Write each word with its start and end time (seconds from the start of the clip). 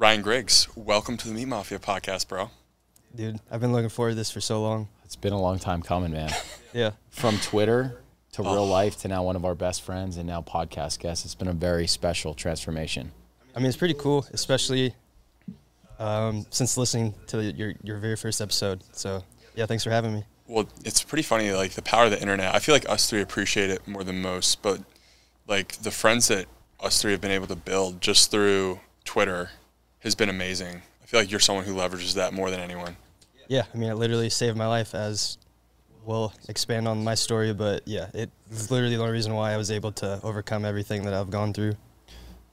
Ryan 0.00 0.22
Griggs, 0.22 0.66
welcome 0.74 1.18
to 1.18 1.28
the 1.28 1.34
Meat 1.34 1.44
Mafia 1.44 1.78
podcast, 1.78 2.26
bro. 2.26 2.48
Dude, 3.14 3.38
I've 3.50 3.60
been 3.60 3.74
looking 3.74 3.90
forward 3.90 4.12
to 4.12 4.14
this 4.14 4.30
for 4.30 4.40
so 4.40 4.62
long. 4.62 4.88
It's 5.04 5.14
been 5.14 5.34
a 5.34 5.38
long 5.38 5.58
time 5.58 5.82
coming, 5.82 6.12
man. 6.12 6.32
Yeah. 6.72 6.92
From 7.10 7.36
Twitter 7.38 8.00
to 8.32 8.42
real 8.42 8.66
life 8.66 8.96
to 9.00 9.08
now 9.08 9.24
one 9.24 9.36
of 9.36 9.44
our 9.44 9.54
best 9.54 9.82
friends 9.82 10.16
and 10.16 10.26
now 10.26 10.40
podcast 10.40 11.00
guest. 11.00 11.26
It's 11.26 11.34
been 11.34 11.48
a 11.48 11.52
very 11.52 11.86
special 11.86 12.32
transformation. 12.32 13.12
I 13.54 13.58
mean, 13.58 13.66
it's 13.66 13.76
pretty 13.76 13.92
cool, 13.92 14.24
especially 14.32 14.94
um, 15.98 16.46
since 16.48 16.78
listening 16.78 17.12
to 17.26 17.42
your, 17.42 17.74
your 17.82 17.98
very 17.98 18.16
first 18.16 18.40
episode. 18.40 18.84
So, 18.92 19.22
yeah, 19.54 19.66
thanks 19.66 19.84
for 19.84 19.90
having 19.90 20.14
me. 20.14 20.24
Well, 20.46 20.66
it's 20.82 21.02
pretty 21.02 21.24
funny, 21.24 21.52
like 21.52 21.72
the 21.72 21.82
power 21.82 22.04
of 22.06 22.12
the 22.12 22.22
internet. 22.22 22.54
I 22.54 22.58
feel 22.60 22.74
like 22.74 22.88
us 22.88 23.10
three 23.10 23.20
appreciate 23.20 23.68
it 23.68 23.86
more 23.86 24.02
than 24.02 24.22
most, 24.22 24.62
but 24.62 24.80
like 25.46 25.72
the 25.82 25.90
friends 25.90 26.28
that 26.28 26.46
us 26.82 27.02
three 27.02 27.12
have 27.12 27.20
been 27.20 27.32
able 27.32 27.48
to 27.48 27.56
build 27.56 28.00
just 28.00 28.30
through 28.30 28.80
Twitter 29.04 29.50
has 30.00 30.14
been 30.14 30.28
amazing. 30.28 30.82
I 31.02 31.06
feel 31.06 31.20
like 31.20 31.30
you're 31.30 31.40
someone 31.40 31.64
who 31.64 31.74
leverages 31.74 32.14
that 32.14 32.32
more 32.32 32.50
than 32.50 32.60
anyone. 32.60 32.96
Yeah, 33.48 33.64
I 33.72 33.76
mean, 33.76 33.90
it 33.90 33.94
literally 33.94 34.30
saved 34.30 34.56
my 34.56 34.66
life 34.66 34.94
as 34.94 35.38
we'll 36.04 36.32
expand 36.48 36.88
on 36.88 37.04
my 37.04 37.14
story, 37.14 37.52
but 37.52 37.86
yeah, 37.86 38.10
it's 38.14 38.70
literally 38.70 38.96
the 38.96 39.02
only 39.02 39.12
reason 39.12 39.34
why 39.34 39.52
I 39.52 39.56
was 39.56 39.70
able 39.70 39.92
to 39.92 40.20
overcome 40.22 40.64
everything 40.64 41.04
that 41.04 41.14
I've 41.14 41.30
gone 41.30 41.52
through. 41.52 41.74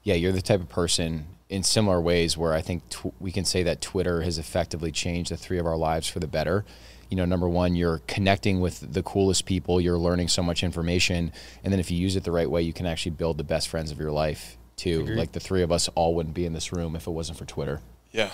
Yeah, 0.03 0.15
you're 0.15 0.31
the 0.31 0.41
type 0.41 0.61
of 0.61 0.69
person 0.69 1.25
in 1.49 1.63
similar 1.63 2.02
ways 2.02 2.38
where 2.38 2.53
I 2.53 2.61
think 2.61 2.88
tw- 2.89 3.13
we 3.19 3.31
can 3.31 3.45
say 3.45 3.63
that 3.63 3.81
Twitter 3.81 4.21
has 4.21 4.38
effectively 4.38 4.91
changed 4.91 5.31
the 5.31 5.38
three 5.38 5.59
of 5.59 5.66
our 5.66 5.77
lives 5.77 6.07
for 6.07 6.19
the 6.19 6.27
better. 6.27 6.66
You 7.09 7.16
know, 7.16 7.25
number 7.25 7.47
one, 7.47 7.75
you're 7.75 8.02
connecting 8.07 8.59
with 8.59 8.93
the 8.93 9.03
coolest 9.03 9.45
people, 9.45 9.79
you're 9.79 9.97
learning 9.97 10.27
so 10.27 10.43
much 10.43 10.61
information, 10.61 11.31
and 11.63 11.71
then 11.71 11.79
if 11.79 11.89
you 11.89 11.97
use 11.97 12.17
it 12.17 12.25
the 12.25 12.33
right 12.33 12.49
way, 12.49 12.61
you 12.63 12.73
can 12.73 12.85
actually 12.85 13.11
build 13.11 13.38
the 13.38 13.45
best 13.45 13.69
friends 13.69 13.91
of 13.91 13.99
your 13.99 14.11
life 14.11 14.56
too. 14.77 15.02
Agreed. 15.02 15.17
Like 15.17 15.31
the 15.34 15.40
three 15.40 15.62
of 15.62 15.72
us 15.72 15.90
all 15.95 16.16
wouldn't 16.16 16.36
be 16.36 16.45
in 16.45 16.54
this 16.54 16.72
room 16.72 16.95
if 16.95 17.08
it 17.08 17.12
wasn't 17.12 17.38
for 17.38 17.45
Twitter. 17.45 17.81
Yeah, 18.12 18.31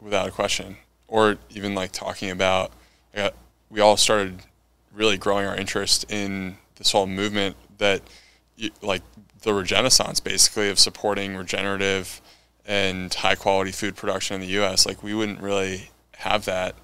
without 0.00 0.28
a 0.28 0.30
question. 0.30 0.76
Or 1.08 1.38
even 1.50 1.74
like 1.74 1.92
talking 1.92 2.30
about, 2.30 2.72
I 3.14 3.18
got, 3.18 3.34
we 3.70 3.80
all 3.80 3.96
started 3.96 4.40
really 4.92 5.16
growing 5.16 5.46
our 5.46 5.56
interest 5.56 6.04
in 6.08 6.58
this 6.76 6.92
whole 6.92 7.06
movement 7.06 7.56
that, 7.78 8.02
like 8.80 9.02
the 9.42 9.52
regenaissance 9.52 10.22
basically 10.22 10.68
of 10.68 10.78
supporting 10.78 11.36
regenerative 11.36 12.20
and 12.64 13.12
high 13.12 13.34
quality 13.34 13.70
food 13.70 13.96
production 13.96 14.34
in 14.34 14.40
the 14.40 14.54
U.S. 14.54 14.86
Like 14.86 15.02
we 15.02 15.14
wouldn't 15.14 15.40
really 15.40 15.90
have 16.16 16.44
that 16.46 16.74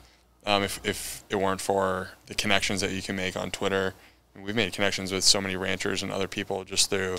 um, 0.47 0.63
if, 0.63 0.81
if 0.85 1.25
it 1.29 1.37
weren't 1.37 1.61
for 1.61 2.11
the 2.27 2.35
connections 2.35 2.81
that 2.81 2.93
you 2.93 3.03
can 3.03 3.17
make 3.17 3.37
on 3.37 3.51
Twitter. 3.51 3.95
And 4.35 4.45
we've 4.45 4.55
made 4.55 4.73
connections 4.73 5.13
with 5.13 5.25
so 5.25 5.41
many 5.41 5.57
ranchers 5.57 6.03
and 6.03 6.13
other 6.13 6.29
people 6.29 6.65
just 6.65 6.91
through 6.91 7.17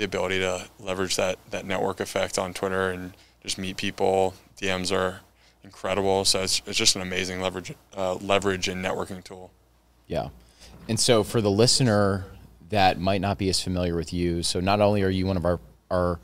the 0.00 0.06
ability 0.06 0.38
to 0.38 0.66
leverage 0.78 1.16
that, 1.16 1.38
that 1.50 1.66
network 1.66 2.00
effect 2.00 2.38
on 2.38 2.54
Twitter 2.54 2.88
and 2.88 3.12
just 3.42 3.58
meet 3.58 3.76
people. 3.76 4.32
DMs 4.58 4.90
are 4.90 5.20
incredible. 5.62 6.24
So 6.24 6.42
it's, 6.42 6.62
it's 6.64 6.78
just 6.78 6.96
an 6.96 7.02
amazing 7.02 7.42
leverage, 7.42 7.74
uh, 7.94 8.14
leverage 8.14 8.66
and 8.66 8.82
networking 8.82 9.22
tool. 9.22 9.50
Yeah. 10.06 10.30
And 10.88 10.98
so 10.98 11.22
for 11.22 11.42
the 11.42 11.50
listener 11.50 12.24
that 12.70 12.98
might 12.98 13.20
not 13.20 13.36
be 13.36 13.50
as 13.50 13.62
familiar 13.62 13.94
with 13.94 14.10
you, 14.10 14.42
so 14.42 14.58
not 14.58 14.80
only 14.80 15.02
are 15.02 15.10
you 15.10 15.26
one 15.26 15.36
of 15.36 15.44
our, 15.44 15.60
our 15.90 16.18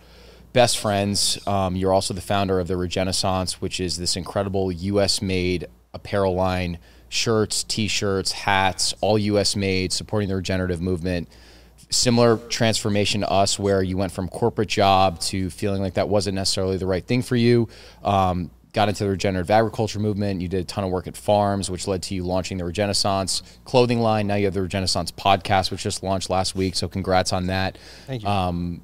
best 0.54 0.78
friends, 0.78 1.38
um, 1.46 1.76
you're 1.76 1.92
also 1.92 2.14
the 2.14 2.22
founder 2.22 2.58
of 2.58 2.68
the 2.68 2.78
Regenaissance, 2.78 3.60
which 3.60 3.78
is 3.78 3.98
this 3.98 4.16
incredible 4.16 4.72
US 4.72 5.20
made 5.20 5.66
apparel 5.92 6.34
line, 6.34 6.78
shirts, 7.10 7.62
t 7.62 7.88
shirts, 7.88 8.32
hats, 8.32 8.94
all 9.02 9.18
US 9.18 9.54
made, 9.54 9.92
supporting 9.92 10.30
the 10.30 10.36
regenerative 10.36 10.80
movement. 10.80 11.28
Similar 11.88 12.38
transformation 12.48 13.20
to 13.20 13.30
us, 13.30 13.58
where 13.58 13.82
you 13.82 13.96
went 13.96 14.12
from 14.12 14.28
corporate 14.28 14.68
job 14.68 15.20
to 15.20 15.50
feeling 15.50 15.80
like 15.80 15.94
that 15.94 16.08
wasn't 16.08 16.34
necessarily 16.34 16.76
the 16.76 16.86
right 16.86 17.04
thing 17.04 17.22
for 17.22 17.36
you. 17.36 17.68
Um, 18.02 18.50
got 18.76 18.88
into 18.90 19.04
the 19.04 19.10
regenerative 19.10 19.50
agriculture 19.50 19.98
movement. 19.98 20.42
You 20.42 20.48
did 20.48 20.60
a 20.60 20.64
ton 20.64 20.84
of 20.84 20.90
work 20.90 21.06
at 21.06 21.16
farms, 21.16 21.70
which 21.70 21.88
led 21.88 22.02
to 22.04 22.14
you 22.14 22.24
launching 22.24 22.58
the 22.58 22.64
Regenaissance 22.64 23.42
clothing 23.64 24.00
line. 24.00 24.26
Now 24.26 24.34
you 24.34 24.44
have 24.44 24.54
the 24.54 24.60
Regenaissance 24.60 25.10
podcast, 25.12 25.70
which 25.70 25.82
just 25.82 26.02
launched 26.02 26.28
last 26.28 26.54
week. 26.54 26.76
So 26.76 26.86
congrats 26.86 27.32
on 27.32 27.46
that. 27.46 27.78
Thank 28.06 28.22
you. 28.22 28.28
Um, 28.28 28.82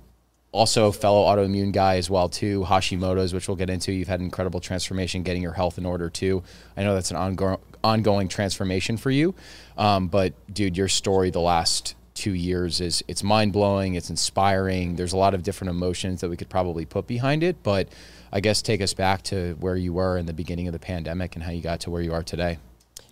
also, 0.50 0.92
fellow 0.92 1.24
autoimmune 1.24 1.72
guy 1.72 1.96
as 1.96 2.08
well 2.10 2.28
too, 2.28 2.62
Hashimoto's, 2.62 3.34
which 3.34 3.48
we'll 3.48 3.56
get 3.56 3.70
into. 3.70 3.92
You've 3.92 4.08
had 4.08 4.20
an 4.20 4.26
incredible 4.26 4.60
transformation 4.60 5.22
getting 5.22 5.42
your 5.42 5.52
health 5.52 5.78
in 5.78 5.86
order 5.86 6.08
too. 6.08 6.42
I 6.76 6.84
know 6.84 6.94
that's 6.94 7.10
an 7.10 7.16
ongo- 7.16 7.60
ongoing 7.82 8.28
transformation 8.28 8.96
for 8.96 9.10
you, 9.10 9.34
um, 9.76 10.08
but 10.08 10.34
dude, 10.52 10.76
your 10.76 10.88
story 10.88 11.30
the 11.30 11.40
last 11.40 11.96
two 12.14 12.34
years 12.34 12.80
is 12.80 13.02
it's 13.08 13.22
mind 13.22 13.52
blowing. 13.52 13.94
It's 13.94 14.10
inspiring. 14.10 14.96
There's 14.96 15.12
a 15.12 15.16
lot 15.16 15.34
of 15.34 15.42
different 15.42 15.70
emotions 15.70 16.20
that 16.20 16.30
we 16.30 16.36
could 16.36 16.48
probably 16.48 16.84
put 16.84 17.06
behind 17.06 17.42
it, 17.42 17.62
but 17.62 17.88
I 18.32 18.40
guess 18.40 18.62
take 18.62 18.80
us 18.80 18.94
back 18.94 19.22
to 19.24 19.56
where 19.60 19.76
you 19.76 19.92
were 19.92 20.16
in 20.18 20.26
the 20.26 20.32
beginning 20.32 20.66
of 20.66 20.72
the 20.72 20.78
pandemic 20.78 21.34
and 21.34 21.42
how 21.44 21.50
you 21.50 21.60
got 21.60 21.80
to 21.80 21.90
where 21.90 22.02
you 22.02 22.12
are 22.12 22.22
today. 22.22 22.58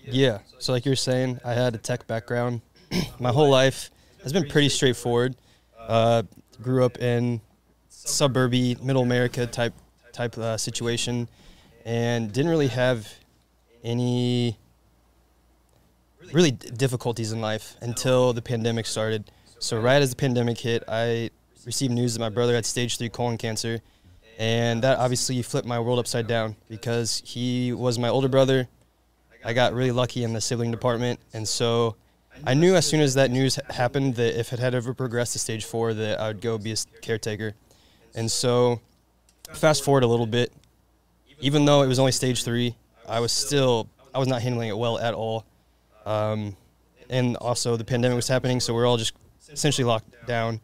Yeah. 0.04 0.38
So, 0.58 0.72
like 0.72 0.86
you're 0.86 0.96
saying, 0.96 1.40
I 1.44 1.54
had 1.54 1.74
a 1.74 1.78
tech 1.78 2.06
background. 2.06 2.62
My 3.20 3.30
whole 3.30 3.50
life 3.50 3.90
has 4.22 4.32
been 4.32 4.48
pretty 4.48 4.68
straightforward. 4.68 5.36
Uh, 5.78 6.22
grew 6.62 6.84
up 6.84 6.98
in 6.98 7.40
suburby, 7.90 8.82
middle 8.82 9.02
America 9.02 9.46
type 9.46 9.74
type 10.12 10.36
uh, 10.38 10.56
situation, 10.56 11.28
and 11.84 12.32
didn't 12.32 12.50
really 12.50 12.68
have 12.68 13.12
any 13.82 14.58
really 16.32 16.50
difficulties 16.50 17.32
in 17.32 17.40
life 17.40 17.76
until 17.80 18.32
the 18.32 18.42
pandemic 18.42 18.86
started. 18.86 19.30
So, 19.58 19.78
right 19.78 20.00
as 20.00 20.10
the 20.10 20.16
pandemic 20.16 20.58
hit, 20.58 20.84
I 20.88 21.30
received 21.66 21.92
news 21.92 22.14
that 22.14 22.20
my 22.20 22.28
brother 22.28 22.54
had 22.54 22.64
stage 22.64 22.96
three 22.98 23.08
colon 23.08 23.36
cancer, 23.36 23.80
and 24.38 24.82
that 24.82 24.98
obviously 24.98 25.40
flipped 25.42 25.66
my 25.66 25.78
world 25.78 25.98
upside 25.98 26.26
down 26.26 26.56
because 26.68 27.22
he 27.24 27.72
was 27.72 27.98
my 27.98 28.08
older 28.08 28.28
brother. 28.28 28.68
I 29.44 29.52
got 29.52 29.72
really 29.72 29.92
lucky 29.92 30.24
in 30.24 30.32
the 30.32 30.40
sibling 30.40 30.70
department, 30.70 31.20
and 31.32 31.46
so 31.46 31.96
I 32.46 32.54
knew 32.54 32.74
as 32.74 32.86
soon 32.86 33.00
as 33.00 33.14
that 33.14 33.30
news 33.30 33.58
happened 33.68 34.14
that 34.16 34.38
if 34.38 34.52
it 34.52 34.58
had 34.58 34.74
ever 34.74 34.94
progressed 34.94 35.32
to 35.34 35.38
stage 35.38 35.64
four, 35.64 35.92
that 35.94 36.20
I 36.20 36.28
would 36.28 36.40
go 36.40 36.56
be 36.58 36.72
a 36.72 36.76
caretaker. 37.02 37.54
And 38.14 38.30
so, 38.30 38.80
fast 39.52 39.84
forward 39.84 40.04
a 40.04 40.06
little 40.06 40.26
bit, 40.26 40.52
even 41.40 41.64
though 41.64 41.82
it 41.82 41.86
was 41.86 41.98
only 41.98 42.12
stage 42.12 42.44
three, 42.44 42.76
I 43.08 43.20
was 43.20 43.32
still 43.32 43.88
I 44.14 44.18
was 44.18 44.28
not 44.28 44.42
handling 44.42 44.68
it 44.68 44.78
well 44.78 44.98
at 44.98 45.14
all. 45.14 45.44
Um, 46.10 46.56
and 47.08 47.36
also 47.36 47.76
the 47.76 47.84
pandemic 47.84 48.16
was 48.16 48.28
happening, 48.28 48.60
so 48.60 48.74
we 48.74 48.80
are 48.82 48.86
all 48.86 48.96
just 48.96 49.14
essentially 49.50 49.84
locked 49.84 50.26
down. 50.26 50.60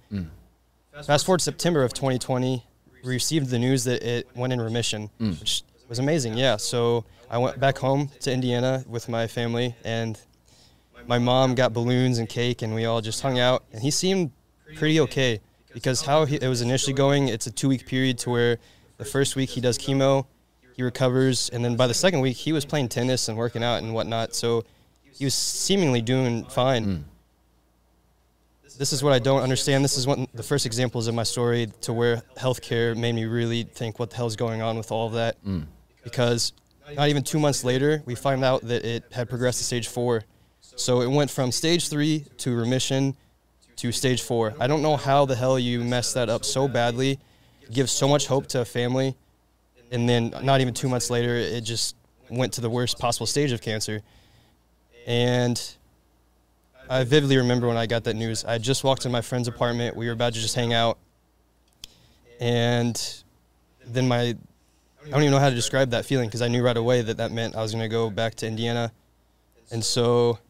Fast 1.04 1.26
forward 1.26 1.38
to 1.38 1.44
September 1.44 1.82
of 1.82 1.92
2020, 1.92 2.64
we 3.04 3.10
received 3.10 3.50
the 3.50 3.58
news 3.58 3.84
that 3.84 4.02
it 4.02 4.28
went 4.34 4.52
in 4.52 4.60
remission, 4.60 5.10
which 5.18 5.62
was 5.88 5.98
amazing. 5.98 6.36
Yeah, 6.36 6.56
so 6.56 7.04
I 7.30 7.38
went 7.38 7.60
back 7.60 7.78
home 7.78 8.10
to 8.20 8.32
Indiana 8.32 8.84
with 8.88 9.08
my 9.08 9.26
family, 9.26 9.74
and 9.84 10.18
my 11.06 11.18
mom 11.18 11.54
got 11.54 11.72
balloons 11.72 12.18
and 12.18 12.28
cake, 12.28 12.62
and 12.62 12.74
we 12.74 12.84
all 12.86 13.00
just 13.00 13.20
hung 13.22 13.38
out. 13.38 13.64
And 13.72 13.82
he 13.82 13.90
seemed 13.90 14.30
pretty 14.76 14.98
okay 15.00 15.40
because 15.72 16.02
how 16.02 16.24
he, 16.24 16.36
it 16.36 16.48
was 16.48 16.62
initially 16.62 16.94
going, 16.94 17.28
it's 17.28 17.46
a 17.46 17.50
two-week 17.52 17.86
period 17.86 18.18
to 18.18 18.30
where 18.30 18.58
the 18.96 19.04
first 19.04 19.36
week 19.36 19.50
he 19.50 19.60
does 19.60 19.78
chemo, 19.78 20.26
he 20.74 20.82
recovers, 20.82 21.50
and 21.50 21.64
then 21.64 21.76
by 21.76 21.86
the 21.86 21.94
second 21.94 22.20
week 22.20 22.36
he 22.36 22.52
was 22.52 22.64
playing 22.64 22.88
tennis 22.88 23.28
and 23.28 23.36
working 23.36 23.62
out 23.62 23.82
and 23.82 23.94
whatnot. 23.94 24.34
So 24.34 24.64
he 25.18 25.24
was 25.24 25.34
seemingly 25.34 26.02
doing 26.02 26.44
fine. 26.44 26.84
Mm. 26.84 27.02
This 28.78 28.92
is 28.92 29.02
what 29.02 29.14
I 29.14 29.18
don't 29.18 29.40
understand. 29.40 29.82
This 29.82 29.96
is 29.96 30.06
one 30.06 30.26
the 30.34 30.42
first 30.42 30.66
examples 30.66 31.06
of 31.06 31.14
my 31.14 31.22
story 31.22 31.68
to 31.82 31.94
where 31.94 32.22
healthcare 32.36 32.94
made 32.94 33.14
me 33.14 33.24
really 33.24 33.62
think 33.62 33.98
what 33.98 34.10
the 34.10 34.16
hell's 34.16 34.36
going 34.36 34.60
on 34.60 34.76
with 34.76 34.92
all 34.92 35.06
of 35.06 35.14
that. 35.14 35.42
Mm. 35.44 35.64
Because 36.04 36.52
not 36.94 37.08
even 37.08 37.22
two 37.22 37.38
months 37.38 37.64
later, 37.64 38.02
we 38.04 38.14
find 38.14 38.44
out 38.44 38.60
that 38.62 38.84
it 38.84 39.04
had 39.12 39.30
progressed 39.30 39.58
to 39.58 39.64
stage 39.64 39.88
four. 39.88 40.24
So 40.60 41.00
it 41.00 41.10
went 41.10 41.30
from 41.30 41.50
stage 41.52 41.88
three 41.88 42.26
to 42.38 42.54
remission 42.54 43.16
to 43.76 43.92
stage 43.92 44.20
four. 44.22 44.54
I 44.60 44.66
don't 44.66 44.82
know 44.82 44.96
how 44.96 45.24
the 45.24 45.34
hell 45.34 45.58
you 45.58 45.82
messed 45.82 46.14
that 46.14 46.28
up 46.28 46.44
so 46.44 46.68
badly. 46.68 47.18
Give 47.72 47.88
so 47.88 48.06
much 48.06 48.26
hope 48.26 48.46
to 48.48 48.60
a 48.60 48.64
family, 48.64 49.16
and 49.90 50.08
then 50.08 50.34
not 50.42 50.60
even 50.60 50.74
two 50.74 50.88
months 50.88 51.10
later, 51.10 51.34
it 51.34 51.62
just 51.62 51.96
went 52.28 52.52
to 52.54 52.60
the 52.60 52.70
worst 52.70 52.98
possible 52.98 53.26
stage 53.26 53.52
of 53.52 53.60
cancer. 53.60 54.02
And 55.06 55.62
I 56.90 57.04
vividly 57.04 57.36
remember 57.36 57.68
when 57.68 57.76
I 57.76 57.86
got 57.86 58.04
that 58.04 58.14
news. 58.14 58.44
I 58.44 58.58
just 58.58 58.84
walked 58.84 59.06
in 59.06 59.12
my 59.12 59.20
friend's 59.20 59.48
apartment. 59.48 59.96
We 59.96 60.06
were 60.06 60.12
about 60.12 60.34
to 60.34 60.40
just 60.40 60.54
hang 60.54 60.72
out, 60.72 60.98
and 62.40 63.22
then 63.86 64.08
my 64.08 64.20
I 65.06 65.10
don't 65.10 65.22
even 65.22 65.30
know 65.30 65.38
how 65.38 65.48
to 65.48 65.54
describe 65.54 65.90
that 65.90 66.04
feeling 66.04 66.28
because 66.28 66.42
I 66.42 66.48
knew 66.48 66.64
right 66.64 66.76
away 66.76 67.00
that 67.02 67.16
that 67.18 67.30
meant 67.30 67.54
I 67.54 67.62
was 67.62 67.72
going 67.72 67.82
to 67.82 67.88
go 67.88 68.10
back 68.10 68.34
to 68.36 68.46
Indiana, 68.46 68.92
and 69.70 69.84
so 69.84 70.40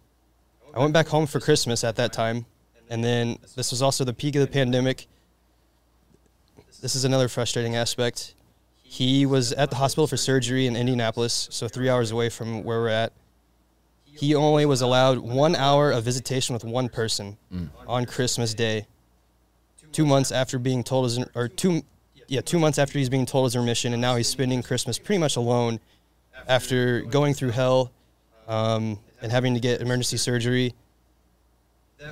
I 0.75 0.81
went 0.81 0.94
back 0.94 1.09
home 1.09 1.26
for 1.26 1.41
Christmas 1.41 1.85
at 1.85 1.97
that 1.97 2.14
time, 2.14 2.47
and 2.88 3.05
then 3.05 3.38
this 3.55 3.70
was 3.70 3.82
also 3.82 4.05
the 4.05 4.14
peak 4.14 4.35
of 4.37 4.41
the 4.41 4.47
pandemic. 4.47 5.06
This 6.81 6.94
is 6.94 7.05
another 7.05 7.29
frustrating 7.29 7.76
aspect. 7.76 8.35
He 8.82 9.26
was 9.26 9.52
at 9.52 9.69
the 9.69 9.76
hospital 9.76 10.06
for 10.06 10.17
surgery 10.17 10.67
in 10.67 10.76
Indianapolis, 10.76 11.49
so 11.50 11.69
three 11.69 11.91
hours 11.91 12.11
away 12.11 12.31
from 12.31 12.62
where 12.62 12.81
we're 12.81 12.88
at. 12.88 13.12
He 14.17 14.35
only 14.35 14.67
was 14.67 14.81
allowed 14.81 15.19
one 15.19 15.55
hour 15.55 15.91
of 15.91 16.05
visitation 16.05 16.55
with 16.55 16.65
one 16.65 16.89
person 16.89 17.37
on 17.87 18.07
Christmas 18.07 18.55
Day. 18.55 18.87
Two 19.93 20.07
months 20.07 20.33
after 20.33 20.59
being 20.59 20.83
told 20.83 21.05
his, 21.05 21.19
or 21.35 21.49
two, 21.49 21.83
yeah, 22.27 22.41
two 22.41 22.59
months 22.59 22.79
after 22.79 22.99
he's 22.99 23.09
being 23.09 23.27
told 23.27 23.47
his 23.47 23.57
remission, 23.57 23.93
and 23.93 24.01
now 24.01 24.17
he's 24.17 24.29
spending 24.29 24.63
Christmas 24.63 24.99
pretty 24.99 25.19
much 25.19 25.37
alone 25.37 25.81
after 26.49 27.03
going 27.03 27.35
through 27.35 27.51
hell 27.51 27.93
um, 28.49 28.99
and 29.23 29.31
having 29.33 29.55
to 29.55 29.61
get 29.61 29.81
emergency 29.81 30.17
surgery. 30.17 30.75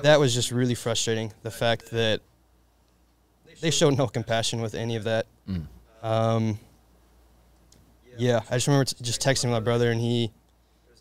That 0.01 0.19
was 0.19 0.33
just 0.33 0.51
really 0.51 0.75
frustrating. 0.75 1.31
The 1.43 1.51
fact 1.51 1.91
that 1.91 2.21
they 3.61 3.71
showed 3.71 3.97
no 3.97 4.07
compassion 4.07 4.61
with 4.61 4.75
any 4.75 4.95
of 4.95 5.03
that. 5.03 5.27
Mm. 5.47 5.65
Um, 6.01 6.59
yeah, 8.17 8.41
I 8.49 8.55
just 8.55 8.67
remember 8.67 8.85
just 9.01 9.21
texting 9.21 9.49
my 9.49 9.59
brother, 9.59 9.91
and 9.91 9.99
he, 9.99 10.31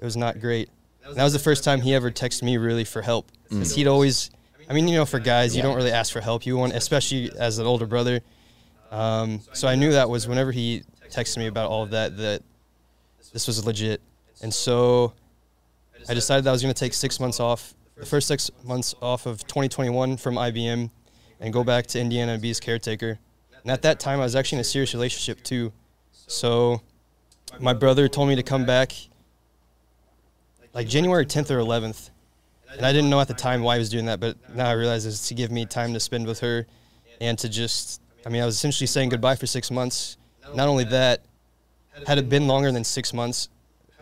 it 0.01 0.05
was 0.05 0.17
not 0.17 0.41
great. 0.41 0.69
That 1.13 1.23
was 1.23 1.33
the 1.33 1.39
first 1.39 1.65
time 1.65 1.81
he 1.81 1.95
ever 1.95 2.11
texted 2.11 2.43
me 2.43 2.57
really 2.57 2.85
for 2.85 3.03
help. 3.03 3.31
Because 3.49 3.75
he'd 3.75 3.87
always, 3.87 4.31
I 4.69 4.73
mean, 4.73 4.89
you 4.89 4.97
know, 4.97 5.05
for 5.05 5.19
guys, 5.21 5.55
you 5.55 5.63
don't 5.63 5.77
really 5.77 5.93
ask 5.93 6.13
for 6.13 6.21
help. 6.21 6.47
You 6.47 6.57
want, 6.57 6.73
especially 6.73 7.31
as 7.39 7.59
an 7.59 7.67
older 7.67 7.87
brother. 7.87 8.21
Um, 8.91 9.41
so 9.53 9.69
I 9.69 9.75
knew 9.75 9.93
that 9.93 10.09
was 10.09 10.27
whenever 10.27 10.51
he 10.51 10.83
texted 11.11 11.39
me 11.39 11.47
about 11.47 11.71
all 11.71 11.83
of 11.83 11.91
that, 11.91 12.17
that 12.17 12.43
this 13.33 13.47
was 13.47 13.65
legit. 13.65 14.01
And 14.43 14.53
so 14.53 15.13
I 16.09 16.15
decided 16.15 16.45
that 16.45 16.51
I 16.51 16.53
was 16.53 16.63
going 16.63 16.75
to 16.75 16.79
take 16.79 16.95
six 16.95 17.21
months 17.21 17.41
off, 17.41 17.75
the 17.97 18.07
first 18.07 18.29
six 18.29 18.51
months 18.63 18.95
off 19.01 19.27
of 19.27 19.47
2021 19.47 20.17
from 20.17 20.37
IBM, 20.37 20.91
and 21.41 21.53
go 21.53 21.65
back 21.65 21.87
to 21.89 22.01
Indiana 22.01 22.33
and 22.33 22.43
be 22.43 22.49
his 22.49 22.61
caretaker. 22.61 23.19
And 23.63 23.71
at 23.71 23.83
that 23.83 24.01
time, 24.01 24.21
I 24.21 24.25
was 24.25 24.37
actually 24.37 24.57
in 24.57 24.61
a 24.61 24.65
serious 24.65 24.95
relationship 24.95 25.43
too. 25.43 25.73
So 26.13 26.81
my 27.61 27.73
brother 27.73 28.09
told 28.09 28.29
me 28.29 28.37
to 28.37 28.43
come 28.43 28.65
back 28.65 28.93
like 30.75 30.89
January 30.89 31.25
10th 31.25 31.51
or 31.51 31.59
11th. 31.59 32.11
And 32.77 32.85
I 32.85 32.93
didn't 32.93 33.09
know 33.09 33.21
at 33.21 33.29
the 33.29 33.35
time 33.35 33.63
why 33.63 33.77
he 33.77 33.79
was 33.79 33.89
doing 33.89 34.07
that, 34.07 34.19
but 34.19 34.37
now 34.55 34.69
I 34.69 34.73
realize 34.73 35.07
it's 35.07 35.29
to 35.29 35.35
give 35.35 35.53
me 35.53 35.65
time 35.65 35.95
to 35.95 36.01
spend 36.01 36.27
with 36.27 36.41
her 36.41 36.67
and 37.21 37.39
to 37.39 37.49
just, 37.49 38.03
I 38.27 38.29
mean, 38.29 38.43
I 38.43 38.47
was 38.47 38.57
essentially 38.57 38.89
saying 38.89 39.11
goodbye 39.11 39.37
for 39.37 39.47
six 39.47 39.71
months. 39.71 40.17
Not 40.55 40.69
only 40.69 40.85
that, 40.85 41.25
had 42.07 42.19
it 42.19 42.29
been 42.29 42.49
longer 42.49 42.73
than 42.73 42.83
six 42.83 43.15
months, 43.15 43.49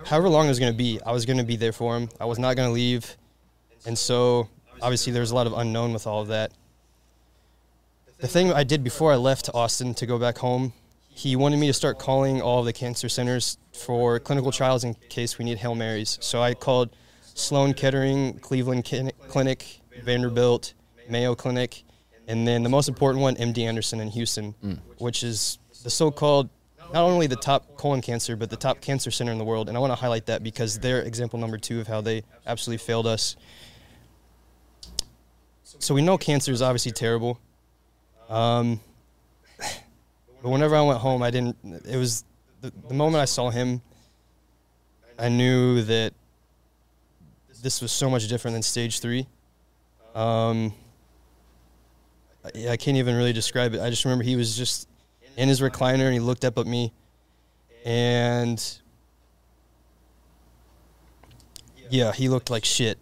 however 0.06 0.30
long 0.30 0.46
it 0.46 0.48
was 0.48 0.58
going 0.58 0.72
to 0.72 0.76
be, 0.76 0.98
I 1.04 1.12
was 1.12 1.26
going 1.26 1.36
to 1.36 1.44
be 1.44 1.56
there 1.56 1.72
for 1.72 1.94
him. 1.96 2.08
I 2.18 2.24
was 2.24 2.38
not 2.38 2.56
going 2.56 2.68
to 2.68 2.72
leave. 2.72 3.16
And 3.84 3.98
so 3.98 4.48
obviously 4.80 5.12
there 5.12 5.20
was 5.20 5.32
a 5.32 5.34
lot 5.34 5.46
of 5.46 5.52
unknown 5.52 5.92
with 5.92 6.06
all 6.06 6.22
of 6.22 6.28
that. 6.28 6.52
The 8.18 8.28
thing 8.28 8.52
I 8.52 8.64
did 8.64 8.82
before 8.82 9.12
I 9.12 9.16
left 9.16 9.50
Austin 9.52 9.92
to 9.94 10.06
go 10.06 10.18
back 10.18 10.38
home, 10.38 10.72
he 11.10 11.36
wanted 11.36 11.58
me 11.58 11.66
to 11.66 11.72
start 11.74 11.98
calling 11.98 12.40
all 12.40 12.62
the 12.62 12.72
cancer 12.72 13.08
centers 13.08 13.58
for 13.72 14.20
clinical 14.20 14.52
trials 14.52 14.84
in 14.84 14.94
case 15.08 15.38
we 15.38 15.44
need 15.44 15.58
Hail 15.58 15.74
Marys. 15.74 16.18
So 16.20 16.42
I 16.42 16.54
called 16.54 16.90
Sloan 17.34 17.74
Kettering, 17.74 18.38
Cleveland 18.40 18.84
Clinic, 19.28 19.80
Vanderbilt, 20.04 20.74
Mayo 21.08 21.34
Clinic, 21.34 21.82
and 22.28 22.46
then 22.46 22.62
the 22.62 22.68
most 22.68 22.88
important 22.88 23.22
one, 23.22 23.36
MD 23.36 23.58
Anderson 23.58 24.00
in 24.00 24.08
Houston, 24.08 24.54
which 24.98 25.22
is 25.22 25.58
the 25.82 25.90
so-called 25.90 26.48
not 26.92 27.04
only 27.04 27.26
the 27.26 27.36
top 27.36 27.76
colon 27.76 28.02
cancer, 28.02 28.36
but 28.36 28.50
the 28.50 28.56
top 28.56 28.80
cancer 28.80 29.10
center 29.10 29.32
in 29.32 29.38
the 29.38 29.44
world. 29.44 29.68
And 29.68 29.76
I 29.76 29.80
want 29.80 29.92
to 29.92 29.96
highlight 29.96 30.26
that 30.26 30.42
because 30.42 30.78
they're 30.78 31.00
example 31.00 31.38
number 31.38 31.56
two 31.56 31.80
of 31.80 31.86
how 31.86 32.00
they 32.02 32.22
absolutely 32.46 32.84
failed 32.84 33.06
us. 33.06 33.36
So 35.78 35.94
we 35.94 36.02
know 36.02 36.18
cancer 36.18 36.52
is 36.52 36.60
obviously 36.60 36.92
terrible. 36.92 37.40
Um, 38.28 38.80
but 40.42 40.50
whenever 40.50 40.76
I 40.76 40.82
went 40.82 41.00
home, 41.00 41.22
I 41.22 41.30
didn't. 41.30 41.56
It 41.88 41.96
was 41.96 42.24
the, 42.62 42.72
the 42.88 42.94
moment 42.94 43.20
I 43.20 43.26
saw 43.26 43.50
him. 43.50 43.82
I 45.18 45.28
knew 45.28 45.82
that 45.82 46.14
this 47.62 47.82
was 47.82 47.92
so 47.92 48.08
much 48.08 48.28
different 48.28 48.54
than 48.54 48.62
stage 48.62 49.00
three. 49.00 49.26
Um, 50.14 50.72
I, 52.44 52.70
I 52.70 52.76
can't 52.76 52.96
even 52.96 53.14
really 53.16 53.32
describe 53.32 53.74
it. 53.74 53.80
I 53.80 53.90
just 53.90 54.04
remember 54.04 54.24
he 54.24 54.36
was 54.36 54.56
just 54.56 54.88
in 55.36 55.48
his 55.48 55.60
recliner 55.60 56.04
and 56.04 56.14
he 56.14 56.20
looked 56.20 56.44
up 56.44 56.56
at 56.58 56.66
me, 56.66 56.92
and 57.84 58.80
yeah, 61.90 62.12
he 62.12 62.28
looked 62.28 62.48
like 62.48 62.64
shit. 62.64 62.98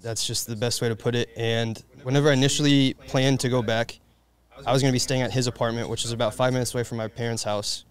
That's 0.00 0.26
just 0.26 0.46
the 0.46 0.56
best 0.56 0.80
way 0.80 0.88
to 0.88 0.96
put 0.96 1.14
it. 1.14 1.28
And 1.36 1.82
whenever 2.04 2.30
I 2.30 2.32
initially 2.32 2.94
planned 3.08 3.40
to 3.40 3.50
go 3.50 3.62
back, 3.62 4.00
I 4.66 4.72
was 4.72 4.80
going 4.80 4.90
to 4.90 4.94
be 4.94 4.98
staying 4.98 5.22
at 5.22 5.32
his 5.32 5.46
apartment, 5.46 5.90
which 5.90 6.04
is 6.04 6.12
about 6.12 6.34
five 6.34 6.52
minutes 6.54 6.72
away 6.72 6.84
from 6.84 6.96
my 6.96 7.08
parents' 7.08 7.42
house. 7.42 7.84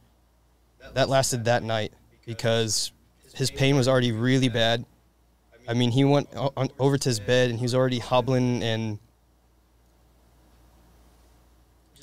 That 0.93 1.09
lasted 1.09 1.45
that 1.45 1.63
night 1.63 1.93
because 2.25 2.91
his 3.35 3.51
pain 3.51 3.75
was 3.75 3.87
already 3.87 4.11
really 4.11 4.49
bad. 4.49 4.85
I 5.67 5.73
mean, 5.73 5.91
he 5.91 6.03
went 6.03 6.35
on, 6.35 6.69
over 6.79 6.97
to 6.97 7.09
his 7.09 7.19
bed 7.19 7.49
and 7.49 7.59
he 7.59 7.63
was 7.63 7.75
already 7.75 7.99
hobbling 7.99 8.63
and 8.63 8.97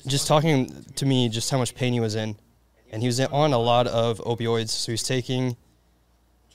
just 0.05 0.27
talking 0.27 0.85
to 0.95 1.05
me 1.05 1.27
just 1.27 1.49
how 1.51 1.57
much 1.57 1.75
pain 1.75 1.93
he 1.93 1.99
was 1.99 2.15
in. 2.15 2.37
And 2.91 3.01
he 3.01 3.07
was 3.07 3.19
on 3.19 3.51
a 3.51 3.57
lot 3.57 3.87
of 3.87 4.19
opioids. 4.19 4.69
So 4.69 4.87
he 4.87 4.93
was 4.93 5.03
taking, 5.03 5.57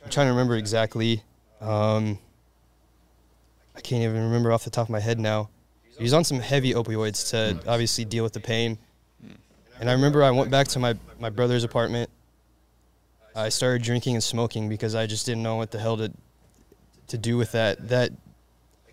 I'm 0.03 0.11
trying 0.11 0.27
to 0.27 0.33
remember 0.33 0.57
exactly. 0.57 1.23
Um, 1.61 2.19
I 3.77 3.81
can't 3.81 4.03
even 4.03 4.23
remember 4.25 4.53
off 4.53 4.65
the 4.65 4.71
top 4.71 4.87
of 4.87 4.91
my 4.91 5.01
head 5.01 5.21
now. 5.21 5.51
He 5.99 6.03
was 6.03 6.15
on 6.15 6.25
some 6.25 6.41
heavy 6.41 6.73
opioids 6.73 7.31
to 7.31 7.61
obviously 7.69 8.05
deal 8.07 8.25
with 8.25 8.33
the 8.33 8.41
pain. 8.41 8.79
And 9.83 9.91
I 9.91 9.95
remember 9.95 10.23
I 10.23 10.31
went 10.31 10.49
back 10.49 10.69
to 10.69 10.79
my, 10.79 10.95
my 11.19 11.29
brother's 11.29 11.65
apartment. 11.65 12.09
I 13.35 13.49
started 13.49 13.83
drinking 13.83 14.15
and 14.15 14.23
smoking 14.23 14.69
because 14.69 14.95
I 14.95 15.09
just 15.09 15.27
didn't 15.27 15.43
know 15.43 15.57
what 15.57 15.73
the 15.73 15.81
hell 15.81 15.97
to 15.97 16.13
to 17.09 17.19
do 17.19 17.37
with 17.37 17.51
that. 17.51 17.89
That 17.89 18.13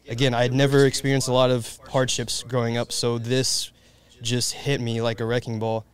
again, 0.08 0.34
I 0.34 0.42
had 0.42 0.52
never 0.52 0.88
experienced 0.88 1.28
a 1.28 1.32
lot 1.32 1.52
of 1.52 1.78
hardships 1.88 2.42
growing 2.42 2.76
up, 2.76 2.92
so 2.92 3.20
this 3.20 3.72
just 4.24 4.54
hit 4.54 4.82
me 4.82 5.00
like 5.00 5.20
a 5.20 5.26
wrecking 5.26 5.60
ball. 5.60 5.86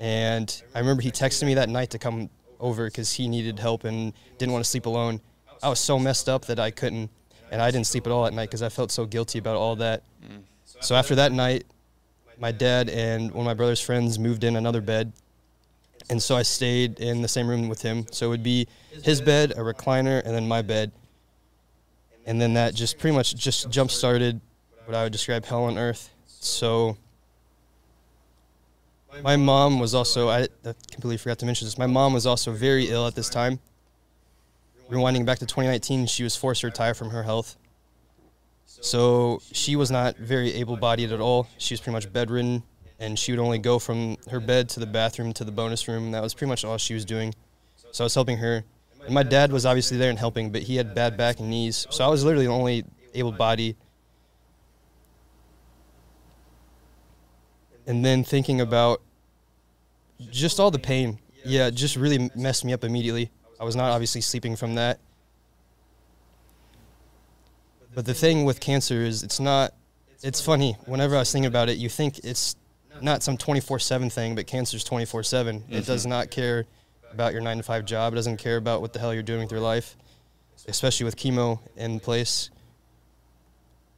And 0.00 0.60
I 0.74 0.80
remember 0.80 1.02
he 1.02 1.12
texted 1.12 1.44
me 1.44 1.54
that 1.54 1.68
night 1.68 1.90
to 1.90 2.00
come 2.00 2.28
over 2.58 2.86
because 2.86 3.12
he 3.12 3.28
needed 3.28 3.60
help 3.60 3.84
and 3.84 4.12
didn't 4.38 4.52
want 4.52 4.64
to 4.64 4.68
sleep 4.68 4.86
alone. 4.86 5.20
I 5.62 5.68
was 5.68 5.78
so 5.78 6.00
messed 6.00 6.28
up 6.28 6.46
that 6.46 6.58
I 6.58 6.72
couldn't, 6.72 7.10
and 7.52 7.62
I 7.62 7.70
didn't 7.70 7.86
sleep 7.86 8.08
at 8.08 8.12
all 8.12 8.26
at 8.26 8.34
night 8.34 8.50
because 8.50 8.62
I 8.62 8.70
felt 8.70 8.90
so 8.90 9.06
guilty 9.06 9.38
about 9.38 9.54
all 9.54 9.76
that. 9.76 10.02
Mm. 10.20 10.42
So 10.80 10.96
after 10.96 11.14
that 11.14 11.30
night, 11.30 11.62
my 12.42 12.50
dad 12.50 12.90
and 12.90 13.30
one 13.30 13.46
of 13.46 13.46
my 13.46 13.54
brother's 13.54 13.80
friends 13.80 14.18
moved 14.18 14.42
in 14.42 14.56
another 14.56 14.80
bed. 14.80 15.12
And 16.10 16.20
so 16.20 16.36
I 16.36 16.42
stayed 16.42 16.98
in 16.98 17.22
the 17.22 17.28
same 17.28 17.46
room 17.46 17.68
with 17.68 17.80
him. 17.80 18.04
So 18.10 18.26
it 18.26 18.30
would 18.30 18.42
be 18.42 18.66
his 19.04 19.20
bed, 19.20 19.52
a 19.52 19.60
recliner, 19.60 20.20
and 20.24 20.34
then 20.34 20.48
my 20.48 20.60
bed. 20.60 20.90
And 22.26 22.40
then 22.40 22.54
that 22.54 22.74
just 22.74 22.98
pretty 22.98 23.16
much 23.16 23.36
just 23.36 23.70
jump 23.70 23.92
started 23.92 24.40
what 24.86 24.96
I 24.96 25.04
would 25.04 25.12
describe 25.12 25.44
hell 25.44 25.64
on 25.64 25.78
earth. 25.78 26.10
So 26.26 26.96
my 29.22 29.36
mom 29.36 29.78
was 29.78 29.94
also, 29.94 30.28
I, 30.28 30.48
completely 30.90 31.18
forgot 31.18 31.38
to 31.38 31.46
mention 31.46 31.66
this, 31.66 31.78
my 31.78 31.86
mom 31.86 32.12
was 32.12 32.26
also 32.26 32.50
very 32.50 32.88
ill 32.88 33.06
at 33.06 33.14
this 33.14 33.28
time. 33.28 33.60
Rewinding 34.90 35.24
back 35.24 35.38
to 35.38 35.46
2019, 35.46 36.06
she 36.06 36.24
was 36.24 36.34
forced 36.34 36.62
to 36.62 36.66
retire 36.66 36.92
from 36.92 37.10
her 37.10 37.22
health. 37.22 37.56
So 38.82 39.40
she 39.52 39.76
was 39.76 39.92
not 39.92 40.16
very 40.16 40.52
able 40.54 40.76
bodied 40.76 41.12
at 41.12 41.20
all. 41.20 41.46
She 41.56 41.72
was 41.72 41.80
pretty 41.80 41.92
much 41.92 42.12
bedridden, 42.12 42.64
and 42.98 43.16
she 43.16 43.30
would 43.30 43.38
only 43.38 43.60
go 43.60 43.78
from 43.78 44.16
her 44.28 44.40
bed 44.40 44.68
to 44.70 44.80
the 44.80 44.86
bathroom 44.86 45.32
to 45.34 45.44
the 45.44 45.52
bonus 45.52 45.86
room. 45.86 46.10
That 46.10 46.20
was 46.20 46.34
pretty 46.34 46.48
much 46.48 46.64
all 46.64 46.76
she 46.78 46.92
was 46.92 47.04
doing. 47.04 47.32
So 47.92 48.02
I 48.02 48.06
was 48.06 48.14
helping 48.14 48.38
her. 48.38 48.64
And 49.04 49.14
my 49.14 49.22
dad 49.22 49.52
was 49.52 49.64
obviously 49.64 49.98
there 49.98 50.10
and 50.10 50.18
helping, 50.18 50.50
but 50.50 50.62
he 50.62 50.74
had 50.74 50.96
bad 50.96 51.16
back 51.16 51.38
and 51.38 51.48
knees. 51.48 51.86
So 51.90 52.04
I 52.04 52.08
was 52.08 52.24
literally 52.24 52.46
the 52.46 52.52
only 52.52 52.84
able 53.14 53.30
body. 53.30 53.76
And 57.86 58.04
then 58.04 58.24
thinking 58.24 58.60
about 58.60 59.00
just 60.30 60.58
all 60.58 60.72
the 60.72 60.80
pain. 60.80 61.20
Yeah, 61.44 61.68
it 61.68 61.76
just 61.76 61.94
really 61.94 62.30
messed 62.34 62.64
me 62.64 62.72
up 62.72 62.82
immediately. 62.82 63.30
I 63.60 63.64
was 63.64 63.76
not 63.76 63.92
obviously 63.92 64.22
sleeping 64.22 64.56
from 64.56 64.74
that. 64.74 64.98
But 67.94 68.06
the 68.06 68.14
thing 68.14 68.44
with 68.44 68.60
cancer 68.60 69.02
is 69.02 69.22
it's 69.22 69.40
not 69.40 69.74
it's 70.22 70.40
funny. 70.40 70.76
Whenever 70.86 71.16
I 71.16 71.20
was 71.20 71.32
thinking 71.32 71.48
about 71.48 71.68
it, 71.68 71.78
you 71.78 71.88
think 71.88 72.20
it's 72.24 72.56
not 73.00 73.22
some 73.22 73.36
24/7 73.36 74.10
thing, 74.10 74.34
but 74.34 74.46
cancer's 74.46 74.84
24/7. 74.84 75.56
It 75.68 75.70
mm-hmm. 75.70 75.80
does 75.82 76.06
not 76.06 76.30
care 76.30 76.64
about 77.12 77.32
your 77.32 77.42
9 77.42 77.58
to 77.58 77.62
5 77.62 77.84
job. 77.84 78.12
It 78.12 78.16
doesn't 78.16 78.38
care 78.38 78.56
about 78.56 78.80
what 78.80 78.92
the 78.92 78.98
hell 78.98 79.12
you're 79.12 79.22
doing 79.22 79.42
with 79.42 79.50
your 79.50 79.60
life, 79.60 79.96
especially 80.68 81.04
with 81.04 81.16
chemo 81.16 81.58
in 81.76 82.00
place. 82.00 82.50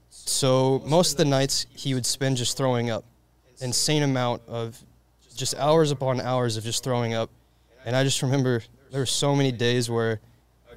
So, 0.09 0.83
most 0.87 1.13
of 1.13 1.17
the 1.19 1.25
nights 1.27 1.67
he 1.75 1.93
would 1.95 2.07
spend 2.07 2.39
just 2.39 2.57
throwing 2.57 2.91
up. 2.91 3.05
Insane 3.61 4.03
amount 4.03 4.43
of 4.49 4.83
just 5.37 5.55
hours 5.57 5.91
upon 5.91 6.21
hours 6.21 6.57
of 6.57 6.65
just 6.65 6.83
throwing 6.83 7.15
up. 7.15 7.31
And 7.85 7.95
I 7.95 8.03
just 8.03 8.23
remember 8.23 8.63
there 8.91 9.01
were 9.01 9.07
so 9.07 9.37
many 9.37 9.53
days 9.53 9.91
where 9.91 10.21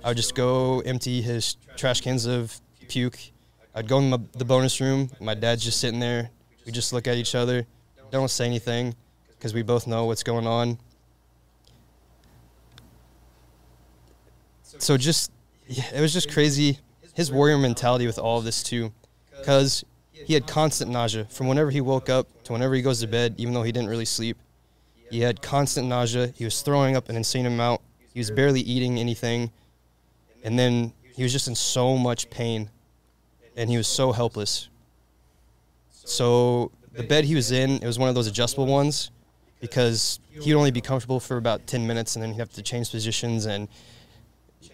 I 0.04 0.10
would 0.10 0.18
just 0.18 0.36
go 0.36 0.82
empty 0.82 1.22
his 1.22 1.56
trash 1.76 2.02
cans 2.02 2.26
of 2.26 2.60
puke. 2.88 3.20
I'd 3.76 3.88
go 3.88 4.00
in 4.00 4.10
the, 4.10 4.20
the 4.34 4.46
bonus 4.46 4.82
room. 4.82 5.10
My 5.20 5.36
dad's 5.36 5.64
just 5.64 5.80
sitting 5.80 6.00
there. 6.00 6.32
We 6.66 6.72
just 6.72 6.92
look 6.92 7.08
at 7.08 7.16
each 7.16 7.36
other, 7.36 7.66
don't 8.12 8.30
say 8.30 8.46
anything 8.46 8.96
because 9.30 9.54
we 9.54 9.62
both 9.62 9.88
know 9.88 10.06
what's 10.06 10.24
going 10.24 10.48
on. 10.48 10.78
So 14.64 14.98
just, 14.98 15.32
it 15.68 16.02
was 16.02 16.14
just 16.14 16.32
crazy. 16.32 16.80
His 17.14 17.32
warrior 17.32 17.58
mentality 17.58 18.06
with 18.06 18.20
all 18.20 18.38
of 18.38 18.44
this 18.44 18.62
too, 18.62 18.92
because 19.38 19.84
he 20.12 20.34
had 20.34 20.46
constant 20.46 20.92
nausea 20.92 21.26
from 21.26 21.48
whenever 21.48 21.72
he 21.72 21.82
woke 21.82 22.10
up 22.10 22.28
to 22.44 22.54
whenever 22.54 22.76
he 22.76 22.82
goes 22.82 23.00
to 23.02 23.08
bed, 23.08 23.36
even 23.38 23.54
though 23.54 23.64
he 23.64 23.72
didn't 23.72 23.90
really 23.90 24.06
sleep. 24.06 24.38
He 25.10 25.22
had 25.22 25.42
constant 25.42 25.88
nausea. 25.88 26.34
He 26.36 26.44
was 26.44 26.62
throwing 26.62 26.96
up 26.96 27.10
an 27.10 27.16
insane 27.16 27.46
amount. 27.46 27.82
He 28.14 28.20
was 28.20 28.30
barely 28.30 28.62
eating 28.62 29.00
anything. 29.00 29.52
And 30.44 30.60
then 30.60 30.94
he 31.16 31.24
was 31.24 31.32
just 31.32 31.48
in 31.48 31.56
so 31.56 31.98
much 31.98 32.30
pain 32.30 32.70
and 33.58 33.70
he 33.70 33.76
was 33.76 33.88
so 33.88 34.12
helpless. 34.14 34.70
So 35.92 36.72
the 36.94 37.04
bed 37.04 37.26
he 37.26 37.36
was 37.36 37.52
in, 37.52 37.72
it 37.72 37.86
was 37.86 38.00
one 38.00 38.08
of 38.08 38.16
those 38.16 38.28
adjustable 38.28 38.68
ones 38.68 39.12
because 39.60 40.20
he'd 40.30 40.54
only 40.54 40.72
be 40.72 40.80
comfortable 40.82 41.20
for 41.20 41.38
about 41.38 41.68
10 41.68 41.86
minutes 41.86 42.16
and 42.16 42.24
then 42.24 42.32
he'd 42.32 42.40
have 42.40 42.54
to 42.54 42.62
change 42.62 42.92
positions 42.92 43.46
and 43.46 43.68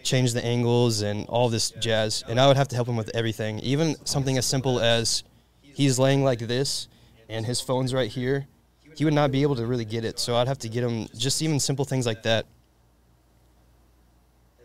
change 0.02 0.34
the 0.34 0.44
angles 0.44 1.00
and 1.02 1.26
all 1.26 1.48
this 1.48 1.70
jazz. 1.72 2.22
And 2.28 2.38
I 2.38 2.46
would 2.46 2.56
have 2.56 2.68
to 2.68 2.76
help 2.76 2.86
him 2.86 2.96
with 2.96 3.10
everything, 3.14 3.58
even 3.60 3.96
something 4.04 4.36
as 4.38 4.46
simple 4.46 4.78
as 4.78 5.24
he's 5.62 5.98
laying 5.98 6.22
like 6.22 6.40
this 6.40 6.88
and 7.28 7.44
his 7.46 7.60
phone's 7.60 7.94
right 7.94 8.10
here. 8.10 8.46
He 8.94 9.04
would 9.04 9.14
not 9.14 9.32
be 9.32 9.42
able 9.42 9.56
to 9.56 9.66
really 9.66 9.84
get 9.84 10.04
it. 10.04 10.18
So 10.18 10.36
I'd 10.36 10.46
have 10.46 10.58
to 10.58 10.68
get 10.68 10.84
him 10.84 11.08
just 11.16 11.42
even 11.42 11.58
simple 11.58 11.84
things 11.84 12.06
like 12.06 12.22
that. 12.22 12.46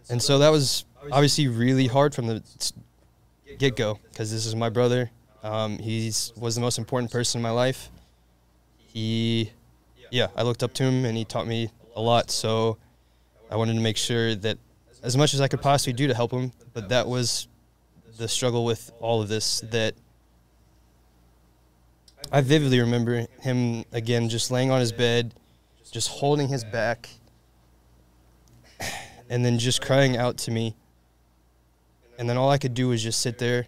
And 0.09 0.21
so 0.21 0.39
that 0.39 0.49
was 0.49 0.85
obviously 1.11 1.47
really 1.47 1.87
hard 1.87 2.13
from 2.13 2.27
the 2.27 2.43
get 3.59 3.75
go 3.75 3.99
because 4.11 4.31
this 4.31 4.45
is 4.45 4.55
my 4.55 4.69
brother. 4.69 5.11
Um, 5.43 5.77
he's 5.77 6.33
was 6.35 6.55
the 6.55 6.61
most 6.61 6.79
important 6.79 7.11
person 7.11 7.39
in 7.39 7.43
my 7.43 7.51
life. 7.51 7.89
He, 8.77 9.51
yeah, 10.09 10.27
I 10.35 10.41
looked 10.41 10.63
up 10.63 10.73
to 10.75 10.83
him 10.83 11.05
and 11.05 11.15
he 11.15 11.25
taught 11.25 11.45
me 11.45 11.69
a 11.95 12.01
lot. 12.01 12.31
So 12.31 12.77
I 13.51 13.55
wanted 13.57 13.75
to 13.75 13.81
make 13.81 13.97
sure 13.97 14.33
that 14.35 14.57
as 15.03 15.15
much 15.15 15.33
as 15.33 15.41
I 15.41 15.47
could 15.47 15.61
possibly 15.61 15.93
do 15.93 16.07
to 16.07 16.15
help 16.15 16.31
him, 16.31 16.51
but 16.73 16.89
that 16.89 17.07
was 17.07 17.47
the 18.17 18.27
struggle 18.27 18.65
with 18.65 18.91
all 18.99 19.21
of 19.21 19.27
this 19.27 19.61
that 19.71 19.93
I 22.31 22.41
vividly 22.41 22.79
remember 22.79 23.27
him 23.39 23.85
again 23.91 24.29
just 24.29 24.51
laying 24.51 24.71
on 24.71 24.79
his 24.79 24.91
bed, 24.91 25.33
just 25.91 26.09
holding 26.09 26.47
his 26.47 26.63
back, 26.63 27.09
and 29.29 29.45
then 29.45 29.59
just 29.59 29.81
crying 29.81 30.17
out 30.17 30.37
to 30.39 30.51
me. 30.51 30.75
And 32.19 32.29
then 32.29 32.37
all 32.37 32.51
I 32.51 32.57
could 32.57 32.73
do 32.73 32.89
was 32.89 33.01
just 33.01 33.21
sit 33.21 33.37
there 33.37 33.67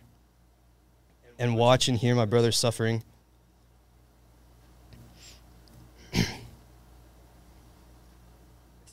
and 1.40 1.56
watch 1.56 1.88
and 1.88 1.98
hear 1.98 2.14
my 2.14 2.26
brother 2.26 2.52
suffering. 2.52 3.02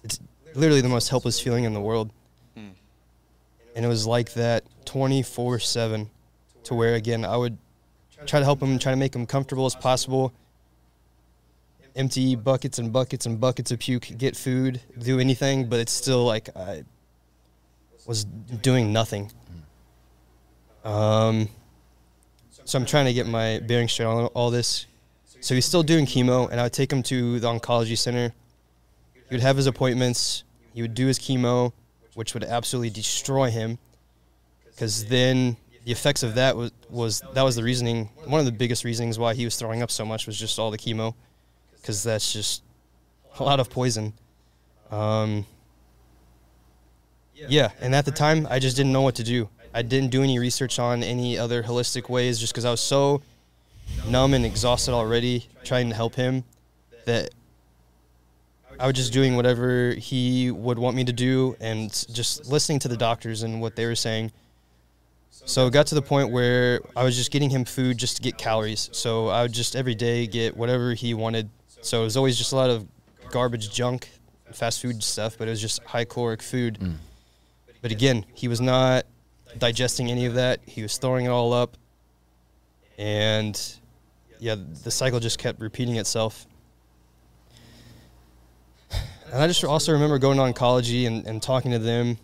it's 0.05 0.21
literally 0.55 0.81
the 0.81 0.89
most 0.89 1.09
helpless 1.09 1.41
feeling 1.41 1.65
in 1.65 1.75
the 1.75 1.81
world. 1.81 2.13
And 3.75 3.85
it 3.85 3.89
was 3.89 4.07
like 4.07 4.33
that 4.35 4.63
24 4.85 5.59
7 5.59 6.09
to 6.65 6.75
where, 6.75 6.95
again, 6.95 7.25
I 7.25 7.37
would 7.37 7.59
try 8.27 8.39
to 8.39 8.45
help 8.45 8.63
him, 8.63 8.79
try 8.79 8.93
to 8.93 8.97
make 8.97 9.15
him 9.15 9.27
comfortable 9.27 9.67
as 9.67 9.75
possible. 9.75 10.33
Empty 11.97 12.37
buckets 12.37 12.79
and 12.79 12.93
buckets 12.93 13.27
and 13.27 13.41
buckets 13.41 13.73
of 13.73 13.81
puke, 13.81 14.17
get 14.17 14.37
food, 14.37 14.81
do 14.99 15.19
anything, 15.19 15.69
but 15.69 15.81
it's 15.81 15.91
still 15.91 16.25
like 16.25 16.49
I 16.57 16.85
was 18.07 18.25
doing 18.25 18.93
nothing. 18.93 19.33
Um, 20.85 21.49
so 22.65 22.79
I'm 22.79 22.87
trying 22.87 23.07
to 23.07 23.13
get 23.13 23.27
my 23.27 23.61
bearings 23.61 23.93
straight 23.93 24.07
on 24.07 24.27
all 24.27 24.51
this. 24.51 24.87
So 25.41 25.55
he's 25.55 25.65
still 25.65 25.83
doing 25.83 26.05
chemo, 26.07 26.51
and 26.51 26.61
I 26.61 26.65
would 26.65 26.73
take 26.73 26.93
him 26.93 27.03
to 27.05 27.39
the 27.39 27.47
oncology 27.47 27.97
center. 27.97 28.33
He 29.15 29.35
would 29.35 29.41
have 29.41 29.57
his 29.57 29.67
appointments. 29.67 30.45
He 30.75 30.83
would 30.83 30.95
do 30.95 31.07
his 31.07 31.19
chemo, 31.19 31.73
which 32.15 32.35
would 32.35 32.45
absolutely 32.45 32.91
destroy 32.91 33.51
him. 33.51 33.79
Because 34.67 35.07
then 35.07 35.57
the 35.85 35.93
effects 35.93 36.23
of 36.23 36.35
that 36.35 36.57
was, 36.57 36.73
was 36.91 37.23
that 37.35 37.43
was 37.43 37.57
the 37.57 37.63
reasoning. 37.63 38.11
One 38.27 38.41
of 38.41 38.47
the 38.47 38.53
biggest 38.53 38.85
reasons 38.85 39.19
why 39.19 39.35
he 39.35 39.45
was 39.45 39.57
throwing 39.57 39.83
up 39.83 39.91
so 39.91 40.05
much 40.05 40.27
was 40.27 40.39
just 40.39 40.59
all 40.59 40.71
the 40.71 40.79
chemo, 40.79 41.15
because 41.77 42.03
that's 42.03 42.33
just 42.33 42.63
a 43.39 43.43
lot 43.43 43.61
of 43.61 43.71
poison. 43.71 44.13
Um, 44.91 45.47
yeah, 47.35 47.71
and 47.81 47.95
at 47.95 48.05
the 48.05 48.11
time, 48.11 48.47
I 48.51 48.59
just 48.59 48.77
didn't 48.77 48.93
know 48.93 49.03
what 49.03 49.15
to 49.17 49.25
do. 49.25 49.49
I 49.75 49.83
didn't 49.83 50.11
do 50.11 50.23
any 50.23 50.39
research 50.39 50.79
on 50.79 51.03
any 51.03 51.39
other 51.39 51.63
holistic 51.63 52.09
ways 52.09 52.39
just 52.39 52.53
because 52.53 52.65
I 52.65 52.71
was 52.71 52.81
so 52.81 53.23
numb 54.09 54.35
and 54.35 54.45
exhausted 54.45 54.93
already 54.93 55.47
trying 55.65 55.89
to 55.91 55.95
help 55.95 56.15
him 56.15 56.45
that 57.05 57.31
I 58.81 58.87
was 58.87 58.97
just 58.97 59.13
doing 59.13 59.37
whatever 59.37 59.93
he 59.93 60.51
would 60.51 60.79
want 60.79 60.97
me 60.97 61.05
to 61.05 61.13
do 61.13 61.57
and 61.61 61.91
just 62.13 62.47
listening 62.47 62.79
to 62.81 62.89
the 62.89 62.97
doctors 62.97 63.43
and 63.43 63.61
what 63.61 63.77
they 63.77 63.87
were 63.87 63.97
saying. 63.97 64.31
So 65.31 65.67
it 65.67 65.73
got 65.73 65.87
to 65.89 65.95
the 65.95 66.03
point 66.03 66.31
where 66.31 66.81
I 66.97 67.05
was 67.05 67.17
just 67.17 67.31
getting 67.31 67.51
him 67.51 67.65
food 67.65 67.99
just 67.99 68.17
to 68.17 68.23
get 68.23 68.39
calories. 68.39 68.91
So 68.93 69.29
I 69.29 69.43
would 69.43 69.53
just 69.53 69.75
every 69.75 69.95
day 69.95 70.27
get 70.27 70.57
whatever 70.57 70.95
he 70.95 71.15
wanted. 71.15 71.49
So 71.81 72.03
it 72.03 72.05
was 72.05 72.17
always 72.17 72.37
just 72.37 72.53
a 72.53 72.57
lot 72.57 72.71
of 72.71 72.87
garbage 73.31 73.73
junk, 73.73 74.09
fast 74.53 74.81
food 74.81 75.03
stuff, 75.03 75.37
but 75.39 75.49
it 75.49 75.51
was 75.51 75.61
just 75.61 75.83
high 75.85 76.05
caloric 76.05 76.43
food. 76.43 76.79
Mm. 76.81 76.97
But 77.81 77.93
again, 77.93 78.27
he 78.35 78.49
was 78.49 78.61
not 78.61 79.07
digesting 79.57 80.11
any 80.11 80.27
of 80.27 80.35
that. 80.35 80.61
He 80.67 80.83
was 80.83 80.99
throwing 80.99 81.27
it 81.27 81.31
all 81.31 81.53
up. 81.53 81.77
And 82.99 83.61
yeah, 84.39 84.57
the 84.85 84.91
cycle 84.91 85.21
just 85.21 85.39
kept 85.39 85.61
repeating 85.61 85.97
itself. 85.97 86.47
And 89.33 89.43
I 89.43 89.47
just 89.47 89.63
also 89.65 89.93
remember 89.93 90.19
going 90.19 90.39
to 90.39 90.43
oncology 90.43 91.07
and, 91.07 91.27
and 91.27 91.43
talking 91.43 91.71
to 91.73 91.79
them. 91.79 92.19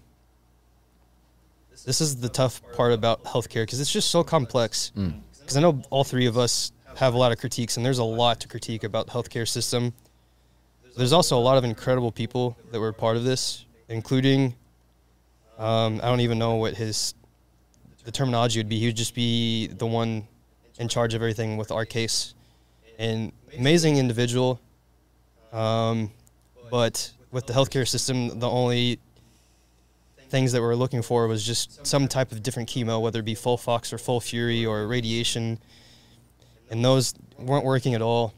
This 1.84 2.00
is 2.00 2.16
the 2.16 2.30
tough 2.30 2.62
part 2.72 2.92
about 2.92 3.24
healthcare 3.24 3.62
because 3.62 3.78
it's 3.78 3.92
just 3.92 4.10
so 4.10 4.24
complex. 4.24 4.90
Because 4.90 5.54
mm. 5.54 5.56
I 5.56 5.60
know 5.60 5.82
all 5.90 6.02
three 6.02 6.26
of 6.26 6.38
us 6.38 6.72
have 6.96 7.12
a 7.12 7.18
lot 7.18 7.30
of 7.30 7.38
critiques, 7.38 7.76
and 7.76 7.84
there's 7.84 7.98
a 7.98 8.04
lot 8.04 8.40
to 8.40 8.48
critique 8.48 8.84
about 8.84 9.06
the 9.06 9.12
healthcare 9.12 9.46
system. 9.46 9.92
There's 10.96 11.12
also 11.12 11.36
a 11.36 11.40
lot 11.40 11.58
of 11.58 11.64
incredible 11.64 12.10
people 12.10 12.56
that 12.70 12.80
were 12.80 12.92
part 12.92 13.16
of 13.16 13.24
this, 13.24 13.66
including 13.88 14.54
um, 15.58 16.00
I 16.02 16.06
don't 16.06 16.20
even 16.20 16.38
know 16.38 16.56
what 16.56 16.74
his 16.74 17.14
the 18.04 18.12
terminology 18.12 18.58
would 18.58 18.68
be. 18.68 18.78
He 18.78 18.86
would 18.86 18.96
just 18.96 19.14
be 19.14 19.68
the 19.68 19.86
one 19.86 20.26
in 20.78 20.88
charge 20.88 21.14
of 21.14 21.22
everything 21.22 21.56
with 21.56 21.70
our 21.70 21.84
case. 21.84 22.34
An 22.98 23.32
amazing 23.56 23.96
individual, 23.96 24.60
um, 25.52 26.10
but 26.70 27.12
with 27.30 27.46
the 27.46 27.52
healthcare 27.52 27.86
system, 27.88 28.38
the 28.38 28.48
only 28.48 29.00
things 30.28 30.52
that 30.52 30.60
we 30.60 30.66
are 30.66 30.76
looking 30.76 31.02
for 31.02 31.26
was 31.26 31.44
just 31.44 31.86
some 31.86 32.08
type 32.08 32.32
of 32.32 32.42
different 32.42 32.68
chemo, 32.68 33.00
whether 33.00 33.20
it 33.20 33.24
be 33.24 33.34
FOLFOX 33.34 33.92
or 33.92 33.98
FOLFIRI 33.98 34.66
or 34.66 34.86
radiation, 34.86 35.58
and 36.70 36.84
those 36.84 37.14
weren't 37.38 37.64
working 37.64 37.94
at 37.94 38.02
all. 38.02 38.34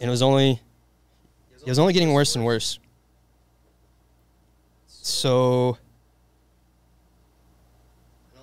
And 0.00 0.08
it 0.08 0.10
was 0.10 0.22
only 0.22 0.60
it 1.64 1.68
was 1.68 1.78
only 1.78 1.92
getting 1.92 2.12
worse 2.12 2.36
and 2.36 2.44
worse. 2.44 2.78
So 4.86 5.78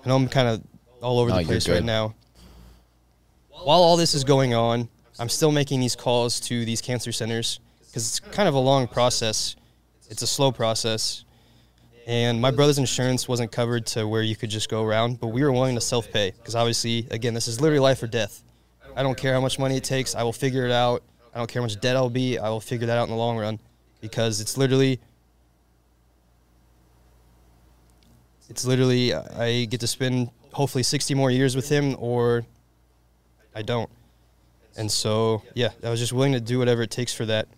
I 0.04 0.08
know 0.08 0.16
I'm 0.16 0.28
kind 0.28 0.48
of 0.48 0.62
all 1.00 1.18
over 1.18 1.30
the 1.32 1.44
place 1.44 1.68
right 1.68 1.82
now. 1.82 2.14
While 3.48 3.80
all 3.80 3.96
this 3.96 4.14
is 4.14 4.24
going 4.24 4.52
on, 4.52 4.88
I'm 5.18 5.28
still 5.28 5.50
making 5.50 5.80
these 5.80 5.96
calls 5.96 6.40
to 6.40 6.64
these 6.64 6.82
cancer 6.82 7.12
centers 7.12 7.60
because 7.86 8.08
it's 8.08 8.20
kind 8.20 8.48
of 8.48 8.54
a 8.54 8.58
long 8.58 8.86
process. 8.86 9.56
It's 10.10 10.22
a 10.22 10.26
slow 10.26 10.52
process. 10.52 11.24
And 12.06 12.38
my 12.38 12.50
brother's 12.50 12.76
insurance 12.76 13.26
wasn't 13.26 13.50
covered 13.50 13.86
to 13.86 14.06
where 14.06 14.20
you 14.20 14.36
could 14.36 14.50
just 14.50 14.68
go 14.68 14.82
around, 14.84 15.20
but 15.20 15.28
we 15.28 15.42
were 15.42 15.52
willing 15.52 15.74
to 15.76 15.80
self 15.80 16.10
pay 16.12 16.32
because 16.32 16.54
obviously, 16.54 17.06
again, 17.10 17.32
this 17.32 17.48
is 17.48 17.62
literally 17.62 17.80
life 17.80 18.02
or 18.02 18.06
death. 18.06 18.42
I 18.94 19.02
don't 19.02 19.16
care 19.16 19.32
how 19.32 19.40
much 19.40 19.58
money 19.58 19.78
it 19.78 19.84
takes, 19.84 20.14
I 20.14 20.22
will 20.22 20.32
figure 20.32 20.66
it 20.66 20.70
out. 20.70 21.02
I 21.34 21.38
don't 21.38 21.50
care 21.50 21.62
how 21.62 21.64
much 21.64 21.80
debt 21.80 21.96
I'll 21.96 22.10
be, 22.10 22.38
I 22.38 22.50
will 22.50 22.60
figure 22.60 22.86
that 22.86 22.98
out 22.98 23.04
in 23.04 23.10
the 23.10 23.16
long 23.16 23.38
run 23.38 23.58
because 24.00 24.40
it's 24.40 24.58
literally 24.58 25.00
it's 28.54 28.64
literally 28.64 29.12
I 29.12 29.64
get 29.64 29.80
to 29.80 29.88
spend 29.88 30.30
hopefully 30.52 30.84
60 30.84 31.12
more 31.16 31.28
years 31.28 31.56
with 31.56 31.68
him 31.68 31.96
or 31.98 32.46
I 33.52 33.62
don't. 33.62 33.90
And 34.76 34.88
so, 34.88 35.42
yeah, 35.54 35.70
I 35.82 35.90
was 35.90 35.98
just 35.98 36.12
willing 36.12 36.34
to 36.34 36.40
do 36.40 36.60
whatever 36.60 36.82
it 36.82 36.92
takes 36.92 37.12
for 37.12 37.26
that. 37.26 37.48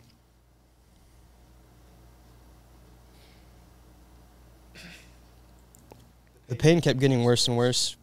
The 6.48 6.56
pain 6.56 6.80
kept 6.80 6.98
getting 6.98 7.24
worse 7.24 7.46
and 7.46 7.58
worse. 7.58 7.96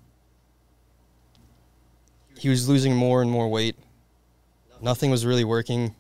He 2.37 2.47
was 2.47 2.69
losing 2.69 2.95
more 2.95 3.23
and 3.23 3.31
more 3.31 3.49
weight. 3.49 3.75
Nothing 4.83 5.09
was 5.09 5.25
really 5.25 5.45
working. 5.45 5.95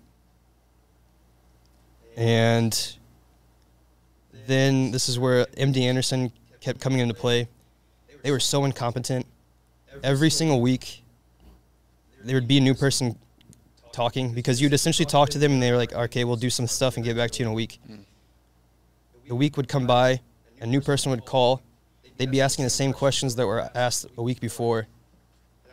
And 2.15 2.97
then 4.45 4.91
this 4.91 5.09
is 5.09 5.17
where 5.17 5.45
MD 5.57 5.81
Anderson 5.83 6.31
kept 6.63 6.79
coming 6.79 6.99
into 6.99 7.13
play. 7.13 7.47
They 8.23 8.31
were 8.31 8.39
so 8.39 8.63
incompetent. 8.63 9.25
Every 10.01 10.29
single 10.29 10.61
week, 10.61 11.03
there 12.23 12.35
would 12.35 12.47
be 12.47 12.57
a 12.57 12.61
new 12.61 12.73
person 12.73 13.17
talking 13.91 14.33
because 14.33 14.61
you'd 14.61 14.73
essentially 14.73 15.05
talk 15.05 15.29
to 15.29 15.37
them 15.37 15.51
and 15.51 15.61
they 15.61 15.71
were 15.71 15.77
like, 15.77 15.93
okay, 15.93 16.23
we'll 16.23 16.37
do 16.37 16.49
some 16.49 16.65
stuff 16.65 16.95
and 16.95 17.03
get 17.05 17.15
back 17.17 17.31
to 17.31 17.39
you 17.43 17.47
in 17.47 17.51
a 17.51 17.55
week. 17.55 17.79
Mm. 17.89 17.99
The 19.27 19.35
week 19.35 19.57
would 19.57 19.67
come 19.67 19.85
by, 19.85 20.21
a 20.61 20.65
new 20.65 20.79
person 20.81 21.11
would 21.11 21.25
call. 21.25 21.61
They'd 22.17 22.31
be 22.31 22.41
asking 22.41 22.63
the 22.63 22.69
same 22.71 22.93
questions 22.93 23.35
that 23.35 23.45
were 23.45 23.69
asked 23.75 24.05
a 24.17 24.23
week 24.23 24.39
before. 24.39 24.87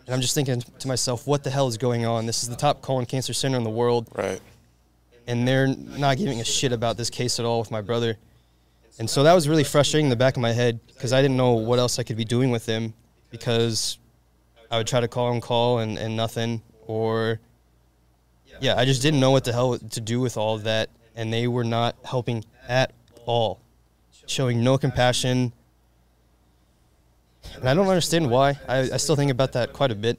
and 0.06 0.14
I'm 0.14 0.20
just 0.20 0.34
thinking 0.34 0.60
to 0.80 0.88
myself, 0.88 1.26
what 1.26 1.44
the 1.44 1.50
hell 1.50 1.68
is 1.68 1.78
going 1.78 2.04
on? 2.04 2.26
This 2.26 2.42
is 2.42 2.48
the 2.48 2.56
top 2.56 2.82
colon 2.82 3.06
cancer 3.06 3.32
center 3.32 3.56
in 3.56 3.64
the 3.64 3.70
world, 3.70 4.08
Right. 4.14 4.40
and 5.28 5.46
they're 5.46 5.68
not 5.68 6.16
giving 6.18 6.40
a 6.40 6.44
shit 6.44 6.72
about 6.72 6.96
this 6.96 7.10
case 7.10 7.38
at 7.38 7.46
all 7.46 7.60
with 7.60 7.70
my 7.70 7.80
brother. 7.80 8.18
And 8.98 9.08
so 9.08 9.22
that 9.22 9.32
was 9.32 9.48
really 9.48 9.64
frustrating 9.64 10.06
in 10.06 10.10
the 10.10 10.16
back 10.16 10.36
of 10.36 10.42
my 10.42 10.52
head 10.52 10.80
because 10.88 11.12
I 11.12 11.22
didn't 11.22 11.36
know 11.36 11.52
what 11.52 11.78
else 11.78 11.98
I 11.98 12.02
could 12.02 12.16
be 12.16 12.24
doing 12.24 12.50
with 12.50 12.66
him 12.66 12.92
because 13.30 13.98
I 14.70 14.78
would 14.78 14.86
try 14.86 15.00
to 15.00 15.08
call 15.08 15.32
and 15.32 15.40
call 15.40 15.78
and, 15.78 15.98
and 15.98 16.16
nothing. 16.16 16.62
Or, 16.86 17.40
yeah, 18.60 18.76
I 18.76 18.84
just 18.84 19.00
didn't 19.00 19.20
know 19.20 19.30
what 19.30 19.44
the 19.44 19.52
hell 19.52 19.78
to 19.78 20.00
do 20.00 20.20
with 20.20 20.36
all 20.36 20.54
of 20.54 20.64
that. 20.64 20.90
And 21.16 21.32
they 21.32 21.48
were 21.48 21.64
not 21.64 21.96
helping 22.04 22.44
at 22.68 22.92
all, 23.26 23.60
showing 24.26 24.62
no 24.62 24.78
compassion. 24.78 25.52
And 27.56 27.68
I 27.68 27.74
don't 27.74 27.88
understand 27.88 28.30
why. 28.30 28.58
I, 28.68 28.80
I 28.80 28.96
still 28.96 29.16
think 29.16 29.30
about 29.30 29.52
that 29.52 29.72
quite 29.72 29.90
a 29.90 29.94
bit. 29.94 30.18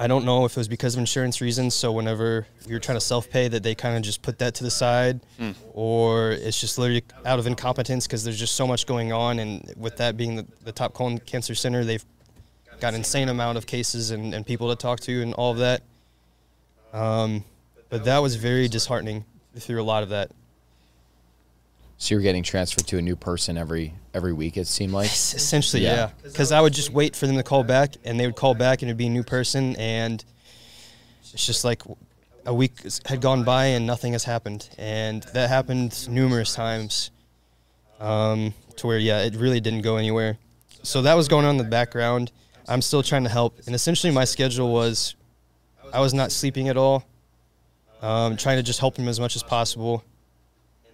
I 0.00 0.06
don't 0.06 0.24
know 0.24 0.46
if 0.46 0.52
it 0.52 0.56
was 0.56 0.66
because 0.66 0.94
of 0.94 0.98
insurance 1.00 1.42
reasons. 1.42 1.74
So 1.74 1.92
whenever 1.92 2.46
we 2.66 2.72
were 2.72 2.80
trying 2.80 2.96
to 2.96 3.02
self 3.02 3.28
pay, 3.28 3.48
that 3.48 3.62
they 3.62 3.74
kind 3.74 3.96
of 3.96 4.02
just 4.02 4.22
put 4.22 4.38
that 4.38 4.54
to 4.54 4.64
the 4.64 4.70
side, 4.70 5.20
or 5.74 6.30
it's 6.30 6.58
just 6.58 6.78
literally 6.78 7.04
out 7.26 7.38
of 7.38 7.46
incompetence 7.46 8.06
because 8.06 8.24
there's 8.24 8.38
just 8.38 8.56
so 8.56 8.66
much 8.66 8.86
going 8.86 9.12
on. 9.12 9.38
And 9.38 9.74
with 9.76 9.98
that 9.98 10.16
being 10.16 10.36
the, 10.36 10.46
the 10.64 10.72
top 10.72 10.94
colon 10.94 11.18
cancer 11.18 11.54
center, 11.54 11.84
they've 11.84 12.04
got 12.80 12.94
an 12.94 13.00
insane 13.00 13.28
amount 13.28 13.58
of 13.58 13.66
cases 13.66 14.10
and, 14.10 14.32
and 14.32 14.46
people 14.46 14.70
to 14.70 14.76
talk 14.76 15.00
to 15.00 15.20
and 15.20 15.34
all 15.34 15.52
of 15.52 15.58
that. 15.58 15.82
Um, 16.94 17.44
but 17.90 18.04
that 18.06 18.18
was 18.20 18.36
very 18.36 18.68
disheartening 18.68 19.26
through 19.56 19.82
a 19.82 19.84
lot 19.84 20.02
of 20.02 20.08
that. 20.08 20.30
So 22.00 22.14
you're 22.14 22.22
getting 22.22 22.42
transferred 22.42 22.86
to 22.86 22.96
a 22.96 23.02
new 23.02 23.14
person 23.14 23.58
every 23.58 23.92
every 24.14 24.32
week. 24.32 24.56
It 24.56 24.66
seemed 24.66 24.94
like. 24.94 25.10
Essentially, 25.10 25.82
Yeah. 25.82 25.94
yeah. 25.94 26.10
Because 26.22 26.50
I 26.50 26.58
would 26.58 26.72
just 26.72 26.90
wait 26.90 27.14
for 27.14 27.26
them 27.26 27.36
to 27.36 27.42
call 27.42 27.62
back, 27.62 27.94
and 28.04 28.18
they 28.18 28.24
would 28.26 28.36
call 28.36 28.54
back, 28.54 28.80
and 28.80 28.88
it'd 28.88 28.96
be 28.96 29.06
a 29.08 29.10
new 29.10 29.22
person, 29.22 29.76
and 29.76 30.24
it's 31.34 31.44
just 31.44 31.62
like 31.62 31.82
a 32.46 32.54
week 32.54 32.72
had 33.04 33.20
gone 33.20 33.44
by 33.44 33.66
and 33.66 33.86
nothing 33.86 34.12
has 34.14 34.24
happened, 34.24 34.70
and 34.78 35.24
that 35.34 35.50
happened 35.50 36.08
numerous 36.08 36.54
times, 36.54 37.10
um, 38.00 38.54
to 38.76 38.86
where 38.86 38.98
yeah, 38.98 39.20
it 39.20 39.34
really 39.34 39.60
didn't 39.60 39.82
go 39.82 39.96
anywhere. 39.96 40.38
So 40.82 41.02
that 41.02 41.14
was 41.14 41.28
going 41.28 41.44
on 41.44 41.50
in 41.50 41.58
the 41.58 41.64
background. 41.64 42.32
I'm 42.66 42.80
still 42.80 43.02
trying 43.02 43.24
to 43.24 43.30
help, 43.30 43.58
and 43.66 43.74
essentially 43.74 44.10
my 44.10 44.24
schedule 44.24 44.72
was, 44.72 45.16
I 45.92 46.00
was 46.00 46.14
not 46.14 46.32
sleeping 46.32 46.70
at 46.70 46.78
all, 46.78 47.04
um, 48.00 48.38
trying 48.38 48.56
to 48.56 48.62
just 48.62 48.80
help 48.80 48.96
him 48.96 49.06
as 49.06 49.20
much 49.20 49.36
as 49.36 49.42
possible, 49.42 50.02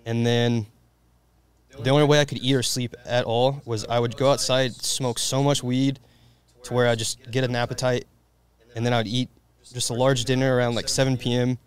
and 0.05 0.27
then 0.27 0.67
the 1.83 1.91
only 1.91 2.05
way 2.05 2.21
I 2.21 2.25
could 2.25 2.39
eat 2.39 2.55
or 2.55 2.63
sleep 2.63 2.95
at 3.05 3.25
all 3.25 3.61
was 3.65 3.85
I 3.87 3.99
would 3.99 4.17
go 4.17 4.31
outside, 4.31 4.75
smoke 4.75 5.19
so 5.19 5.43
much 5.43 5.63
weed 5.63 5.99
to 6.65 6.75
where 6.75 6.89
I 6.89 6.95
just 6.95 7.31
get 7.31 7.45
an 7.45 7.55
appetite, 7.55 8.07
and 8.75 8.85
then 8.85 8.93
I 8.93 8.99
would 8.99 9.07
eat 9.07 9.29
just 9.73 9.91
a 9.91 9.95
large 9.95 10.25
dinner 10.25 10.57
around 10.57 10.75
like 10.75 10.89
7 10.89 11.17
p.m. 11.17 11.59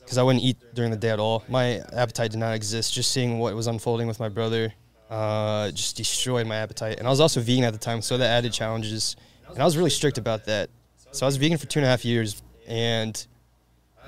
because 0.00 0.18
I 0.18 0.22
wouldn't 0.22 0.44
eat 0.44 0.56
during 0.74 0.90
the 0.90 0.96
day 0.96 1.10
at 1.10 1.20
all. 1.20 1.44
My 1.48 1.82
appetite 1.92 2.30
did 2.30 2.38
not 2.38 2.54
exist. 2.54 2.92
Just 2.92 3.12
seeing 3.12 3.38
what 3.38 3.54
was 3.54 3.66
unfolding 3.66 4.06
with 4.06 4.20
my 4.20 4.28
brother 4.28 4.72
uh, 5.10 5.70
just 5.70 5.96
destroyed 5.96 6.46
my 6.46 6.56
appetite. 6.56 6.98
And 6.98 7.06
I 7.06 7.10
was 7.10 7.20
also 7.20 7.40
vegan 7.40 7.64
at 7.64 7.72
the 7.72 7.78
time, 7.78 8.02
so 8.02 8.16
that 8.18 8.26
added 8.26 8.52
challenges. 8.52 9.16
And 9.48 9.60
I 9.60 9.64
was 9.64 9.76
really 9.76 9.90
strict 9.90 10.18
about 10.18 10.46
that. 10.46 10.70
So 11.12 11.26
I 11.26 11.28
was 11.28 11.36
vegan 11.36 11.58
for 11.58 11.66
two 11.66 11.78
and 11.78 11.86
a 11.86 11.88
half 11.88 12.04
years, 12.04 12.42
and 12.66 13.26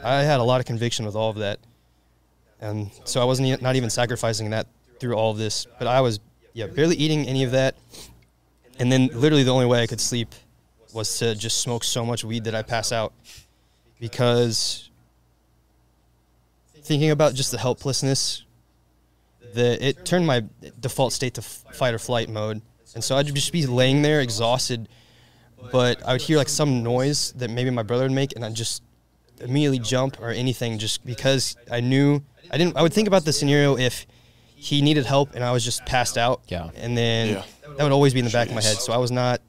I 0.03 0.23
had 0.23 0.41
a 0.41 0.43
lot 0.43 0.61
of 0.61 0.67
conviction 0.67 1.07
with 1.07 1.15
all 1.15 1.31
of 1.31 1.37
that 1.37 1.61
and 2.61 2.91
so 3.05 3.21
I 3.21 3.25
wasn't 3.25 3.49
e- 3.49 3.63
not 3.63 3.77
even 3.77 3.91
sacrificing 3.91 4.51
that 4.51 4.67
through 4.99 5.15
all 5.15 5.31
of 5.31 5.39
this. 5.39 5.67
But 5.79 5.87
I 5.89 6.01
was, 6.01 6.21
yeah, 6.53 6.67
barely 6.67 6.97
eating 6.97 7.27
any 7.27 7.45
of 7.45 7.51
that, 7.53 7.77
and 8.79 8.91
then 8.91 9.09
literally 9.13 9.43
the 9.43 9.53
only 9.53 9.67
way 9.67 9.83
I 9.83 9.87
could 9.87 10.01
sleep 10.01 10.35
was 10.93 11.19
to 11.19 11.35
just 11.35 11.61
smoke 11.61 11.85
so 11.85 12.05
much 12.05 12.25
weed 12.25 12.45
that 12.45 12.55
I 12.55 12.63
pass 12.63 12.93
out, 12.93 13.13
because 14.01 14.91
thinking 16.83 17.11
about 17.11 17.35
just 17.35 17.51
the 17.51 17.59
helplessness, 17.59 18.45
the 19.53 19.85
it 19.87 20.05
turned 20.05 20.27
my 20.27 20.45
default 20.81 21.13
state 21.13 21.35
to 21.35 21.43
fight 21.43 21.93
or 21.95 21.99
flight 21.99 22.29
mode, 22.29 22.63
and 22.95 23.03
so 23.03 23.17
I'd 23.17 23.27
just 23.35 23.53
be 23.53 23.67
laying 23.67 24.03
there 24.03 24.21
exhausted, 24.21 24.89
but 25.73 26.03
I 26.07 26.13
would 26.13 26.23
hear 26.23 26.39
like 26.39 26.49
some 26.49 26.83
noise 26.83 27.33
that 27.33 27.51
maybe 27.51 27.71
my 27.71 27.83
brother 27.83 28.05
would 28.05 28.13
make, 28.13 28.35
and 28.35 28.45
I'd 28.45 28.55
just 28.55 28.83
immediately 29.41 29.79
jump 29.79 30.19
or 30.21 30.31
anything 30.31 30.79
just 30.79 31.05
because 31.05 31.57
I 31.71 31.81
knew 31.81 32.23
I 32.51 32.57
didn't 32.57 32.77
I 32.77 32.83
would 32.83 32.95
think 32.95 33.07
about 33.07 33.27
the 33.27 33.33
scenario 33.35 33.77
if 33.77 34.07
he 34.57 34.81
needed 34.83 35.07
help 35.07 35.35
and 35.35 35.45
I 35.45 35.53
was 35.53 35.65
just 35.65 35.85
passed 35.87 36.19
out. 36.19 36.41
Yeah. 36.49 36.71
And 36.75 36.97
then 36.97 37.29
Yeah. 37.29 37.43
that 37.77 37.83
would 37.85 37.93
always 37.93 38.13
be 38.15 38.19
in 38.21 38.25
the 38.25 38.33
back 38.33 38.49
of 38.49 38.55
my 38.55 38.63
head. 38.63 38.79
So 38.79 38.93
I 38.93 38.97
was 38.97 39.11
not 39.11 39.41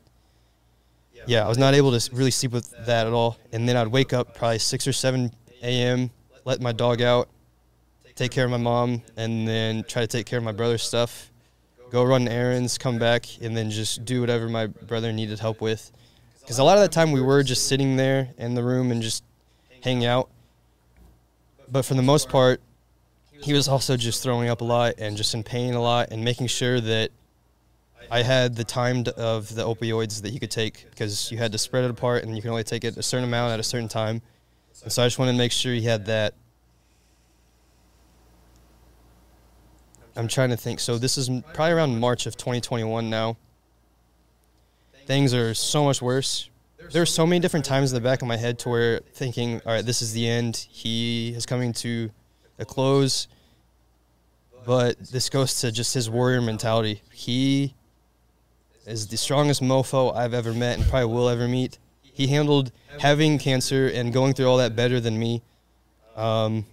yeah, 1.25 1.43
I 1.43 1.49
was 1.49 1.57
not 1.57 1.73
able 1.73 1.97
to 1.99 2.15
really 2.15 2.31
sleep 2.31 2.53
with 2.53 2.73
that 2.85 3.05
at 3.05 3.11
all. 3.11 3.37
And 3.51 3.67
then 3.67 3.75
I'd 3.75 3.87
wake 3.87 4.13
up 4.13 4.33
probably 4.33 4.59
6 4.59 4.87
or 4.87 4.93
7 4.93 5.29
a.m., 5.61 6.09
let 6.45 6.61
my 6.61 6.71
dog 6.71 7.01
out, 7.01 7.27
take 8.15 8.31
care 8.31 8.45
of 8.45 8.51
my 8.51 8.57
mom, 8.57 9.01
and 9.17 9.45
then 9.45 9.83
try 9.83 10.01
to 10.03 10.07
take 10.07 10.25
care 10.25 10.37
of 10.39 10.45
my 10.45 10.53
brother's 10.53 10.83
stuff, 10.83 11.29
go 11.89 12.03
run 12.03 12.29
errands, 12.29 12.77
come 12.77 12.97
back, 12.97 13.25
and 13.41 13.57
then 13.57 13.69
just 13.69 14.05
do 14.05 14.21
whatever 14.21 14.47
my 14.47 14.67
brother 14.67 15.11
needed 15.11 15.39
help 15.39 15.59
with. 15.59 15.91
Because 16.39 16.59
a 16.59 16.63
lot 16.63 16.77
of 16.77 16.83
that 16.83 16.93
time 16.93 17.11
we 17.11 17.19
were 17.21 17.43
just 17.43 17.67
sitting 17.67 17.97
there 17.97 18.29
in 18.37 18.55
the 18.55 18.63
room 18.63 18.89
and 18.89 19.01
just 19.01 19.21
hanging 19.81 20.05
out. 20.05 20.29
But 21.69 21.83
for 21.83 21.95
the 21.95 22.01
most 22.01 22.29
part, 22.29 22.61
he 23.41 23.53
was 23.53 23.67
also 23.67 23.97
just 23.97 24.23
throwing 24.23 24.49
up 24.49 24.61
a 24.61 24.63
lot 24.63 24.95
and 24.97 25.15
just 25.15 25.33
in 25.33 25.43
pain 25.43 25.73
a 25.73 25.81
lot 25.81 26.09
and 26.11 26.23
making 26.23 26.47
sure 26.47 26.79
that 26.81 27.11
I 28.09 28.23
had 28.23 28.55
the 28.55 28.63
time 28.63 29.03
to- 29.03 29.15
of 29.17 29.53
the 29.53 29.63
opioids 29.63 30.21
that 30.21 30.31
he 30.31 30.39
could 30.39 30.51
take 30.51 30.87
because 30.89 31.31
you 31.31 31.37
had 31.37 31.51
to 31.51 31.57
spread 31.57 31.83
it 31.83 31.91
apart 31.91 32.23
and 32.23 32.35
you 32.35 32.41
can 32.41 32.51
only 32.51 32.63
take 32.63 32.83
it 32.83 32.97
a 32.97 33.03
certain 33.03 33.25
amount 33.25 33.53
at 33.53 33.59
a 33.59 33.63
certain 33.63 33.89
time. 33.89 34.21
And 34.83 34.91
so 34.91 35.03
I 35.03 35.05
just 35.05 35.19
wanted 35.19 35.33
to 35.33 35.37
make 35.37 35.51
sure 35.51 35.73
he 35.73 35.81
had 35.81 36.05
that. 36.05 36.33
I'm 40.15 40.27
trying 40.27 40.49
to 40.49 40.57
think. 40.57 40.79
So 40.79 40.97
this 40.97 41.17
is 41.17 41.29
probably 41.53 41.73
around 41.73 41.99
March 41.99 42.25
of 42.25 42.37
2021 42.37 43.09
now. 43.09 43.37
Things 45.05 45.33
are 45.33 45.53
so 45.53 45.83
much 45.83 46.01
worse. 46.01 46.49
There 46.91 47.01
are 47.01 47.07
so 47.07 47.25
many 47.25 47.39
different 47.39 47.65
times 47.65 47.91
in 47.91 47.95
the 47.95 48.01
back 48.01 48.21
of 48.21 48.27
my 48.27 48.37
head 48.37 48.59
to 48.59 48.69
where 48.69 48.99
thinking, 49.13 49.61
all 49.65 49.73
right, 49.73 49.85
this 49.85 50.01
is 50.01 50.13
the 50.13 50.27
end. 50.27 50.67
He 50.69 51.33
is 51.35 51.45
coming 51.45 51.73
to 51.73 52.09
a 52.59 52.65
close. 52.65 53.27
But 54.65 54.99
this 55.11 55.29
goes 55.29 55.61
to 55.61 55.71
just 55.71 55.93
his 55.93 56.09
warrior 56.09 56.41
mentality. 56.41 57.01
He 57.11 57.73
is 58.85 59.07
the 59.07 59.17
strongest 59.17 59.61
mofo 59.61 60.15
I've 60.15 60.33
ever 60.33 60.53
met 60.53 60.77
and 60.77 60.87
probably 60.87 61.13
will 61.13 61.29
ever 61.29 61.47
meet. 61.47 61.77
He 62.01 62.27
handled 62.27 62.71
having 62.99 63.37
cancer 63.37 63.87
and 63.87 64.11
going 64.11 64.33
through 64.33 64.47
all 64.47 64.57
that 64.57 64.75
better 64.75 64.99
than 64.99 65.19
me. 65.19 65.41
Um, 66.15 66.65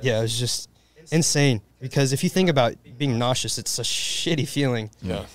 yeah, 0.00 0.18
it 0.18 0.22
was 0.22 0.38
just 0.38 0.70
insane. 1.12 1.60
Because 1.80 2.12
if 2.12 2.24
you 2.24 2.30
think 2.30 2.48
about 2.48 2.74
being 2.96 3.18
nauseous, 3.18 3.58
it's 3.58 3.78
a 3.78 3.82
shitty 3.82 4.48
feeling. 4.48 4.90
Yeah. 5.02 5.26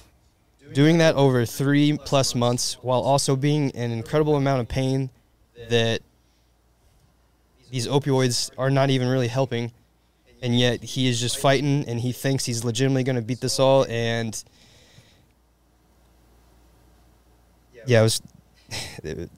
Doing 0.74 0.98
that 0.98 1.16
over 1.16 1.46
three 1.46 1.98
plus 1.98 2.36
months 2.36 2.74
while 2.82 3.02
also 3.02 3.36
being 3.36 3.72
an 3.76 3.92
incredible 3.92 4.36
amount 4.36 4.62
of 4.62 4.68
pain 4.68 5.10
that 5.70 6.02
these 7.70 7.88
opioids 7.88 8.52
are 8.58 8.70
not 8.70 8.90
even 8.90 9.08
really 9.08 9.28
helping. 9.28 9.72
And 10.42 10.58
yet 10.58 10.84
he 10.84 11.08
is 11.08 11.20
just 11.20 11.38
fighting 11.38 11.86
and 11.88 12.00
he 12.00 12.12
thinks 12.12 12.46
he's 12.46 12.64
legitimately 12.64 13.04
going 13.04 13.18
to 13.18 13.22
beat 13.22 13.42
this 13.42 13.60
all. 13.60 13.86
And 13.90 14.42
yeah, 17.86 18.02
it 18.02 18.04
was. 18.04 18.22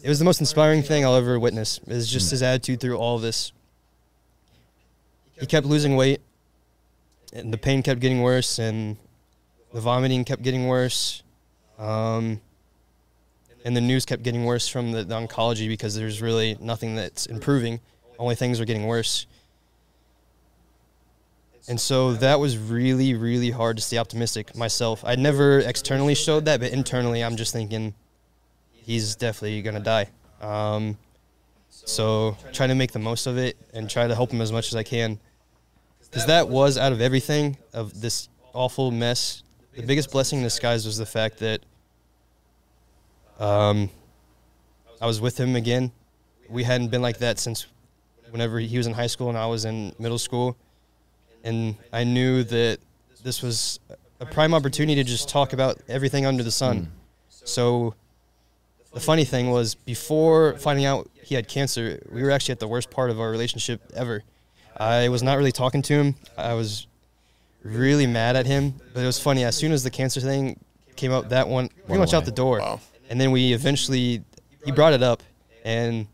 It, 0.00 0.08
was 0.08 0.20
the 0.20 0.24
most 0.24 0.38
inspiring 0.38 0.84
thing 0.84 1.04
I'll 1.04 1.16
ever 1.16 1.40
witness. 1.40 1.80
Is 1.88 2.08
just 2.08 2.30
his 2.30 2.40
attitude 2.40 2.80
through 2.80 2.96
all 2.96 3.16
of 3.16 3.22
this. 3.22 3.50
He 5.40 5.44
kept 5.44 5.66
losing 5.66 5.96
weight, 5.96 6.20
and 7.32 7.52
the 7.52 7.58
pain 7.58 7.82
kept 7.82 7.98
getting 7.98 8.22
worse, 8.22 8.60
and 8.60 8.96
the 9.72 9.80
vomiting 9.80 10.24
kept 10.24 10.42
getting 10.42 10.68
worse, 10.68 11.24
um, 11.78 12.40
and 13.68 13.76
the 13.76 13.82
news 13.82 14.06
kept 14.06 14.22
getting 14.22 14.46
worse 14.46 14.66
from 14.66 14.92
the, 14.92 15.04
the 15.04 15.14
oncology 15.14 15.68
because 15.68 15.94
there's 15.94 16.22
really 16.22 16.56
nothing 16.58 16.96
that's 16.96 17.26
improving. 17.26 17.80
Only 18.18 18.34
things 18.34 18.60
are 18.60 18.64
getting 18.64 18.86
worse. 18.86 19.26
And 21.68 21.78
so 21.78 22.14
that 22.14 22.40
was 22.40 22.56
really, 22.56 23.12
really 23.12 23.50
hard 23.50 23.76
to 23.76 23.82
stay 23.82 23.98
optimistic 23.98 24.56
myself. 24.56 25.04
I 25.04 25.16
never 25.16 25.58
externally 25.58 26.14
showed 26.14 26.46
that, 26.46 26.60
but 26.60 26.72
internally, 26.72 27.22
I'm 27.22 27.36
just 27.36 27.52
thinking 27.52 27.92
he's 28.72 29.16
definitely 29.16 29.60
gonna 29.60 29.80
die. 29.80 30.08
Um, 30.40 30.96
so 31.68 32.38
trying 32.54 32.70
to 32.70 32.74
make 32.74 32.92
the 32.92 32.98
most 32.98 33.26
of 33.26 33.36
it 33.36 33.58
and 33.74 33.90
try 33.90 34.06
to 34.06 34.14
help 34.14 34.30
him 34.30 34.40
as 34.40 34.50
much 34.50 34.68
as 34.68 34.76
I 34.76 34.82
can, 34.82 35.20
because 36.00 36.24
that 36.24 36.48
was 36.48 36.78
out 36.78 36.92
of 36.92 37.02
everything 37.02 37.58
of 37.74 38.00
this 38.00 38.30
awful 38.54 38.90
mess. 38.90 39.42
The 39.76 39.82
biggest 39.82 40.10
blessing 40.10 40.38
in 40.38 40.44
disguise 40.44 40.86
was 40.86 40.96
the 40.96 41.04
fact 41.04 41.36
that 41.40 41.60
um, 43.38 43.90
I 45.00 45.06
was 45.06 45.20
with 45.20 45.38
him 45.38 45.56
again. 45.56 45.92
We 46.48 46.64
hadn't 46.64 46.88
been 46.88 47.02
like 47.02 47.18
that 47.18 47.38
since 47.38 47.66
whenever 48.30 48.58
he 48.58 48.76
was 48.76 48.86
in 48.86 48.92
high 48.94 49.06
school 49.06 49.28
and 49.28 49.38
I 49.38 49.46
was 49.46 49.64
in 49.64 49.94
middle 49.98 50.18
school, 50.18 50.56
and 51.44 51.76
I 51.92 52.04
knew 52.04 52.42
that 52.44 52.78
this 53.22 53.42
was 53.42 53.80
a 54.20 54.26
prime 54.26 54.54
opportunity 54.54 55.02
to 55.02 55.04
just 55.04 55.28
talk 55.28 55.52
about 55.52 55.78
everything 55.88 56.26
under 56.26 56.42
the 56.42 56.50
sun. 56.50 56.90
So 57.28 57.94
the 58.92 59.00
funny 59.00 59.24
thing 59.24 59.50
was 59.50 59.74
before 59.74 60.54
finding 60.54 60.84
out 60.84 61.08
he 61.22 61.34
had 61.34 61.48
cancer, 61.48 62.02
we 62.10 62.22
were 62.22 62.30
actually 62.30 62.52
at 62.52 62.58
the 62.58 62.68
worst 62.68 62.90
part 62.90 63.10
of 63.10 63.20
our 63.20 63.30
relationship 63.30 63.80
ever. 63.94 64.24
I 64.76 65.08
was 65.08 65.22
not 65.22 65.36
really 65.36 65.52
talking 65.52 65.82
to 65.82 65.94
him. 65.94 66.14
I 66.36 66.54
was 66.54 66.86
really 67.62 68.06
mad 68.06 68.36
at 68.36 68.46
him, 68.46 68.74
but 68.94 69.02
it 69.02 69.06
was 69.06 69.20
funny. 69.20 69.44
As 69.44 69.56
soon 69.56 69.72
as 69.72 69.82
the 69.82 69.90
cancer 69.90 70.20
thing 70.20 70.58
came 70.96 71.12
up, 71.12 71.28
that 71.30 71.48
one 71.48 71.68
pretty 71.86 71.98
much 71.98 72.14
out 72.14 72.24
the 72.24 72.30
door. 72.30 72.58
Wow. 72.58 72.80
And 73.08 73.20
then 73.20 73.30
we 73.30 73.52
eventually 73.52 74.22
he 74.64 74.72
brought 74.72 74.92
it 74.92 75.02
up, 75.02 75.22
and 75.64 76.06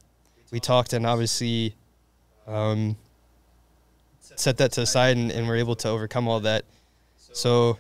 we 0.50 0.61
talked, 0.61 0.92
and 0.92 1.07
obviously 1.07 1.74
um, 2.46 2.96
set 4.20 4.59
that 4.59 4.72
to 4.72 4.80
the 4.80 4.87
side, 4.87 5.16
and, 5.16 5.30
and 5.33 5.48
we're 5.48 5.57
able 5.57 5.76
to 5.76 5.88
overcome 5.88 6.28
all 6.28 6.40
that. 6.40 6.64
So 7.16 7.78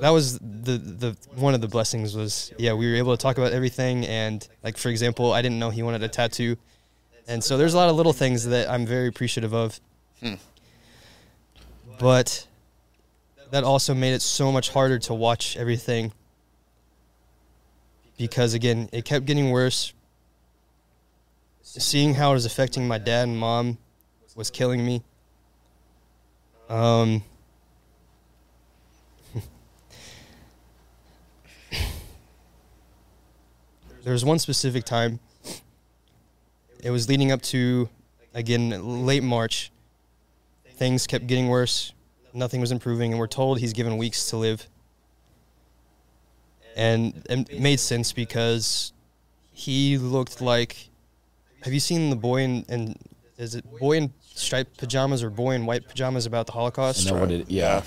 that 0.00 0.10
was 0.10 0.38
the 0.38 0.76
the 0.78 1.16
one 1.34 1.54
of 1.54 1.62
the 1.62 1.68
blessings 1.68 2.14
was 2.14 2.52
yeah 2.58 2.74
we 2.74 2.86
were 2.86 2.96
able 2.96 3.16
to 3.16 3.20
talk 3.20 3.38
about 3.38 3.52
everything 3.52 4.04
and 4.04 4.46
like 4.62 4.76
for 4.76 4.90
example 4.90 5.32
I 5.32 5.40
didn't 5.40 5.58
know 5.58 5.70
he 5.70 5.82
wanted 5.82 6.02
a 6.02 6.08
tattoo, 6.08 6.56
and 7.26 7.42
so 7.42 7.56
there's 7.56 7.74
a 7.74 7.76
lot 7.76 7.88
of 7.88 7.96
little 7.96 8.12
things 8.12 8.44
that 8.44 8.68
I'm 8.68 8.84
very 8.86 9.08
appreciative 9.08 9.54
of. 9.54 9.80
But 11.98 12.46
that 13.50 13.64
also 13.64 13.94
made 13.94 14.12
it 14.12 14.22
so 14.22 14.52
much 14.52 14.70
harder 14.70 14.98
to 15.00 15.14
watch 15.14 15.56
everything 15.56 16.12
because 18.18 18.52
again 18.52 18.90
it 18.92 19.06
kept 19.06 19.24
getting 19.24 19.50
worse. 19.50 19.94
Seeing 21.62 22.14
how 22.14 22.32
it 22.32 22.34
was 22.34 22.44
affecting 22.44 22.86
my 22.86 22.98
dad 22.98 23.28
and 23.28 23.38
mom 23.38 23.78
was 24.38 24.50
killing 24.50 24.84
me. 24.86 25.02
Um, 26.68 27.24
there 34.04 34.12
was 34.12 34.24
one 34.24 34.38
specific 34.38 34.84
time. 34.84 35.18
It 36.80 36.90
was 36.90 37.08
leading 37.08 37.32
up 37.32 37.42
to, 37.42 37.88
again, 38.32 39.04
late 39.04 39.24
March. 39.24 39.72
Things 40.74 41.08
kept 41.08 41.26
getting 41.26 41.48
worse. 41.48 41.92
Nothing 42.32 42.60
was 42.60 42.70
improving, 42.70 43.10
and 43.10 43.18
we're 43.18 43.26
told 43.26 43.58
he's 43.58 43.72
given 43.72 43.96
weeks 43.96 44.30
to 44.30 44.36
live. 44.36 44.68
And 46.78 47.26
it 47.28 47.60
made 47.60 47.80
sense 47.80 48.12
because 48.12 48.92
he 49.52 49.98
looked 49.98 50.40
like. 50.40 50.88
Have 51.62 51.74
you 51.74 51.80
seen 51.80 52.08
the 52.08 52.16
boy 52.16 52.42
in, 52.42 52.64
in 52.68 52.94
is 53.36 53.56
it 53.56 53.64
boy 53.78 53.96
in 53.96 54.12
striped 54.22 54.76
pajamas 54.78 55.24
or 55.24 55.30
boy 55.30 55.52
in 55.52 55.66
white 55.66 55.88
pajamas 55.88 56.24
about 56.24 56.46
the 56.46 56.52
Holocaust? 56.52 57.10
What 57.10 57.32
it. 57.32 57.50
Yeah. 57.50 57.82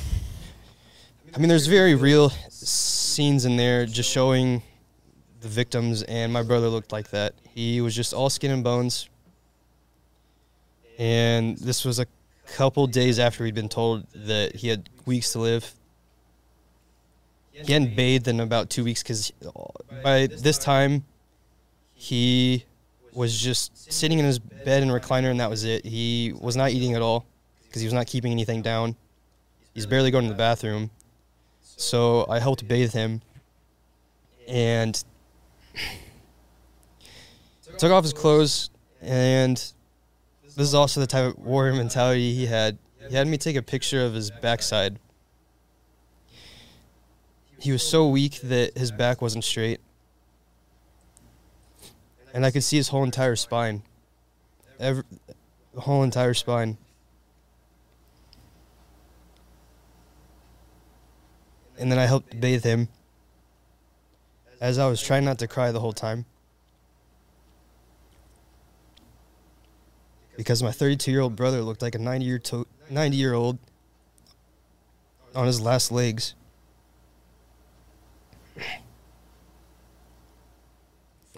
I 1.33 1.37
mean, 1.39 1.47
there's 1.47 1.67
very 1.67 1.95
real 1.95 2.29
scenes 2.49 3.45
in 3.45 3.55
there 3.55 3.85
just 3.85 4.11
showing 4.11 4.61
the 5.39 5.47
victims, 5.47 6.03
and 6.03 6.33
my 6.33 6.43
brother 6.43 6.67
looked 6.67 6.91
like 6.91 7.09
that. 7.11 7.33
He 7.55 7.79
was 7.79 7.95
just 7.95 8.13
all 8.13 8.29
skin 8.29 8.51
and 8.51 8.63
bones. 8.63 9.09
And 10.99 11.57
this 11.57 11.85
was 11.85 11.99
a 11.99 12.05
couple 12.55 12.85
days 12.87 13.17
after 13.17 13.43
we'd 13.43 13.55
been 13.55 13.69
told 13.69 14.05
that 14.13 14.55
he 14.55 14.67
had 14.67 14.89
weeks 15.05 15.31
to 15.33 15.39
live. 15.39 15.73
He 17.65 17.73
hadn't 17.73 17.95
bathed 17.95 18.27
in 18.27 18.39
about 18.39 18.69
two 18.69 18.83
weeks 18.83 19.03
because 19.03 19.31
by 20.03 20.27
this 20.27 20.57
time, 20.57 21.05
he 21.93 22.65
was 23.13 23.37
just 23.37 23.91
sitting 23.91 24.19
in 24.19 24.25
his 24.25 24.39
bed 24.39 24.83
and 24.83 24.91
recliner, 24.91 25.29
and 25.29 25.39
that 25.39 25.49
was 25.49 25.63
it. 25.63 25.85
He 25.85 26.33
was 26.39 26.55
not 26.55 26.71
eating 26.71 26.93
at 26.93 27.01
all 27.01 27.25
because 27.65 27.81
he 27.81 27.85
was 27.85 27.93
not 27.93 28.07
keeping 28.07 28.31
anything 28.31 28.61
down. 28.61 28.95
He's 29.73 29.85
barely 29.85 30.11
going 30.11 30.25
to 30.25 30.31
the 30.31 30.37
bathroom. 30.37 30.89
So 31.61 32.25
I 32.29 32.39
helped 32.39 32.67
bathe 32.67 32.93
him 32.93 33.21
and 34.47 35.03
took 37.77 37.91
off 37.91 38.03
his 38.03 38.13
clothes. 38.13 38.69
And 39.01 39.55
this 40.43 40.67
is 40.67 40.75
also 40.75 40.99
the 40.99 41.07
type 41.07 41.35
of 41.35 41.39
warrior 41.39 41.73
mentality 41.73 42.33
he 42.33 42.45
had. 42.45 42.77
He 43.09 43.15
had 43.15 43.27
me 43.27 43.37
take 43.37 43.55
a 43.55 43.61
picture 43.61 44.05
of 44.05 44.13
his 44.13 44.29
backside. 44.29 44.99
He 47.61 47.71
was 47.71 47.83
so 47.83 48.07
weak 48.07 48.41
that 48.41 48.77
his 48.77 48.91
back 48.91 49.21
wasn't 49.21 49.43
straight. 49.43 49.79
And 52.33 52.45
I 52.45 52.51
could 52.51 52.63
see 52.63 52.77
his 52.77 52.87
whole 52.87 53.03
entire 53.03 53.35
spine. 53.35 53.83
Every, 54.79 55.03
the 55.73 55.81
whole 55.81 56.03
entire 56.03 56.33
spine. 56.33 56.77
and 61.81 61.91
then 61.91 61.97
I 61.97 62.05
helped 62.05 62.39
bathe 62.39 62.63
him 62.63 62.89
as 64.61 64.77
I 64.77 64.87
was 64.87 65.01
trying 65.01 65.25
not 65.25 65.39
to 65.39 65.47
cry 65.47 65.71
the 65.71 65.79
whole 65.79 65.93
time. 65.93 66.25
Because 70.37 70.61
my 70.61 70.71
32 70.71 71.11
year 71.11 71.21
old 71.21 71.35
brother 71.35 71.61
looked 71.61 71.81
like 71.81 71.95
a 71.95 71.99
90 71.99 72.23
year, 72.23 72.37
to- 72.37 72.67
90 72.91 73.17
year 73.17 73.33
old 73.33 73.57
on 75.33 75.47
his 75.47 75.59
last 75.59 75.91
legs. 75.91 76.35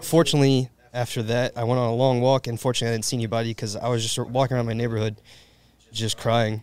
Fortunately, 0.02 0.70
after 0.94 1.24
that, 1.24 1.58
I 1.58 1.64
went 1.64 1.80
on 1.80 1.90
a 1.90 1.96
long 1.96 2.22
walk, 2.22 2.48
and 2.48 2.60
fortunately, 2.60 2.94
I 2.94 2.96
didn't 2.96 3.06
see 3.06 3.18
anybody 3.18 3.50
because 3.50 3.76
I 3.76 3.88
was 3.88 4.04
just 4.04 4.20
walking 4.30 4.56
around 4.56 4.66
my 4.66 4.74
neighborhood 4.74 5.16
just 5.92 6.18
crying. 6.18 6.62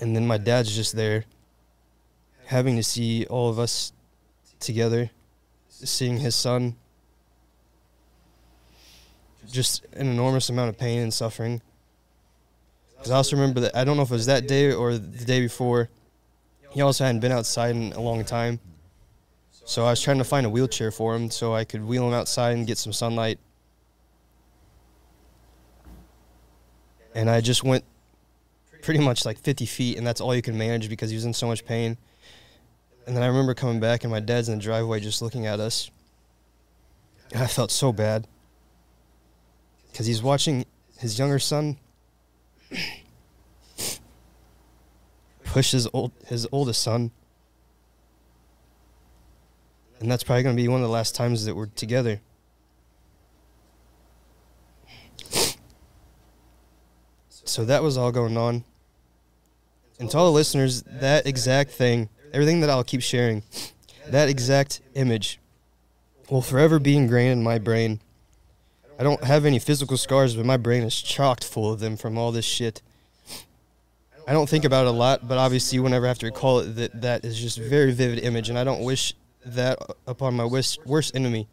And 0.00 0.14
then 0.14 0.26
my 0.26 0.38
dad's 0.38 0.74
just 0.74 0.96
there, 0.96 1.24
having 2.46 2.76
to 2.76 2.82
see 2.82 3.26
all 3.26 3.48
of 3.48 3.58
us 3.58 3.92
together, 4.60 5.10
seeing 5.68 6.18
his 6.18 6.34
son 6.34 6.76
just 9.50 9.84
an 9.92 10.08
enormous 10.08 10.48
amount 10.48 10.68
of 10.68 10.78
pain 10.78 11.00
and 11.00 11.14
suffering. 11.14 11.62
Because 12.96 13.10
I 13.10 13.16
also 13.16 13.36
remember 13.36 13.60
that 13.60 13.76
I 13.76 13.84
don't 13.84 13.96
know 13.96 14.02
if 14.02 14.10
it 14.10 14.14
was 14.14 14.26
that 14.26 14.48
day 14.48 14.72
or 14.72 14.98
the 14.98 15.24
day 15.24 15.40
before. 15.40 15.88
He 16.76 16.82
also 16.82 17.04
hadn't 17.06 17.20
been 17.20 17.32
outside 17.32 17.74
in 17.74 17.94
a 17.94 18.00
long 18.00 18.22
time, 18.22 18.60
so 19.64 19.86
I 19.86 19.90
was 19.92 20.02
trying 20.02 20.18
to 20.18 20.24
find 20.24 20.44
a 20.44 20.50
wheelchair 20.50 20.90
for 20.90 21.16
him 21.16 21.30
so 21.30 21.54
I 21.54 21.64
could 21.64 21.82
wheel 21.82 22.06
him 22.06 22.12
outside 22.12 22.54
and 22.54 22.66
get 22.66 22.76
some 22.76 22.92
sunlight. 22.92 23.38
And 27.14 27.30
I 27.30 27.40
just 27.40 27.64
went 27.64 27.82
pretty 28.82 29.00
much 29.00 29.24
like 29.24 29.38
50 29.38 29.64
feet, 29.64 29.96
and 29.96 30.06
that's 30.06 30.20
all 30.20 30.34
you 30.34 30.42
can 30.42 30.58
manage 30.58 30.90
because 30.90 31.08
he 31.08 31.16
was 31.16 31.24
in 31.24 31.32
so 31.32 31.46
much 31.46 31.64
pain. 31.64 31.96
And 33.06 33.16
then 33.16 33.22
I 33.22 33.28
remember 33.28 33.54
coming 33.54 33.80
back, 33.80 34.04
and 34.04 34.12
my 34.12 34.20
dad's 34.20 34.50
in 34.50 34.58
the 34.58 34.62
driveway 34.62 35.00
just 35.00 35.22
looking 35.22 35.46
at 35.46 35.60
us. 35.60 35.90
And 37.32 37.42
I 37.42 37.46
felt 37.46 37.70
so 37.70 37.90
bad 37.90 38.26
because 39.90 40.04
he's 40.04 40.22
watching 40.22 40.66
his 40.98 41.18
younger 41.18 41.38
son 41.38 41.78
push 45.56 45.70
his 45.70 45.88
old 45.94 46.12
his 46.26 46.46
oldest 46.52 46.82
son, 46.82 47.10
and 49.98 50.10
that's 50.10 50.22
probably 50.22 50.42
going 50.42 50.54
to 50.54 50.62
be 50.62 50.68
one 50.68 50.82
of 50.82 50.86
the 50.86 50.92
last 50.92 51.14
times 51.14 51.46
that 51.46 51.56
we're 51.56 51.64
together. 51.64 52.20
So 57.30 57.64
that 57.64 57.82
was 57.82 57.96
all 57.96 58.12
going 58.12 58.36
on. 58.36 58.64
And 59.98 60.10
to 60.10 60.18
all 60.18 60.26
the 60.26 60.32
listeners, 60.32 60.82
that 60.82 61.26
exact 61.26 61.70
thing, 61.70 62.10
everything 62.34 62.60
that 62.60 62.68
I'll 62.68 62.84
keep 62.84 63.00
sharing, 63.00 63.42
that 64.06 64.28
exact 64.28 64.82
image 64.92 65.40
will 66.28 66.42
forever 66.42 66.78
be 66.78 66.98
ingrained 66.98 67.32
in 67.32 67.42
my 67.42 67.58
brain. 67.58 68.02
I 68.98 69.02
don't 69.04 69.24
have 69.24 69.46
any 69.46 69.58
physical 69.58 69.96
scars, 69.96 70.36
but 70.36 70.44
my 70.44 70.58
brain 70.58 70.82
is 70.82 71.00
chocked 71.00 71.44
full 71.44 71.72
of 71.72 71.80
them 71.80 71.96
from 71.96 72.18
all 72.18 72.30
this 72.30 72.44
shit. 72.44 72.82
I 74.26 74.32
don't 74.32 74.48
think 74.48 74.64
about 74.64 74.86
it 74.86 74.88
a 74.88 74.92
lot, 74.92 75.28
but 75.28 75.38
obviously, 75.38 75.78
whenever 75.78 76.04
I 76.06 76.08
have 76.08 76.18
to 76.18 76.26
recall 76.26 76.58
it, 76.58 76.74
that 76.76 77.02
that 77.02 77.24
is 77.24 77.38
just 77.38 77.58
a 77.58 77.68
very 77.68 77.92
vivid 77.92 78.24
image, 78.24 78.48
and 78.48 78.58
I 78.58 78.64
don't 78.64 78.82
wish 78.82 79.14
that 79.44 79.78
upon 80.06 80.34
my 80.34 80.44
worst, 80.44 80.84
worst 80.84 81.14
enemy. 81.14 81.46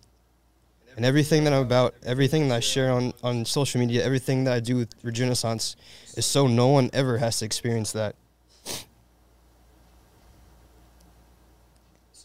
And 0.96 1.06
everything 1.06 1.44
that 1.44 1.54
I'm 1.54 1.62
about, 1.62 1.96
everything 2.04 2.50
that 2.50 2.56
I 2.56 2.60
share 2.60 2.92
on, 2.92 3.14
on 3.24 3.46
social 3.46 3.80
media, 3.80 4.04
everything 4.04 4.44
that 4.46 4.54
I 4.54 4.60
do 4.60 4.78
with 4.78 5.04
Regenaissance 5.04 5.76
is 6.16 6.26
so 6.26 6.48
no 6.48 6.68
one 6.68 6.90
ever 6.94 7.18
has 7.20 7.40
to 7.40 7.46
experience 7.46 7.92
that. 7.92 8.16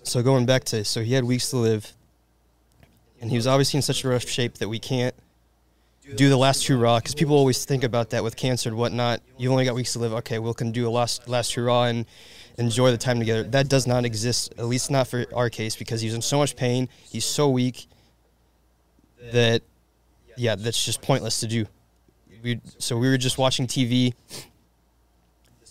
So 0.03 0.23
going 0.23 0.47
back 0.47 0.65
to, 0.65 0.85
so 0.85 1.03
he 1.03 1.13
had 1.13 1.25
weeks 1.25 1.51
to 1.51 1.59
live, 1.59 1.93
and 3.21 3.31
he 3.31 3.37
was 3.37 3.47
obviously 3.47 3.79
in 3.79 3.83
such 3.83 4.05
a 4.05 4.09
rough 4.09 4.27
shape 4.27 4.55
that 4.55 4.69
we 4.69 4.79
can't 4.79 5.15
do 6.17 6.29
the 6.29 6.37
last 6.37 6.67
hurrah 6.67 6.99
because 6.99 7.15
people 7.15 7.35
always 7.35 7.65
think 7.65 7.85
about 7.85 8.11
that 8.11 8.25
with 8.25 8.37
cancer 8.37 8.69
and 8.69 8.79
whatnot. 8.79 9.21
You've 9.37 9.53
only 9.53 9.65
got 9.65 9.75
weeks 9.75 9.93
to 9.93 9.99
live. 9.99 10.13
Okay, 10.15 10.39
we 10.39 10.53
can 10.55 10.73
do 10.73 10.89
a 10.89 10.91
last 10.91 11.29
last 11.29 11.55
hurrah 11.55 11.85
and 11.85 12.07
enjoy 12.57 12.91
the 12.91 12.99
time 12.99 13.19
together. 13.19 13.45
That 13.45 13.69
does 13.69 13.87
not 13.87 14.05
exist, 14.05 14.53
at 14.59 14.65
least 14.65 14.91
not 14.91 15.09
for 15.09 15.27
our 15.35 15.51
case, 15.51 15.77
because 15.77 16.01
he's 16.01 16.15
in 16.15 16.23
so 16.23 16.39
much 16.39 16.57
pain. 16.57 16.89
He's 17.09 17.25
so 17.25 17.49
weak 17.49 17.87
that, 19.33 19.63
yeah, 20.37 20.55
that's 20.55 20.85
just 20.85 21.03
pointless 21.03 21.41
to 21.41 21.47
do. 21.47 21.67
We 22.43 22.61
so 22.79 22.97
we 22.97 23.09
were 23.09 23.19
just 23.19 23.39
watching 23.39 23.67
TV. 23.67 24.15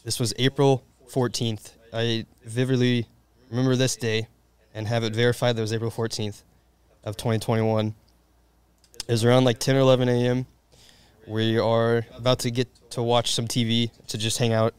This 0.04 0.20
was 0.20 0.34
April 0.38 0.84
fourteenth. 1.08 1.74
I 1.94 2.26
vividly 2.44 3.08
remember 3.50 3.76
this 3.76 3.96
day 3.96 4.28
and 4.74 4.88
have 4.88 5.04
it 5.04 5.16
verified 5.16 5.56
that 5.56 5.60
it 5.60 5.62
was 5.62 5.74
April 5.74 5.90
14th 5.90 6.44
of 7.04 7.18
2021. 7.18 7.96
Was 9.10 9.24
around 9.24 9.46
like 9.46 9.60
10 9.60 9.76
or 9.76 9.80
11 9.80 10.10
a.m. 10.10 10.46
We 11.28 11.58
are 11.58 12.06
about 12.14 12.40
to 12.40 12.52
get 12.52 12.68
to 12.92 13.02
watch 13.02 13.32
some 13.32 13.48
TV 13.48 13.90
to 14.08 14.18
just 14.18 14.38
hang 14.38 14.54
out. 14.54 14.74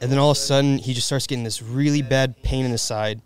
And 0.00 0.10
then 0.10 0.18
all 0.18 0.30
of 0.30 0.36
a 0.36 0.40
sudden, 0.40 0.78
he 0.78 0.94
just 0.94 1.06
starts 1.06 1.26
getting 1.26 1.44
this 1.44 1.60
really 1.62 2.02
bad 2.02 2.42
pain 2.42 2.64
in 2.64 2.70
his 2.70 2.82
side. 2.82 3.20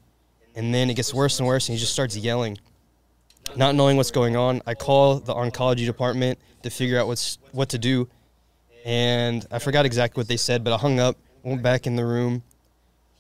And 0.55 0.75
then 0.75 0.91
it 0.91 0.95
gets 0.95 1.15
worse 1.15 1.39
and 1.39 1.47
worse, 1.47 1.69
and 1.69 1.77
he 1.77 1.81
just 1.81 1.93
starts 1.93 2.17
yelling. 2.17 2.59
Not 3.57 3.75
knowing 3.75 3.97
what's 3.97 4.11
going 4.11 4.37
on, 4.37 4.63
I 4.67 4.75
call 4.75 5.21
the 5.21 5.35
oncology 5.35 5.87
department 5.87 6.39
to 6.63 6.71
figure 6.71 6.99
out 6.99 7.07
what's 7.07 7.39
what 7.53 7.69
to 7.71 7.79
do. 7.79 8.09
And 8.85 9.47
I 9.51 9.59
forgot 9.59 9.87
exactly 9.87 10.21
what 10.21 10.29
they 10.29 10.37
said, 10.37 10.65
but 10.65 10.73
I 10.73 10.79
hung 10.79 10.99
up, 10.99 11.17
went 11.43 11.63
back 11.63 11.87
in 11.87 11.97
the 11.97 12.05
room. 12.05 12.43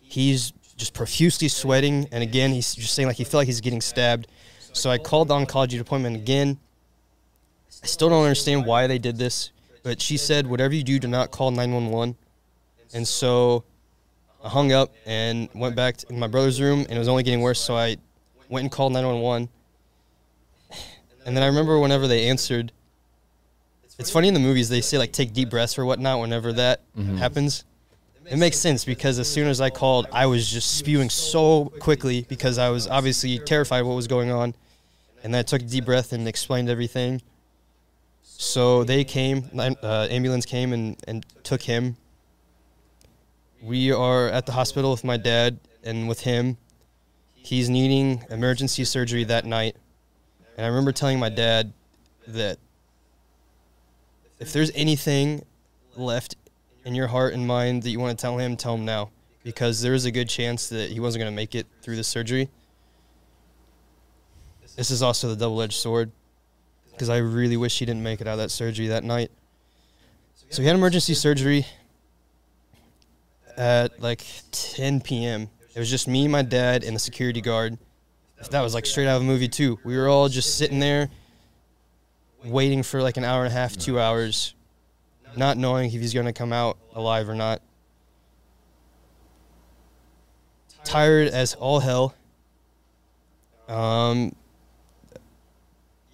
He's 0.00 0.52
just 0.76 0.94
profusely 0.94 1.48
sweating, 1.48 2.08
and 2.10 2.22
again, 2.22 2.50
he's 2.50 2.74
just 2.74 2.94
saying 2.94 3.06
like 3.06 3.16
he 3.16 3.24
felt 3.24 3.42
like 3.42 3.46
he's 3.46 3.60
getting 3.60 3.80
stabbed. 3.80 4.26
So 4.72 4.90
I 4.90 4.98
called 4.98 5.28
the 5.28 5.34
oncology 5.34 5.78
department 5.78 6.16
again. 6.16 6.58
I 7.82 7.86
still 7.86 8.08
don't 8.08 8.22
understand 8.22 8.64
why 8.64 8.86
they 8.86 8.98
did 8.98 9.18
this, 9.18 9.50
but 9.82 10.00
she 10.00 10.16
said, 10.16 10.46
whatever 10.46 10.74
you 10.74 10.84
do, 10.84 10.98
do 10.98 11.08
not 11.08 11.30
call 11.30 11.50
911. 11.50 12.16
And 12.94 13.06
so 13.08 13.64
I 14.44 14.48
hung 14.48 14.72
up 14.72 14.92
and 15.06 15.48
went 15.54 15.74
back 15.74 15.96
to 15.98 16.12
my 16.12 16.28
brother's 16.28 16.60
room, 16.60 16.80
and 16.80 16.92
it 16.92 16.98
was 16.98 17.08
only 17.08 17.22
getting 17.22 17.40
worse. 17.40 17.60
So 17.60 17.76
I 17.76 17.96
went 18.48 18.64
and 18.64 18.72
called 18.72 18.92
911. 18.92 19.48
And 21.24 21.36
then 21.36 21.42
I 21.42 21.46
remember 21.46 21.78
whenever 21.78 22.06
they 22.06 22.28
answered, 22.28 22.72
it's 23.98 24.10
funny 24.10 24.28
in 24.28 24.34
the 24.34 24.40
movies 24.40 24.68
they 24.68 24.80
say 24.80 24.98
like 24.98 25.12
take 25.12 25.32
deep 25.32 25.50
breaths 25.50 25.78
or 25.78 25.84
whatnot 25.84 26.20
whenever 26.20 26.52
that 26.54 26.80
mm-hmm. 26.96 27.16
happens. 27.16 27.64
It 28.28 28.36
makes 28.36 28.56
sense 28.56 28.84
because 28.84 29.18
as 29.18 29.28
soon 29.28 29.48
as 29.48 29.60
I 29.60 29.70
called, 29.70 30.06
I 30.12 30.26
was 30.26 30.48
just 30.48 30.78
spewing 30.78 31.10
so 31.10 31.72
quickly 31.80 32.24
because 32.28 32.58
I 32.58 32.70
was 32.70 32.86
obviously 32.88 33.38
terrified 33.38 33.80
of 33.80 33.86
what 33.88 33.94
was 33.94 34.06
going 34.06 34.30
on. 34.30 34.54
And 35.22 35.34
then 35.34 35.40
I 35.40 35.42
took 35.42 35.62
a 35.62 35.64
deep 35.64 35.84
breath 35.84 36.12
and 36.12 36.26
explained 36.26 36.68
everything. 36.68 37.22
So 38.36 38.82
they 38.82 39.04
came, 39.04 39.48
uh, 39.56 40.08
ambulance 40.10 40.46
came 40.46 40.72
and, 40.72 40.96
and 41.06 41.24
took 41.44 41.62
him. 41.62 41.96
We 43.62 43.92
are 43.92 44.28
at 44.28 44.46
the 44.46 44.52
hospital 44.52 44.90
with 44.90 45.04
my 45.04 45.16
dad 45.16 45.60
and 45.84 46.08
with 46.08 46.20
him. 46.20 46.56
He's 47.34 47.68
needing 47.68 48.24
emergency 48.30 48.84
surgery 48.84 49.24
that 49.24 49.44
night. 49.44 49.76
And 50.56 50.66
I 50.66 50.68
remember 50.68 50.92
telling 50.92 51.18
my 51.18 51.28
dad 51.28 51.72
that 52.26 52.58
if 54.38 54.52
there's 54.52 54.72
anything 54.74 55.44
left 55.96 56.36
in 56.84 56.94
your 56.94 57.06
heart 57.06 57.34
and 57.34 57.46
mind 57.46 57.84
that 57.84 57.90
you 57.90 58.00
want 58.00 58.18
to 58.18 58.20
tell 58.20 58.38
him, 58.38 58.56
tell 58.56 58.74
him 58.74 58.84
now. 58.84 59.10
Because 59.44 59.82
there 59.82 59.94
is 59.94 60.04
a 60.04 60.10
good 60.10 60.28
chance 60.28 60.68
that 60.68 60.90
he 60.90 61.00
wasn't 61.00 61.22
going 61.22 61.32
to 61.32 61.36
make 61.36 61.54
it 61.54 61.66
through 61.80 61.96
the 61.96 62.04
surgery. 62.04 62.48
This 64.76 64.90
is 64.90 65.02
also 65.02 65.28
the 65.28 65.36
double 65.36 65.60
edged 65.62 65.74
sword. 65.74 66.10
Because 67.02 67.10
I 67.10 67.16
really 67.16 67.56
wish 67.56 67.80
he 67.80 67.84
didn't 67.84 68.04
make 68.04 68.20
it 68.20 68.28
out 68.28 68.34
of 68.34 68.38
that 68.38 68.52
surgery 68.52 68.86
that 68.86 69.02
night. 69.02 69.32
So 70.50 70.62
he 70.62 70.68
had 70.68 70.76
emergency 70.76 71.14
surgery 71.14 71.66
at 73.56 74.00
like 74.00 74.24
10 74.52 75.00
p.m. 75.00 75.50
It 75.74 75.80
was 75.80 75.90
just 75.90 76.06
me, 76.06 76.28
my 76.28 76.42
dad, 76.42 76.84
and 76.84 76.94
the 76.94 77.00
security 77.00 77.40
guard. 77.40 77.76
That 78.52 78.60
was 78.60 78.72
like 78.72 78.86
straight 78.86 79.08
out 79.08 79.16
of 79.16 79.22
a 79.22 79.24
movie, 79.24 79.48
too. 79.48 79.80
We 79.82 79.96
were 79.96 80.06
all 80.06 80.28
just 80.28 80.56
sitting 80.56 80.78
there 80.78 81.10
waiting 82.44 82.84
for 82.84 83.02
like 83.02 83.16
an 83.16 83.24
hour 83.24 83.42
and 83.42 83.52
a 83.52 83.56
half, 83.56 83.76
two 83.76 83.98
hours, 83.98 84.54
not 85.36 85.56
knowing 85.56 85.86
if 85.92 86.00
he's 86.00 86.14
going 86.14 86.26
to 86.26 86.32
come 86.32 86.52
out 86.52 86.78
alive 86.94 87.28
or 87.28 87.34
not. 87.34 87.62
Tired 90.84 91.26
as 91.26 91.54
all 91.54 91.80
hell. 91.80 92.14
Um, 93.66 94.36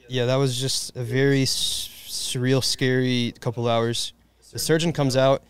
yeah, 0.08 0.26
that 0.26 0.36
was 0.36 0.58
just 0.58 0.96
a 0.96 1.02
very 1.02 1.44
surreal, 1.44 2.62
scary 2.64 3.34
couple 3.40 3.68
hours. 3.68 4.12
The 4.52 4.58
surgeon 4.58 4.92
comes 4.92 5.16
out 5.16 5.42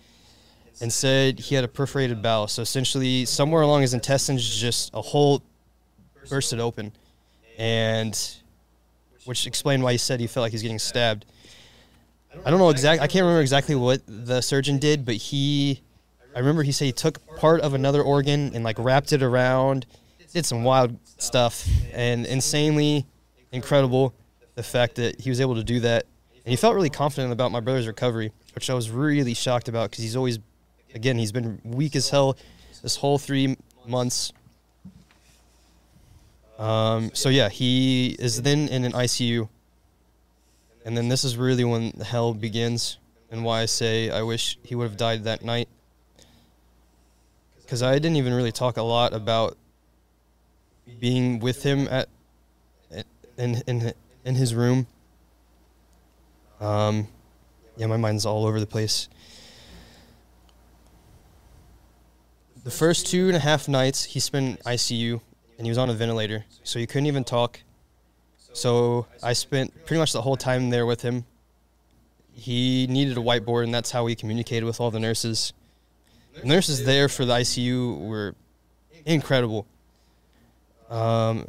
and 0.80 0.92
said 0.92 1.38
he 1.38 1.54
had 1.54 1.64
a 1.64 1.68
perforated 1.68 2.22
bowel. 2.22 2.48
So 2.48 2.62
essentially, 2.62 3.24
somewhere 3.24 3.62
along 3.62 3.82
his 3.82 3.94
intestines, 3.94 4.48
just 4.60 4.90
a 4.94 5.00
hole 5.00 5.42
bursted 6.28 6.60
open, 6.60 6.92
and 7.56 8.18
which 9.24 9.46
explained 9.46 9.82
why 9.82 9.92
he 9.92 9.98
said 9.98 10.20
he 10.20 10.26
felt 10.26 10.42
like 10.42 10.52
he's 10.52 10.62
getting 10.62 10.78
stabbed. 10.78 11.24
I 12.44 12.50
don't 12.50 12.58
know 12.58 12.70
exact. 12.70 13.00
I 13.02 13.06
can't 13.06 13.22
remember 13.22 13.40
exactly 13.40 13.74
what 13.74 14.02
the 14.06 14.40
surgeon 14.40 14.78
did, 14.78 15.04
but 15.04 15.14
he, 15.14 15.80
I 16.34 16.38
remember 16.40 16.62
he 16.62 16.72
said 16.72 16.84
he 16.84 16.92
took 16.92 17.24
part 17.36 17.60
of 17.60 17.74
another 17.74 18.02
organ 18.02 18.54
and 18.54 18.64
like 18.64 18.78
wrapped 18.78 19.12
it 19.12 19.22
around, 19.22 19.86
did 20.32 20.44
some 20.44 20.64
wild 20.64 20.96
stuff, 21.18 21.66
and 21.92 22.26
insanely 22.26 23.06
incredible 23.50 24.14
the 24.58 24.64
fact 24.64 24.96
that 24.96 25.20
he 25.20 25.30
was 25.30 25.40
able 25.40 25.54
to 25.54 25.62
do 25.62 25.78
that, 25.78 26.04
and 26.44 26.50
he 26.50 26.56
felt 26.56 26.74
really 26.74 26.90
confident 26.90 27.32
about 27.32 27.52
my 27.52 27.60
brother's 27.60 27.86
recovery, 27.86 28.32
which 28.56 28.68
I 28.68 28.74
was 28.74 28.90
really 28.90 29.32
shocked 29.32 29.68
about 29.68 29.88
because 29.88 30.02
he's 30.02 30.16
always, 30.16 30.40
again, 30.96 31.16
he's 31.16 31.30
been 31.30 31.60
weak 31.62 31.94
as 31.94 32.10
hell 32.10 32.36
this 32.82 32.96
whole 32.96 33.18
three 33.18 33.56
months. 33.86 34.32
Um, 36.58 37.12
so 37.14 37.28
yeah, 37.28 37.48
he 37.48 38.16
is 38.18 38.42
then 38.42 38.66
in 38.66 38.84
an 38.84 38.90
ICU. 38.94 39.48
And 40.84 40.96
then 40.96 41.06
this 41.06 41.22
is 41.22 41.36
really 41.36 41.62
when 41.62 41.92
the 41.96 42.04
hell 42.04 42.34
begins 42.34 42.98
and 43.30 43.44
why 43.44 43.60
I 43.60 43.66
say 43.66 44.10
I 44.10 44.22
wish 44.22 44.58
he 44.64 44.74
would 44.74 44.88
have 44.88 44.96
died 44.96 45.22
that 45.22 45.44
night. 45.44 45.68
Cuz 47.68 47.80
I 47.80 47.92
didn't 47.94 48.16
even 48.16 48.34
really 48.34 48.50
talk 48.50 48.76
a 48.76 48.82
lot 48.82 49.12
about 49.12 49.56
being 50.98 51.38
with 51.38 51.62
him 51.62 51.86
at 51.86 52.08
in 53.36 53.62
in 53.68 53.92
in 54.24 54.34
his 54.34 54.54
room. 54.54 54.86
Um 56.60 57.08
yeah, 57.76 57.86
my 57.86 57.96
mind's 57.96 58.26
all 58.26 58.44
over 58.44 58.58
the 58.58 58.66
place. 58.66 59.08
The 62.64 62.70
first 62.70 63.06
two 63.06 63.28
and 63.28 63.36
a 63.36 63.40
half 63.40 63.68
nights 63.68 64.04
he 64.04 64.20
spent 64.20 64.58
in 64.58 64.64
ICU 64.64 65.20
and 65.56 65.66
he 65.66 65.70
was 65.70 65.78
on 65.78 65.90
a 65.90 65.94
ventilator, 65.94 66.44
so 66.64 66.78
he 66.78 66.86
couldn't 66.86 67.06
even 67.06 67.24
talk. 67.24 67.60
So 68.52 69.06
I 69.22 69.32
spent 69.32 69.86
pretty 69.86 69.98
much 69.98 70.12
the 70.12 70.22
whole 70.22 70.36
time 70.36 70.70
there 70.70 70.86
with 70.86 71.02
him. 71.02 71.24
He 72.32 72.86
needed 72.88 73.16
a 73.16 73.20
whiteboard, 73.20 73.64
and 73.64 73.74
that's 73.74 73.90
how 73.90 74.04
we 74.04 74.14
communicated 74.14 74.64
with 74.64 74.80
all 74.80 74.90
the 74.90 75.00
nurses. 75.00 75.52
The 76.40 76.46
nurses 76.46 76.84
there 76.84 77.08
for 77.08 77.24
the 77.24 77.34
ICU 77.34 78.06
were 78.06 78.34
incredible. 79.04 79.66
Um, 80.88 81.48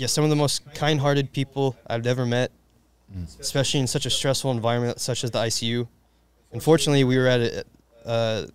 yeah, 0.00 0.06
some 0.06 0.24
of 0.24 0.30
the 0.30 0.36
most 0.36 0.64
kind-hearted 0.72 1.30
people 1.30 1.76
I've 1.86 2.06
ever 2.06 2.24
met, 2.24 2.50
especially 3.38 3.80
in 3.80 3.86
such 3.86 4.06
a 4.06 4.10
stressful 4.10 4.50
environment 4.50 4.98
such 4.98 5.24
as 5.24 5.30
the 5.30 5.38
ICU. 5.40 5.86
Unfortunately, 6.52 7.04
we 7.04 7.18
were 7.18 7.26
at 7.26 7.40
a, 7.40 7.64
uh, 8.06 8.46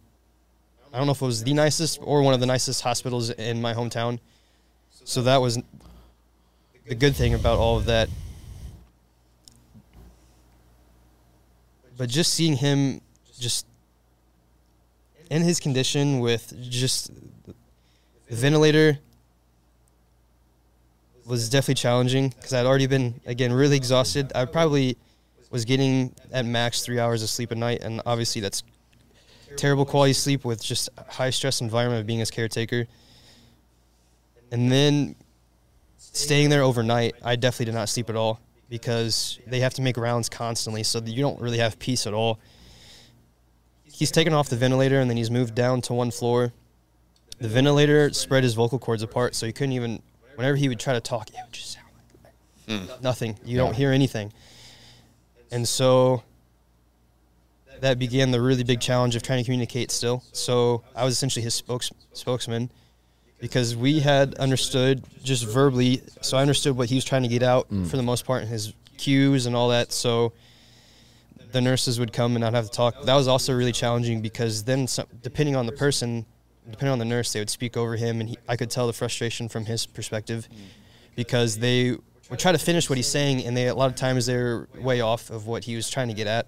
I 0.92 0.98
don't 0.98 1.06
know 1.06 1.12
if 1.12 1.22
it 1.22 1.26
was 1.26 1.44
the 1.44 1.54
nicest 1.54 2.00
or 2.02 2.24
one 2.24 2.34
of 2.34 2.40
the 2.40 2.48
nicest 2.48 2.82
hospitals 2.82 3.30
in 3.30 3.62
my 3.62 3.76
hometown. 3.76 4.18
So 5.04 5.22
that 5.22 5.38
was 5.38 5.60
the 6.88 6.96
good 6.96 7.16
thing 7.16 7.36
about 7.36 7.60
all 7.60 7.78
of 7.78 7.86
that. 7.86 8.10
But 11.96 12.10
just 12.10 12.34
seeing 12.34 12.58
him 12.58 13.02
just 13.38 13.68
in 15.30 15.44
his 15.44 15.60
condition 15.60 16.22
with 16.22 16.56
just 16.72 17.12
the 17.46 18.36
ventilator 18.36 18.98
was 21.26 21.50
definitely 21.50 21.76
challenging 21.76 22.30
because 22.30 22.54
I'd 22.54 22.66
already 22.66 22.88
been 22.88 23.20
again 23.26 23.52
really 23.52 23.76
exhausted. 23.76 24.32
I 24.36 24.46
probably 24.46 24.98
was 25.50 25.66
getting 25.66 26.14
at 26.32 26.46
max 26.46 26.84
three 26.84 27.00
hours 27.00 27.24
of 27.24 27.30
sleep 27.30 27.52
a 27.52 27.56
night, 27.56 27.82
and 27.82 28.02
obviously 28.06 28.42
that's 28.42 28.64
terrible 29.58 29.86
quality 29.86 30.14
sleep 30.14 30.46
with 30.46 30.62
just 30.64 30.90
high 31.08 31.30
stress 31.30 31.62
environment 31.62 32.02
of 32.02 32.08
being 32.08 32.20
his 32.20 32.32
caretaker. 32.32 32.88
And 34.52 34.72
then 34.72 35.16
staying 35.98 36.50
there 36.50 36.62
overnight, 36.62 37.16
I 37.24 37.36
definitely 37.36 37.66
did 37.66 37.76
not 37.76 37.90
sleep 37.90 38.10
at 38.10 38.16
all 38.16 38.40
because 38.70 39.40
they 39.48 39.60
have 39.60 39.74
to 39.76 39.82
make 39.82 39.98
rounds 39.98 40.30
constantly, 40.30 40.84
so 40.84 41.02
you 41.04 41.22
don't 41.22 41.40
really 41.40 41.60
have 41.60 41.80
peace 41.80 42.08
at 42.08 42.14
all. 42.14 42.40
He's 43.84 44.12
taken 44.12 44.34
off 44.34 44.50
the 44.50 44.56
ventilator 44.56 45.00
and 45.00 45.10
then 45.10 45.18
he's 45.18 45.32
moved 45.32 45.56
down 45.56 45.82
to 45.82 45.94
one 45.94 46.12
floor. 46.12 46.52
The 47.40 47.48
ventilator 47.48 48.12
spread 48.14 48.44
his 48.44 48.54
vocal 48.54 48.80
cords 48.80 49.04
apart, 49.04 49.36
so 49.36 49.46
he 49.46 49.54
couldn't 49.54 49.74
even. 49.74 50.02
Whenever 50.36 50.56
he 50.56 50.70
would 50.70 50.80
try 50.80 50.94
to 50.94 51.02
talk, 51.02 51.30
it 51.30 51.36
would 51.44 51.54
just 51.54 51.74
sound 51.74 51.88
like 52.24 52.80
hmm. 52.80 53.04
nothing. 53.04 53.38
You 53.46 53.58
don't 53.58 53.74
hear 53.74 53.92
anything. 53.92 54.34
And 55.52 55.68
so 55.68 56.24
that 57.82 58.00
began 58.00 58.32
the 58.32 58.42
really 58.42 58.64
big 58.64 58.82
challenge 58.82 59.16
of 59.16 59.24
trying 59.24 59.40
to 59.40 59.44
communicate 59.44 59.92
still. 59.92 60.24
So 60.32 60.84
I 60.96 61.04
was 61.04 61.14
essentially 61.14 61.44
his 61.44 61.54
spokes, 61.54 61.92
spokesman 62.14 62.70
because 63.40 63.76
we 63.76 64.00
had 64.00 64.36
understood 64.36 65.04
just 65.24 65.46
verbally. 65.46 66.02
So 66.22 66.38
I 66.38 66.42
understood 66.42 66.76
what 66.76 66.90
he 66.90 66.96
was 66.96 67.06
trying 67.06 67.24
to 67.24 67.28
get 67.28 67.44
out 67.44 67.68
hmm. 67.68 67.86
for 67.86 67.98
the 67.98 68.04
most 68.04 68.26
part 68.26 68.42
in 68.42 68.48
his 68.48 68.74
cues 68.98 69.46
and 69.46 69.56
all 69.56 69.70
that. 69.70 69.92
So 69.92 70.34
the 71.52 71.62
nurses 71.62 72.00
would 72.00 72.12
come 72.12 72.36
and 72.36 72.44
I'd 72.44 72.54
have 72.54 72.66
to 72.66 72.72
talk. 72.72 73.04
That 73.04 73.16
was 73.16 73.28
also 73.28 73.54
really 73.54 73.72
challenging 73.72 74.22
because 74.22 74.64
then, 74.64 74.88
some, 74.88 75.08
depending 75.22 75.56
on 75.56 75.66
the 75.66 75.72
person, 75.72 76.26
depending 76.70 76.92
on 76.92 77.00
the 77.00 77.06
nurse, 77.06 77.34
they 77.34 77.40
would 77.40 77.50
speak 77.50 77.78
over 77.78 77.96
him, 77.96 78.20
and 78.20 78.30
he, 78.30 78.38
I 78.48 78.56
could 78.56 78.70
tell 78.70 78.88
the 78.88 78.94
frustration 78.94 79.50
from 79.50 79.66
his 79.66 79.86
perspective 79.86 80.48
because 81.16 81.58
they 81.58 81.98
would 82.30 82.40
try 82.40 82.52
to 82.52 82.58
finish 82.58 82.90
what 82.90 82.98
he's 82.98 83.08
saying, 83.08 83.46
and 83.46 83.56
they 83.56 83.68
a 83.68 83.76
lot 83.76 83.90
of 83.90 83.96
times 83.96 84.26
they're 84.26 84.68
way 84.76 85.02
off 85.02 85.30
of 85.30 85.48
what 85.48 85.64
he 85.64 85.76
was 85.76 85.90
trying 85.90 86.08
to 86.08 86.14
get 86.14 86.28
at. 86.28 86.48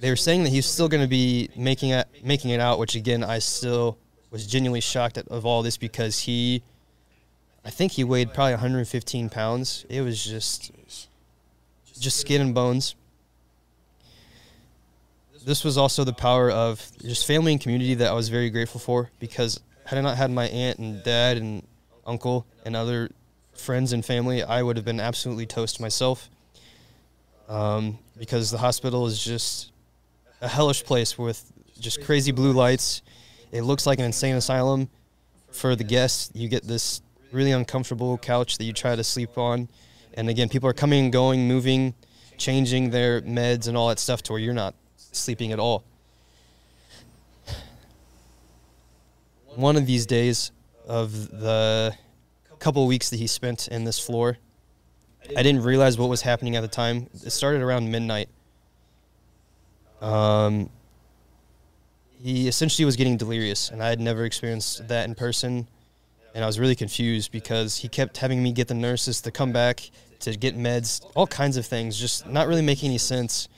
They 0.00 0.10
were 0.10 0.16
saying 0.16 0.44
that 0.44 0.50
he's 0.50 0.66
still 0.66 0.88
going 0.88 1.02
to 1.02 1.08
be 1.08 1.48
making 1.56 1.90
it 1.90 2.06
making 2.22 2.50
it 2.50 2.60
out, 2.60 2.78
which 2.78 2.94
again 2.94 3.24
I 3.24 3.38
still 3.38 3.98
was 4.30 4.46
genuinely 4.46 4.80
shocked 4.80 5.16
at, 5.16 5.28
of 5.28 5.46
all 5.46 5.62
this 5.62 5.76
because 5.76 6.20
he, 6.20 6.62
I 7.64 7.70
think 7.70 7.92
he 7.92 8.04
weighed 8.04 8.34
probably 8.34 8.52
115 8.52 9.30
pounds. 9.30 9.86
It 9.88 10.02
was 10.02 10.22
just 10.22 10.72
just 11.98 12.18
skin 12.18 12.40
and 12.40 12.54
bones. 12.54 12.96
This 15.44 15.62
was 15.62 15.76
also 15.76 16.04
the 16.04 16.12
power 16.12 16.50
of 16.50 16.90
just 17.02 17.26
family 17.26 17.52
and 17.52 17.60
community 17.60 17.94
that 17.94 18.10
I 18.10 18.14
was 18.14 18.30
very 18.30 18.48
grateful 18.48 18.80
for 18.80 19.10
because 19.20 19.60
had 19.84 19.98
I 19.98 20.00
not 20.00 20.16
had 20.16 20.30
my 20.30 20.46
aunt 20.46 20.78
and 20.78 21.02
dad 21.02 21.36
and 21.36 21.66
uncle 22.06 22.46
and 22.64 22.74
other 22.74 23.10
friends 23.54 23.92
and 23.92 24.04
family, 24.04 24.42
I 24.42 24.62
would 24.62 24.76
have 24.76 24.86
been 24.86 25.00
absolutely 25.00 25.44
toast 25.46 25.80
myself. 25.80 26.30
Um, 27.46 27.98
because 28.16 28.50
the 28.50 28.56
hospital 28.56 29.06
is 29.06 29.22
just 29.22 29.70
a 30.40 30.48
hellish 30.48 30.82
place 30.82 31.18
with 31.18 31.52
just 31.78 32.02
crazy 32.02 32.32
blue 32.32 32.52
lights. 32.52 33.02
It 33.52 33.62
looks 33.62 33.86
like 33.86 33.98
an 33.98 34.06
insane 34.06 34.36
asylum. 34.36 34.88
For 35.50 35.76
the 35.76 35.84
guests, 35.84 36.30
you 36.34 36.48
get 36.48 36.64
this 36.64 37.02
really 37.32 37.52
uncomfortable 37.52 38.16
couch 38.16 38.56
that 38.58 38.64
you 38.64 38.72
try 38.72 38.96
to 38.96 39.04
sleep 39.04 39.36
on. 39.36 39.68
And 40.14 40.30
again, 40.30 40.48
people 40.48 40.68
are 40.70 40.74
coming 40.74 41.04
and 41.04 41.12
going, 41.12 41.46
moving, 41.46 41.94
changing 42.38 42.90
their 42.90 43.20
meds 43.20 43.68
and 43.68 43.76
all 43.76 43.88
that 43.88 43.98
stuff 43.98 44.22
to 44.22 44.32
where 44.32 44.40
you're 44.40 44.54
not 44.54 44.74
sleeping 45.16 45.52
at 45.52 45.58
all. 45.58 45.84
One 49.54 49.76
of 49.76 49.86
these 49.86 50.06
days 50.06 50.50
of 50.86 51.30
the 51.30 51.94
couple 52.58 52.86
weeks 52.86 53.10
that 53.10 53.18
he 53.18 53.26
spent 53.26 53.68
in 53.68 53.84
this 53.84 53.98
floor, 53.98 54.38
I 55.36 55.42
didn't 55.42 55.62
realize 55.62 55.98
what 55.98 56.08
was 56.08 56.22
happening 56.22 56.56
at 56.56 56.60
the 56.60 56.68
time. 56.68 57.08
It 57.12 57.30
started 57.30 57.62
around 57.62 57.90
midnight. 57.90 58.28
Um, 60.00 60.70
he 62.22 62.48
essentially 62.48 62.84
was 62.84 62.96
getting 62.96 63.16
delirious, 63.16 63.70
and 63.70 63.82
I 63.82 63.88
had 63.88 64.00
never 64.00 64.24
experienced 64.24 64.88
that 64.88 65.06
in 65.06 65.14
person. 65.14 65.68
And 66.34 66.42
I 66.42 66.46
was 66.46 66.58
really 66.58 66.74
confused 66.74 67.30
because 67.30 67.76
he 67.76 67.88
kept 67.88 68.16
having 68.16 68.42
me 68.42 68.52
get 68.52 68.68
the 68.68 68.74
nurses 68.74 69.20
to 69.22 69.30
come 69.30 69.52
back 69.52 69.90
to 70.20 70.36
get 70.36 70.56
meds, 70.56 71.04
all 71.14 71.26
kinds 71.26 71.56
of 71.56 71.66
things, 71.66 71.98
just 71.98 72.26
not 72.26 72.48
really 72.48 72.62
making 72.62 72.88
any 72.88 72.98
sense. 72.98 73.48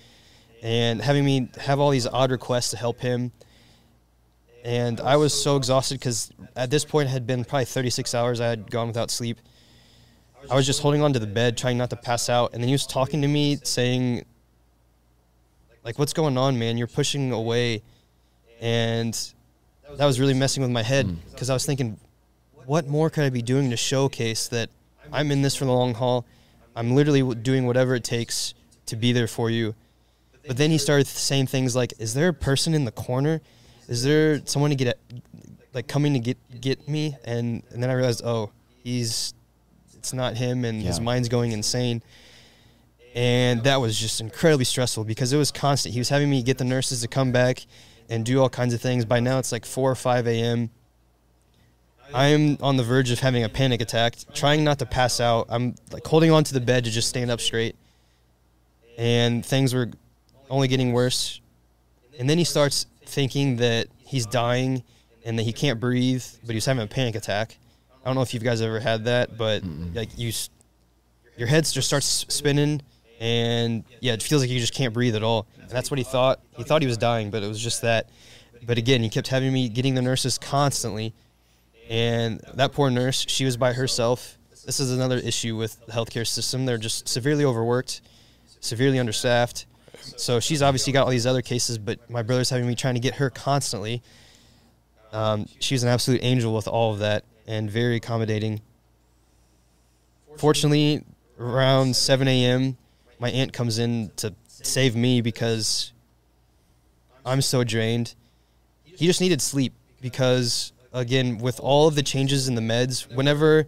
And 0.67 1.01
having 1.01 1.25
me 1.25 1.49
have 1.59 1.79
all 1.79 1.91
these 1.91 2.09
odd 2.09 2.33
requests 2.33 2.73
to 2.73 2.77
help 2.77 2.99
him. 2.99 3.31
And 4.65 5.01
I 5.01 5.17
was 5.17 5.33
so 5.33 5.55
exhausted 5.57 6.01
because 6.01 6.33
at 6.57 6.71
this 6.71 6.85
point 6.85 7.09
it 7.09 7.13
had 7.13 7.25
been 7.25 7.45
probably 7.45 7.67
36 7.67 8.17
hours 8.17 8.41
I 8.41 8.49
had 8.49 8.69
gone 8.69 8.89
without 8.89 9.13
sleep. 9.13 9.39
I 10.51 10.57
was 10.57 10.67
just 10.67 10.83
holding 10.83 11.03
on 11.03 11.13
to 11.13 11.21
the 11.21 11.27
bed, 11.29 11.57
trying 11.57 11.79
not 11.79 11.91
to 11.91 11.97
pass 11.97 12.29
out. 12.29 12.53
And 12.53 12.61
then 12.61 12.67
he 12.67 12.75
was 12.75 12.85
talking 12.85 13.23
to 13.23 13.29
me, 13.29 13.59
saying, 13.63 14.25
like, 15.85 16.01
what's 16.01 16.13
going 16.13 16.37
on, 16.37 16.59
man? 16.59 16.77
You're 16.77 16.89
pushing 16.89 17.31
away. 17.31 17.83
And 18.61 19.17
that 19.95 20.05
was 20.05 20.19
really 20.19 20.35
messing 20.35 20.65
with 20.65 20.73
my 20.73 20.83
head 20.83 21.07
hmm. 21.07 21.15
because 21.31 21.49
I 21.49 21.55
was 21.55 21.65
thinking, 21.65 21.97
what 22.65 22.89
more 22.89 23.09
could 23.09 23.23
I 23.23 23.31
be 23.31 23.41
doing 23.41 23.71
to 23.71 23.77
showcase 23.77 24.49
that 24.49 24.71
I'm 25.13 25.31
in 25.31 25.43
this 25.43 25.55
for 25.55 25.65
the 25.65 25.71
long 25.71 25.95
haul? 25.95 26.27
I'm 26.75 26.97
literally 26.97 27.37
doing 27.37 27.67
whatever 27.67 27.95
it 27.95 28.03
takes 28.03 28.53
to 28.87 28.97
be 28.97 29.13
there 29.13 29.29
for 29.29 29.49
you. 29.49 29.77
But 30.47 30.57
then 30.57 30.71
he 30.71 30.79
started 30.79 31.07
saying 31.07 31.49
things 31.49 31.75
like, 31.75 31.95
"Is 31.99 32.15
there 32.15 32.29
a 32.29 32.35
person 32.35 32.75
in 32.75 32.85
the 32.85 32.93
corner? 32.93 33.41
Is 33.89 34.03
there 34.05 34.41
someone 34.47 34.71
to 34.71 34.77
get 34.77 34.89
at, 34.89 34.99
like 35.73 35.89
coming 35.89 36.13
to 36.13 36.19
get 36.19 36.39
get 36.61 36.89
me?" 36.89 37.17
And 37.25 37.63
and 37.71 37.83
then 37.83 37.91
I 37.91 37.95
realized, 37.95 38.23
oh, 38.25 38.53
he's 38.83 39.35
it's 39.95 40.13
not 40.13 40.37
him, 40.37 40.65
and 40.65 40.83
his 40.83 41.01
mind's 41.01 41.29
going 41.29 41.53
insane. 41.53 42.03
And 43.15 43.65
that 43.65 43.81
was 43.81 43.99
just 43.99 44.21
incredibly 44.21 44.67
stressful 44.67 45.05
because 45.05 45.33
it 45.33 45.39
was 45.39 45.51
constant. 45.51 45.95
He 45.95 46.01
was 46.01 46.11
having 46.11 46.29
me 46.29 46.43
get 46.43 46.59
the 46.59 46.65
nurses 46.65 47.01
to 47.01 47.09
come 47.09 47.33
back 47.33 47.65
and 48.11 48.25
do 48.25 48.41
all 48.41 48.51
kinds 48.51 48.75
of 48.75 48.81
things. 48.81 49.05
By 49.05 49.21
now 49.21 49.39
it's 49.39 49.53
like 49.53 49.65
four 49.65 49.91
or 49.91 49.95
five 49.95 50.27
a.m. 50.29 50.71
I'm 52.15 52.59
on 52.61 52.77
the 52.77 52.85
verge 52.85 53.11
of 53.11 53.19
having 53.19 53.43
a 53.43 53.49
panic 53.49 53.81
attack, 53.81 54.17
trying 54.33 54.63
not 54.63 54.79
to 54.79 54.87
pass 54.87 55.19
out. 55.19 55.47
I'm 55.49 55.75
like 55.91 56.07
holding 56.07 56.31
on 56.31 56.45
to 56.45 56.55
the 56.55 56.61
bed 56.61 56.85
to 56.85 56.91
just 56.91 57.09
stand 57.09 57.31
up 57.31 57.41
straight. 57.41 57.75
And 58.99 59.45
things 59.45 59.75
were 59.75 59.91
only 60.51 60.69
getting 60.69 60.93
worse. 60.93 61.41
And 62.19 62.29
then 62.29 62.39
he 62.39 62.45
starts 62.45 62.87
thinking 63.05 63.57
that 63.57 63.89
he's 63.99 64.27
dying 64.27 64.83
and 65.25 65.39
that 65.39 65.43
he 65.43 65.53
can't 65.53 65.81
breathe, 65.81 66.25
but 66.43 66.51
he 66.51 66.57
was 66.57 66.65
having 66.65 66.83
a 66.83 66.87
panic 66.87 67.15
attack. 67.15 67.57
I 68.03 68.09
don't 68.09 68.15
know 68.15 68.23
if 68.23 68.33
you 68.33 68.41
guys 68.41 68.63
ever 68.63 68.79
had 68.79 69.05
that, 69.07 69.37
but 69.37 69.65
like 69.93 70.17
you, 70.17 70.33
your 71.37 71.49
head 71.49 71.65
just 71.65 71.89
starts 71.89 72.07
spinning, 72.29 72.81
and 73.19 73.83
yeah, 74.01 74.13
it 74.13 74.23
feels 74.23 74.43
like 74.43 74.51
you 74.51 74.61
just 74.61 74.75
can't 74.75 74.95
breathe 74.95 75.17
at 75.17 75.25
all. 75.25 75.47
And 75.61 75.71
that's 75.71 75.91
what 75.91 75.99
he 75.99 76.05
thought. 76.05 76.41
He 76.57 76.63
thought 76.63 76.83
he 76.83 76.87
was 76.87 76.99
dying, 76.99 77.31
but 77.31 77.43
it 77.43 77.49
was 77.49 77.61
just 77.61 77.83
that. 77.83 78.09
But 78.65 78.79
again, 78.79 79.03
he 79.03 79.09
kept 79.09 79.29
having 79.29 79.53
me 79.53 79.69
getting 79.69 79.97
the 79.97 80.03
nurses 80.03 80.39
constantly, 80.39 81.15
and 81.89 82.41
that 82.55 82.73
poor 82.73 82.91
nurse, 82.91 83.25
she 83.29 83.45
was 83.45 83.57
by 83.57 83.73
herself. 83.73 84.39
This 84.65 84.79
is 84.79 84.93
another 84.93 85.19
issue 85.19 85.57
with 85.57 85.85
the 85.87 85.93
healthcare 85.93 86.27
system. 86.27 86.67
They're 86.67 86.79
just 86.79 87.09
severely 87.09 87.45
overworked, 87.45 88.01
severely 88.61 88.99
understaffed. 88.99 89.67
So 90.17 90.41
she's 90.41 90.63
obviously 90.63 90.93
got 90.93 91.05
all 91.05 91.11
these 91.11 91.27
other 91.27 91.43
cases, 91.43 91.79
but 91.79 92.09
my 92.09 92.23
brother's 92.23 92.51
having 92.51 92.67
me 92.67 92.75
trying 92.75 92.95
to 92.95 93.01
get 93.01 93.17
her 93.17 93.31
constantly. 93.31 94.03
Um, 95.13 95.47
she's 95.61 95.83
an 95.83 95.89
absolute 95.89 96.21
angel 96.23 96.55
with 96.55 96.69
all 96.69 96.93
of 96.93 97.01
that 97.01 97.25
and 97.47 97.71
very 97.71 97.97
accommodating. 97.97 98.61
Fortunately, 100.37 101.05
around 101.39 101.97
7 101.97 102.29
a.m., 102.29 102.77
my 103.19 103.31
aunt 103.31 103.53
comes 103.53 103.79
in 103.79 104.11
to 104.17 104.35
save 104.47 104.95
me 104.95 105.21
because 105.21 105.93
I'm 107.25 107.41
so 107.41 107.65
drained. 107.65 108.15
He 108.85 109.07
just 109.07 109.21
needed 109.21 109.41
sleep 109.41 109.73
because, 110.01 110.73
again, 110.93 111.39
with 111.39 111.61
all 111.61 111.89
of 111.89 111.95
the 111.95 112.03
changes 112.03 112.49
in 112.49 112.55
the 112.55 112.61
meds, 112.61 113.13
whenever 113.15 113.67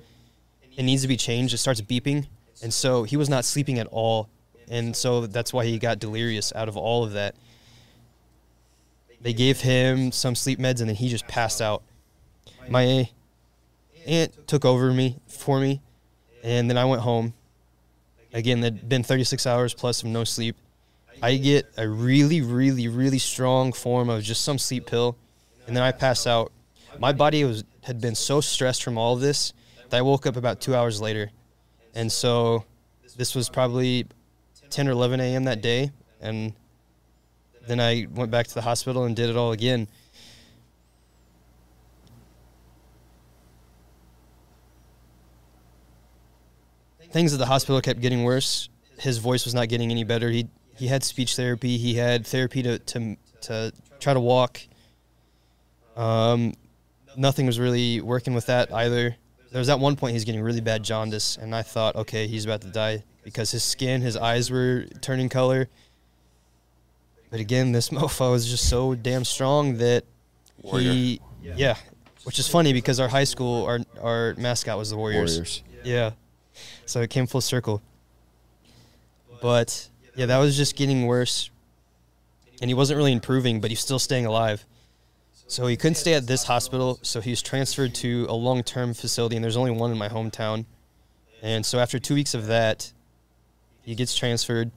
it 0.77 0.83
needs 0.83 1.03
to 1.03 1.09
be 1.09 1.16
changed, 1.16 1.55
it 1.55 1.59
starts 1.59 1.81
beeping. 1.81 2.27
And 2.62 2.72
so 2.72 3.05
he 3.05 3.16
was 3.16 3.29
not 3.29 3.44
sleeping 3.44 3.79
at 3.79 3.87
all. 3.88 4.29
And 4.71 4.95
so 4.95 5.27
that's 5.27 5.53
why 5.53 5.65
he 5.65 5.79
got 5.79 5.99
delirious 5.99 6.53
out 6.55 6.69
of 6.69 6.77
all 6.77 7.05
of 7.05 7.13
that. 7.13 7.35
They 9.21 9.33
gave 9.33 9.61
him 9.61 10.13
some 10.13 10.35
sleep 10.35 10.59
meds 10.59 10.81
and 10.81 10.89
then 10.89 10.97
he 10.97 11.09
just 11.09 11.27
passed 11.27 11.61
out. 11.61 11.83
My 12.69 13.09
aunt 14.07 14.47
took 14.47 14.65
over 14.65 14.93
me 14.93 15.19
for 15.27 15.59
me 15.59 15.81
and 16.43 16.69
then 16.69 16.79
I 16.79 16.85
went 16.85 17.03
home. 17.03 17.35
Again, 18.33 18.61
there'd 18.61 18.89
been 18.89 19.03
36 19.03 19.47
hours 19.47 19.75
plus 19.75 20.03
of 20.03 20.09
no 20.09 20.25
sleep. 20.25 20.57
I 21.23 21.37
get 21.37 21.67
a 21.77 21.89
really, 21.89 22.41
really, 22.41 22.87
really 22.89 23.19
strong 23.19 23.73
form 23.73 24.09
of 24.09 24.23
just 24.23 24.43
some 24.43 24.59
sleep 24.59 24.87
pill, 24.87 25.17
and 25.67 25.77
then 25.77 25.83
I 25.83 25.91
pass 25.91 26.27
out. 26.27 26.53
My 26.99 27.13
body 27.13 27.43
was 27.45 27.65
had 27.83 28.01
been 28.01 28.15
so 28.15 28.41
stressed 28.41 28.83
from 28.85 28.99
all 28.99 29.15
of 29.15 29.21
this 29.21 29.53
that 29.89 29.97
I 29.97 30.03
woke 30.03 30.27
up 30.27 30.37
about 30.37 30.61
two 30.61 30.77
hours 30.77 31.01
later, 31.01 31.31
and 31.95 32.13
so 32.13 32.65
this 33.17 33.35
was 33.35 33.49
probably 33.49 34.07
10 34.71 34.89
or 34.89 34.93
11 34.93 35.21
a.m. 35.21 35.45
that 35.45 35.61
day, 35.61 35.91
and 36.21 36.53
then 37.67 37.81
I 37.81 38.07
went 38.11 38.31
back 38.31 38.47
to 38.47 38.55
the 38.55 38.63
hospital 38.63 39.05
and 39.05 39.15
did 39.15 39.31
it 39.31 39.37
all 39.37 39.53
again. 39.53 39.89
Things 47.11 47.33
at 47.33 47.39
the 47.39 47.47
hospital 47.47 47.81
kept 47.81 48.01
getting 48.01 48.23
worse. 48.23 48.69
His 48.99 49.19
voice 49.19 49.45
was 49.45 49.55
not 49.55 49.69
getting 49.69 49.91
any 49.91 50.05
better. 50.05 50.31
He 50.31 50.49
he 50.77 50.87
had 50.87 51.03
speech 51.03 51.37
therapy. 51.37 51.79
He 51.79 51.95
had 51.95 52.27
therapy 52.27 52.63
to 52.63 52.79
to 52.79 53.17
to 53.43 53.73
try 53.99 54.13
to 54.13 54.21
walk. 54.21 54.61
Um, 55.97 56.55
nothing 57.17 57.47
was 57.47 57.59
really 57.59 58.01
working 58.01 58.35
with 58.35 58.47
that 58.47 58.73
either. 58.73 59.16
There 59.51 59.59
was 59.59 59.71
at 59.71 59.81
one 59.81 59.97
point 59.97 60.12
he's 60.12 60.25
getting 60.25 60.43
really 60.43 60.61
bad 60.61 60.83
jaundice, 60.83 61.39
and 61.39 61.55
I 61.55 61.62
thought, 61.62 61.97
okay, 61.97 62.27
he's 62.27 62.45
about 62.45 62.61
to 62.61 62.69
die 62.69 63.05
because 63.29 63.51
his 63.51 63.62
skin, 63.62 64.01
his 64.01 64.16
eyes 64.16 64.51
were 64.51 64.87
turning 65.03 65.29
color. 65.29 65.68
But 67.31 67.41
again, 67.41 67.72
this 67.72 67.89
mofo 67.91 68.35
is 68.35 68.49
just 68.49 68.68
so 68.68 68.95
damn 68.95 69.24
strong 69.24 69.76
that 69.79 70.05
Warrior. 70.62 70.93
he, 70.93 71.20
yeah, 71.43 71.76
which 72.24 72.39
is 72.39 72.49
funny 72.49 72.72
because 72.72 72.99
our 73.01 73.09
high 73.09 73.24
school, 73.24 73.66
our 73.66 73.81
our 74.03 74.35
mascot 74.39 74.79
was 74.79 74.91
the 74.91 74.97
Warriors. 74.97 75.37
Warriors. 75.37 75.62
Yeah. 75.85 76.12
So 76.87 77.03
it 77.03 77.11
came 77.11 77.26
full 77.26 77.43
circle. 77.43 77.83
But 79.43 79.89
yeah, 80.16 80.26
that 80.26 80.39
was 80.39 80.57
just 80.57 80.74
getting 80.74 81.07
worse. 81.07 81.51
And 82.61 82.68
he 82.68 82.74
wasn't 82.74 82.97
really 82.97 83.12
improving, 83.12 83.61
but 83.61 83.70
he's 83.70 83.81
still 83.81 84.01
staying 84.01 84.26
alive. 84.26 84.64
So 85.47 85.66
he 85.66 85.76
couldn't 85.76 85.95
stay 85.95 86.14
at 86.14 86.26
this 86.26 86.45
hospital, 86.45 86.99
so 87.03 87.20
he 87.20 87.31
was 87.31 87.41
transferred 87.41 87.95
to 87.97 88.26
a 88.29 88.35
long 88.35 88.62
term 88.62 88.95
facility, 88.95 89.37
and 89.37 89.45
there's 89.45 89.57
only 89.57 89.70
one 89.70 89.93
in 89.93 89.99
my 89.99 90.09
hometown. 90.09 90.64
And 91.41 91.64
so 91.64 91.79
after 91.79 91.99
two 91.99 92.14
weeks 92.14 92.35
of 92.35 92.47
that, 92.49 92.93
he 93.89 93.95
gets 93.95 94.14
transferred. 94.14 94.70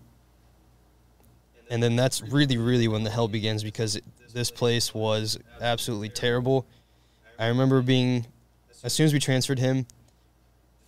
and 1.69 1.83
then 1.83 1.97
that's 1.97 2.21
really, 2.21 2.57
really 2.57 2.87
when 2.87 3.03
the 3.03 3.09
hell 3.09 3.27
begins 3.27 3.61
because 3.61 3.97
it, 3.97 4.05
this 4.33 4.49
place 4.49 4.93
was 4.93 5.37
absolutely 5.59 6.07
terrible. 6.07 6.65
I 7.37 7.47
remember 7.47 7.81
being, 7.81 8.25
as 8.85 8.93
soon 8.93 9.05
as 9.05 9.11
we 9.11 9.19
transferred 9.19 9.59
him, 9.59 9.85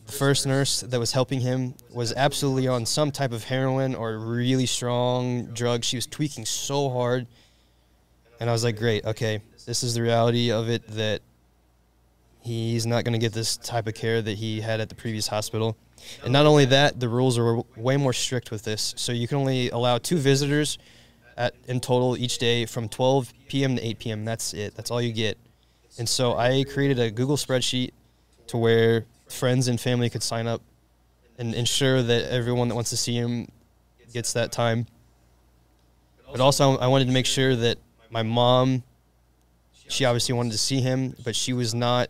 the 0.05 0.13
first 0.13 0.47
nurse 0.47 0.79
that 0.79 0.97
was 0.97 1.11
helping 1.11 1.41
him 1.41 1.75
was 1.89 2.13
absolutely 2.13 2.69
on 2.69 2.85
some 2.85 3.11
type 3.11 3.33
of 3.33 3.43
heroin 3.43 3.93
or 3.93 4.17
really 4.17 4.67
strong 4.67 5.47
drug. 5.47 5.83
She 5.83 5.97
was 5.97 6.07
tweaking 6.07 6.45
so 6.45 6.89
hard. 6.89 7.27
And 8.39 8.49
I 8.49 8.53
was 8.53 8.63
like, 8.63 8.77
great, 8.77 9.03
okay, 9.03 9.41
this 9.65 9.83
is 9.83 9.95
the 9.95 10.01
reality 10.01 10.49
of 10.49 10.69
it 10.69 10.87
that 10.91 11.21
he's 12.39 12.85
not 12.85 13.03
going 13.03 13.13
to 13.13 13.19
get 13.19 13.33
this 13.33 13.57
type 13.57 13.85
of 13.85 13.95
care 13.95 14.21
that 14.21 14.37
he 14.37 14.61
had 14.61 14.79
at 14.79 14.87
the 14.87 14.95
previous 14.95 15.27
hospital. 15.27 15.75
And 16.23 16.31
not 16.31 16.45
only 16.45 16.65
that, 16.65 16.99
the 16.99 17.09
rules 17.09 17.37
are 17.37 17.61
way 17.75 17.97
more 17.97 18.13
strict 18.13 18.51
with 18.51 18.63
this. 18.63 18.93
So 18.97 19.11
you 19.11 19.27
can 19.27 19.37
only 19.37 19.69
allow 19.69 19.97
two 19.97 20.17
visitors 20.17 20.77
at 21.37 21.55
in 21.67 21.79
total 21.79 22.15
each 22.17 22.37
day 22.37 22.65
from 22.65 22.87
12 22.89 23.33
p.m. 23.47 23.75
to 23.75 23.85
8 23.85 23.99
p.m. 23.99 24.25
That's 24.25 24.53
it. 24.53 24.75
That's 24.75 24.91
all 24.91 25.01
you 25.01 25.13
get. 25.13 25.37
And 25.97 26.07
so 26.07 26.37
I 26.37 26.63
created 26.63 26.99
a 26.99 27.11
Google 27.11 27.37
spreadsheet 27.37 27.91
to 28.47 28.57
where 28.57 29.05
friends 29.29 29.67
and 29.67 29.79
family 29.79 30.09
could 30.09 30.23
sign 30.23 30.47
up 30.47 30.61
and 31.37 31.53
ensure 31.53 32.01
that 32.01 32.31
everyone 32.31 32.67
that 32.67 32.75
wants 32.75 32.89
to 32.91 32.97
see 32.97 33.15
him 33.15 33.47
gets 34.11 34.33
that 34.33 34.51
time. 34.51 34.85
But 36.31 36.41
also, 36.41 36.77
I 36.77 36.87
wanted 36.87 37.05
to 37.05 37.11
make 37.11 37.25
sure 37.25 37.55
that 37.55 37.77
my 38.09 38.23
mom, 38.23 38.83
she 39.87 40.05
obviously 40.05 40.33
wanted 40.33 40.51
to 40.51 40.57
see 40.57 40.81
him, 40.81 41.15
but 41.23 41.35
she 41.35 41.53
was 41.53 41.73
not 41.73 42.09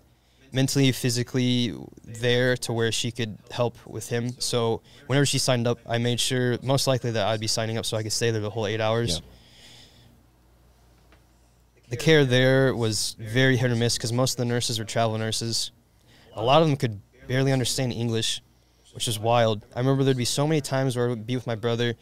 mentally, 0.53 0.91
physically 0.91 1.75
there 2.05 2.55
to 2.57 2.71
where 2.71 2.91
she 2.91 3.11
could 3.11 3.37
help 3.51 3.75
with 3.87 4.07
him. 4.07 4.29
So 4.39 4.81
whenever 5.07 5.25
she 5.25 5.39
signed 5.39 5.67
up, 5.67 5.79
I 5.85 5.97
made 5.97 6.19
sure 6.19 6.57
most 6.61 6.87
likely 6.87 7.11
that 7.11 7.27
I'd 7.27 7.39
be 7.39 7.47
signing 7.47 7.77
up 7.77 7.85
so 7.85 7.97
I 7.97 8.03
could 8.03 8.13
stay 8.13 8.31
there 8.31 8.39
the 8.39 8.51
whole 8.51 8.67
eight 8.67 8.79
hours. 8.79 9.15
Yeah. 9.15 9.25
The 11.89 11.97
care 11.97 12.23
there 12.23 12.75
was 12.75 13.15
very 13.19 13.57
hit 13.57 13.71
or 13.71 13.75
miss 13.75 13.97
because 13.97 14.13
most 14.13 14.33
of 14.33 14.37
the 14.37 14.45
nurses 14.45 14.79
were 14.79 14.85
travel 14.85 15.17
nurses. 15.17 15.71
A 16.35 16.41
lot 16.41 16.61
of 16.61 16.67
them 16.67 16.77
could 16.77 17.01
barely 17.27 17.51
understand 17.51 17.91
English, 17.93 18.41
which 18.93 19.07
is 19.07 19.19
wild. 19.19 19.65
I 19.75 19.79
remember 19.79 20.03
there'd 20.03 20.17
be 20.17 20.25
so 20.25 20.47
many 20.47 20.61
times 20.61 20.95
where 20.95 21.07
I 21.07 21.09
would 21.09 21.27
be 21.27 21.35
with 21.35 21.47
my 21.47 21.55
brother 21.55 21.95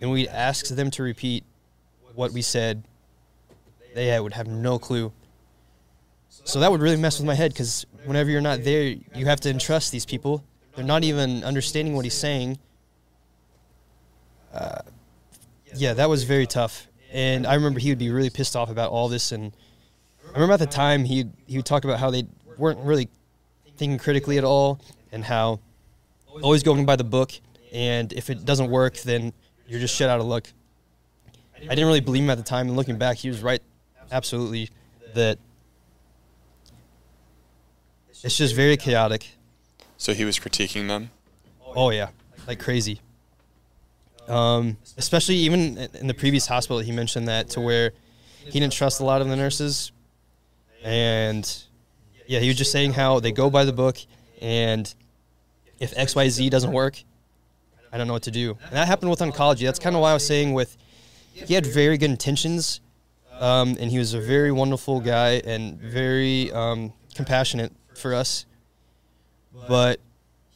and 0.00 0.10
we'd 0.10 0.28
ask 0.28 0.66
them 0.66 0.90
to 0.92 1.02
repeat 1.02 1.44
what 2.14 2.32
we 2.32 2.42
said. 2.42 2.84
They 3.94 4.18
would 4.18 4.34
have 4.34 4.46
no 4.46 4.78
clue. 4.78 5.12
So 6.48 6.60
that 6.60 6.70
would 6.70 6.80
really 6.80 6.96
mess 6.96 7.18
with 7.18 7.26
my 7.26 7.34
head 7.34 7.52
because 7.52 7.84
whenever 8.06 8.30
you're 8.30 8.40
not 8.40 8.64
there, 8.64 8.94
you 9.14 9.26
have 9.26 9.38
to 9.40 9.50
entrust 9.50 9.92
these 9.92 10.06
people. 10.06 10.42
They're 10.74 10.82
not 10.82 11.04
even 11.04 11.44
understanding 11.44 11.94
what 11.94 12.06
he's 12.06 12.14
saying. 12.14 12.58
Uh, 14.54 14.78
yeah, 15.74 15.92
that 15.92 16.08
was 16.08 16.24
very 16.24 16.46
tough. 16.46 16.88
And 17.12 17.46
I 17.46 17.52
remember 17.52 17.80
he 17.80 17.90
would 17.90 17.98
be 17.98 18.08
really 18.08 18.30
pissed 18.30 18.56
off 18.56 18.70
about 18.70 18.90
all 18.90 19.10
this. 19.10 19.30
And 19.30 19.52
I 20.30 20.32
remember 20.32 20.54
at 20.54 20.60
the 20.60 20.66
time 20.66 21.04
he 21.04 21.26
he 21.46 21.58
would 21.58 21.66
talk 21.66 21.84
about 21.84 22.00
how 22.00 22.10
they 22.10 22.26
weren't 22.56 22.80
really 22.80 23.10
thinking 23.76 23.98
critically 23.98 24.38
at 24.38 24.44
all, 24.44 24.80
and 25.12 25.22
how 25.22 25.60
always 26.40 26.62
going 26.62 26.86
by 26.86 26.96
the 26.96 27.04
book. 27.04 27.32
And 27.74 28.10
if 28.14 28.30
it 28.30 28.46
doesn't 28.46 28.70
work, 28.70 28.96
then 29.02 29.34
you're 29.66 29.80
just 29.80 29.94
shit 29.94 30.08
out 30.08 30.18
of 30.18 30.24
luck. 30.24 30.46
I 31.56 31.74
didn't 31.74 31.88
really 31.88 32.00
believe 32.00 32.22
him 32.22 32.30
at 32.30 32.38
the 32.38 32.42
time, 32.42 32.68
and 32.68 32.76
looking 32.76 32.96
back, 32.96 33.18
he 33.18 33.28
was 33.28 33.42
right. 33.42 33.60
Absolutely, 34.10 34.70
that 35.14 35.38
it's 38.22 38.36
just 38.36 38.54
very 38.54 38.76
chaotic. 38.76 39.28
So 39.96 40.14
he 40.14 40.24
was 40.24 40.38
critiquing 40.38 40.88
them. 40.88 41.10
Oh 41.74 41.90
yeah, 41.90 42.08
like 42.46 42.58
crazy. 42.58 43.00
Um, 44.28 44.76
especially 44.96 45.36
even 45.36 45.78
in 45.78 46.06
the 46.06 46.14
previous 46.14 46.46
hospital, 46.46 46.80
he 46.80 46.92
mentioned 46.92 47.28
that 47.28 47.48
to 47.50 47.60
where 47.60 47.92
he 48.44 48.60
didn't 48.60 48.72
trust 48.72 49.00
a 49.00 49.04
lot 49.04 49.20
of 49.20 49.28
the 49.28 49.36
nurses, 49.36 49.90
and 50.84 51.64
yeah, 52.26 52.40
he 52.40 52.48
was 52.48 52.56
just 52.56 52.70
saying 52.70 52.92
how 52.92 53.20
they 53.20 53.32
go 53.32 53.48
by 53.50 53.64
the 53.64 53.72
book, 53.72 53.98
and 54.40 54.94
if 55.80 55.96
X 55.96 56.14
Y 56.14 56.28
Z 56.28 56.50
doesn't 56.50 56.72
work, 56.72 57.02
I 57.92 57.98
don't 57.98 58.06
know 58.06 58.12
what 58.12 58.24
to 58.24 58.30
do. 58.30 58.58
And 58.64 58.72
that 58.72 58.86
happened 58.86 59.10
with 59.10 59.20
oncology. 59.20 59.64
That's 59.64 59.78
kind 59.78 59.96
of 59.96 60.02
why 60.02 60.10
I 60.10 60.14
was 60.14 60.26
saying 60.26 60.52
with 60.52 60.76
he 61.32 61.54
had 61.54 61.64
very 61.64 61.96
good 61.96 62.10
intentions, 62.10 62.80
um, 63.40 63.76
and 63.80 63.90
he 63.90 63.98
was 63.98 64.12
a 64.12 64.20
very 64.20 64.52
wonderful 64.52 65.00
guy 65.00 65.40
and 65.44 65.80
very 65.80 66.52
um, 66.52 66.92
compassionate 67.14 67.72
for 67.98 68.14
us. 68.14 68.46
But 69.66 70.00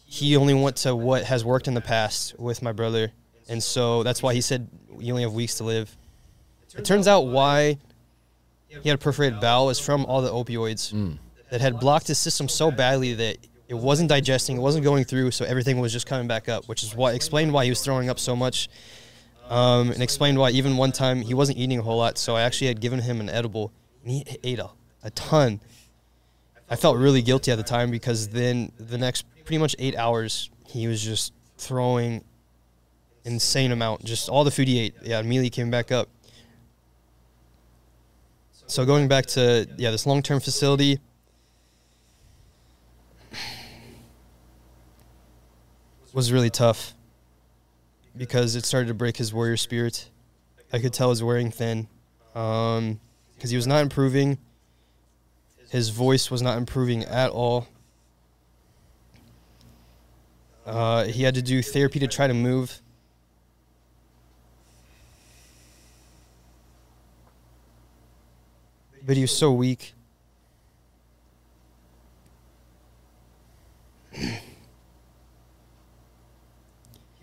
he 0.07 0.37
only 0.37 0.55
went 0.55 0.77
to 0.77 0.95
what 0.95 1.25
has 1.25 1.45
worked 1.45 1.67
in 1.69 1.75
the 1.75 1.81
past 1.81 2.39
with 2.39 2.63
my 2.63 2.73
brother, 2.73 3.13
and 3.49 3.63
so 3.63 4.03
that's 4.03 4.23
why 4.23 4.35
he 4.35 4.41
said 4.41 4.69
you 4.99 5.13
only 5.13 5.23
have 5.23 5.33
weeks 5.33 5.57
to 5.57 5.65
live. 5.65 5.97
It 6.77 6.85
turns 6.85 7.09
out 7.09 7.23
why 7.23 7.79
he 8.69 8.89
had 8.89 8.95
a 8.95 8.99
perforated 8.99 9.41
bowel 9.41 9.71
is 9.71 9.79
from 9.79 10.05
all 10.07 10.23
the 10.23 10.31
opioids 10.31 10.93
that 11.51 11.61
had 11.61 11.79
blocked 11.81 12.07
his 12.09 12.19
system 12.19 12.49
so 12.49 12.71
badly 12.71 13.15
that 13.15 13.37
it 13.69 13.75
wasn't 13.75 14.09
digesting, 14.09 14.57
it 14.57 14.61
wasn't 14.61 14.85
going 14.85 15.05
through, 15.05 15.31
so 15.31 15.45
everything 15.45 15.81
was 15.81 15.93
just 15.93 16.07
coming 16.07 16.29
back 16.29 16.49
up, 16.49 16.67
which 16.69 16.83
is 16.83 16.95
why 16.95 17.13
explained 17.13 17.53
why 17.53 17.65
he 17.65 17.71
was 17.71 17.83
throwing 17.83 18.09
up 18.09 18.19
so 18.19 18.37
much, 18.37 18.69
um, 19.49 19.91
and 19.91 20.03
explained 20.03 20.39
why 20.39 20.51
even 20.51 20.77
one 20.77 20.93
time 20.93 21.23
he 21.23 21.35
wasn't 21.35 21.59
eating 21.59 21.79
a 21.79 21.83
whole 21.83 21.97
lot. 21.99 22.19
So 22.19 22.37
I 22.37 22.43
actually 22.43 22.69
had 22.69 22.81
given 22.81 23.01
him 23.01 23.21
an 23.21 23.29
edible, 23.29 23.73
and 24.03 24.13
he 24.13 24.25
ate 24.45 24.59
a, 24.59 24.71
a 25.03 25.11
ton. 25.11 25.61
I 26.73 26.77
felt 26.77 26.97
really 26.97 27.21
guilty 27.21 27.53
at 27.53 27.57
the 27.57 27.63
time 27.63 27.91
because 27.91 28.29
then 28.29 28.73
the 28.79 28.97
next 28.97 29.27
pretty 29.45 29.59
much 29.59 29.77
eight 29.79 29.95
hours 29.95 30.49
he 30.67 30.87
was 30.87 31.03
just 31.03 31.35
throwing 31.59 32.25
insane 33.27 33.73
amount, 33.73 34.03
just 34.07 34.31
all 34.31 34.43
the 34.43 34.51
food 34.51 34.69
he 34.69 34.79
ate. 34.79 34.95
Yeah, 35.03 35.21
immediately 35.21 35.51
came 35.51 35.71
back 35.71 35.93
up. 35.93 36.09
So 38.69 38.87
going 38.87 39.07
back 39.07 39.27
to 39.27 39.69
yeah 39.77 39.91
this 39.91 40.07
long 40.07 40.23
term 40.23 40.41
facility. 40.41 40.99
was 46.15 46.33
really 46.33 46.49
tough 46.49 46.95
because 48.17 48.57
it 48.57 48.65
started 48.65 48.87
to 48.89 48.95
break 48.95 49.19
his 49.19 49.35
warrior 49.35 49.59
spirit. 49.59 50.09
I 50.73 50.79
could 50.79 50.95
tell 50.95 51.09
he 51.09 51.11
was 51.11 51.23
wearing 51.23 51.51
thin 51.51 51.87
because 52.33 52.79
um, 52.79 52.99
he 53.47 53.57
was 53.57 53.67
not 53.67 53.83
improving. 53.83 54.39
His 55.73 55.89
voice 55.89 56.31
was 56.31 56.43
not 56.43 56.59
improving 56.59 57.03
at 57.05 57.31
all. 57.31 57.67
Uh, 60.67 61.05
he 61.05 61.23
had 61.23 61.35
to 61.37 61.41
do 61.41 61.63
therapy 61.63 61.99
to 61.99 62.07
try 62.07 62.27
to 62.27 62.35
move. 62.35 62.83
But 69.07 69.17
he 69.17 69.23
was 69.23 69.35
so 69.35 69.51
weak. 69.51 69.95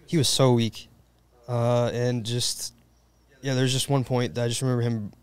he 0.07 0.17
was 0.17 0.27
so 0.27 0.53
weak, 0.53 0.89
uh, 1.47 1.91
and 1.93 2.25
just 2.25 2.73
yeah, 3.43 3.53
there's 3.53 3.71
just 3.71 3.89
one 3.91 4.03
point 4.03 4.33
that 4.33 4.45
I 4.45 4.47
just 4.47 4.63
remember 4.63 4.81
him 4.81 5.13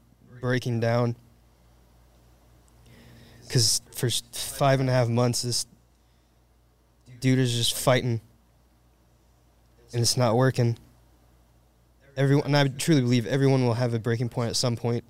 breaking 0.40 0.78
down 0.78 1.16
because 3.47 3.80
for 3.92 4.09
five 4.32 4.80
and 4.80 4.88
a 4.88 4.92
half 4.92 5.09
months 5.09 5.42
this 5.42 5.66
dude 7.20 7.38
is 7.38 7.55
just 7.55 7.76
fighting, 7.76 8.20
and 9.92 10.03
it's 10.03 10.16
not 10.16 10.36
working. 10.36 10.78
Everyone, 12.16 12.47
and 12.47 12.57
I 12.57 12.68
truly 12.68 13.03
believe 13.03 13.26
everyone 13.26 13.64
will 13.66 13.74
have 13.74 13.92
a 13.94 13.99
breaking 13.99 14.28
point 14.28 14.51
at 14.51 14.57
some 14.57 14.76
point, 14.76 15.05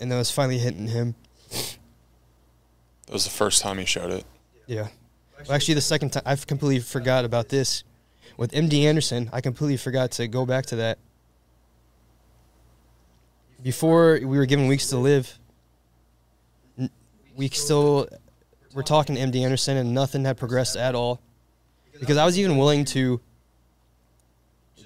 and 0.00 0.10
that 0.12 0.16
was 0.16 0.30
finally 0.30 0.58
hitting 0.58 0.88
him. 0.88 1.14
That 3.06 3.12
was 3.12 3.24
the 3.24 3.30
first 3.30 3.62
time 3.62 3.78
he 3.78 3.84
showed 3.84 4.10
it. 4.10 4.24
Yeah. 4.66 4.88
Well, 5.46 5.52
actually, 5.52 5.74
the 5.74 5.80
second 5.80 6.10
time, 6.10 6.22
I 6.24 6.36
completely 6.36 6.80
forgot 6.80 7.24
about 7.24 7.48
this. 7.48 7.84
With 8.36 8.52
MD 8.52 8.84
Anderson, 8.84 9.30
I 9.32 9.40
completely 9.40 9.76
forgot 9.76 10.10
to 10.12 10.26
go 10.26 10.44
back 10.44 10.66
to 10.66 10.76
that. 10.76 10.98
Before 13.62 14.18
we 14.20 14.36
were 14.36 14.46
given 14.46 14.66
weeks 14.66 14.88
to 14.88 14.98
live, 14.98 15.38
we 17.34 17.48
still 17.48 18.08
were 18.74 18.82
talking 18.82 19.16
to 19.16 19.20
MD 19.20 19.44
Anderson, 19.44 19.76
and 19.76 19.94
nothing 19.94 20.24
had 20.24 20.36
progressed 20.36 20.76
at 20.76 20.94
all. 20.94 21.20
Because 21.98 22.16
I 22.16 22.24
was 22.24 22.38
even 22.38 22.56
willing 22.56 22.84
to 22.86 23.20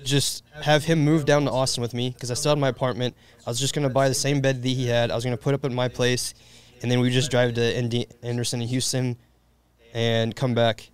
just 0.04 0.44
have 0.62 0.84
him 0.84 1.04
move 1.04 1.24
down 1.24 1.44
to 1.44 1.50
Austin 1.50 1.82
with 1.82 1.94
me 1.94 2.10
because 2.10 2.30
I 2.30 2.34
still 2.34 2.50
had 2.50 2.58
my 2.58 2.68
apartment. 2.68 3.16
I 3.46 3.50
was 3.50 3.58
just 3.58 3.74
going 3.74 3.86
to 3.86 3.92
buy 3.92 4.08
the 4.08 4.14
same 4.14 4.40
bed 4.40 4.62
that 4.62 4.68
he 4.68 4.86
had. 4.86 5.10
I 5.10 5.14
was 5.14 5.24
going 5.24 5.36
to 5.36 5.42
put 5.42 5.54
up 5.54 5.64
at 5.64 5.72
my 5.72 5.88
place, 5.88 6.34
and 6.82 6.90
then 6.90 7.00
we 7.00 7.10
just 7.10 7.30
drive 7.30 7.54
to 7.54 7.60
MD 7.60 8.06
Anderson 8.22 8.62
in 8.62 8.68
Houston 8.68 9.16
and 9.94 10.34
come 10.34 10.54
back. 10.54 10.90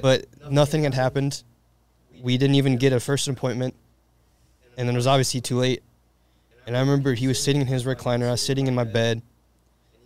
But 0.00 0.26
nothing 0.50 0.84
had 0.84 0.94
happened. 0.94 1.42
We 2.20 2.38
didn't 2.38 2.56
even 2.56 2.76
get 2.76 2.92
a 2.92 3.00
first 3.00 3.28
appointment, 3.28 3.74
and 4.76 4.88
then 4.88 4.94
it 4.94 4.98
was 4.98 5.06
obviously 5.06 5.40
too 5.40 5.58
late. 5.58 5.82
And 6.66 6.76
I 6.76 6.80
remember 6.80 7.14
he 7.14 7.26
was 7.26 7.42
sitting 7.42 7.60
in 7.60 7.66
his 7.66 7.84
recliner. 7.84 8.28
I 8.28 8.32
was 8.32 8.42
sitting 8.42 8.66
in 8.66 8.74
my 8.74 8.84
bed, 8.84 9.22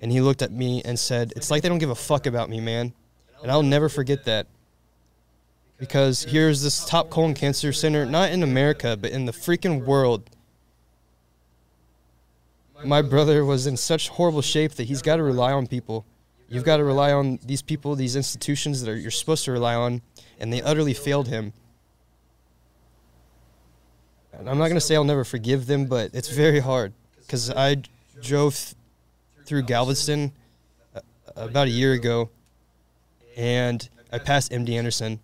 and 0.01 0.11
he 0.11 0.21
looked 0.21 0.43
at 0.43 0.53
me 0.53 0.83
and 0.85 0.99
said, 0.99 1.33
"It's 1.37 1.51
like 1.51 1.63
they 1.63 1.69
don't 1.69 1.79
give 1.79 1.91
a 1.91 1.95
fuck 1.95 2.27
about 2.27 2.49
me, 2.49 2.61
man." 2.61 2.93
And 3.43 3.51
I'll 3.51 3.63
never 3.63 3.89
forget 3.89 4.25
that, 4.25 4.47
because 5.79 6.25
here's 6.25 6.63
this 6.63 6.87
top 6.87 7.11
colon 7.11 7.35
cancer 7.35 7.73
center, 7.73 8.07
not 8.07 8.31
in 8.31 8.43
America, 8.43 8.97
but 8.97 9.11
in 9.11 9.27
the 9.27 9.33
freaking 9.33 9.85
world. 9.85 10.31
My 12.85 13.03
brother 13.03 13.45
was 13.45 13.67
in 13.67 13.77
such 13.77 14.09
horrible 14.09 14.43
shape 14.43 14.73
that 14.73 14.85
he's 14.85 15.03
got 15.03 15.17
to 15.17 15.23
rely 15.23 15.53
on 15.53 15.67
people. 15.67 16.05
You've 16.49 16.65
got 16.65 16.77
to 16.77 16.85
rely 16.85 17.13
on 17.13 17.39
these 17.45 17.63
people, 17.63 17.95
these 17.97 18.17
institutions 18.17 18.83
that 18.83 18.91
are, 18.91 18.97
you're 18.97 19.11
supposed 19.11 19.45
to 19.47 19.53
rely 19.53 19.75
on, 19.75 20.03
and 20.39 20.53
they 20.53 20.63
utterly 20.63 20.95
failed 20.95 21.29
him. 21.29 21.53
And 24.39 24.51
I'm 24.51 24.59
not 24.59 24.65
going 24.65 24.77
to 24.77 24.81
say 24.81 24.95
I'll 24.95 25.05
never 25.05 25.25
forgive 25.25 25.67
them, 25.67 25.87
but 25.87 26.11
it's 26.15 26.29
very 26.29 26.61
hard 26.61 26.93
because 27.21 27.51
I 27.51 27.83
drove 28.23 28.55
th- 28.55 28.75
through 29.47 29.63
Galveston 29.63 30.33
uh, 30.95 31.01
about 31.37 31.69
a 31.69 31.71
year 31.71 31.93
ago, 31.93 32.31
and 33.37 33.89
I 34.13 34.19
passed 34.19 34.53
MD 34.53 34.71
Anderson, 34.71 35.21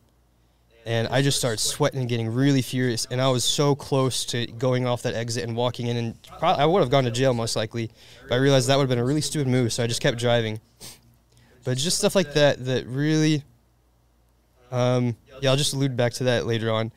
and 0.86 1.08
I 1.08 1.22
just 1.22 1.38
started 1.38 1.58
sweating 1.58 2.00
and 2.00 2.08
getting 2.08 2.32
really 2.32 2.62
furious, 2.62 3.06
and 3.10 3.20
I 3.20 3.28
was 3.28 3.44
so 3.44 3.74
close 3.74 4.24
to 4.26 4.46
going 4.46 4.86
off 4.86 5.02
that 5.02 5.14
exit 5.14 5.44
and 5.44 5.56
walking 5.56 5.88
in, 5.88 5.96
and 5.96 6.14
I 6.40 6.64
would 6.64 6.80
have 6.80 6.90
gone 6.90 7.04
to 7.04 7.10
jail 7.10 7.34
most 7.34 7.54
likely, 7.54 7.90
but 8.28 8.34
I 8.34 8.38
realized 8.38 8.68
that 8.68 8.76
would 8.76 8.84
have 8.84 8.90
been 8.90 8.98
a 8.98 9.04
really 9.04 9.20
stupid 9.20 9.46
move, 9.46 9.72
so 9.72 9.84
I 9.84 9.86
just 9.86 10.00
kept 10.00 10.18
driving. 10.18 10.60
But 11.64 11.78
just 11.78 11.98
stuff 11.98 12.14
like 12.14 12.32
that 12.34 12.64
that 12.64 12.86
really, 12.86 13.44
um, 14.72 15.16
yeah, 15.40 15.50
I'll 15.50 15.56
just 15.56 15.74
allude 15.74 15.96
back 15.96 16.12
to 16.14 16.24
that 16.24 16.46
later 16.46 16.70
on. 16.72 16.90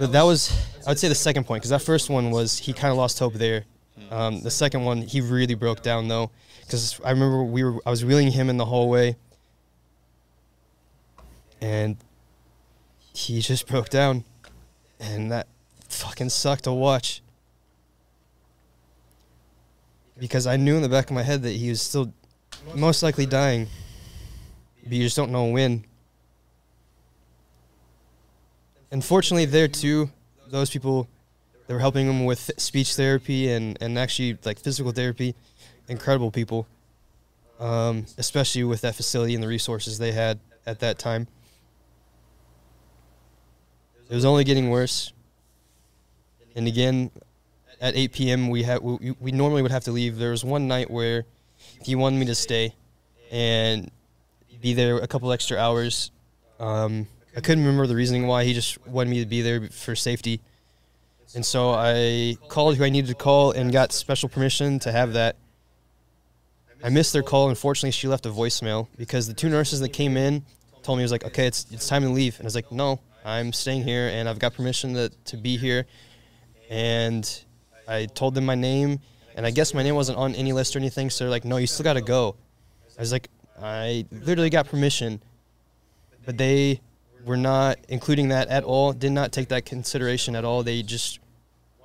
But 0.00 0.12
that 0.12 0.22
was, 0.22 0.50
I 0.86 0.92
would 0.92 0.98
say, 0.98 1.08
the 1.08 1.14
second 1.14 1.44
point 1.44 1.60
because 1.60 1.68
that 1.68 1.82
first 1.82 2.08
one 2.08 2.30
was 2.30 2.58
he 2.58 2.72
kind 2.72 2.90
of 2.90 2.96
lost 2.96 3.18
hope 3.18 3.34
there. 3.34 3.66
Um, 4.10 4.40
the 4.40 4.50
second 4.50 4.82
one, 4.82 5.02
he 5.02 5.20
really 5.20 5.54
broke 5.54 5.82
down 5.82 6.08
though, 6.08 6.30
because 6.62 6.98
I 7.04 7.10
remember 7.10 7.44
we 7.44 7.62
were, 7.62 7.82
I 7.84 7.90
was 7.90 8.02
wheeling 8.02 8.32
him 8.32 8.48
in 8.48 8.56
the 8.56 8.64
hallway, 8.64 9.16
and 11.60 11.98
he 13.12 13.42
just 13.42 13.66
broke 13.66 13.90
down, 13.90 14.24
and 14.98 15.30
that 15.30 15.48
fucking 15.90 16.30
sucked 16.30 16.64
to 16.64 16.72
watch. 16.72 17.20
Because 20.18 20.46
I 20.46 20.56
knew 20.56 20.76
in 20.76 20.82
the 20.82 20.88
back 20.88 21.10
of 21.10 21.14
my 21.14 21.22
head 21.22 21.42
that 21.42 21.52
he 21.52 21.68
was 21.68 21.82
still 21.82 22.10
most 22.74 23.02
likely 23.02 23.26
dying, 23.26 23.68
but 24.82 24.92
you 24.92 25.04
just 25.04 25.16
don't 25.16 25.30
know 25.30 25.44
when. 25.44 25.84
Unfortunately, 28.90 29.44
there 29.44 29.68
too, 29.68 30.10
those 30.48 30.70
people 30.70 31.08
that 31.66 31.74
were 31.74 31.80
helping 31.80 32.08
him 32.08 32.24
with 32.24 32.50
speech 32.56 32.94
therapy 32.94 33.50
and, 33.50 33.78
and 33.80 33.98
actually 33.98 34.36
like 34.44 34.58
physical 34.58 34.90
therapy, 34.90 35.34
incredible 35.88 36.30
people, 36.30 36.66
um, 37.60 38.06
especially 38.18 38.64
with 38.64 38.80
that 38.80 38.96
facility 38.96 39.34
and 39.34 39.42
the 39.42 39.48
resources 39.48 39.98
they 39.98 40.12
had 40.12 40.40
at 40.66 40.80
that 40.80 40.98
time. 40.98 41.28
It 44.08 44.14
was 44.14 44.24
only 44.24 44.42
getting 44.42 44.70
worse. 44.70 45.12
And 46.56 46.66
again, 46.66 47.12
at 47.80 47.94
8 47.94 48.12
p.m. 48.12 48.48
we 48.48 48.64
had 48.64 48.82
we, 48.82 49.14
we 49.20 49.30
normally 49.30 49.62
would 49.62 49.70
have 49.70 49.84
to 49.84 49.92
leave. 49.92 50.18
There 50.18 50.32
was 50.32 50.44
one 50.44 50.66
night 50.66 50.90
where 50.90 51.24
he 51.82 51.94
wanted 51.94 52.18
me 52.18 52.26
to 52.26 52.34
stay 52.34 52.74
and 53.30 53.90
be 54.60 54.74
there 54.74 54.98
a 54.98 55.06
couple 55.06 55.30
extra 55.32 55.56
hours. 55.56 56.10
Um, 56.58 57.06
I 57.36 57.40
couldn't 57.40 57.64
remember 57.64 57.86
the 57.86 57.94
reasoning 57.94 58.26
why. 58.26 58.44
He 58.44 58.54
just 58.54 58.84
wanted 58.86 59.10
me 59.10 59.20
to 59.20 59.26
be 59.26 59.40
there 59.40 59.68
for 59.68 59.94
safety. 59.94 60.40
And 61.34 61.46
so 61.46 61.70
I 61.70 62.36
called 62.48 62.76
who 62.76 62.84
I 62.84 62.90
needed 62.90 63.08
to 63.08 63.14
call 63.14 63.52
and 63.52 63.72
got 63.72 63.92
special 63.92 64.28
permission 64.28 64.80
to 64.80 64.90
have 64.90 65.12
that. 65.12 65.36
I 66.82 66.88
missed 66.88 67.12
their 67.12 67.22
call. 67.22 67.48
Unfortunately, 67.48 67.92
she 67.92 68.08
left 68.08 68.26
a 68.26 68.30
voicemail 68.30 68.88
because 68.96 69.28
the 69.28 69.34
two 69.34 69.48
nurses 69.48 69.80
that 69.80 69.90
came 69.90 70.16
in 70.16 70.44
told 70.82 70.98
me, 70.98 71.02
it 71.02 71.04
was 71.04 71.12
like, 71.12 71.24
okay, 71.24 71.46
it's, 71.46 71.66
it's 71.70 71.86
time 71.86 72.02
to 72.02 72.08
leave. 72.08 72.36
And 72.38 72.46
I 72.46 72.48
was 72.48 72.54
like, 72.56 72.72
no, 72.72 72.98
I'm 73.24 73.52
staying 73.52 73.84
here 73.84 74.08
and 74.08 74.28
I've 74.28 74.38
got 74.38 74.54
permission 74.54 74.94
to, 74.94 75.10
to 75.26 75.36
be 75.36 75.56
here. 75.56 75.86
And 76.68 77.44
I 77.86 78.06
told 78.06 78.34
them 78.34 78.46
my 78.46 78.54
name. 78.56 78.98
And 79.36 79.46
I 79.46 79.52
guess 79.52 79.72
my 79.72 79.84
name 79.84 79.94
wasn't 79.94 80.18
on 80.18 80.34
any 80.34 80.52
list 80.52 80.74
or 80.74 80.80
anything. 80.80 81.10
So 81.10 81.24
they're 81.24 81.30
like, 81.30 81.44
no, 81.44 81.58
you 81.58 81.68
still 81.68 81.84
got 81.84 81.92
to 81.92 82.00
go. 82.00 82.34
I 82.98 83.02
was 83.02 83.12
like, 83.12 83.28
I 83.62 84.04
literally 84.10 84.50
got 84.50 84.66
permission. 84.66 85.22
But 86.26 86.36
they 86.36 86.80
were 87.24 87.36
not 87.36 87.78
including 87.88 88.28
that 88.28 88.48
at 88.48 88.64
all, 88.64 88.92
did 88.92 89.12
not 89.12 89.32
take 89.32 89.48
that 89.48 89.64
consideration 89.64 90.34
at 90.34 90.44
all. 90.44 90.62
They 90.62 90.82
just 90.82 91.18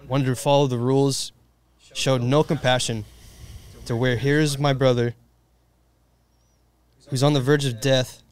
wanted 0.07 0.25
to 0.25 0.35
follow 0.35 0.67
the 0.67 0.77
rules, 0.77 1.31
showed 1.93 2.21
no 2.21 2.43
compassion 2.43 3.05
to 3.85 3.95
where 3.95 4.17
here's 4.17 4.57
my 4.57 4.73
brother 4.73 5.15
who's 7.09 7.23
on 7.23 7.33
the 7.33 7.41
verge 7.41 7.65
of 7.65 7.79
death. 7.79 8.23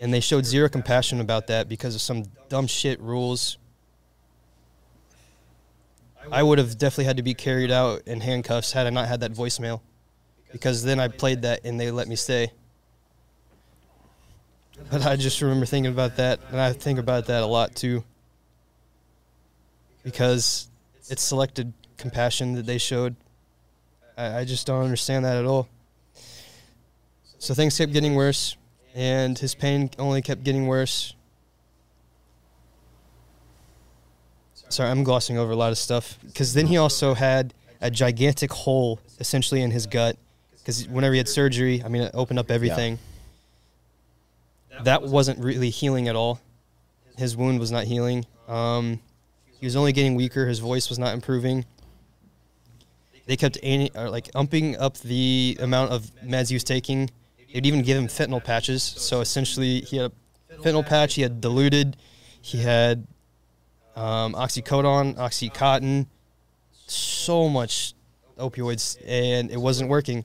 And 0.00 0.14
they 0.14 0.20
showed 0.20 0.46
zero 0.46 0.68
compassion 0.68 1.20
about 1.20 1.48
that 1.48 1.68
because 1.68 1.94
of 1.94 2.00
some 2.00 2.24
dumb 2.48 2.68
shit 2.68 3.00
rules. 3.00 3.58
I 6.30 6.42
would 6.42 6.58
have 6.58 6.78
definitely 6.78 7.06
had 7.06 7.16
to 7.16 7.22
be 7.22 7.34
carried 7.34 7.70
out 7.70 8.02
in 8.06 8.20
handcuffs 8.20 8.72
had 8.72 8.86
I 8.86 8.90
not 8.90 9.08
had 9.08 9.20
that 9.20 9.32
voicemail. 9.32 9.80
Because 10.52 10.82
then 10.82 11.00
I 11.00 11.08
played 11.08 11.42
that 11.42 11.64
and 11.64 11.80
they 11.80 11.90
let 11.90 12.06
me 12.06 12.16
stay. 12.16 12.52
But 14.90 15.04
I 15.04 15.16
just 15.16 15.40
remember 15.42 15.66
thinking 15.66 15.92
about 15.92 16.16
that, 16.16 16.40
and 16.50 16.60
I 16.60 16.72
think 16.72 16.98
about 16.98 17.26
that 17.26 17.42
a 17.42 17.46
lot 17.46 17.74
too. 17.74 18.04
Because 20.02 20.68
it's 21.10 21.22
selected 21.22 21.72
compassion 21.98 22.54
that 22.54 22.64
they 22.64 22.78
showed. 22.78 23.14
I, 24.16 24.40
I 24.40 24.44
just 24.44 24.66
don't 24.66 24.82
understand 24.82 25.24
that 25.24 25.36
at 25.36 25.44
all. 25.44 25.68
So 27.38 27.54
things 27.54 27.76
kept 27.76 27.92
getting 27.92 28.14
worse, 28.14 28.56
and 28.94 29.38
his 29.38 29.54
pain 29.54 29.90
only 29.98 30.22
kept 30.22 30.42
getting 30.42 30.66
worse. 30.66 31.14
Sorry, 34.70 34.90
I'm 34.90 35.02
glossing 35.04 35.38
over 35.38 35.52
a 35.52 35.56
lot 35.56 35.70
of 35.70 35.78
stuff. 35.78 36.18
Because 36.26 36.54
then 36.54 36.66
he 36.66 36.76
also 36.76 37.14
had 37.14 37.54
a 37.80 37.90
gigantic 37.90 38.52
hole 38.52 39.00
essentially 39.20 39.62
in 39.62 39.70
his 39.70 39.86
gut. 39.86 40.16
Because 40.58 40.86
whenever 40.88 41.14
he 41.14 41.18
had 41.18 41.28
surgery, 41.28 41.82
I 41.82 41.88
mean, 41.88 42.02
it 42.02 42.10
opened 42.14 42.38
up 42.38 42.50
everything 42.50 42.98
that 44.84 45.02
wasn't 45.02 45.38
really 45.38 45.70
healing 45.70 46.08
at 46.08 46.16
all. 46.16 46.40
His 47.16 47.36
wound 47.36 47.58
was 47.58 47.70
not 47.70 47.84
healing. 47.84 48.26
Um, 48.46 49.00
he 49.58 49.66
was 49.66 49.76
only 49.76 49.92
getting 49.92 50.14
weaker. 50.14 50.46
His 50.46 50.60
voice 50.60 50.88
was 50.88 50.98
not 50.98 51.14
improving. 51.14 51.64
They 53.26 53.36
kept 53.36 53.58
any, 53.62 53.90
like 53.94 54.30
umping 54.34 54.76
up 54.78 54.96
the 54.98 55.58
amount 55.60 55.92
of 55.92 56.10
meds 56.24 56.48
he 56.48 56.54
was 56.54 56.64
taking. 56.64 57.10
They'd 57.52 57.66
even 57.66 57.82
give 57.82 57.98
him 57.98 58.06
fentanyl 58.06 58.42
patches. 58.42 58.82
So 58.82 59.20
essentially, 59.20 59.80
he 59.80 59.98
had 59.98 60.12
a 60.50 60.54
fentanyl 60.54 60.86
patch. 60.86 61.14
He 61.14 61.22
had 61.22 61.40
Dilaudid. 61.40 61.94
He 62.40 62.58
had 62.58 63.06
um, 63.96 64.34
oxycodone, 64.34 65.16
oxycontin, 65.16 66.06
so 66.86 67.48
much 67.48 67.94
opioids, 68.38 68.96
and 69.06 69.50
it 69.50 69.58
wasn't 69.58 69.90
working. 69.90 70.24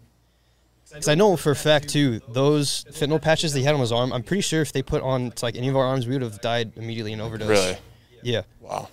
Because 0.94 1.08
I 1.08 1.16
know 1.16 1.36
for 1.36 1.52
a 1.52 1.56
fact 1.56 1.90
too, 1.90 2.22
those 2.30 2.86
fentanyl 2.92 3.20
patches 3.20 3.52
that 3.54 3.60
he 3.60 3.66
had 3.66 3.74
on 3.74 3.82
his 3.82 3.92
arm, 3.92 4.14
I'm 4.14 4.22
pretty 4.22 4.42
sure 4.42 4.62
if 4.62 4.72
they 4.72 4.84
put 4.84 5.02
on 5.02 5.32
to 5.32 5.46
like 5.46 5.56
any 5.56 5.68
of 5.68 5.76
our 5.76 5.84
arms, 5.84 6.06
we 6.06 6.14
would 6.14 6.22
have 6.22 6.40
died 6.40 6.74
immediately 6.76 7.14
in 7.14 7.20
overdose. 7.20 7.50
Really? 7.50 7.78
Yeah. 8.22 8.44
Wow. 8.62 8.90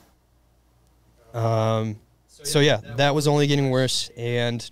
Um, 1.34 2.00
so 2.26 2.60
yeah, 2.60 2.78
that 2.96 3.14
was 3.14 3.28
only 3.28 3.46
getting 3.46 3.68
worse, 3.68 4.10
and 4.16 4.68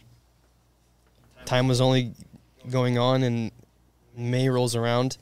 time 1.44 1.68
was 1.68 1.82
only 1.82 2.14
going 2.70 2.98
on, 2.98 3.22
and 3.22 3.52
May 4.16 4.48
rolls 4.48 4.74
around. 4.74 5.18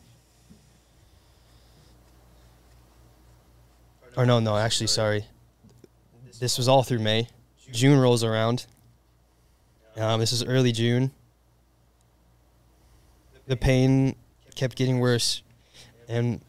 Or 4.16 4.24
no, 4.24 4.38
no, 4.38 4.56
actually, 4.56 4.86
sorry. 4.86 5.26
This 6.38 6.56
was 6.56 6.68
all 6.68 6.84
through 6.84 7.00
May. 7.00 7.28
June 7.72 7.98
rolls 7.98 8.22
around. 8.22 8.66
Um, 9.96 10.20
this 10.20 10.32
is 10.32 10.44
early 10.44 10.70
June 10.70 11.10
the 13.46 13.56
pain 13.56 14.16
kept 14.54 14.76
getting 14.76 14.98
worse. 15.00 15.42
And 16.08 16.40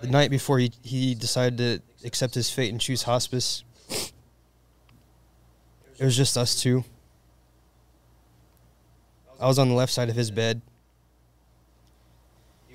the 0.00 0.06
night 0.06 0.30
before 0.30 0.58
he, 0.58 0.72
he 0.82 1.14
decided 1.14 1.58
to 1.58 2.06
accept 2.06 2.34
his 2.34 2.50
fate 2.50 2.70
and 2.70 2.80
choose 2.80 3.02
hospice 3.02 3.64
it 5.98 6.04
was 6.04 6.16
just 6.16 6.36
us 6.36 6.60
two. 6.60 6.84
I 9.40 9.46
was 9.46 9.58
on 9.58 9.68
the 9.68 9.74
left 9.74 9.92
side 9.92 10.08
of 10.08 10.16
his 10.16 10.30
bed. 10.30 10.60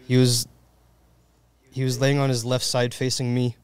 He 0.08 0.18
was 0.18 0.48
he 1.72 1.84
was 1.84 2.02
laying 2.02 2.18
on 2.18 2.30
his 2.30 2.44
left 2.44 2.66
side 2.66 2.94
facing 2.94 3.34
me 3.34 3.56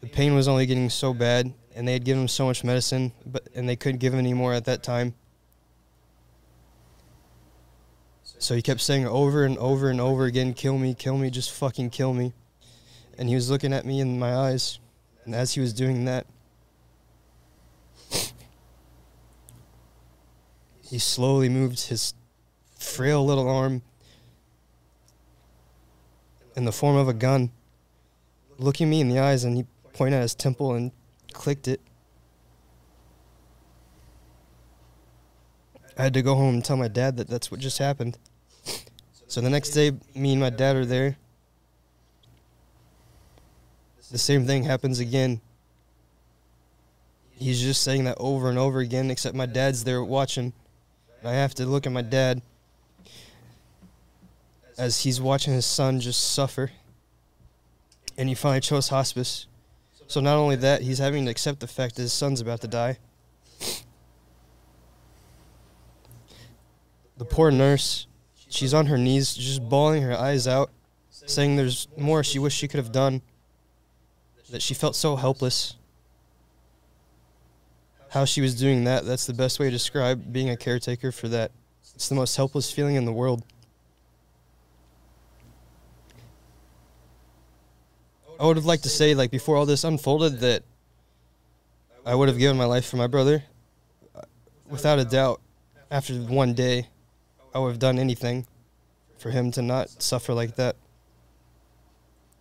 the 0.00 0.08
pain 0.08 0.34
was 0.34 0.48
only 0.48 0.66
getting 0.66 0.90
so 0.90 1.14
bad, 1.14 1.52
and 1.74 1.86
they 1.86 1.92
had 1.92 2.04
given 2.04 2.22
him 2.22 2.28
so 2.28 2.46
much 2.46 2.64
medicine, 2.64 3.12
but 3.26 3.48
and 3.54 3.68
they 3.68 3.76
couldn't 3.76 3.98
give 3.98 4.12
him 4.12 4.18
any 4.18 4.34
more 4.34 4.52
at 4.52 4.64
that 4.64 4.82
time. 4.82 5.14
So 8.22 8.54
he 8.54 8.62
kept 8.62 8.80
saying 8.80 9.06
over 9.06 9.44
and 9.44 9.58
over 9.58 9.90
and 9.90 10.00
over 10.00 10.24
again, 10.24 10.54
"Kill 10.54 10.78
me, 10.78 10.94
kill 10.94 11.18
me, 11.18 11.30
just 11.30 11.50
fucking 11.50 11.90
kill 11.90 12.14
me." 12.14 12.32
and 13.20 13.28
he 13.28 13.34
was 13.34 13.50
looking 13.50 13.74
at 13.74 13.84
me 13.84 14.00
in 14.00 14.18
my 14.18 14.34
eyes. 14.34 14.78
And 15.26 15.34
as 15.34 15.52
he 15.52 15.60
was 15.60 15.74
doing 15.74 16.06
that, 16.06 16.26
he 20.82 20.98
slowly 20.98 21.50
moved 21.50 21.88
his 21.88 22.14
frail 22.78 23.24
little 23.24 23.46
arm 23.46 23.82
in 26.56 26.64
the 26.64 26.72
form 26.72 26.96
of 26.96 27.08
a 27.08 27.12
gun, 27.12 27.52
looking 28.56 28.88
me 28.88 29.02
in 29.02 29.10
the 29.10 29.18
eyes, 29.18 29.44
and 29.44 29.54
he 29.54 29.66
pointed 30.00 30.16
at 30.16 30.22
his 30.22 30.34
temple 30.34 30.72
and 30.72 30.92
clicked 31.34 31.68
it. 31.68 31.78
I 35.98 36.04
had 36.04 36.14
to 36.14 36.22
go 36.22 36.34
home 36.34 36.54
and 36.54 36.64
tell 36.64 36.78
my 36.78 36.88
dad 36.88 37.18
that 37.18 37.28
that's 37.28 37.50
what 37.50 37.60
just 37.60 37.76
happened. 37.76 38.16
So 39.26 39.42
the 39.42 39.50
next 39.50 39.72
day, 39.72 39.92
me 40.14 40.32
and 40.32 40.40
my 40.40 40.48
dad 40.48 40.74
are 40.76 40.86
there. 40.86 41.18
The 44.10 44.16
same 44.16 44.46
thing 44.46 44.64
happens 44.64 45.00
again. 45.00 45.42
He's 47.32 47.60
just 47.60 47.82
saying 47.82 48.04
that 48.04 48.16
over 48.18 48.48
and 48.48 48.58
over 48.58 48.78
again, 48.78 49.10
except 49.10 49.36
my 49.36 49.44
dad's 49.44 49.84
there 49.84 50.02
watching. 50.02 50.54
I 51.22 51.32
have 51.32 51.54
to 51.56 51.66
look 51.66 51.86
at 51.86 51.92
my 51.92 52.00
dad 52.00 52.40
as 54.78 55.02
he's 55.02 55.20
watching 55.20 55.52
his 55.52 55.66
son 55.66 56.00
just 56.00 56.32
suffer. 56.32 56.70
And 58.16 58.30
he 58.30 58.34
finally 58.34 58.62
chose 58.62 58.88
hospice. 58.88 59.46
So 60.10 60.20
not 60.20 60.38
only 60.38 60.56
that, 60.56 60.82
he's 60.82 60.98
having 60.98 61.24
to 61.26 61.30
accept 61.30 61.60
the 61.60 61.68
fact 61.68 61.94
that 61.94 62.02
his 62.02 62.12
son's 62.12 62.40
about 62.40 62.60
to 62.62 62.66
die. 62.66 62.98
The 67.16 67.24
poor 67.24 67.52
nurse, 67.52 68.08
she's 68.48 68.74
on 68.74 68.86
her 68.86 68.98
knees, 68.98 69.36
just 69.36 69.68
bawling 69.68 70.02
her 70.02 70.18
eyes 70.18 70.48
out, 70.48 70.72
saying 71.10 71.54
there's 71.54 71.86
more 71.96 72.24
she 72.24 72.40
wished 72.40 72.58
she 72.58 72.66
could 72.66 72.78
have 72.78 72.90
done, 72.90 73.22
that 74.50 74.62
she 74.62 74.74
felt 74.74 74.96
so 74.96 75.14
helpless. 75.14 75.76
How 78.08 78.24
she 78.24 78.40
was 78.40 78.56
doing 78.56 78.82
that, 78.82 79.04
that's 79.04 79.26
the 79.26 79.32
best 79.32 79.60
way 79.60 79.66
to 79.66 79.70
describe 79.70 80.32
being 80.32 80.50
a 80.50 80.56
caretaker 80.56 81.12
for 81.12 81.28
that. 81.28 81.52
It's 81.94 82.08
the 82.08 82.16
most 82.16 82.34
helpless 82.34 82.72
feeling 82.72 82.96
in 82.96 83.04
the 83.04 83.12
world. 83.12 83.44
I 88.40 88.46
would 88.46 88.56
have 88.56 88.64
liked 88.64 88.84
to 88.84 88.88
say, 88.88 89.14
like, 89.14 89.30
before 89.30 89.56
all 89.56 89.66
this 89.66 89.84
unfolded, 89.84 90.40
that 90.40 90.62
I 92.06 92.14
would 92.14 92.28
have 92.28 92.38
given 92.38 92.56
my 92.56 92.64
life 92.64 92.86
for 92.86 92.96
my 92.96 93.06
brother. 93.06 93.44
Without 94.66 94.98
a 94.98 95.04
doubt, 95.04 95.42
after 95.90 96.14
one 96.14 96.54
day, 96.54 96.88
I 97.54 97.58
would 97.58 97.68
have 97.68 97.78
done 97.78 97.98
anything 97.98 98.46
for 99.18 99.30
him 99.30 99.50
to 99.52 99.60
not 99.60 99.90
suffer 100.02 100.32
like 100.32 100.56
that. 100.56 100.76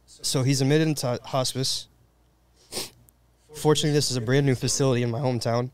So 0.05 0.41
he's 0.43 0.61
admitted 0.61 0.87
into 0.87 1.19
hospice. 1.25 1.89
Fortunately, 3.53 3.91
this 3.91 4.09
is 4.09 4.15
a 4.15 4.21
brand 4.21 4.45
new 4.45 4.55
facility 4.55 5.03
in 5.03 5.11
my 5.11 5.19
hometown. 5.19 5.69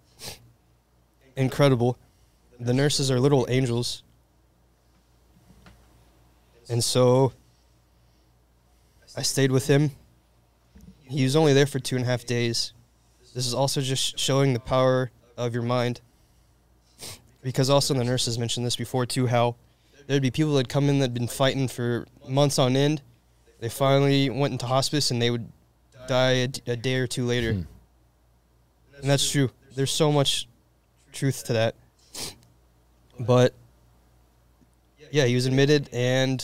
Incredible. 1.35 1.99
The 2.59 2.73
nurses 2.73 3.11
are 3.11 3.19
little 3.19 3.45
angels. 3.47 4.01
And 6.67 6.83
so 6.83 7.31
I 9.15 9.21
stayed 9.21 9.51
with 9.51 9.67
him. 9.67 9.91
He 11.07 11.23
was 11.23 11.35
only 11.35 11.53
there 11.53 11.65
for 11.65 11.79
two 11.79 11.95
and 11.95 12.03
a 12.03 12.07
half 12.07 12.25
days. 12.25 12.73
This 13.33 13.45
is 13.45 13.53
also 13.53 13.81
just 13.81 14.17
showing 14.17 14.53
the 14.53 14.59
power 14.59 15.11
of 15.37 15.53
your 15.53 15.63
mind. 15.63 16.01
Because 17.41 17.69
also 17.69 17.93
the 17.93 18.03
nurses 18.03 18.39
mentioned 18.39 18.65
this 18.65 18.75
before 18.75 19.05
too, 19.05 19.27
how 19.27 19.55
there'd 20.07 20.21
be 20.21 20.31
people 20.31 20.53
that 20.55 20.69
come 20.69 20.89
in 20.89 20.99
that'd 20.99 21.13
been 21.13 21.27
fighting 21.27 21.67
for 21.67 22.07
months 22.27 22.57
on 22.57 22.75
end. 22.75 23.01
They 23.59 23.69
finally 23.69 24.29
went 24.29 24.53
into 24.53 24.65
hospice 24.65 25.11
and 25.11 25.21
they 25.21 25.29
would 25.29 25.51
die 26.07 26.47
a 26.67 26.75
day 26.75 26.95
or 26.95 27.07
two 27.07 27.25
later. 27.25 27.53
Hmm. 27.53 27.61
And 29.01 29.09
that's 29.09 29.29
true. 29.29 29.51
There's 29.75 29.91
so 29.91 30.11
much 30.11 30.47
truth 31.11 31.43
to 31.45 31.53
that. 31.53 31.75
But 33.19 33.53
yeah, 35.11 35.25
he 35.25 35.35
was 35.35 35.45
admitted, 35.45 35.89
and 35.93 36.43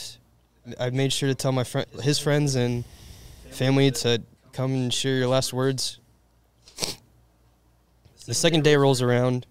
I 0.80 0.89
made 0.91 1.12
sure 1.12 1.28
to 1.28 1.36
tell 1.36 1.51
my 1.51 1.64
friend, 1.64 1.88
his 2.01 2.20
friends 2.20 2.55
and 2.55 2.86
family 3.49 3.91
to 3.91 4.22
come 4.54 4.74
and 4.74 4.93
share 4.93 5.16
your 5.16 5.28
last 5.28 5.54
words. 5.54 5.99
The 8.26 8.34
second 8.34 8.64
day 8.64 8.76
rolls 8.76 9.02
around. 9.02 9.45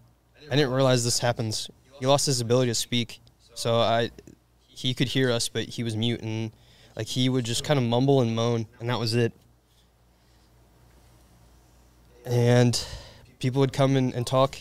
I 0.51 0.57
didn't 0.57 0.73
realize 0.73 1.05
this 1.05 1.19
happens. 1.19 1.71
He 1.99 2.07
lost 2.07 2.27
his 2.27 2.41
ability 2.41 2.71
to 2.71 2.75
speak, 2.75 3.21
so 3.55 3.77
I 3.81 4.11
he 4.67 4.95
could 4.95 5.09
hear 5.09 5.31
us, 5.31 5.49
but 5.49 5.65
he 5.65 5.83
was 5.83 5.97
mute, 5.97 6.23
and 6.23 6.51
like 6.97 7.07
he 7.07 7.29
would 7.29 7.45
just 7.45 7.65
kind 7.65 7.79
of 7.79 7.85
mumble 7.85 8.21
and 8.21 8.35
moan, 8.35 8.67
and 8.81 8.89
that 8.89 8.99
was 8.99 9.15
it. 9.15 9.33
And 12.25 12.83
people 13.39 13.61
would 13.61 13.73
come 13.73 13.97
in 13.97 14.15
and 14.15 14.27
talk. 14.27 14.57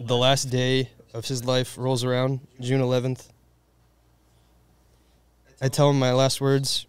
The 0.00 0.16
last 0.16 0.44
day 0.46 0.90
of 1.12 1.26
his 1.26 1.44
life 1.44 1.78
rolls 1.78 2.02
around, 2.02 2.40
June 2.60 2.80
11th. 2.80 3.28
I 5.60 5.68
tell 5.68 5.90
him 5.90 5.98
my 5.98 6.12
last 6.12 6.40
words. 6.40 6.86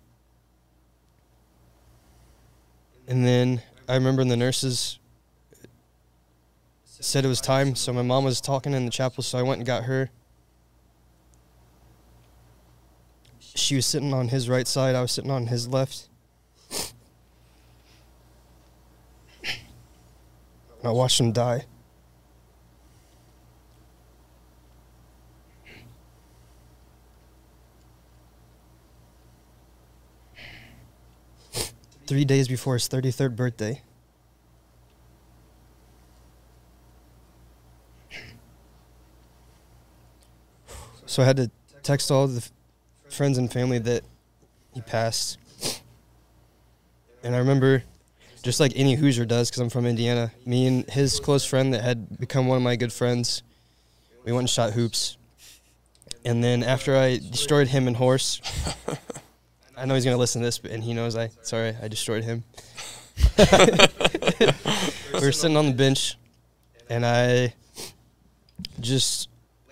And 3.07 3.25
then 3.25 3.61
I 3.87 3.95
remember 3.95 4.23
the 4.23 4.37
nurses 4.37 4.99
said 7.05 7.23
it 7.23 7.27
was 7.27 7.39
time, 7.39 7.75
so 7.75 7.93
my 7.93 8.01
mom 8.01 8.23
was 8.23 8.41
talking 8.41 8.73
in 8.73 8.85
the 8.85 8.91
chapel, 8.91 9.21
so 9.21 9.37
I 9.37 9.43
went 9.43 9.59
and 9.59 9.65
got 9.65 9.83
her. 9.83 10.09
She 13.39 13.75
was 13.75 13.85
sitting 13.85 14.11
on 14.11 14.29
his 14.29 14.49
right 14.49 14.67
side, 14.67 14.95
I 14.95 15.01
was 15.01 15.11
sitting 15.11 15.29
on 15.29 15.47
his 15.47 15.67
left. 15.67 16.09
I 20.83 20.89
watched 20.89 21.19
him 21.19 21.31
die. 21.31 21.65
Three 32.07 32.25
days 32.25 32.47
before 32.47 32.73
his 32.75 32.87
33rd 32.87 33.35
birthday. 33.35 33.81
So 41.05 41.23
I 41.23 41.25
had 41.25 41.37
to 41.37 41.49
text 41.81 42.11
all 42.11 42.27
the 42.27 42.47
friends 43.09 43.37
and 43.37 43.51
family 43.51 43.79
that 43.79 44.03
he 44.73 44.81
passed. 44.81 45.37
And 47.23 47.33
I 47.35 47.39
remember, 47.39 47.83
just 48.43 48.59
like 48.59 48.73
any 48.75 48.95
Hoosier 48.95 49.25
does, 49.25 49.49
because 49.49 49.61
I'm 49.61 49.69
from 49.69 49.85
Indiana, 49.85 50.31
me 50.45 50.67
and 50.67 50.89
his 50.89 51.19
close 51.19 51.45
friend 51.45 51.73
that 51.73 51.83
had 51.83 52.19
become 52.19 52.47
one 52.47 52.57
of 52.57 52.63
my 52.63 52.75
good 52.75 52.93
friends, 52.93 53.41
we 54.25 54.31
went 54.31 54.41
and 54.41 54.49
shot 54.49 54.73
hoops. 54.73 55.17
And 56.23 56.43
then 56.43 56.63
after 56.63 56.95
I 56.95 57.17
destroyed 57.17 57.67
him 57.69 57.87
and 57.87 57.95
Horse, 57.95 58.41
I 59.77 59.85
know 59.85 59.93
he's 59.93 60.05
gonna 60.05 60.17
listen 60.17 60.41
to 60.41 60.47
this, 60.47 60.57
but 60.57 60.71
and 60.71 60.83
he 60.83 60.93
knows 60.93 61.15
I 61.15 61.29
sorry 61.41 61.75
I 61.81 61.87
destroyed 61.87 62.23
him. 62.23 62.43
we 63.37 65.19
were 65.19 65.31
sitting 65.31 65.57
on 65.57 65.67
the 65.67 65.75
bench, 65.75 66.17
and 66.89 67.05
I 67.05 67.53
just 68.79 69.29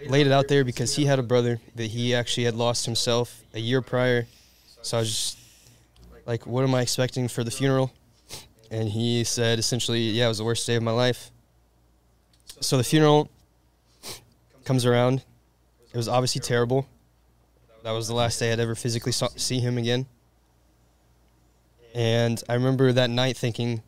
laid 0.07 0.27
it 0.27 0.33
out 0.33 0.47
there 0.47 0.63
because 0.63 0.95
he 0.95 1.05
had 1.05 1.19
a 1.19 1.23
brother 1.23 1.59
that 1.75 1.87
he 1.87 2.13
actually 2.13 2.43
had 2.43 2.55
lost 2.55 2.85
himself 2.85 3.41
a 3.53 3.59
year 3.59 3.81
prior. 3.81 4.27
So 4.81 4.97
I 4.97 5.01
was 5.01 5.09
just 5.09 5.37
like, 6.25 6.45
what 6.45 6.63
am 6.63 6.75
I 6.75 6.81
expecting 6.81 7.27
for 7.27 7.43
the 7.43 7.51
funeral? 7.51 7.91
And 8.71 8.89
he 8.89 9.23
said 9.23 9.59
essentially, 9.59 10.01
yeah, 10.01 10.25
it 10.25 10.29
was 10.29 10.39
the 10.39 10.43
worst 10.43 10.65
day 10.65 10.75
of 10.75 10.83
my 10.83 10.91
life. 10.91 11.31
So 12.59 12.77
the 12.77 12.83
funeral 12.83 13.29
comes 14.65 14.85
around. 14.85 15.23
It 15.93 15.97
was 15.97 16.07
obviously 16.07 16.41
terrible. 16.41 16.87
That 17.83 17.91
was 17.91 18.07
the 18.07 18.15
last 18.15 18.39
day 18.39 18.53
I'd 18.53 18.61
ever 18.61 18.75
physically 18.75 19.11
saw, 19.11 19.27
see 19.35 19.59
him 19.59 19.77
again. 19.77 20.05
And 21.93 22.41
I 22.47 22.53
remember 22.53 22.93
that 22.93 23.09
night 23.09 23.35
thinking, 23.35 23.83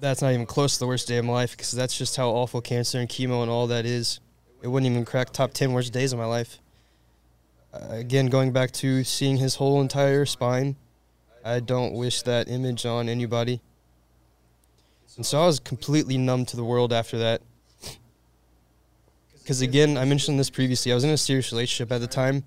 that's 0.00 0.20
not 0.20 0.32
even 0.32 0.44
close 0.44 0.74
to 0.74 0.80
the 0.80 0.86
worst 0.88 1.06
day 1.06 1.18
of 1.18 1.24
my 1.24 1.32
life 1.32 1.52
because 1.52 1.70
that's 1.70 1.96
just 1.96 2.16
how 2.16 2.30
awful 2.30 2.60
cancer 2.60 2.98
and 2.98 3.08
chemo 3.08 3.42
and 3.42 3.50
all 3.50 3.68
that 3.68 3.86
is. 3.86 4.18
It 4.60 4.68
wouldn't 4.68 4.90
even 4.90 5.04
crack 5.04 5.30
top 5.30 5.54
10 5.54 5.72
worst 5.72 5.92
days 5.92 6.12
of 6.12 6.18
my 6.18 6.24
life. 6.24 6.58
Uh, 7.72 7.86
again, 7.90 8.26
going 8.26 8.52
back 8.52 8.72
to 8.72 9.04
seeing 9.04 9.36
his 9.36 9.54
whole 9.54 9.80
entire 9.80 10.26
spine, 10.26 10.74
I 11.44 11.60
don't 11.60 11.92
wish 11.92 12.22
that 12.22 12.48
image 12.48 12.84
on 12.84 13.08
anybody. 13.08 13.60
And 15.16 15.24
so 15.24 15.42
I 15.42 15.46
was 15.46 15.60
completely 15.60 16.18
numb 16.18 16.44
to 16.46 16.56
the 16.56 16.64
world 16.64 16.92
after 16.92 17.18
that. 17.18 17.40
Because 19.44 19.60
again, 19.60 19.98
I 19.98 20.06
mentioned 20.06 20.40
this 20.40 20.48
previously. 20.48 20.90
I 20.90 20.94
was 20.94 21.04
in 21.04 21.10
a 21.10 21.18
serious 21.18 21.52
relationship 21.52 21.92
at 21.92 22.00
the 22.00 22.06
time. 22.06 22.44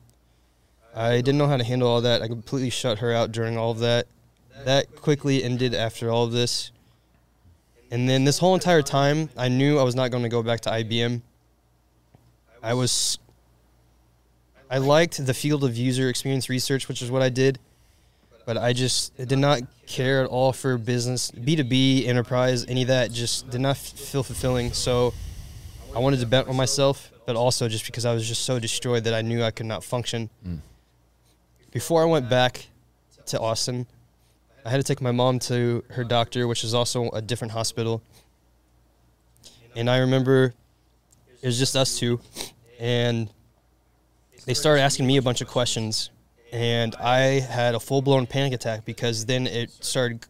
I 0.95 1.17
didn't 1.17 1.37
know 1.37 1.45
how 1.45 1.57
to 1.57 1.63
handle 1.63 1.87
all 1.87 2.01
that. 2.01 2.23
I 2.23 2.27
completely 2.27 2.71
shut 2.71 2.97
her 2.97 3.13
out 3.13 3.31
during 3.31 3.55
all 3.55 3.69
of 3.69 3.77
that. 3.79 4.07
That 4.65 4.95
quickly 4.95 5.43
ended 5.43 5.75
after 5.75 6.09
all 6.09 6.23
of 6.23 6.31
this. 6.31 6.71
And 7.91 8.09
then 8.09 8.23
this 8.23 8.39
whole 8.39 8.55
entire 8.55 8.81
time, 8.81 9.29
I 9.37 9.47
knew 9.47 9.77
I 9.77 9.83
was 9.83 9.93
not 9.93 10.09
going 10.09 10.23
to 10.23 10.29
go 10.29 10.41
back 10.41 10.61
to 10.61 10.71
IBM. 10.71 11.21
I 12.63 12.73
was 12.73 13.19
I 14.71 14.79
liked 14.79 15.23
the 15.23 15.35
field 15.35 15.63
of 15.63 15.77
user 15.77 16.09
experience 16.09 16.49
research, 16.49 16.87
which 16.87 17.03
is 17.03 17.11
what 17.11 17.21
I 17.21 17.29
did, 17.29 17.59
but 18.47 18.57
I 18.57 18.73
just 18.73 19.15
did 19.15 19.37
not 19.37 19.61
care 19.85 20.23
at 20.23 20.29
all 20.29 20.51
for 20.51 20.79
business, 20.79 21.29
B2B, 21.29 22.07
enterprise, 22.07 22.65
any 22.67 22.81
of 22.81 22.87
that 22.87 23.11
just 23.11 23.49
did 23.51 23.61
not 23.61 23.77
feel 23.77 24.23
fulfilling. 24.23 24.73
So 24.73 25.13
I 25.97 25.99
wanted 25.99 26.19
to 26.19 26.27
bet 26.27 26.47
on 26.47 26.55
myself, 26.55 27.11
but 27.25 27.35
also 27.35 27.67
just 27.67 27.83
because 27.87 28.05
I 28.05 28.13
was 28.13 28.27
just 28.27 28.43
so 28.43 28.59
destroyed 28.59 29.05
that 29.05 29.15
I 29.15 29.23
knew 29.23 29.41
I 29.41 29.49
could 29.49 29.65
not 29.65 29.83
function. 29.83 30.29
Mm. 30.45 30.59
Before 31.71 32.03
I 32.03 32.05
went 32.05 32.29
back 32.29 32.67
to 33.25 33.39
Austin, 33.39 33.87
I 34.63 34.69
had 34.69 34.77
to 34.77 34.83
take 34.83 35.01
my 35.01 35.11
mom 35.11 35.39
to 35.39 35.83
her 35.89 36.03
doctor, 36.03 36.47
which 36.47 36.63
is 36.63 36.75
also 36.75 37.09
a 37.09 37.21
different 37.23 37.51
hospital. 37.51 38.03
And 39.75 39.89
I 39.89 39.97
remember 39.97 40.53
it 41.41 41.47
was 41.47 41.57
just 41.57 41.75
us 41.75 41.97
two, 41.97 42.19
and 42.79 43.27
they 44.45 44.53
started 44.53 44.83
asking 44.83 45.07
me 45.07 45.17
a 45.17 45.23
bunch 45.23 45.41
of 45.41 45.47
questions, 45.47 46.11
and 46.53 46.95
I 46.97 47.39
had 47.39 47.73
a 47.73 47.79
full 47.79 48.03
blown 48.03 48.27
panic 48.27 48.53
attack 48.53 48.85
because 48.85 49.25
then 49.25 49.47
it 49.47 49.71
started 49.83 50.27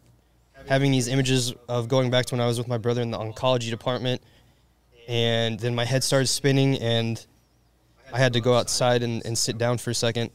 having 0.66 0.92
these 0.92 1.08
images 1.08 1.52
of 1.68 1.88
going 1.88 2.10
back 2.10 2.24
to 2.24 2.34
when 2.36 2.40
I 2.40 2.46
was 2.46 2.56
with 2.56 2.68
my 2.68 2.78
brother 2.78 3.02
in 3.02 3.10
the 3.10 3.18
oncology 3.18 3.68
department, 3.68 4.22
and 5.08 5.58
then 5.58 5.74
my 5.74 5.86
head 5.86 6.04
started 6.04 6.26
spinning, 6.26 6.78
and 6.78 7.26
I 8.12 8.18
had 8.18 8.34
to 8.34 8.40
go 8.40 8.54
outside 8.54 9.02
and, 9.02 9.24
and 9.24 9.36
sit 9.36 9.56
down 9.58 9.78
for 9.78 9.90
a 9.90 9.94
second. 9.94 10.30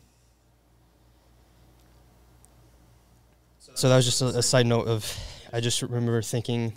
So 3.76 3.88
that 3.90 3.96
was 3.96 4.06
just 4.06 4.22
a, 4.22 4.40
a 4.40 4.44
side 4.44 4.66
note 4.66 4.88
of, 4.88 5.18
I 5.52 5.60
just 5.60 5.82
remember 5.82 6.22
thinking, 6.22 6.74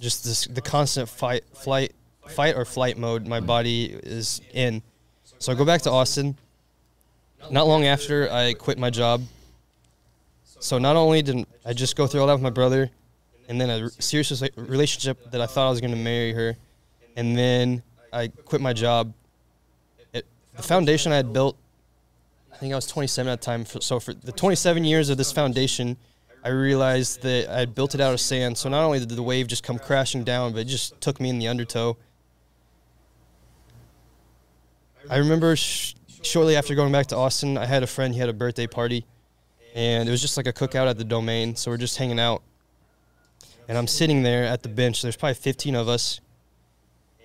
just 0.00 0.24
this 0.24 0.46
the 0.46 0.60
constant 0.60 1.08
fight, 1.08 1.44
flight, 1.54 1.92
fight 2.28 2.56
or 2.56 2.64
flight 2.64 2.98
mode 2.98 3.26
my 3.26 3.40
body 3.40 3.84
is 3.84 4.40
in. 4.52 4.82
So 5.38 5.52
I 5.52 5.54
go 5.54 5.64
back 5.64 5.82
to 5.82 5.90
Austin. 5.90 6.36
Not 7.50 7.66
long 7.66 7.84
after 7.84 8.30
I 8.30 8.54
quit 8.54 8.78
my 8.78 8.90
job. 8.90 9.22
So 10.60 10.78
not 10.78 10.96
only 10.96 11.20
did 11.22 11.46
I 11.64 11.74
just 11.74 11.94
go 11.94 12.06
through 12.06 12.22
all 12.22 12.26
that 12.26 12.32
with 12.32 12.42
my 12.42 12.50
brother, 12.50 12.90
and 13.48 13.60
then 13.60 13.70
a 13.70 13.90
serious 13.90 14.42
relationship 14.56 15.30
that 15.30 15.40
I 15.40 15.46
thought 15.46 15.66
I 15.66 15.70
was 15.70 15.80
going 15.80 15.92
to 15.92 15.98
marry 15.98 16.32
her, 16.32 16.56
and 17.16 17.36
then 17.36 17.82
I 18.12 18.28
quit 18.28 18.60
my 18.60 18.72
job. 18.72 19.12
It, 20.12 20.26
the 20.56 20.62
foundation 20.62 21.12
I 21.12 21.16
had 21.16 21.32
built, 21.32 21.56
I 22.52 22.56
think 22.56 22.72
I 22.72 22.76
was 22.76 22.86
27 22.86 23.32
at 23.32 23.40
the 23.40 23.44
time. 23.44 23.66
So 23.66 24.00
for 24.00 24.14
the 24.14 24.32
27 24.32 24.84
years 24.84 25.10
of 25.10 25.16
this 25.16 25.32
foundation, 25.32 25.96
I 26.44 26.48
realized 26.50 27.22
that 27.22 27.48
I 27.48 27.58
had 27.58 27.74
built 27.74 27.94
it 27.94 28.00
out 28.00 28.12
of 28.12 28.20
sand. 28.20 28.58
So 28.58 28.68
not 28.68 28.84
only 28.84 28.98
did 28.98 29.08
the 29.08 29.22
wave 29.22 29.46
just 29.46 29.62
come 29.62 29.78
crashing 29.78 30.24
down, 30.24 30.52
but 30.52 30.60
it 30.60 30.64
just 30.66 31.00
took 31.00 31.18
me 31.18 31.30
in 31.30 31.38
the 31.38 31.48
undertow. 31.48 31.96
I 35.08 35.16
remember 35.16 35.56
sh- 35.56 35.94
shortly 36.22 36.56
after 36.56 36.74
going 36.74 36.92
back 36.92 37.06
to 37.08 37.16
Austin, 37.16 37.58
I 37.58 37.66
had 37.66 37.82
a 37.82 37.86
friend. 37.86 38.14
He 38.14 38.20
had 38.20 38.28
a 38.28 38.34
birthday 38.34 38.66
party, 38.66 39.06
and 39.74 40.08
it 40.08 40.12
was 40.12 40.20
just 40.20 40.36
like 40.36 40.46
a 40.46 40.52
cookout 40.52 40.88
at 40.88 40.98
the 40.98 41.04
domain. 41.04 41.56
So 41.56 41.70
we're 41.70 41.76
just 41.76 41.96
hanging 41.96 42.20
out, 42.20 42.42
and 43.68 43.76
I'm 43.78 43.86
sitting 43.86 44.22
there 44.22 44.44
at 44.44 44.62
the 44.62 44.68
bench. 44.68 45.02
There's 45.02 45.16
probably 45.16 45.34
15 45.34 45.74
of 45.74 45.88
us, 45.88 46.20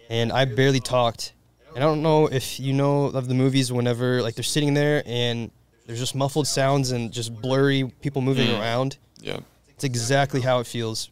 and 0.09 0.31
I 0.31 0.45
barely 0.45 0.79
talked. 0.79 1.33
And 1.75 1.83
I 1.83 1.87
don't 1.87 2.01
know 2.01 2.27
if 2.27 2.59
you 2.59 2.73
know 2.73 3.05
of 3.05 3.27
the 3.27 3.35
movies 3.35 3.71
whenever 3.71 4.21
like 4.21 4.35
they're 4.35 4.43
sitting 4.43 4.73
there 4.73 5.03
and 5.05 5.51
there's 5.85 5.99
just 5.99 6.15
muffled 6.15 6.47
sounds 6.47 6.91
and 6.91 7.11
just 7.11 7.33
blurry 7.41 7.91
people 8.01 8.21
moving 8.21 8.47
Mm. 8.47 8.59
around. 8.59 8.97
Yeah. 9.21 9.39
It's 9.69 9.83
exactly 9.83 10.41
how 10.41 10.59
it 10.59 10.67
feels. 10.67 11.09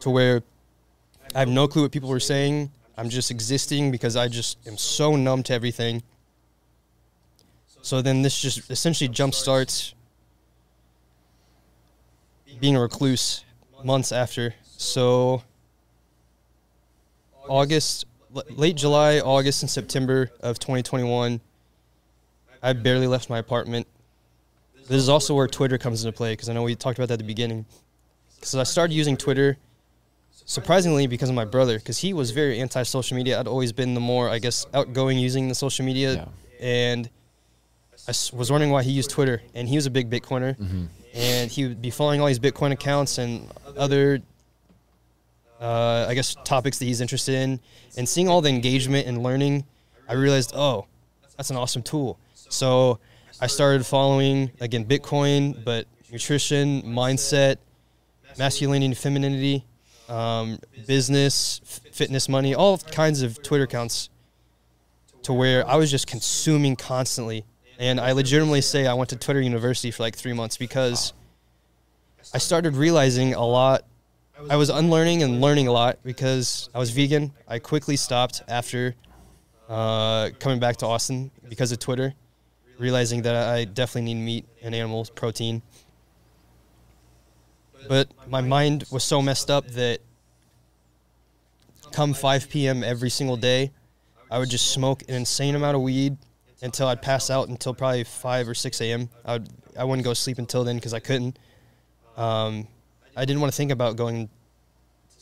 To 0.00 0.10
where 0.10 0.42
I 1.34 1.40
have 1.40 1.48
no 1.48 1.68
clue 1.68 1.82
what 1.82 1.92
people 1.92 2.08
were 2.08 2.20
saying. 2.20 2.70
I'm 2.96 3.08
just 3.10 3.30
existing 3.30 3.90
because 3.90 4.16
I 4.16 4.28
just 4.28 4.56
am 4.66 4.76
so 4.78 5.14
numb 5.16 5.42
to 5.44 5.52
everything. 5.52 6.02
So 7.82 8.00
then 8.00 8.22
this 8.22 8.40
just 8.40 8.70
essentially 8.70 9.08
jump 9.08 9.34
starts 9.34 9.94
being 12.64 12.76
a 12.76 12.80
recluse 12.80 13.44
months 13.84 14.10
after. 14.10 14.54
So 14.78 15.42
August, 17.46 18.06
late 18.56 18.74
July, 18.74 19.20
August, 19.20 19.62
and 19.62 19.68
September 19.70 20.30
of 20.40 20.58
2021, 20.58 21.42
I 22.62 22.72
barely 22.72 23.06
left 23.06 23.28
my 23.28 23.36
apartment. 23.36 23.86
This 24.88 24.96
is 24.96 25.10
also 25.10 25.34
where 25.34 25.46
Twitter 25.46 25.76
comes 25.76 26.02
into 26.06 26.16
play 26.16 26.32
because 26.32 26.48
I 26.48 26.54
know 26.54 26.62
we 26.62 26.74
talked 26.74 26.98
about 26.98 27.08
that 27.08 27.14
at 27.14 27.18
the 27.18 27.26
beginning. 27.26 27.66
Because 28.36 28.54
I 28.54 28.62
started 28.62 28.94
using 28.94 29.18
Twitter, 29.18 29.58
surprisingly, 30.46 31.06
because 31.06 31.28
of 31.28 31.34
my 31.34 31.44
brother, 31.44 31.78
because 31.78 31.98
he 31.98 32.14
was 32.14 32.30
very 32.30 32.60
anti-social 32.60 33.14
media. 33.14 33.38
I'd 33.38 33.46
always 33.46 33.72
been 33.72 33.92
the 33.92 34.00
more, 34.00 34.30
I 34.30 34.38
guess, 34.38 34.66
outgoing 34.72 35.18
using 35.18 35.48
the 35.48 35.54
social 35.54 35.84
media, 35.84 36.14
Yeah. 36.14 36.26
and 36.66 37.10
I 38.08 38.12
was 38.32 38.50
wondering 38.50 38.70
why 38.72 38.82
he 38.84 38.90
used 38.90 39.10
Twitter. 39.10 39.42
And 39.54 39.68
he 39.68 39.76
was 39.76 39.84
a 39.84 39.90
big 39.90 40.08
Bitcoiner, 40.08 40.56
Mm-hmm. 40.56 40.84
And 41.14 41.50
he 41.50 41.66
would 41.66 41.80
be 41.80 41.90
following 41.90 42.20
all 42.20 42.26
these 42.26 42.38
Bitcoin 42.38 42.72
accounts 42.72 43.18
and 43.18 43.48
other, 43.76 44.20
uh, 45.60 46.06
I 46.08 46.14
guess, 46.14 46.36
topics 46.44 46.78
that 46.78 46.84
he's 46.86 47.00
interested 47.00 47.36
in, 47.36 47.60
and 47.96 48.08
seeing 48.08 48.28
all 48.28 48.40
the 48.40 48.48
engagement 48.48 49.06
and 49.06 49.22
learning, 49.22 49.64
I 50.08 50.14
realized, 50.14 50.52
oh, 50.54 50.86
that's 51.36 51.50
an 51.50 51.56
awesome 51.56 51.82
tool. 51.82 52.18
So 52.34 52.98
I 53.40 53.46
started 53.46 53.86
following 53.86 54.50
again 54.60 54.84
Bitcoin, 54.84 55.64
but 55.64 55.86
nutrition, 56.10 56.82
mindset, 56.82 57.56
masculinity 58.38 58.86
and 58.86 58.98
femininity, 58.98 59.64
um, 60.08 60.58
business, 60.86 61.60
f- 61.64 61.92
fitness, 61.92 62.28
money, 62.28 62.54
all 62.54 62.78
kinds 62.78 63.22
of 63.22 63.42
Twitter 63.42 63.64
accounts. 63.64 64.10
To 65.22 65.32
where 65.32 65.66
I 65.66 65.76
was 65.76 65.90
just 65.90 66.06
consuming 66.06 66.76
constantly, 66.76 67.46
and 67.78 68.00
I 68.00 68.12
legitimately 68.12 68.60
say 68.60 68.86
I 68.86 68.94
went 68.94 69.10
to 69.10 69.16
Twitter 69.16 69.40
University 69.40 69.90
for 69.90 70.02
like 70.02 70.16
three 70.16 70.32
months 70.32 70.56
because 70.56 71.12
I 72.32 72.38
started 72.38 72.76
realizing 72.76 73.34
a 73.34 73.44
lot. 73.44 73.84
I 74.50 74.56
was 74.56 74.68
unlearning 74.68 75.22
and 75.22 75.40
learning 75.40 75.68
a 75.68 75.72
lot 75.72 75.98
because 76.04 76.68
I 76.74 76.78
was 76.78 76.90
vegan. 76.90 77.32
I 77.46 77.58
quickly 77.58 77.96
stopped 77.96 78.42
after 78.48 78.94
uh, 79.68 80.30
coming 80.38 80.58
back 80.58 80.76
to 80.78 80.86
Austin 80.86 81.30
because 81.48 81.72
of 81.72 81.78
Twitter, 81.78 82.14
realizing 82.78 83.22
that 83.22 83.36
I 83.36 83.64
definitely 83.64 84.14
need 84.14 84.24
meat 84.24 84.46
and 84.62 84.74
animal 84.74 85.06
protein. 85.14 85.62
But 87.88 88.08
my 88.28 88.40
mind 88.40 88.84
was 88.90 89.04
so 89.04 89.20
messed 89.20 89.50
up 89.50 89.66
that 89.68 90.00
come 91.92 92.14
5 92.14 92.48
p.m. 92.48 92.82
every 92.82 93.10
single 93.10 93.36
day, 93.36 93.70
I 94.30 94.38
would 94.38 94.50
just 94.50 94.72
smoke 94.72 95.02
an 95.08 95.14
insane 95.14 95.54
amount 95.54 95.76
of 95.76 95.82
weed 95.82 96.16
until 96.64 96.88
I'd 96.88 97.02
pass 97.02 97.30
out 97.30 97.48
until 97.48 97.74
probably 97.74 98.04
5 98.04 98.48
or 98.48 98.54
6 98.54 98.80
a.m. 98.80 99.10
I, 99.24 99.34
would, 99.34 99.48
I 99.78 99.84
wouldn't 99.84 100.04
go 100.04 100.14
sleep 100.14 100.38
until 100.38 100.64
then 100.64 100.76
because 100.76 100.94
I 100.94 100.98
couldn't. 100.98 101.38
Um, 102.16 102.66
I 103.14 103.24
didn't 103.26 103.40
want 103.40 103.52
to 103.52 103.56
think 103.56 103.70
about 103.70 103.96
going 103.96 104.30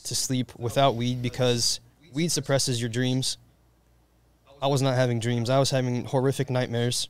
to 0.05 0.15
sleep 0.15 0.57
without 0.57 0.95
weed 0.95 1.21
because 1.21 1.81
weed 2.13 2.31
suppresses 2.31 2.79
your 2.79 2.89
dreams. 2.89 3.37
I 4.61 4.67
was 4.67 4.81
not 4.81 4.95
having 4.95 5.19
dreams. 5.19 5.49
I 5.49 5.59
was 5.59 5.69
having 5.69 6.05
horrific 6.05 6.49
nightmares. 6.49 7.09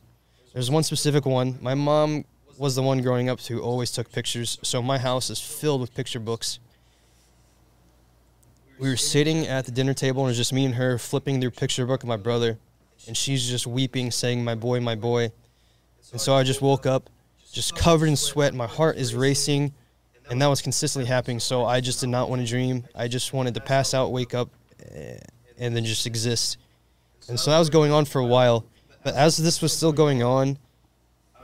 There's 0.53 0.71
one 0.71 0.83
specific 0.83 1.25
one. 1.25 1.59
My 1.61 1.75
mom 1.75 2.25
was 2.57 2.75
the 2.75 2.81
one 2.81 3.01
growing 3.01 3.29
up 3.29 3.39
who 3.41 3.61
always 3.61 3.91
took 3.91 4.11
pictures, 4.11 4.57
so 4.63 4.81
my 4.81 4.97
house 4.97 5.29
is 5.29 5.39
filled 5.39 5.81
with 5.81 5.93
picture 5.93 6.19
books. 6.19 6.59
We 8.79 8.89
were 8.89 8.97
sitting 8.97 9.47
at 9.47 9.65
the 9.65 9.71
dinner 9.71 9.93
table, 9.93 10.23
and 10.23 10.29
it 10.29 10.31
was 10.31 10.37
just 10.37 10.53
me 10.53 10.65
and 10.65 10.75
her 10.75 10.97
flipping 10.97 11.39
through 11.39 11.51
picture 11.51 11.85
book 11.85 12.01
of 12.01 12.09
my 12.09 12.17
brother, 12.17 12.57
and 13.07 13.15
she's 13.15 13.47
just 13.47 13.67
weeping, 13.67 14.11
saying, 14.11 14.43
"My 14.43 14.55
boy, 14.55 14.79
my 14.79 14.95
boy." 14.95 15.31
And 16.11 16.21
so 16.21 16.35
I 16.35 16.43
just 16.43 16.61
woke 16.61 16.85
up, 16.85 17.09
just 17.51 17.75
covered 17.75 18.07
in 18.07 18.15
sweat. 18.15 18.53
My 18.53 18.67
heart 18.67 18.97
is 18.97 19.15
racing, 19.15 19.73
and 20.29 20.41
that 20.41 20.47
was 20.47 20.61
consistently 20.61 21.07
happening. 21.07 21.39
So 21.39 21.65
I 21.65 21.81
just 21.81 21.99
did 21.99 22.09
not 22.09 22.29
want 22.29 22.41
to 22.41 22.47
dream. 22.47 22.85
I 22.95 23.07
just 23.07 23.33
wanted 23.33 23.53
to 23.55 23.61
pass 23.61 23.93
out, 23.93 24.11
wake 24.11 24.33
up, 24.33 24.49
and 25.57 25.75
then 25.75 25.83
just 25.85 26.05
exist. 26.05 26.57
And 27.29 27.39
so 27.39 27.51
that 27.51 27.59
was 27.59 27.69
going 27.69 27.91
on 27.91 28.05
for 28.05 28.19
a 28.19 28.25
while. 28.25 28.65
But 29.03 29.15
as 29.15 29.37
this 29.37 29.61
was 29.61 29.73
still 29.73 29.91
going 29.91 30.23
on, 30.23 30.57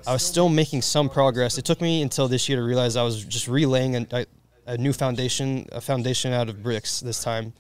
I 0.08 0.14
was 0.14 0.24
still 0.24 0.50
making 0.50 0.82
some 0.82 1.10
progress. 1.10 1.58
It 1.58 1.66
took 1.66 1.82
me 1.82 2.02
until 2.02 2.28
this 2.28 2.48
year 2.48 2.58
to 2.58 2.64
realize 2.64 2.96
I 2.96 3.04
was 3.04 3.24
just 3.24 3.48
relaying 3.48 3.96
a, 3.96 4.26
a 4.66 4.78
new 4.78 4.94
foundation, 4.94 5.68
a 5.72 5.82
foundation 5.82 6.32
out 6.32 6.48
of 6.48 6.64
bricks 6.64 7.00
this 7.00 7.24
time. 7.24 7.54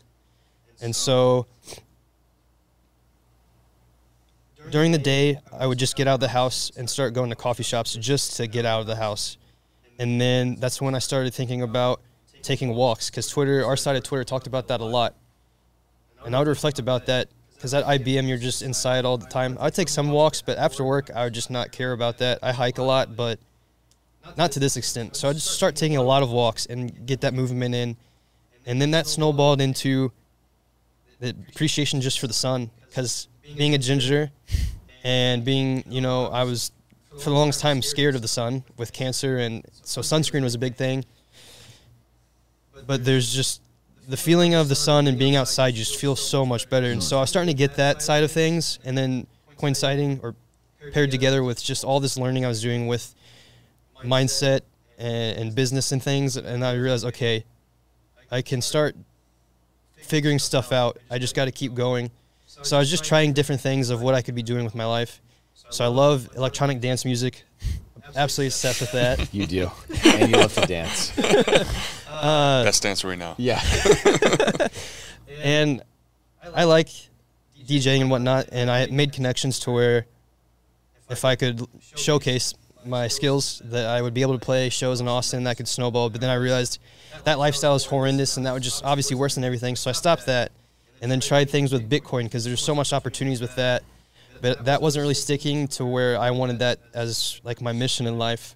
And 0.81 0.95
so 0.95 1.47
during 4.71 4.91
the 4.91 4.97
day, 4.97 5.39
I 5.51 5.67
would 5.67 5.77
just 5.77 5.95
get 5.95 6.07
out 6.07 6.15
of 6.15 6.19
the 6.19 6.29
house 6.29 6.71
and 6.77 6.89
start 6.89 7.13
going 7.13 7.29
to 7.29 7.35
coffee 7.35 7.63
shops 7.63 7.95
just 7.95 8.37
to 8.37 8.47
get 8.47 8.65
out 8.65 8.81
of 8.81 8.87
the 8.87 8.95
house. 8.95 9.37
And 9.97 10.19
then 10.19 10.55
that's 10.55 10.81
when 10.81 10.95
I 10.95 10.99
started 10.99 11.33
thinking 11.33 11.61
about 11.61 12.01
taking 12.41 12.73
walks 12.73 13.09
because 13.09 13.27
Twitter, 13.27 13.65
our 13.65 13.75
side 13.75 13.95
of 13.95 14.03
Twitter, 14.03 14.23
talked 14.23 14.47
about 14.47 14.67
that 14.69 14.79
a 14.81 14.85
lot. 14.85 15.15
And 16.25 16.35
I 16.35 16.39
would 16.39 16.47
reflect 16.47 16.79
about 16.79 17.05
that 17.07 17.29
because 17.55 17.73
at 17.73 17.85
IBM, 17.85 18.27
you're 18.27 18.37
just 18.37 18.61
inside 18.61 19.03
all 19.03 19.17
the 19.17 19.27
time. 19.27 19.57
I'd 19.59 19.73
take 19.73 19.89
some 19.89 20.11
walks, 20.11 20.41
but 20.41 20.57
after 20.57 20.83
work, 20.83 21.09
I 21.13 21.25
would 21.25 21.33
just 21.33 21.49
not 21.49 21.71
care 21.71 21.91
about 21.91 22.19
that. 22.19 22.39
I 22.41 22.53
hike 22.53 22.77
a 22.77 22.83
lot, 22.83 23.15
but 23.15 23.39
not 24.37 24.51
to 24.53 24.59
this 24.59 24.77
extent. 24.77 25.15
So 25.15 25.27
I 25.27 25.33
just 25.33 25.47
start 25.47 25.75
taking 25.75 25.97
a 25.97 26.03
lot 26.03 26.23
of 26.23 26.31
walks 26.31 26.65
and 26.65 27.05
get 27.05 27.21
that 27.21 27.33
movement 27.33 27.75
in. 27.75 27.97
And 28.65 28.81
then 28.81 28.91
that 28.91 29.07
snowballed 29.07 29.59
into 29.59 30.11
the 31.19 31.35
appreciation 31.49 31.99
just 31.99 32.19
for 32.19 32.27
the 32.27 32.33
sun 32.33 32.71
because 32.87 33.27
being 33.55 33.73
a 33.75 33.77
ginger 33.77 34.31
and 35.03 35.43
being, 35.43 35.83
you 35.87 36.01
know, 36.01 36.27
I 36.27 36.43
was 36.43 36.71
for 37.19 37.29
the 37.29 37.35
longest 37.35 37.59
time 37.59 37.81
scared 37.81 38.15
of 38.15 38.21
the 38.21 38.27
sun 38.27 38.63
with 38.77 38.93
cancer, 38.93 39.37
and 39.37 39.65
so 39.83 40.01
sunscreen 40.01 40.43
was 40.43 40.55
a 40.55 40.59
big 40.59 40.75
thing. 40.75 41.03
But 42.87 43.03
there's 43.03 43.33
just 43.33 43.61
the 44.07 44.17
feeling 44.17 44.53
of 44.55 44.69
the 44.69 44.75
sun 44.75 45.07
and 45.07 45.19
being 45.19 45.35
outside 45.35 45.75
just 45.75 45.99
feels 45.99 46.21
so 46.21 46.45
much 46.45 46.69
better, 46.69 46.91
and 46.91 47.03
so 47.03 47.17
I 47.17 47.21
was 47.21 47.29
starting 47.29 47.53
to 47.53 47.57
get 47.57 47.75
that 47.75 48.01
side 48.01 48.23
of 48.23 48.31
things, 48.31 48.79
and 48.85 48.97
then 48.97 49.27
coinciding 49.57 50.21
or 50.23 50.35
paired 50.93 51.11
together 51.11 51.43
with 51.43 51.61
just 51.61 51.83
all 51.83 51.99
this 51.99 52.17
learning 52.17 52.45
I 52.45 52.47
was 52.47 52.61
doing 52.61 52.87
with 52.87 53.13
mindset 54.03 54.61
and, 54.97 55.37
and 55.37 55.55
business 55.55 55.91
and 55.91 56.01
things, 56.01 56.37
and 56.37 56.63
I 56.63 56.73
realized, 56.73 57.05
okay, 57.05 57.43
I 58.31 58.41
can 58.41 58.61
start 58.61 58.95
figuring 59.97 60.39
stuff 60.39 60.71
out. 60.71 60.97
I 61.11 61.19
just 61.19 61.35
got 61.35 61.45
to 61.45 61.51
keep 61.51 61.75
going. 61.75 62.11
So 62.61 62.75
I 62.75 62.79
was 62.79 62.89
just 62.89 63.03
trying 63.03 63.33
different 63.33 63.61
things 63.61 63.89
of 63.89 64.01
what 64.01 64.15
I 64.15 64.21
could 64.21 64.35
be 64.35 64.43
doing 64.43 64.65
with 64.65 64.75
my 64.75 64.85
life. 64.85 65.21
So 65.69 65.85
I 65.85 65.87
love 65.87 66.29
electronic 66.35 66.81
dance 66.81 67.05
music. 67.05 67.43
Absolutely 68.15 68.47
obsessed 68.47 68.81
with 68.81 68.91
that. 68.93 69.33
You 69.33 69.45
do, 69.45 69.71
and 70.03 70.31
you 70.31 70.37
love 70.37 70.53
to 70.55 70.65
dance. 70.65 71.11
Uh, 72.21 72.65
Best 72.65 72.83
dancer 72.83 73.07
we 73.07 73.15
know. 73.15 73.33
Yeah. 73.37 73.61
and 75.41 75.81
I 76.53 76.65
like 76.65 76.89
DJing 77.65 78.01
and 78.01 78.11
whatnot, 78.11 78.49
and 78.51 78.69
I 78.69 78.87
made 78.87 79.13
connections 79.13 79.57
to 79.59 79.71
where 79.71 80.05
if 81.09 81.23
I 81.23 81.37
could 81.37 81.65
showcase 81.95 82.53
my 82.85 83.07
skills, 83.07 83.61
that 83.65 83.85
I 83.85 84.01
would 84.01 84.13
be 84.13 84.21
able 84.21 84.37
to 84.37 84.45
play 84.45 84.67
shows 84.69 84.99
in 84.99 85.07
Austin 85.07 85.43
that 85.45 85.57
could 85.57 85.67
snowball. 85.67 86.09
But 86.09 86.19
then 86.21 86.29
I 86.29 86.35
realized 86.35 86.79
that 87.23 87.39
lifestyle 87.39 87.75
is 87.75 87.85
horrendous, 87.85 88.35
and 88.37 88.45
that 88.45 88.53
would 88.53 88.63
just 88.63 88.83
obviously 88.83 89.15
worsen 89.15 89.43
everything. 89.43 89.75
So 89.75 89.89
I 89.89 89.93
stopped 89.93 90.25
that, 90.25 90.51
and 91.01 91.11
then 91.11 91.19
tried 91.19 91.49
things 91.49 91.71
with 91.71 91.89
Bitcoin 91.89 92.23
because 92.23 92.43
there's 92.43 92.61
so 92.61 92.75
much 92.75 92.93
opportunities 92.93 93.41
with 93.41 93.55
that. 93.55 93.83
But 94.41 94.65
that 94.65 94.81
wasn't 94.81 95.01
really 95.01 95.13
sticking 95.15 95.67
to 95.69 95.85
where 95.85 96.17
I 96.17 96.31
wanted 96.31 96.59
that 96.59 96.79
as 96.93 97.41
like 97.43 97.61
my 97.61 97.71
mission 97.73 98.07
in 98.07 98.17
life. 98.17 98.55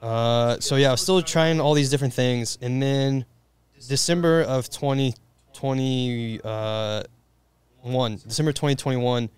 Uh, 0.00 0.58
so 0.58 0.76
yeah, 0.76 0.88
I 0.88 0.90
was 0.92 1.00
still 1.00 1.22
trying 1.22 1.60
all 1.60 1.74
these 1.74 1.90
different 1.90 2.12
things, 2.12 2.58
and 2.60 2.82
then 2.82 3.24
December 3.88 4.42
of 4.42 4.68
2021, 4.70 6.44
uh, 6.44 7.02
December 8.26 8.52
2021, 8.52 9.30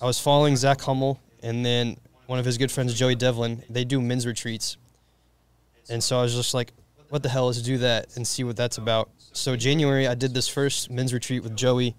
I 0.00 0.06
was 0.06 0.20
following 0.20 0.56
Zach 0.56 0.80
Hummel 0.80 1.20
and 1.42 1.64
then 1.64 1.96
one 2.26 2.38
of 2.38 2.44
his 2.44 2.58
good 2.58 2.70
friends, 2.72 2.94
Joey 2.94 3.14
Devlin. 3.14 3.62
They 3.70 3.84
do 3.84 4.00
men's 4.00 4.26
retreats. 4.26 4.76
And 5.88 6.02
so 6.02 6.18
I 6.18 6.22
was 6.22 6.34
just 6.34 6.54
like, 6.54 6.72
what 7.10 7.22
the 7.22 7.28
hell, 7.28 7.46
let's 7.46 7.62
do 7.62 7.78
that 7.78 8.16
and 8.16 8.26
see 8.26 8.44
what 8.44 8.56
that's 8.56 8.78
about. 8.78 9.10
So 9.34 9.56
January, 9.56 10.06
I 10.06 10.14
did 10.14 10.32
this 10.32 10.46
first 10.46 10.90
men's 10.90 11.12
retreat 11.12 11.42
with 11.42 11.56
Joey 11.56 11.96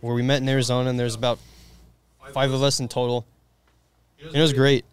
where 0.00 0.12
we 0.12 0.22
met 0.22 0.42
in 0.42 0.48
Arizona, 0.48 0.90
and 0.90 0.98
there's 0.98 1.14
about 1.14 1.38
five 2.32 2.52
of 2.52 2.64
us 2.64 2.80
in 2.80 2.88
total. 2.88 3.24
And 4.20 4.34
it 4.34 4.40
was 4.40 4.52
great. 4.52 4.84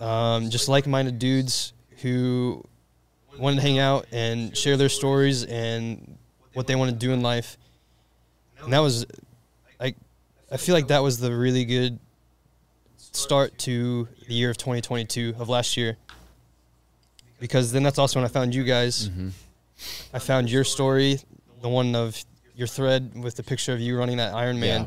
Um, 0.00 0.50
just 0.50 0.68
like-minded 0.68 1.20
dudes 1.20 1.74
who 2.02 2.64
wanted 3.38 3.56
to 3.56 3.62
hang 3.62 3.78
out 3.78 4.06
and 4.10 4.54
share 4.56 4.76
their 4.76 4.88
stories 4.88 5.44
and 5.44 6.18
what 6.54 6.66
they 6.66 6.74
want 6.74 6.90
to 6.90 6.96
do 6.96 7.12
in 7.12 7.22
life. 7.22 7.56
And 8.64 8.72
that 8.72 8.80
was, 8.80 9.06
I, 9.80 9.94
I 10.50 10.56
feel 10.56 10.74
like 10.74 10.88
that 10.88 11.04
was 11.04 11.20
the 11.20 11.32
really 11.32 11.64
good 11.64 12.00
start 12.96 13.56
to 13.58 14.08
the 14.26 14.34
year 14.34 14.50
of 14.50 14.56
2022 14.56 15.36
of 15.38 15.48
last 15.48 15.76
year. 15.76 15.96
Because 17.38 17.70
then 17.70 17.84
that's 17.84 17.98
also 17.98 18.18
when 18.18 18.24
I 18.24 18.28
found 18.28 18.56
you 18.56 18.64
guys. 18.64 19.08
Mm-hmm. 19.08 19.28
I 20.12 20.18
found 20.18 20.50
your 20.50 20.64
story, 20.64 21.18
the 21.60 21.68
one 21.68 21.94
of 21.94 22.22
your 22.54 22.66
thread 22.66 23.12
with 23.14 23.36
the 23.36 23.42
picture 23.42 23.72
of 23.72 23.80
you 23.80 23.98
running 23.98 24.18
that 24.18 24.34
Iron 24.34 24.60
Man. 24.60 24.82
Yeah. 24.82 24.86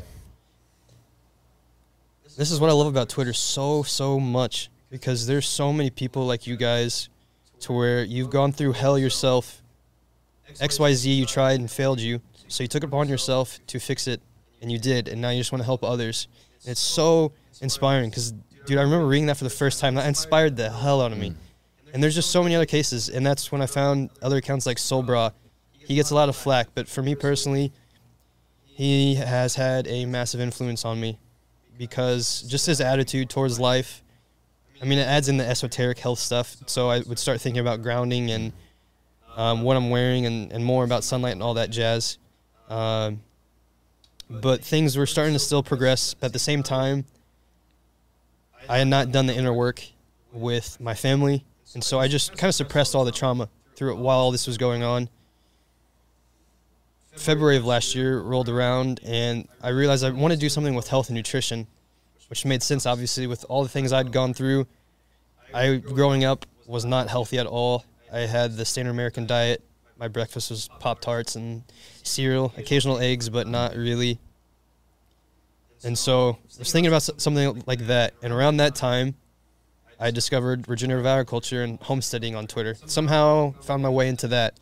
This 2.36 2.50
is 2.50 2.60
what 2.60 2.68
I 2.68 2.74
love 2.74 2.86
about 2.86 3.08
Twitter 3.08 3.32
so 3.32 3.82
so 3.82 4.20
much 4.20 4.68
because 4.90 5.26
there's 5.26 5.48
so 5.48 5.72
many 5.72 5.90
people 5.90 6.26
like 6.26 6.46
you 6.46 6.56
guys 6.56 7.08
to 7.60 7.72
where 7.72 8.04
you've 8.04 8.30
gone 8.30 8.52
through 8.52 8.72
hell 8.72 8.98
yourself. 8.98 9.62
XYZ 10.60 11.16
you 11.16 11.26
tried 11.26 11.60
and 11.60 11.70
failed 11.70 11.98
you. 11.98 12.20
So 12.48 12.62
you 12.62 12.68
took 12.68 12.82
it 12.82 12.86
upon 12.86 13.08
yourself 13.08 13.58
to 13.68 13.80
fix 13.80 14.06
it 14.06 14.20
and 14.60 14.70
you 14.70 14.78
did 14.78 15.08
and 15.08 15.20
now 15.20 15.30
you 15.30 15.40
just 15.40 15.50
want 15.50 15.60
to 15.60 15.66
help 15.66 15.82
others. 15.82 16.28
And 16.62 16.72
it's 16.72 16.80
so 16.80 17.32
inspiring 17.60 18.10
cuz 18.10 18.32
dude 18.66 18.78
I 18.78 18.82
remember 18.82 19.06
reading 19.06 19.26
that 19.26 19.38
for 19.38 19.44
the 19.44 19.50
first 19.50 19.80
time 19.80 19.94
that 19.94 20.06
inspired 20.06 20.56
the 20.56 20.70
hell 20.70 21.00
out 21.00 21.12
of 21.12 21.18
me. 21.18 21.34
And 21.92 22.02
there's 22.02 22.14
just 22.14 22.30
so 22.30 22.42
many 22.42 22.54
other 22.54 22.66
cases 22.66 23.08
and 23.08 23.24
that's 23.24 23.50
when 23.50 23.62
I 23.62 23.66
found 23.66 24.10
other 24.22 24.36
accounts 24.36 24.66
like 24.66 24.78
Sol 24.78 25.02
Brah. 25.02 25.32
He 25.72 25.94
gets 25.94 26.10
a 26.10 26.14
lot 26.14 26.28
of 26.28 26.36
flack, 26.36 26.68
but 26.74 26.88
for 26.88 27.02
me 27.02 27.14
personally, 27.14 27.72
he 28.64 29.14
has 29.14 29.54
had 29.54 29.86
a 29.86 30.04
massive 30.04 30.40
influence 30.40 30.84
on 30.84 31.00
me 31.00 31.18
because 31.78 32.42
just 32.42 32.66
his 32.66 32.80
attitude 32.80 33.30
towards 33.30 33.58
life. 33.58 34.02
I 34.82 34.84
mean, 34.84 34.98
it 34.98 35.06
adds 35.06 35.28
in 35.28 35.36
the 35.36 35.46
esoteric 35.46 35.98
health 35.98 36.18
stuff. 36.18 36.56
So 36.66 36.90
I 36.90 37.00
would 37.00 37.18
start 37.18 37.40
thinking 37.40 37.60
about 37.60 37.82
grounding 37.82 38.30
and 38.30 38.52
um, 39.36 39.62
what 39.62 39.76
I'm 39.76 39.90
wearing 39.90 40.26
and, 40.26 40.52
and 40.52 40.64
more 40.64 40.84
about 40.84 41.04
sunlight 41.04 41.32
and 41.32 41.42
all 41.42 41.54
that 41.54 41.70
jazz. 41.70 42.18
Um, 42.68 43.22
but 44.28 44.62
things 44.62 44.96
were 44.96 45.06
starting 45.06 45.34
to 45.34 45.38
still 45.38 45.62
progress. 45.62 46.14
But 46.14 46.26
at 46.26 46.32
the 46.32 46.38
same 46.38 46.62
time, 46.62 47.04
I 48.68 48.78
had 48.78 48.88
not 48.88 49.12
done 49.12 49.26
the 49.26 49.34
inner 49.34 49.52
work 49.52 49.82
with 50.32 50.80
my 50.80 50.94
family. 50.94 51.44
And 51.74 51.82
so 51.82 51.98
I 51.98 52.08
just 52.08 52.36
kind 52.36 52.48
of 52.48 52.54
suppressed 52.54 52.94
all 52.94 53.04
the 53.04 53.12
trauma 53.12 53.48
through 53.74 53.92
it 53.92 53.98
while 53.98 54.18
all 54.18 54.32
this 54.32 54.46
was 54.46 54.56
going 54.56 54.82
on. 54.82 55.08
February 57.14 57.56
of 57.56 57.64
last 57.64 57.94
year 57.94 58.20
rolled 58.20 58.48
around, 58.48 59.00
and 59.04 59.48
I 59.62 59.70
realized 59.70 60.04
I 60.04 60.10
want 60.10 60.32
to 60.32 60.38
do 60.38 60.48
something 60.48 60.74
with 60.74 60.88
health 60.88 61.08
and 61.08 61.16
nutrition, 61.16 61.66
which 62.28 62.44
made 62.44 62.62
sense, 62.62 62.86
obviously, 62.86 63.26
with 63.26 63.44
all 63.48 63.62
the 63.62 63.68
things 63.68 63.92
I'd 63.92 64.12
gone 64.12 64.34
through. 64.34 64.66
I, 65.54 65.76
growing 65.76 66.24
up, 66.24 66.44
was 66.66 66.84
not 66.84 67.08
healthy 67.08 67.38
at 67.38 67.46
all. 67.46 67.84
I 68.12 68.20
had 68.20 68.56
the 68.56 68.64
standard 68.64 68.90
American 68.90 69.26
diet. 69.26 69.62
My 69.98 70.08
breakfast 70.08 70.50
was 70.50 70.68
Pop 70.78 71.00
Tarts 71.00 71.36
and 71.36 71.62
cereal, 72.02 72.52
occasional 72.56 72.98
eggs, 72.98 73.28
but 73.30 73.46
not 73.46 73.74
really. 73.74 74.18
And 75.84 75.96
so 75.96 76.30
I 76.30 76.58
was 76.58 76.72
thinking 76.72 76.88
about 76.88 77.02
something 77.02 77.62
like 77.66 77.86
that. 77.86 78.14
And 78.22 78.32
around 78.32 78.58
that 78.58 78.74
time, 78.74 79.14
I 79.98 80.10
discovered 80.10 80.68
regenerative 80.68 81.06
agriculture 81.06 81.62
and 81.62 81.80
homesteading 81.80 82.34
on 82.34 82.46
Twitter. 82.46 82.76
Somehow 82.86 83.52
found 83.62 83.82
my 83.82 83.88
way 83.88 84.08
into 84.08 84.28
that. 84.28 84.58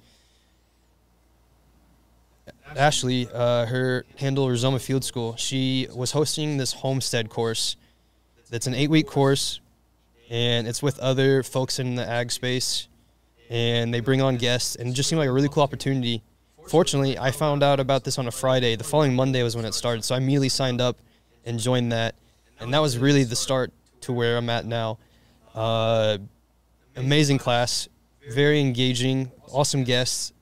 Ashley, 2.77 3.29
uh, 3.33 3.67
her 3.67 4.05
handle 4.17 4.49
Rizoma 4.49 4.81
Field 4.81 5.05
School, 5.05 5.37
she 5.37 5.89
was 5.95 6.13
hosting 6.13 6.57
this 6.57 6.73
homestead 6.73 7.31
course. 7.31 7.77
That's 8.51 8.67
an 8.67 8.75
eight-week 8.75 9.07
course, 9.07 9.61
and 10.29 10.67
it's 10.67 10.83
with 10.83 10.99
other 10.99 11.43
folks 11.43 11.79
in 11.79 11.95
the 11.95 12.09
ag 12.09 12.31
space, 12.31 12.89
and 13.49 13.93
they 13.95 14.01
bring 14.01 14.21
on 14.21 14.37
guests, 14.37 14.77
and 14.77 14.89
it 14.89 14.93
just 14.93 15.09
seemed 15.09 15.19
like 15.19 15.29
a 15.29 15.33
really 15.33 15.49
cool 15.49 15.63
opportunity. 15.63 16.23
Fortunately, 16.69 17.19
I 17.19 17.31
found 17.31 17.63
out 17.63 17.79
about 17.79 18.05
this 18.05 18.19
on 18.19 18.27
a 18.27 18.33
Friday. 18.33 18.75
The 18.77 18.85
following 18.85 19.15
Monday 19.15 19.43
was 19.43 19.55
when 19.55 19.65
it 19.65 19.75
started, 19.75 20.05
so 20.05 20.15
I 20.15 20.19
immediately 20.19 20.49
signed 20.49 20.81
up 20.81 20.97
and 21.45 21.59
joined 21.59 21.93
that, 21.93 22.15
and 22.61 22.73
that 22.75 22.81
was 22.81 22.99
really 22.99 23.25
the 23.25 23.37
start 23.37 23.73
to 24.03 24.13
where 24.13 24.37
I'm 24.37 24.51
at 24.51 24.65
now. 24.67 24.99
Uh, 25.55 26.19
amazing 26.97 27.39
class, 27.39 27.89
very 28.31 28.61
engaging, 28.61 29.31
awesome 29.53 29.85
guests. 29.85 30.33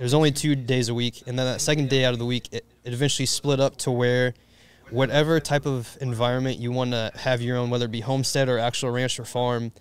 Was 0.00 0.14
only 0.14 0.30
two 0.30 0.54
days 0.54 0.88
a 0.88 0.94
week, 0.94 1.24
and 1.26 1.36
then 1.36 1.44
that 1.46 1.60
second 1.60 1.88
day 1.88 2.04
out 2.04 2.12
of 2.12 2.20
the 2.20 2.24
week, 2.24 2.48
it, 2.52 2.64
it 2.84 2.92
eventually 2.92 3.26
split 3.26 3.58
up 3.58 3.76
to 3.78 3.90
where 3.90 4.32
whatever 4.90 5.40
type 5.40 5.66
of 5.66 5.98
environment 6.00 6.58
you 6.60 6.70
want 6.70 6.92
to 6.92 7.10
have 7.16 7.42
your 7.42 7.56
own, 7.56 7.68
whether 7.68 7.86
it 7.86 7.90
be 7.90 8.00
homestead 8.00 8.48
or 8.48 8.58
actual 8.58 8.90
ranch 8.90 9.18
or 9.18 9.24
farm. 9.24 9.72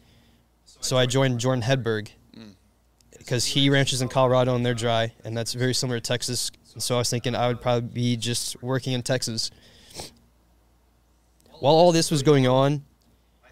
So 0.65 0.97
I 0.97 1.05
joined 1.05 1.39
Jordan 1.39 1.61
Hedberg 1.61 2.09
because 3.17 3.45
he 3.45 3.69
ranches 3.69 4.01
in 4.01 4.07
Colorado 4.07 4.55
and 4.55 4.65
they're 4.65 4.73
dry, 4.73 5.13
and 5.23 5.37
that's 5.37 5.53
very 5.53 5.73
similar 5.73 5.99
to 5.99 6.01
Texas. 6.01 6.49
So 6.79 6.95
I 6.95 6.99
was 6.99 7.09
thinking 7.09 7.35
I 7.35 7.47
would 7.47 7.61
probably 7.61 7.89
be 7.89 8.17
just 8.17 8.61
working 8.63 8.93
in 8.93 9.03
Texas. 9.03 9.51
While 11.59 11.75
all 11.75 11.91
this 11.91 12.09
was 12.09 12.23
going 12.23 12.47
on, 12.47 12.85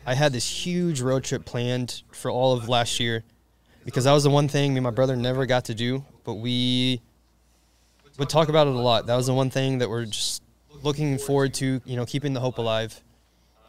I 0.05 0.13
had 0.13 0.33
this 0.33 0.47
huge 0.47 1.01
road 1.01 1.23
trip 1.23 1.45
planned 1.45 2.03
for 2.11 2.29
all 2.29 2.53
of 2.53 2.69
last 2.69 2.99
year 2.99 3.23
because 3.85 4.03
that 4.03 4.13
was 4.13 4.23
the 4.23 4.29
one 4.29 4.47
thing 4.47 4.73
me 4.73 4.77
and 4.77 4.83
my 4.83 4.91
brother 4.91 5.15
never 5.15 5.45
got 5.45 5.65
to 5.65 5.75
do, 5.75 6.05
but 6.23 6.35
we 6.35 7.01
would 8.17 8.29
talk 8.29 8.49
about 8.49 8.67
it 8.67 8.73
a 8.73 8.79
lot. 8.79 9.07
That 9.07 9.15
was 9.15 9.27
the 9.27 9.33
one 9.33 9.49
thing 9.49 9.79
that 9.79 9.89
we're 9.89 10.05
just 10.05 10.43
looking 10.83 11.17
forward 11.17 11.53
to, 11.55 11.81
you 11.85 11.95
know, 11.95 12.05
keeping 12.05 12.33
the 12.33 12.39
hope 12.39 12.57
alive. 12.57 13.01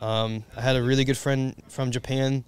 Um, 0.01 0.45
I 0.57 0.61
had 0.61 0.77
a 0.77 0.83
really 0.83 1.05
good 1.05 1.17
friend 1.17 1.55
from 1.69 1.91
Japan 1.91 2.45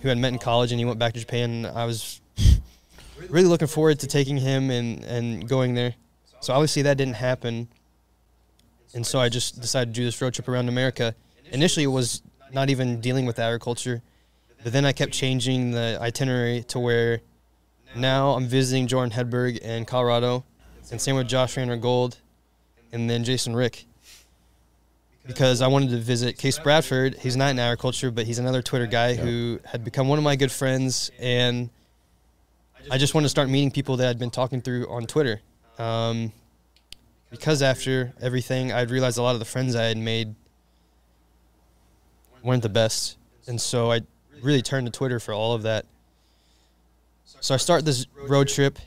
who 0.00 0.08
had 0.08 0.18
met 0.18 0.32
in 0.32 0.38
college, 0.38 0.72
and 0.72 0.78
he 0.78 0.84
went 0.84 0.98
back 0.98 1.12
to 1.14 1.20
Japan. 1.20 1.50
And 1.50 1.66
I 1.66 1.84
was 1.84 2.20
really 3.28 3.46
looking 3.46 3.68
forward 3.68 4.00
to 4.00 4.06
taking 4.06 4.38
him 4.38 4.70
and, 4.70 5.04
and 5.04 5.48
going 5.48 5.74
there. 5.74 5.94
So 6.40 6.54
obviously 6.54 6.82
that 6.82 6.96
didn't 6.96 7.16
happen, 7.16 7.68
and 8.94 9.04
so 9.06 9.18
I 9.18 9.28
just 9.28 9.60
decided 9.60 9.92
to 9.92 10.00
do 10.00 10.04
this 10.04 10.20
road 10.22 10.34
trip 10.34 10.48
around 10.48 10.68
America. 10.68 11.14
Initially, 11.50 11.84
it 11.84 11.88
was 11.88 12.22
not 12.52 12.70
even 12.70 13.00
dealing 13.00 13.26
with 13.26 13.38
agriculture, 13.38 14.02
but 14.62 14.72
then 14.72 14.84
I 14.84 14.92
kept 14.92 15.12
changing 15.12 15.70
the 15.72 15.98
itinerary 16.00 16.64
to 16.68 16.78
where 16.78 17.20
now 17.96 18.30
I'm 18.32 18.46
visiting 18.46 18.86
Jordan 18.86 19.12
Hedberg 19.12 19.58
in 19.58 19.84
Colorado, 19.84 20.44
and 20.90 21.00
same 21.00 21.16
with 21.16 21.28
Josh 21.28 21.56
Rainer 21.56 21.76
Gold. 21.76 22.18
and 22.92 23.08
then 23.08 23.24
Jason 23.24 23.54
Rick. 23.54 23.84
Because 25.26 25.60
I 25.60 25.66
wanted 25.66 25.90
to 25.90 25.98
visit 25.98 26.38
Case 26.38 26.58
Bradford. 26.58 27.16
He's 27.18 27.36
not 27.36 27.50
in 27.50 27.58
agriculture, 27.58 28.10
but 28.10 28.24
he's 28.26 28.38
another 28.38 28.62
Twitter 28.62 28.86
guy 28.86 29.14
who 29.14 29.60
had 29.64 29.84
become 29.84 30.08
one 30.08 30.16
of 30.16 30.24
my 30.24 30.36
good 30.36 30.50
friends, 30.50 31.10
and 31.18 31.68
I 32.90 32.96
just 32.96 33.12
wanted 33.14 33.26
to 33.26 33.28
start 33.28 33.50
meeting 33.50 33.70
people 33.70 33.98
that 33.98 34.08
I'd 34.08 34.18
been 34.18 34.30
talking 34.30 34.62
through 34.62 34.88
on 34.88 35.06
Twitter. 35.06 35.42
Um, 35.78 36.32
because 37.30 37.60
after 37.60 38.14
everything, 38.22 38.72
I'd 38.72 38.90
realized 38.90 39.18
a 39.18 39.22
lot 39.22 39.34
of 39.34 39.38
the 39.38 39.44
friends 39.44 39.76
I 39.76 39.84
had 39.84 39.98
made 39.98 40.34
weren't 42.42 42.62
the 42.62 42.68
best, 42.68 43.16
and 43.46 43.60
so 43.60 43.90
I 43.92 44.00
really 44.42 44.62
turned 44.62 44.86
to 44.86 44.92
Twitter 44.92 45.20
for 45.20 45.32
all 45.32 45.54
of 45.54 45.62
that. 45.62 45.86
So 47.40 47.54
I 47.54 47.56
start 47.56 47.84
this 47.84 48.06
road 48.26 48.48
trip 48.48 48.78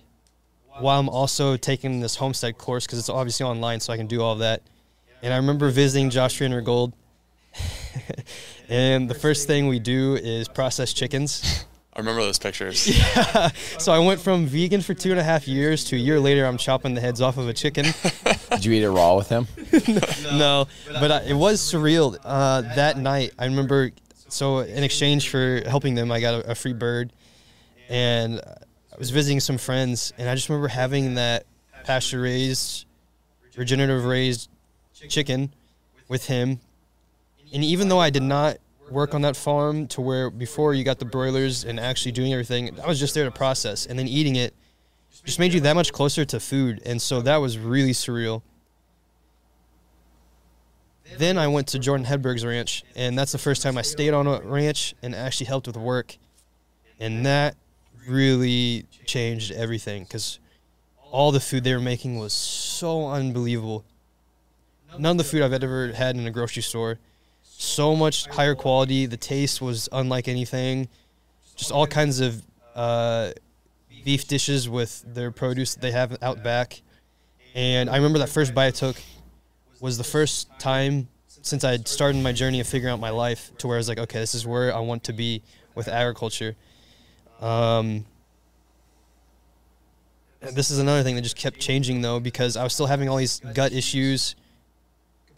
while 0.79 0.99
I'm 0.99 1.09
also 1.09 1.57
taking 1.57 1.99
this 1.99 2.15
homestead 2.15 2.57
course 2.57 2.85
because 2.85 2.99
it's 2.99 3.09
obviously 3.09 3.45
online, 3.45 3.79
so 3.79 3.93
I 3.93 3.97
can 3.97 4.07
do 4.07 4.21
all 4.21 4.33
of 4.33 4.39
that. 4.39 4.61
And 5.21 5.33
I 5.33 5.37
remember 5.37 5.69
visiting 5.69 6.09
Josh 6.09 6.35
Trainer 6.35 6.61
Gold, 6.61 6.93
and 8.69 9.09
the 9.09 9.15
first 9.15 9.47
thing 9.47 9.67
we 9.67 9.79
do 9.79 10.15
is 10.15 10.47
process 10.47 10.93
chickens. 10.93 11.65
I 11.93 11.99
remember 11.99 12.21
those 12.21 12.39
pictures. 12.39 12.87
Yeah. 13.01 13.49
So 13.77 13.91
I 13.91 13.99
went 13.99 14.21
from 14.21 14.45
vegan 14.45 14.81
for 14.81 14.93
two 14.93 15.11
and 15.11 15.19
a 15.19 15.23
half 15.23 15.47
years 15.47 15.83
to 15.85 15.95
a 15.95 15.99
year 15.99 16.19
later, 16.19 16.45
I'm 16.45 16.57
chopping 16.57 16.93
the 16.93 17.01
heads 17.01 17.19
off 17.19 17.37
of 17.37 17.47
a 17.47 17.53
chicken. 17.53 17.85
Did 18.51 18.65
you 18.65 18.73
eat 18.73 18.83
it 18.83 18.89
raw 18.89 19.15
with 19.15 19.29
him? 19.29 19.47
no, 20.37 20.67
but 20.87 21.11
I, 21.11 21.21
it 21.23 21.33
was 21.33 21.59
surreal. 21.59 22.17
Uh, 22.23 22.61
that 22.61 22.97
night, 22.97 23.33
I 23.37 23.45
remember. 23.45 23.91
So 24.29 24.59
in 24.59 24.83
exchange 24.83 25.29
for 25.29 25.61
helping 25.67 25.95
them, 25.95 26.11
I 26.11 26.21
got 26.21 26.45
a, 26.45 26.51
a 26.51 26.55
free 26.55 26.73
bird, 26.73 27.11
and 27.89 28.39
I 28.39 28.97
was 28.97 29.09
visiting 29.09 29.39
some 29.39 29.57
friends, 29.57 30.13
and 30.17 30.29
I 30.29 30.35
just 30.35 30.47
remember 30.47 30.69
having 30.69 31.15
that 31.15 31.45
pasture 31.83 32.21
raised, 32.21 32.85
regenerative 33.57 34.05
raised 34.05 34.49
chicken 35.09 35.51
with 36.07 36.27
him. 36.27 36.59
And 37.53 37.63
even 37.63 37.89
though 37.89 37.99
I 37.99 38.09
did 38.09 38.23
not 38.23 38.57
work 38.91 39.15
on 39.15 39.21
that 39.21 39.35
farm 39.35 39.87
to 39.87 40.01
where 40.01 40.29
before 40.29 40.73
you 40.73 40.83
got 40.83 40.99
the 40.99 41.05
broilers 41.05 41.63
and 41.63 41.79
actually 41.79 42.11
doing 42.11 42.33
everything, 42.33 42.79
I 42.79 42.87
was 42.87 42.99
just 42.99 43.13
there 43.13 43.25
to 43.25 43.31
process, 43.31 43.85
and 43.85 43.97
then 43.97 44.07
eating 44.07 44.35
it 44.35 44.53
just 45.23 45.39
made 45.39 45.53
you 45.53 45.59
that 45.61 45.73
much 45.73 45.93
closer 45.93 46.25
to 46.25 46.39
food, 46.39 46.81
and 46.85 47.01
so 47.01 47.21
that 47.21 47.37
was 47.37 47.57
really 47.57 47.91
surreal. 47.91 48.41
Then 51.17 51.37
I 51.37 51.47
went 51.47 51.67
to 51.69 51.79
Jordan 51.79 52.05
Hedberg's 52.05 52.45
ranch, 52.45 52.83
and 52.95 53.17
that's 53.17 53.31
the 53.31 53.37
first 53.37 53.61
time 53.61 53.77
I 53.77 53.81
stayed 53.81 54.13
on 54.13 54.27
a 54.27 54.41
ranch 54.41 54.95
and 55.01 55.13
actually 55.13 55.47
helped 55.47 55.67
with 55.67 55.77
work, 55.77 56.17
and 56.99 57.25
that 57.25 57.55
really 58.07 58.85
changed 59.05 59.51
everything 59.51 60.03
because 60.03 60.39
all 61.11 61.31
the 61.31 61.39
food 61.39 61.63
they 61.63 61.73
were 61.73 61.81
making 61.81 62.17
was 62.17 62.33
so 62.33 63.07
unbelievable. 63.07 63.83
None 64.97 65.11
of 65.11 65.17
the 65.17 65.23
food 65.23 65.41
I've 65.41 65.53
ever 65.53 65.91
had 65.91 66.15
in 66.15 66.25
a 66.25 66.31
grocery 66.31 66.63
store. 66.63 66.99
So 67.61 67.95
much 67.95 68.25
higher 68.25 68.55
quality. 68.55 69.05
The 69.05 69.17
taste 69.17 69.61
was 69.61 69.87
unlike 69.91 70.27
anything. 70.27 70.89
Just 71.55 71.71
all 71.71 71.85
kinds 71.85 72.19
of 72.19 72.41
uh, 72.73 73.33
beef 74.03 74.27
dishes 74.27 74.67
with 74.67 75.03
their 75.05 75.29
produce 75.29 75.75
that 75.75 75.81
they 75.81 75.91
have 75.91 76.17
out 76.23 76.43
back. 76.43 76.81
And 77.53 77.87
I 77.87 77.97
remember 77.97 78.17
that 78.17 78.29
first 78.29 78.55
bite 78.55 78.65
I 78.65 78.71
took 78.71 78.95
was 79.79 79.99
the 79.99 80.03
first 80.03 80.49
time 80.57 81.07
since 81.27 81.63
I 81.63 81.69
had 81.69 81.87
started 81.87 82.23
my 82.23 82.31
journey 82.31 82.59
of 82.61 82.65
figuring 82.65 82.93
out 82.93 82.99
my 82.99 83.11
life 83.11 83.51
to 83.59 83.67
where 83.67 83.77
I 83.77 83.79
was 83.79 83.87
like, 83.87 83.99
okay, 83.99 84.17
this 84.17 84.33
is 84.33 84.47
where 84.47 84.75
I 84.75 84.79
want 84.79 85.03
to 85.03 85.13
be 85.13 85.43
with 85.75 85.87
agriculture. 85.87 86.55
Um, 87.41 88.05
this 90.39 90.71
is 90.71 90.79
another 90.79 91.03
thing 91.03 91.13
that 91.13 91.21
just 91.21 91.37
kept 91.37 91.59
changing 91.59 92.01
though 92.01 92.19
because 92.19 92.57
I 92.57 92.63
was 92.63 92.73
still 92.73 92.87
having 92.87 93.07
all 93.07 93.17
these 93.17 93.39
gut 93.53 93.71
issues, 93.71 94.35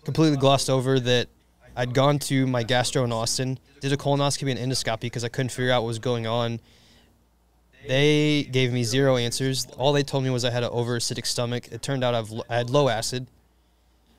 completely 0.06 0.38
glossed 0.38 0.70
over 0.70 1.02
that 1.02 1.28
I'd 1.76 1.94
gone 1.94 2.20
to 2.20 2.46
my 2.46 2.64
gastro 2.64 3.04
in 3.04 3.12
Austin, 3.12 3.58
did 3.80 3.92
a 3.92 3.98
colonoscopy 3.98 4.56
and 4.56 4.72
endoscopy 4.72 5.02
because 5.02 5.24
I 5.24 5.30
couldn't 5.30 5.50
figure 5.50 5.72
out 5.72 5.82
what 5.84 5.88
was 5.88 6.00
going 6.00 6.28
on. 6.28 6.60
They 7.88 8.44
gave 8.44 8.72
me 8.72 8.84
zero 8.84 9.18
answers. 9.18 9.66
All 9.78 9.92
they 9.92 10.04
told 10.04 10.24
me 10.24 10.30
was 10.30 10.46
I 10.46 10.52
had 10.52 10.64
an 10.64 10.70
over 10.72 10.98
acidic 10.98 11.26
stomach. 11.26 11.68
It 11.72 11.82
turned 11.82 12.04
out 12.04 12.16
I've, 12.16 12.32
I 12.50 12.56
had 12.56 12.70
low 12.70 12.90
acid. 12.90 13.28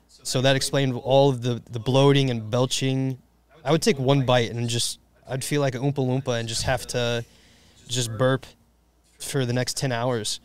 So 0.07 0.41
that 0.41 0.55
explained 0.55 0.93
all 0.93 1.29
of 1.29 1.41
the, 1.41 1.61
the 1.71 1.79
bloating 1.79 2.29
and 2.29 2.49
belching. 2.49 3.17
I 3.63 3.71
would 3.71 3.81
take 3.81 3.97
one 3.97 4.25
bite 4.25 4.51
and 4.51 4.67
just, 4.69 4.99
I'd 5.27 5.43
feel 5.43 5.61
like 5.61 5.75
a 5.75 5.79
Oompa 5.79 5.95
Loompa 5.95 6.39
and 6.39 6.47
just 6.47 6.63
have 6.63 6.85
to 6.87 7.23
just 7.87 8.15
burp 8.17 8.45
for 9.19 9.45
the 9.45 9.53
next 9.53 9.77
10 9.77 9.91
hours. 9.91 10.39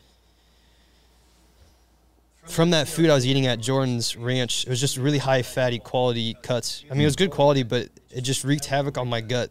From 2.51 2.71
that 2.71 2.89
food 2.89 3.11
I 3.11 3.15
was 3.15 3.25
eating 3.25 3.47
at 3.47 3.61
Jordan's 3.61 4.17
Ranch, 4.17 4.65
it 4.65 4.71
was 4.71 4.81
just 4.81 4.97
really 4.97 5.19
high 5.19 5.43
fatty 5.43 5.79
quality 5.79 6.37
cuts. 6.43 6.85
I 6.91 6.95
mean, 6.95 7.03
it 7.03 7.05
was 7.05 7.15
good 7.15 7.31
quality, 7.31 7.63
but 7.63 7.89
it 8.11 8.23
just 8.23 8.43
wreaked 8.43 8.67
havoc 8.67 8.99
on 8.99 9.09
my 9.09 9.21
gut. 9.21 9.51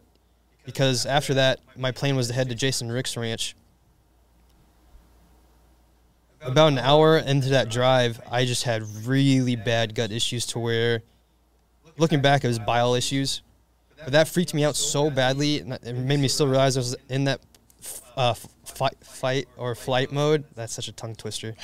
Because 0.66 1.06
after 1.06 1.32
that, 1.34 1.60
my 1.76 1.92
plan 1.92 2.14
was 2.14 2.28
to 2.28 2.34
head 2.34 2.50
to 2.50 2.54
Jason 2.54 2.92
Rick's 2.92 3.16
ranch. 3.16 3.56
About 6.42 6.68
an 6.72 6.78
hour 6.78 7.16
into 7.16 7.48
that 7.48 7.70
drive, 7.70 8.20
I 8.30 8.44
just 8.44 8.64
had 8.64 8.82
really 9.06 9.56
bad 9.56 9.94
gut 9.94 10.12
issues 10.12 10.44
to 10.46 10.58
where, 10.58 11.02
looking 11.96 12.20
back, 12.20 12.44
it 12.44 12.48
was 12.48 12.58
bile 12.58 12.94
issues. 12.94 13.40
But 14.04 14.12
that 14.12 14.28
freaked 14.28 14.52
me 14.52 14.62
out 14.62 14.76
so 14.76 15.08
badly, 15.08 15.60
and 15.60 15.72
it 15.72 15.94
made 15.94 16.20
me 16.20 16.28
still 16.28 16.46
realize 16.46 16.76
I 16.76 16.80
was 16.80 16.96
in 17.08 17.24
that 17.24 17.40
uh, 18.16 18.34
fight, 18.34 18.96
fight 19.02 19.48
or 19.56 19.74
flight 19.74 20.12
mode. 20.12 20.44
That's 20.54 20.74
such 20.74 20.88
a 20.88 20.92
tongue 20.92 21.14
twister. 21.14 21.56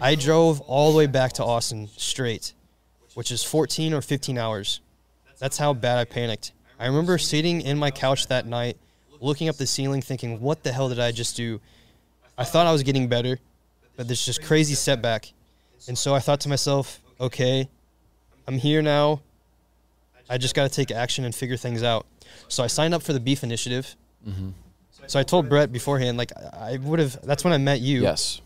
I 0.00 0.14
drove 0.14 0.60
all 0.62 0.92
the 0.92 0.98
way 0.98 1.06
back 1.06 1.32
to 1.34 1.44
Austin 1.44 1.88
straight, 1.96 2.52
which 3.14 3.30
is 3.30 3.42
14 3.42 3.92
or 3.94 4.00
15 4.00 4.38
hours. 4.38 4.80
That's 5.38 5.58
how 5.58 5.72
bad 5.72 5.98
I 5.98 6.04
panicked. 6.04 6.52
I 6.78 6.86
remember 6.86 7.18
sitting 7.18 7.60
in 7.60 7.78
my 7.78 7.90
couch 7.90 8.28
that 8.28 8.46
night, 8.46 8.76
looking 9.20 9.48
up 9.48 9.56
the 9.56 9.66
ceiling, 9.66 10.00
thinking, 10.00 10.40
what 10.40 10.62
the 10.62 10.72
hell 10.72 10.88
did 10.88 11.00
I 11.00 11.12
just 11.12 11.36
do? 11.36 11.60
I 12.38 12.44
thought 12.44 12.66
I 12.66 12.72
was 12.72 12.82
getting 12.82 13.08
better, 13.08 13.38
but 13.96 14.08
this 14.08 14.24
just 14.24 14.42
crazy 14.42 14.74
setback. 14.74 15.32
And 15.88 15.98
so 15.98 16.14
I 16.14 16.20
thought 16.20 16.40
to 16.40 16.48
myself, 16.48 17.00
okay, 17.20 17.68
I'm 18.46 18.58
here 18.58 18.82
now. 18.82 19.20
I 20.28 20.38
just 20.38 20.54
got 20.54 20.62
to 20.62 20.74
take 20.74 20.90
action 20.90 21.24
and 21.24 21.34
figure 21.34 21.56
things 21.56 21.82
out. 21.82 22.06
So 22.48 22.62
I 22.62 22.66
signed 22.66 22.94
up 22.94 23.02
for 23.02 23.12
the 23.12 23.20
Beef 23.20 23.42
Initiative. 23.42 23.94
Mm-hmm. 24.26 24.50
So 25.06 25.18
I 25.18 25.22
told 25.22 25.48
Brett 25.48 25.72
beforehand, 25.72 26.16
like, 26.16 26.32
I 26.36 26.78
would 26.82 27.00
have, 27.00 27.20
that's 27.22 27.42
when 27.42 27.52
I 27.52 27.58
met 27.58 27.80
you. 27.80 28.02
Yes. 28.02 28.40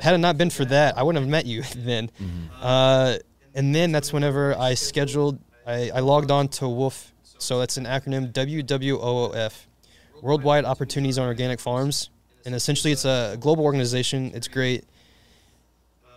Had 0.00 0.14
it 0.14 0.18
not 0.18 0.36
been 0.36 0.50
for 0.50 0.64
that, 0.66 0.98
I 0.98 1.02
wouldn't 1.02 1.22
have 1.22 1.30
met 1.30 1.46
you 1.46 1.62
then. 1.76 2.10
Uh, 2.60 3.18
and 3.54 3.74
then 3.74 3.92
that's 3.92 4.12
whenever 4.12 4.56
I 4.58 4.74
scheduled, 4.74 5.38
I, 5.66 5.90
I 5.94 6.00
logged 6.00 6.30
on 6.30 6.48
to 6.48 6.64
WWOOF. 6.64 7.10
So 7.38 7.58
that's 7.58 7.76
an 7.76 7.84
acronym 7.84 8.32
WWOOF, 8.32 9.66
Worldwide 10.22 10.64
Opportunities 10.64 11.18
on 11.18 11.26
Organic 11.26 11.60
Farms. 11.60 12.10
And 12.46 12.54
essentially, 12.54 12.92
it's 12.92 13.04
a 13.04 13.36
global 13.40 13.64
organization. 13.64 14.30
It's 14.34 14.48
great. 14.48 14.84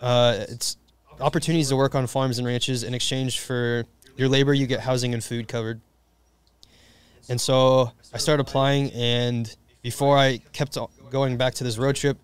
Uh, 0.00 0.44
it's 0.48 0.76
opportunities 1.20 1.68
to 1.70 1.76
work 1.76 1.94
on 1.94 2.06
farms 2.06 2.38
and 2.38 2.46
ranches 2.46 2.82
in 2.82 2.94
exchange 2.94 3.40
for 3.40 3.84
your 4.16 4.28
labor, 4.28 4.52
you 4.52 4.66
get 4.66 4.80
housing 4.80 5.14
and 5.14 5.22
food 5.22 5.48
covered. 5.48 5.80
And 7.28 7.40
so 7.40 7.92
I 8.12 8.18
started 8.18 8.40
applying, 8.40 8.90
and 8.92 9.54
before 9.82 10.18
I 10.18 10.38
kept 10.52 10.76
going 11.10 11.36
back 11.36 11.54
to 11.54 11.64
this 11.64 11.78
road 11.78 11.96
trip, 11.96 12.18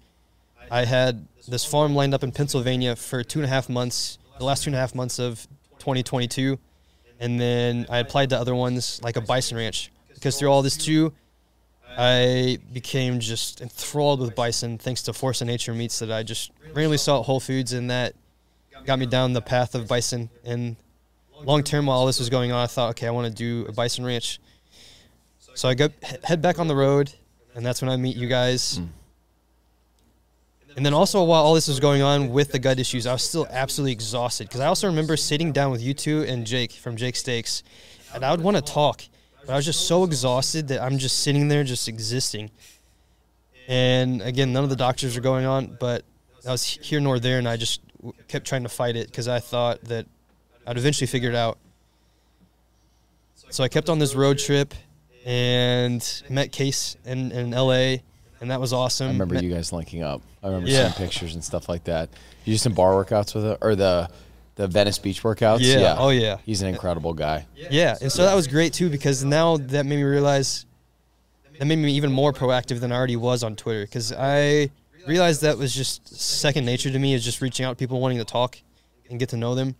I 0.70 0.84
had 0.84 1.26
this 1.46 1.64
farm 1.64 1.94
lined 1.94 2.14
up 2.14 2.22
in 2.22 2.32
Pennsylvania 2.32 2.96
for 2.96 3.22
two 3.22 3.38
and 3.40 3.46
a 3.46 3.48
half 3.48 3.68
months, 3.68 4.18
the 4.38 4.44
last 4.44 4.64
two 4.64 4.68
and 4.68 4.76
a 4.76 4.78
half 4.78 4.94
months 4.94 5.18
of 5.18 5.46
2022. 5.78 6.58
And 7.20 7.38
then 7.40 7.86
I 7.88 7.98
applied 7.98 8.30
to 8.30 8.38
other 8.38 8.54
ones 8.54 9.00
like 9.02 9.16
a 9.16 9.20
bison 9.20 9.56
ranch 9.56 9.90
because 10.12 10.38
through 10.38 10.48
all 10.50 10.62
this 10.62 10.76
too, 10.76 11.12
I 11.96 12.58
became 12.72 13.20
just 13.20 13.60
enthralled 13.60 14.20
with 14.20 14.34
bison 14.34 14.78
thanks 14.78 15.02
to 15.02 15.12
Force 15.12 15.40
of 15.40 15.46
Nature 15.46 15.74
meats 15.74 15.98
that 16.00 16.10
I 16.10 16.22
just 16.22 16.50
randomly 16.72 16.98
saw 16.98 17.20
at 17.20 17.26
Whole 17.26 17.40
Foods, 17.40 17.72
and 17.72 17.90
that 17.90 18.14
got 18.84 18.98
me 18.98 19.06
down 19.06 19.32
the 19.32 19.40
path 19.40 19.74
of 19.74 19.86
bison. 19.86 20.28
And 20.44 20.76
long 21.44 21.62
term, 21.62 21.86
while 21.86 21.98
all 21.98 22.06
this 22.06 22.18
was 22.18 22.30
going 22.30 22.52
on, 22.52 22.62
I 22.62 22.66
thought, 22.66 22.90
okay, 22.90 23.06
I 23.06 23.10
want 23.10 23.28
to 23.28 23.32
do 23.32 23.66
a 23.68 23.72
bison 23.72 24.04
ranch. 24.04 24.40
So 25.54 25.68
I 25.68 25.74
go 25.74 25.88
head 26.24 26.42
back 26.42 26.58
on 26.58 26.66
the 26.66 26.74
road, 26.74 27.12
and 27.54 27.64
that's 27.64 27.80
when 27.80 27.90
I 27.90 27.96
meet 27.96 28.16
you 28.16 28.26
guys. 28.26 28.80
Mm. 28.80 28.88
And 30.76 30.84
then 30.84 30.92
also 30.92 31.22
while 31.22 31.42
all 31.44 31.54
this 31.54 31.68
was 31.68 31.78
going 31.78 32.02
on 32.02 32.30
with 32.30 32.50
the 32.50 32.58
gut 32.58 32.78
issues, 32.80 33.06
I 33.06 33.12
was 33.12 33.22
still 33.22 33.46
absolutely 33.50 33.92
exhausted 33.92 34.48
because 34.48 34.60
I 34.60 34.66
also 34.66 34.88
remember 34.88 35.16
sitting 35.16 35.52
down 35.52 35.70
with 35.70 35.80
you 35.80 35.94
two 35.94 36.22
and 36.22 36.46
Jake 36.46 36.72
from 36.72 36.96
Jake 36.96 37.14
Steaks, 37.16 37.62
and 38.12 38.24
I 38.24 38.30
would 38.32 38.40
want 38.40 38.56
to 38.56 38.62
talk, 38.62 39.02
but 39.46 39.52
I 39.52 39.56
was 39.56 39.64
just 39.64 39.86
so 39.86 40.02
exhausted 40.04 40.68
that 40.68 40.82
I'm 40.82 40.98
just 40.98 41.20
sitting 41.20 41.48
there 41.48 41.62
just 41.62 41.86
existing. 41.88 42.50
And 43.68 44.20
again, 44.20 44.52
none 44.52 44.64
of 44.64 44.70
the 44.70 44.76
doctors 44.76 45.16
are 45.16 45.20
going 45.20 45.46
on, 45.46 45.76
but 45.78 46.04
I 46.46 46.50
was 46.50 46.64
here 46.64 47.00
nor 47.00 47.18
there, 47.18 47.38
and 47.38 47.48
I 47.48 47.56
just 47.56 47.80
w- 47.98 48.12
kept 48.28 48.46
trying 48.46 48.64
to 48.64 48.68
fight 48.68 48.96
it 48.96 49.06
because 49.06 49.28
I 49.28 49.38
thought 49.38 49.80
that 49.84 50.06
I'd 50.66 50.76
eventually 50.76 51.06
figure 51.06 51.30
it 51.30 51.36
out. 51.36 51.58
So 53.50 53.62
I 53.62 53.68
kept 53.68 53.88
on 53.88 53.98
this 54.00 54.14
road 54.14 54.38
trip 54.38 54.74
and 55.24 56.22
met 56.28 56.52
Case 56.52 56.96
in, 57.06 57.32
in 57.32 57.52
LA, 57.52 57.98
and 58.40 58.50
that 58.50 58.60
was 58.60 58.72
awesome. 58.72 59.06
I 59.06 59.12
remember 59.12 59.34
Met- 59.34 59.44
you 59.44 59.54
guys 59.54 59.72
linking 59.72 60.02
up. 60.02 60.20
I 60.44 60.48
remember 60.48 60.68
Yeah. 60.68 60.92
seeing 60.92 61.08
pictures 61.08 61.34
and 61.34 61.42
stuff 61.42 61.68
like 61.68 61.84
that. 61.84 62.10
You 62.44 62.52
do 62.54 62.58
some 62.58 62.74
bar 62.74 62.92
workouts 62.92 63.34
with 63.34 63.44
it, 63.46 63.58
or 63.62 63.74
the 63.74 64.08
The 64.56 64.68
Venice 64.68 64.98
Beach 64.98 65.22
workouts. 65.24 65.60
Yeah. 65.62 65.96
Oh, 65.98 66.10
yeah. 66.10 66.36
He's 66.46 66.62
an 66.62 66.68
incredible 66.68 67.12
guy. 67.12 67.46
Yeah, 67.56 67.96
and 68.00 68.12
so 68.12 68.24
that 68.24 68.34
was 68.34 68.46
great 68.46 68.72
too 68.72 68.88
because 68.88 69.24
now 69.24 69.56
that 69.56 69.84
made 69.84 69.96
me 69.96 70.02
realize 70.04 70.64
that 71.58 71.64
made 71.64 71.76
me 71.78 71.92
even 71.94 72.12
more 72.12 72.32
proactive 72.32 72.78
than 72.80 72.92
I 72.92 72.96
already 72.96 73.16
was 73.16 73.42
on 73.42 73.56
Twitter 73.56 73.82
because 73.84 74.12
I 74.12 74.70
realized 75.08 75.40
that 75.42 75.58
was 75.58 75.74
just 75.74 76.08
second 76.16 76.66
nature 76.66 76.90
to 76.90 76.98
me 77.00 77.14
is 77.14 77.24
just 77.24 77.40
reaching 77.40 77.64
out 77.66 77.70
to 77.70 77.76
people 77.76 78.00
wanting 78.00 78.18
to 78.18 78.24
talk 78.24 78.58
and 79.10 79.18
get 79.18 79.30
to 79.30 79.36
know 79.36 79.54
them. 79.56 79.74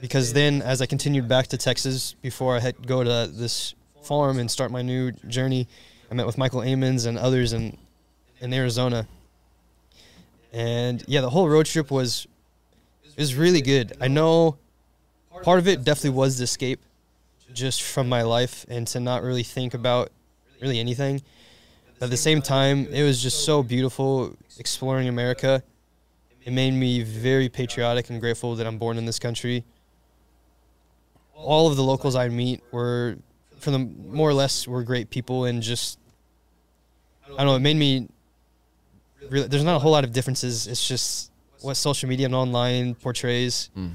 Because 0.00 0.32
then, 0.32 0.60
as 0.62 0.80
I 0.82 0.86
continued 0.86 1.26
back 1.26 1.46
to 1.48 1.56
Texas 1.56 2.14
before 2.22 2.56
I 2.56 2.60
had 2.60 2.76
to 2.82 2.86
go 2.86 3.02
to 3.02 3.26
this 3.32 3.74
farm 4.02 4.38
and 4.38 4.50
start 4.50 4.70
my 4.70 4.82
new 4.82 5.12
journey, 5.26 5.66
I 6.10 6.14
met 6.14 6.26
with 6.26 6.36
Michael 6.38 6.62
Amons 6.62 7.04
and 7.06 7.16
others 7.18 7.52
in 7.54 7.76
in 8.40 8.52
Arizona. 8.52 9.06
And 10.52 11.04
yeah, 11.06 11.20
the 11.20 11.30
whole 11.30 11.48
road 11.48 11.66
trip 11.66 11.90
was 11.90 12.26
it 13.04 13.18
was 13.18 13.34
really 13.34 13.60
good. 13.62 13.96
I 14.00 14.08
know 14.08 14.58
part 15.42 15.58
of 15.58 15.68
it 15.68 15.84
definitely 15.84 16.16
was 16.16 16.38
the 16.38 16.44
escape 16.44 16.80
just 17.52 17.82
from 17.82 18.08
my 18.08 18.22
life 18.22 18.64
and 18.68 18.86
to 18.88 19.00
not 19.00 19.22
really 19.22 19.42
think 19.42 19.74
about 19.74 20.10
really 20.60 20.78
anything. 20.78 21.22
But 21.98 22.06
at 22.06 22.10
the 22.10 22.16
same 22.16 22.40
time, 22.40 22.86
it 22.86 23.02
was 23.02 23.22
just 23.22 23.44
so 23.44 23.62
beautiful 23.62 24.36
exploring 24.58 25.08
America. 25.08 25.62
It 26.44 26.52
made 26.52 26.72
me 26.72 27.02
very 27.02 27.48
patriotic 27.48 28.08
and 28.10 28.20
grateful 28.20 28.54
that 28.56 28.66
I'm 28.66 28.78
born 28.78 28.98
in 28.98 29.04
this 29.04 29.18
country. 29.18 29.64
All 31.34 31.68
of 31.68 31.76
the 31.76 31.82
locals 31.82 32.14
I 32.16 32.28
meet 32.28 32.62
were, 32.72 33.16
for 33.58 33.70
the 33.70 33.78
more 33.78 34.30
or 34.30 34.34
less, 34.34 34.66
were 34.66 34.82
great 34.82 35.10
people 35.10 35.44
and 35.44 35.62
just, 35.62 35.98
I 37.24 37.38
don't 37.38 37.46
know, 37.46 37.56
it 37.56 37.60
made 37.60 37.76
me. 37.76 38.08
Really, 39.30 39.48
there's 39.48 39.64
not 39.64 39.76
a 39.76 39.78
whole 39.78 39.92
lot 39.92 40.04
of 40.04 40.12
differences. 40.12 40.66
It's 40.66 40.86
just 40.86 41.30
what 41.60 41.74
social 41.74 42.08
media 42.08 42.26
and 42.26 42.34
online 42.34 42.94
portrays, 42.94 43.70
Mm. 43.76 43.92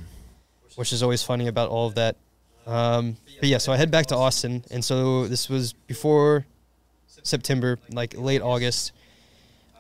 which 0.76 0.92
is 0.94 1.02
always 1.04 1.24
funny 1.24 1.48
about 1.48 1.70
all 1.70 1.88
of 1.88 1.96
that. 1.96 2.16
Um, 2.68 3.18
but 3.40 3.50
yeah, 3.50 3.58
so 3.58 3.72
I 3.74 3.78
head 3.78 3.92
back 3.92 4.06
to 4.08 4.16
Austin, 4.16 4.64
and 4.72 4.84
so 4.84 5.28
this 5.28 5.50
was 5.50 5.74
before 5.74 6.46
September, 7.24 7.78
like 7.92 8.16
late 8.18 8.42
August. 8.42 8.92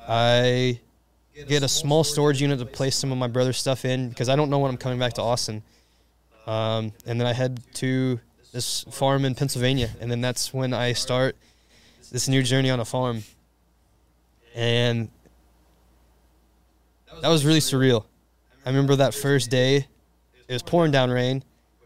I 0.07 0.79
get 1.47 1.63
a 1.63 1.67
small 1.67 2.03
storage 2.03 2.41
unit 2.41 2.59
to 2.59 2.65
place 2.65 2.95
some 2.95 3.11
of 3.11 3.17
my 3.17 3.27
brother's 3.27 3.57
stuff 3.57 3.85
in 3.85 4.09
because 4.09 4.29
I 4.29 4.35
don't 4.35 4.49
know 4.49 4.59
when 4.59 4.69
I'm 4.71 4.77
coming 4.77 4.99
back 4.99 5.13
to 5.13 5.21
Austin. 5.21 5.63
Um, 6.45 6.91
and 7.05 7.19
then 7.19 7.25
I 7.27 7.33
head 7.33 7.61
to 7.75 8.19
this 8.51 8.83
farm 8.91 9.23
in 9.25 9.33
Pennsylvania, 9.33 9.89
and 10.01 10.11
then 10.11 10.19
that's 10.21 10.53
when 10.53 10.73
I 10.73 10.93
start 10.93 11.35
this 12.11 12.27
new 12.27 12.43
journey 12.43 12.69
on 12.69 12.79
a 12.79 12.85
farm. 12.85 13.23
And 14.53 15.09
that 17.23 17.29
was 17.29 17.45
really 17.45 17.61
surreal. 17.61 18.03
I 18.65 18.69
remember 18.69 18.97
that 18.97 19.13
first 19.13 19.49
day, 19.49 19.87
it 20.45 20.51
was 20.51 20.61
pouring 20.61 20.91
down 20.91 21.09
rain, 21.09 21.41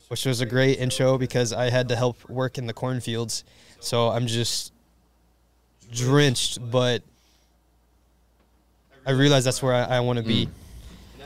which 0.07 0.25
was 0.25 0.41
a 0.41 0.47
great 0.47 0.79
intro 0.79 1.19
because 1.19 1.53
I 1.53 1.69
had 1.69 1.89
to 1.89 1.95
help 1.95 2.27
work 2.27 2.57
in 2.57 2.65
the 2.65 2.73
cornfields. 2.73 3.43
So 3.79 4.09
I'm 4.09 4.25
just 4.25 4.73
drenched, 5.93 6.71
but 6.71 7.03
I 9.05 9.11
realized 9.11 9.45
that's 9.45 9.61
where 9.61 9.75
I, 9.75 9.97
I 9.97 9.99
want 9.99 10.17
to 10.17 10.25
be. 10.25 10.49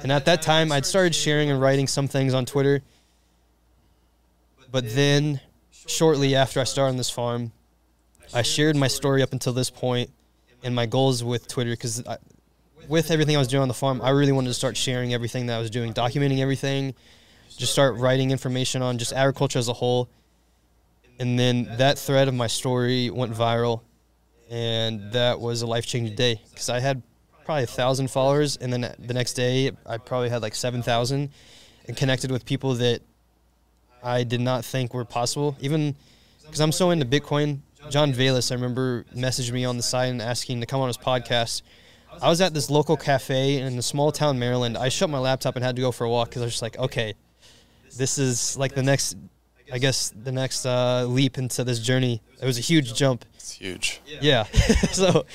And 0.03 0.12
at 0.12 0.26
that 0.26 0.41
time, 0.41 0.74
I'd 0.74 0.86
started 0.86 1.16
sharing 1.16 1.49
and 1.49 1.62
writing 1.62 1.88
some 1.88 2.09
things 2.09 2.34
on 2.34 2.45
Twitter. 2.45 2.82
But 4.74 4.93
then, 4.93 5.39
shortly 5.88 6.36
after 6.36 6.59
I 6.59 6.66
started 6.66 6.89
on 6.89 6.97
this 6.97 7.09
farm, 7.09 7.53
I 8.34 8.41
shared 8.41 8.76
my 8.76 8.89
story 8.89 9.22
up 9.22 9.32
until 9.32 9.53
this 9.53 9.70
point 9.70 10.09
and 10.64 10.76
my 10.76 10.86
goals 10.86 11.24
with 11.24 11.47
Twitter 11.47 11.72
because 11.72 12.03
with 12.88 13.11
everything 13.11 13.36
I 13.36 13.39
was 13.39 13.47
doing 13.47 13.61
on 13.61 13.67
the 13.67 13.73
farm, 13.73 14.01
I 14.01 14.09
really 14.09 14.32
wanted 14.32 14.49
to 14.49 14.53
start 14.53 14.77
sharing 14.77 15.13
everything 15.13 15.47
that 15.47 15.55
I 15.55 15.59
was 15.59 15.69
doing, 15.69 15.93
documenting 15.93 16.39
everything, 16.39 16.93
just 17.57 17.71
start 17.71 17.95
writing 17.95 18.32
information 18.32 18.82
on 18.82 18.97
just 18.97 19.13
agriculture 19.13 19.59
as 19.59 19.67
a 19.67 19.73
whole. 19.73 20.09
And 21.19 21.38
then 21.38 21.69
that 21.77 21.99
thread 21.99 22.27
of 22.27 22.34
my 22.34 22.47
story 22.47 23.09
went 23.09 23.34
viral, 23.34 23.82
and 24.49 25.11
that 25.11 25.39
was 25.39 25.61
a 25.61 25.67
life 25.67 25.86
changing 25.86 26.15
day 26.15 26.41
because 26.49 26.69
I 26.69 26.79
had 26.79 27.03
probably 27.45 27.63
a 27.63 27.67
thousand 27.67 28.09
followers, 28.09 28.57
and 28.57 28.71
then 28.71 28.95
the 28.97 29.13
next 29.13 29.34
day 29.34 29.71
I 29.86 29.97
probably 29.97 30.29
had 30.29 30.41
like 30.41 30.55
seven 30.55 30.82
thousand, 30.82 31.29
and 31.88 31.95
connected 31.95 32.32
with 32.32 32.45
people 32.45 32.73
that 32.75 33.01
I 34.03 34.23
did 34.23 34.41
not 34.41 34.65
think 34.65 34.93
were 34.93 35.05
possible. 35.05 35.55
Even 35.59 35.95
because 36.43 36.59
I'm 36.59 36.71
so 36.71 36.89
into 36.89 37.05
Bitcoin, 37.05 37.59
John 37.89 38.13
Vallis, 38.13 38.51
I 38.51 38.55
remember 38.55 39.05
messaged 39.15 39.51
me 39.51 39.65
on 39.65 39.77
the 39.77 39.84
side 39.84 40.09
and 40.09 40.21
asking 40.21 40.59
to 40.61 40.65
come 40.65 40.82
on 40.82 40.88
his 40.88 40.97
podcast. 40.97 41.61
I 42.22 42.30
was 42.30 42.41
at 42.41 42.53
this 42.53 42.70
local 42.70 42.97
cafe 42.97 43.57
in 43.57 43.78
a 43.78 43.82
small 43.82 44.12
town, 44.12 44.39
Maryland. 44.39 44.78
I 44.78 44.89
shut 44.89 45.09
my 45.09 45.20
laptop 45.20 45.55
and 45.55 45.64
had 45.64 45.76
to 45.76 45.82
go 45.82 45.91
for 45.91 46.05
a 46.05 46.09
walk 46.09 46.30
because 46.30 46.41
I 46.41 46.45
was 46.45 46.53
just 46.53 46.62
like, 46.62 46.78
okay, 46.78 47.14
this 47.97 48.18
is 48.18 48.57
like 48.57 48.74
the 48.74 48.84
next, 48.84 49.18
I 49.72 49.78
guess, 49.78 50.09
the 50.09 50.32
next 50.32 50.66
uh, 50.66 51.05
leap 51.05 51.38
into 51.38 51.64
this 51.64 51.80
journey. 51.80 52.22
It 52.41 52.45
was 52.45 52.57
a 52.57 52.62
huge 52.62 52.93
jump. 52.93 53.26
It's 53.36 53.53
huge. 53.53 54.01
Yeah. 54.05 54.43
so 54.91 55.26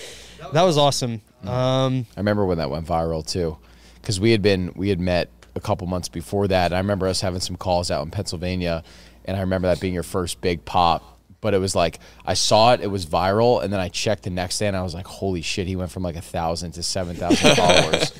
that 0.53 0.63
was 0.63 0.79
awesome. 0.79 1.23
Um, 1.43 2.07
I 2.17 2.21
remember 2.21 2.45
when 2.45 2.59
that 2.59 2.71
went 2.71 2.87
viral 2.87 3.27
too, 3.27 3.59
because 4.01 4.19
we 4.21 4.33
had 4.33 4.43
been 4.43 4.73
we 4.75 4.89
had 4.89 5.01
met 5.01 5.31
a 5.55 5.61
couple 5.61 5.87
months 5.87 6.09
before 6.09 6.49
that. 6.49 6.67
And 6.67 6.75
I 6.75 6.79
remember 6.79 7.07
us 7.07 7.21
having 7.21 7.41
some 7.41 7.57
calls 7.57 7.91
out 7.91 8.05
in 8.05 8.11
Pennsylvania, 8.11 8.83
and 9.25 9.37
I 9.37 9.41
remember 9.41 9.69
that 9.69 9.81
being 9.81 9.95
your 9.95 10.03
first 10.03 10.41
big 10.41 10.65
pop. 10.65 11.16
But 11.47 11.55
it 11.55 11.59
was 11.59 11.77
like 11.77 12.01
I 12.27 12.35
saw 12.35 12.73
it, 12.73 12.81
it 12.81 12.89
was 12.89 13.07
viral, 13.07 13.63
and 13.63 13.73
then 13.73 13.79
I 13.79 13.89
checked 13.89 14.25
the 14.25 14.31
next 14.31 14.59
day, 14.59 14.67
and 14.67 14.77
I 14.77 14.83
was 14.83 14.95
like, 14.95 15.07
"Holy 15.07 15.43
shit!" 15.43 15.69
He 15.69 15.77
went 15.77 15.93
from 15.93 16.03
like 16.03 16.17
a 16.17 16.21
thousand 16.21 16.73
to 16.73 16.83
seven 16.83 17.15
thousand 17.15 17.55
followers. 17.57 18.13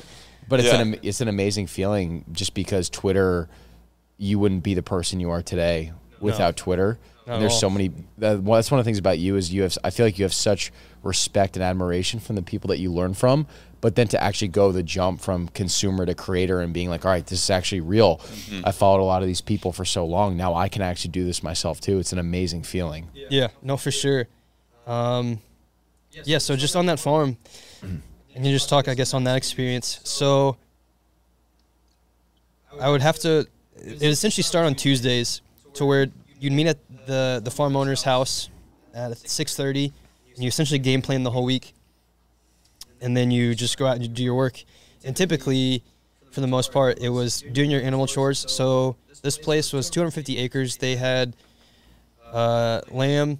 But 0.47 0.61
it's 0.61 0.69
Yeah. 0.71 0.79
an 0.79 0.99
it's 1.03 1.19
an 1.19 1.27
amazing 1.27 1.67
feeling 1.67 2.23
just 2.31 2.53
because 2.53 2.89
Twitter, 2.89 3.49
you 4.17 4.39
wouldn't 4.39 4.63
be 4.63 4.75
the 4.75 4.81
person 4.81 5.19
you 5.19 5.29
are 5.31 5.41
today 5.43 5.91
without 6.21 6.55
Twitter. 6.55 6.97
Not 7.25 7.33
And 7.33 7.41
there's 7.43 7.59
so 7.59 7.69
many. 7.69 7.91
That, 8.19 8.41
well, 8.41 8.55
that's 8.55 8.71
one 8.71 8.79
of 8.79 8.85
the 8.85 8.87
things 8.87 8.97
about 8.97 9.19
you 9.19 9.35
is 9.35 9.51
you 9.53 9.63
have. 9.63 9.77
I 9.83 9.89
feel 9.89 10.05
like 10.05 10.17
you 10.17 10.23
have 10.23 10.33
such 10.33 10.71
respect 11.03 11.57
and 11.57 11.63
admiration 11.63 12.21
from 12.21 12.37
the 12.37 12.41
people 12.41 12.69
that 12.69 12.79
you 12.79 12.93
learn 12.93 13.13
from. 13.13 13.45
But 13.79 13.95
then 13.95 14.07
to 14.09 14.23
actually 14.23 14.47
go 14.47 14.71
the 14.71 14.81
jump 14.81 15.21
from 15.21 15.49
consumer 15.49 16.05
to 16.05 16.15
creator 16.15 16.61
and 16.61 16.73
being 16.73 16.89
like, 16.89 17.05
all 17.05 17.11
right, 17.11 17.25
this 17.25 17.43
is 17.43 17.49
actually 17.49 17.81
real. 17.81 18.19
I 18.63 18.71
followed 18.71 19.01
a 19.01 19.05
lot 19.05 19.21
of 19.21 19.27
these 19.27 19.41
people 19.41 19.71
for 19.71 19.85
so 19.85 20.05
long. 20.05 20.35
Now 20.35 20.55
I 20.55 20.67
can 20.67 20.81
actually 20.81 21.11
do 21.11 21.25
this 21.25 21.43
myself 21.43 21.79
too. 21.79 21.99
It's 21.99 22.11
an 22.11 22.19
amazing 22.19 22.63
feeling. 22.63 23.09
Yeah, 23.13 23.49
no, 23.61 23.77
for 23.77 23.91
sure. 23.91 24.27
Um, 24.87 25.39
yeah, 26.23 26.39
so 26.39 26.55
just 26.55 26.75
on 26.75 26.87
that 26.87 26.99
farm, 26.99 27.37
and 27.83 28.45
you 28.45 28.51
just 28.51 28.69
talk, 28.69 28.87
I 28.87 28.95
guess, 28.95 29.13
on 29.13 29.25
that 29.25 29.37
experience. 29.37 29.99
So 30.03 30.57
I 32.79 32.89
would 32.89 33.01
have 33.01 33.19
to. 33.19 33.45
It 33.75 34.01
essentially 34.01 34.43
start 34.43 34.65
on 34.65 34.73
Tuesdays, 34.73 35.41
to 35.75 35.85
where 35.85 36.07
you'd 36.39 36.53
meet 36.53 36.67
at 36.67 36.79
the 37.05 37.41
the 37.43 37.51
farm 37.51 37.75
owner's 37.75 38.01
house 38.01 38.49
at 38.95 39.17
six 39.17 39.55
thirty, 39.55 39.93
and 40.33 40.43
you 40.43 40.47
essentially 40.47 40.79
game 40.79 41.03
plan 41.03 41.21
the 41.21 41.31
whole 41.31 41.45
week, 41.45 41.73
and 43.01 43.15
then 43.15 43.31
you 43.31 43.55
just 43.55 43.77
go 43.77 43.87
out 43.87 43.95
and 43.95 44.03
you 44.03 44.09
do 44.09 44.23
your 44.23 44.35
work. 44.35 44.63
And 45.03 45.15
typically, 45.15 45.83
for 46.31 46.41
the 46.41 46.47
most 46.47 46.71
part, 46.71 46.99
it 46.99 47.09
was 47.09 47.41
doing 47.51 47.71
your 47.71 47.81
animal 47.81 48.07
chores. 48.07 48.45
So 48.49 48.95
this 49.21 49.37
place 49.37 49.73
was 49.73 49.89
250 49.89 50.37
acres. 50.37 50.77
They 50.77 50.95
had 50.95 51.35
uh, 52.31 52.81
lamb, 52.89 53.39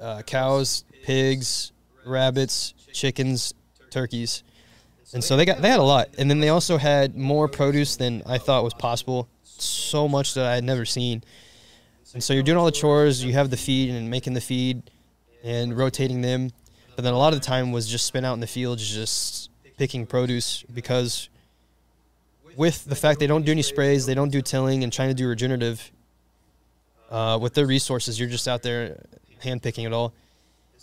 uh, 0.00 0.22
cows, 0.22 0.84
pigs, 1.04 1.72
rabbits, 2.04 2.74
chickens, 2.92 3.54
turkeys, 3.90 4.42
and 5.12 5.24
so 5.24 5.36
they 5.36 5.44
got 5.44 5.60
they 5.60 5.68
had 5.68 5.80
a 5.80 5.84
lot. 5.84 6.08
And 6.18 6.30
then 6.30 6.40
they 6.40 6.48
also 6.50 6.76
had 6.78 7.16
more 7.16 7.48
produce 7.48 7.96
than 7.96 8.22
I 8.26 8.38
thought 8.38 8.62
was 8.62 8.74
possible. 8.74 9.28
So 9.42 10.08
much 10.08 10.34
that 10.34 10.46
I 10.46 10.54
had 10.54 10.64
never 10.64 10.84
seen. 10.84 11.22
And 12.14 12.22
so 12.22 12.32
you're 12.32 12.42
doing 12.42 12.58
all 12.58 12.64
the 12.64 12.72
chores. 12.72 13.22
You 13.22 13.32
have 13.32 13.50
the 13.50 13.56
feed 13.56 13.90
and 13.90 14.10
making 14.10 14.34
the 14.34 14.40
feed 14.40 14.90
and 15.44 15.76
rotating 15.76 16.20
them. 16.20 16.50
But 16.96 17.04
then 17.04 17.14
a 17.14 17.18
lot 17.18 17.32
of 17.32 17.40
the 17.40 17.46
time 17.46 17.72
was 17.72 17.88
just 17.88 18.06
spent 18.06 18.26
out 18.26 18.34
in 18.34 18.40
the 18.40 18.46
fields, 18.46 18.86
just 18.88 19.50
picking 19.76 20.06
produce 20.06 20.62
because 20.64 21.28
with 22.56 22.84
the 22.84 22.96
fact 22.96 23.20
they 23.20 23.26
don't 23.26 23.44
do 23.44 23.52
any 23.52 23.62
sprays, 23.62 24.06
they 24.06 24.14
don't 24.14 24.30
do 24.30 24.42
tilling 24.42 24.84
and 24.84 24.92
trying 24.92 25.08
to 25.08 25.14
do 25.14 25.26
regenerative, 25.28 25.90
uh, 27.10 27.38
with 27.40 27.54
their 27.54 27.66
resources, 27.66 28.18
you're 28.18 28.28
just 28.28 28.46
out 28.46 28.62
there 28.62 29.02
hand 29.40 29.62
picking 29.62 29.84
it 29.84 29.92
all. 29.92 30.12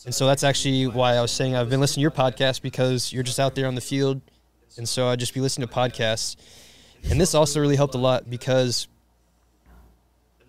And 0.06 0.14
so 0.14 0.28
that's 0.28 0.44
actually 0.44 0.88
why 0.88 1.16
I 1.16 1.22
was 1.22 1.32
saying 1.32 1.56
I've 1.56 1.70
been 1.70 1.80
listening 1.80 2.02
to 2.02 2.02
your 2.02 2.12
podcast 2.12 2.62
because 2.62 3.12
you're 3.12 3.24
just 3.24 3.40
out 3.40 3.56
there 3.56 3.68
on 3.68 3.76
the 3.76 3.82
field. 3.82 4.22
And 4.78 4.88
so 4.88 5.08
I'd 5.08 5.20
just 5.20 5.34
be 5.34 5.42
listening 5.42 5.68
to 5.68 5.74
podcasts. 5.74 6.36
And 7.10 7.20
this 7.20 7.34
also 7.34 7.60
really 7.60 7.76
helped 7.76 7.96
a 7.96 8.00
lot 8.00 8.30
because 8.30 8.88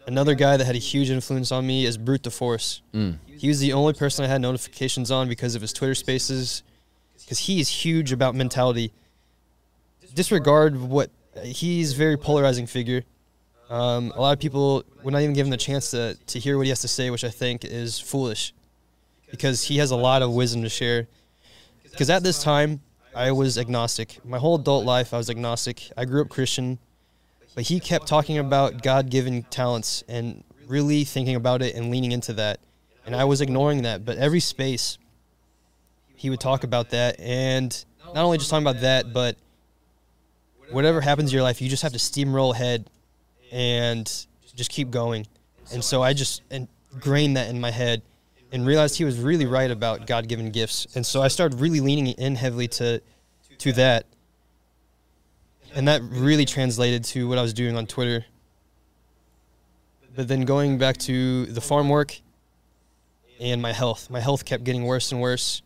another 0.06 0.34
guy 0.34 0.56
that 0.56 0.64
had 0.64 0.74
a 0.74 0.80
huge 0.80 1.10
influence 1.10 1.50
on 1.50 1.66
me 1.66 1.86
is 1.86 1.96
Brute 1.96 2.24
the 2.24 2.30
Force. 2.30 2.82
Mm. 2.92 3.18
He 3.38 3.48
was 3.48 3.60
the 3.60 3.72
only 3.72 3.92
person 3.92 4.24
I 4.24 4.28
had 4.28 4.40
notifications 4.40 5.10
on 5.10 5.28
because 5.28 5.54
of 5.54 5.62
his 5.62 5.72
Twitter 5.72 5.94
spaces, 5.94 6.62
because 7.20 7.38
he 7.38 7.60
is 7.60 7.68
huge 7.68 8.12
about 8.12 8.34
mentality. 8.34 8.92
Disregard 10.14 10.76
what 10.80 11.10
he's 11.42 11.92
very 11.92 12.16
polarizing 12.16 12.66
figure. 12.66 13.04
Um, 13.70 14.12
a 14.16 14.20
lot 14.20 14.32
of 14.32 14.40
people 14.40 14.82
would 15.02 15.12
not 15.12 15.20
even 15.20 15.34
give 15.34 15.46
him 15.46 15.50
the 15.50 15.56
chance 15.56 15.90
to, 15.90 16.16
to 16.26 16.38
hear 16.38 16.56
what 16.56 16.64
he 16.64 16.70
has 16.70 16.80
to 16.80 16.88
say, 16.88 17.10
which 17.10 17.22
I 17.22 17.28
think 17.28 17.64
is 17.64 18.00
foolish 18.00 18.54
because 19.30 19.62
he 19.64 19.76
has 19.78 19.90
a 19.90 19.96
lot 19.96 20.22
of 20.22 20.32
wisdom 20.32 20.62
to 20.62 20.68
share. 20.68 21.06
Because 21.84 22.10
at 22.10 22.22
this 22.22 22.42
time, 22.42 22.80
I 23.14 23.32
was 23.32 23.58
agnostic. 23.58 24.24
My 24.24 24.38
whole 24.38 24.56
adult 24.56 24.84
life, 24.84 25.12
I 25.12 25.18
was 25.18 25.30
agnostic. 25.30 25.90
I 25.96 26.04
grew 26.04 26.22
up 26.22 26.28
Christian. 26.28 26.78
but 27.54 27.64
he 27.64 27.80
kept 27.80 28.06
talking 28.06 28.38
about 28.38 28.82
God-given 28.82 29.44
talents 29.44 30.04
and 30.08 30.44
really 30.66 31.04
thinking 31.04 31.34
about 31.34 31.62
it 31.62 31.74
and 31.74 31.90
leaning 31.90 32.12
into 32.12 32.32
that. 32.34 32.60
And 33.08 33.16
I 33.16 33.24
was 33.24 33.40
ignoring 33.40 33.84
that, 33.84 34.04
but 34.04 34.18
every 34.18 34.38
space 34.38 34.98
he 36.14 36.28
would 36.28 36.40
talk 36.40 36.62
about 36.62 36.90
that 36.90 37.18
and 37.18 37.72
not 38.04 38.18
only 38.18 38.36
just 38.36 38.50
talking 38.50 38.66
about 38.66 38.82
that, 38.82 39.14
but 39.14 39.38
whatever 40.72 41.00
happens 41.00 41.30
in 41.30 41.34
your 41.34 41.42
life, 41.42 41.62
you 41.62 41.70
just 41.70 41.82
have 41.82 41.94
to 41.94 41.98
steamroll 41.98 42.52
ahead 42.52 42.90
and 43.50 44.04
just 44.54 44.70
keep 44.70 44.90
going. 44.90 45.26
And 45.72 45.82
so 45.82 46.02
I 46.02 46.12
just 46.12 46.42
ingrained 46.50 47.38
that 47.38 47.48
in 47.48 47.58
my 47.58 47.70
head 47.70 48.02
and 48.52 48.66
realized 48.66 48.98
he 48.98 49.04
was 49.04 49.18
really 49.18 49.46
right 49.46 49.70
about 49.70 50.06
God-given 50.06 50.50
gifts. 50.50 50.86
And 50.94 51.06
so 51.06 51.22
I 51.22 51.28
started 51.28 51.60
really 51.60 51.80
leaning 51.80 52.08
in 52.08 52.34
heavily 52.34 52.68
to 52.68 53.00
to 53.56 53.72
that. 53.72 54.04
And 55.74 55.88
that 55.88 56.02
really 56.02 56.44
translated 56.44 57.04
to 57.04 57.26
what 57.26 57.38
I 57.38 57.42
was 57.42 57.54
doing 57.54 57.74
on 57.74 57.86
Twitter. 57.86 58.26
But 60.14 60.28
then 60.28 60.42
going 60.42 60.76
back 60.76 60.98
to 60.98 61.46
the 61.46 61.62
farm 61.62 61.88
work 61.88 62.20
and 63.40 63.62
my 63.62 63.72
health, 63.72 64.10
my 64.10 64.20
health 64.20 64.44
kept 64.44 64.64
getting 64.64 64.84
worse 64.84 65.12
and 65.12 65.20
worse, 65.20 65.62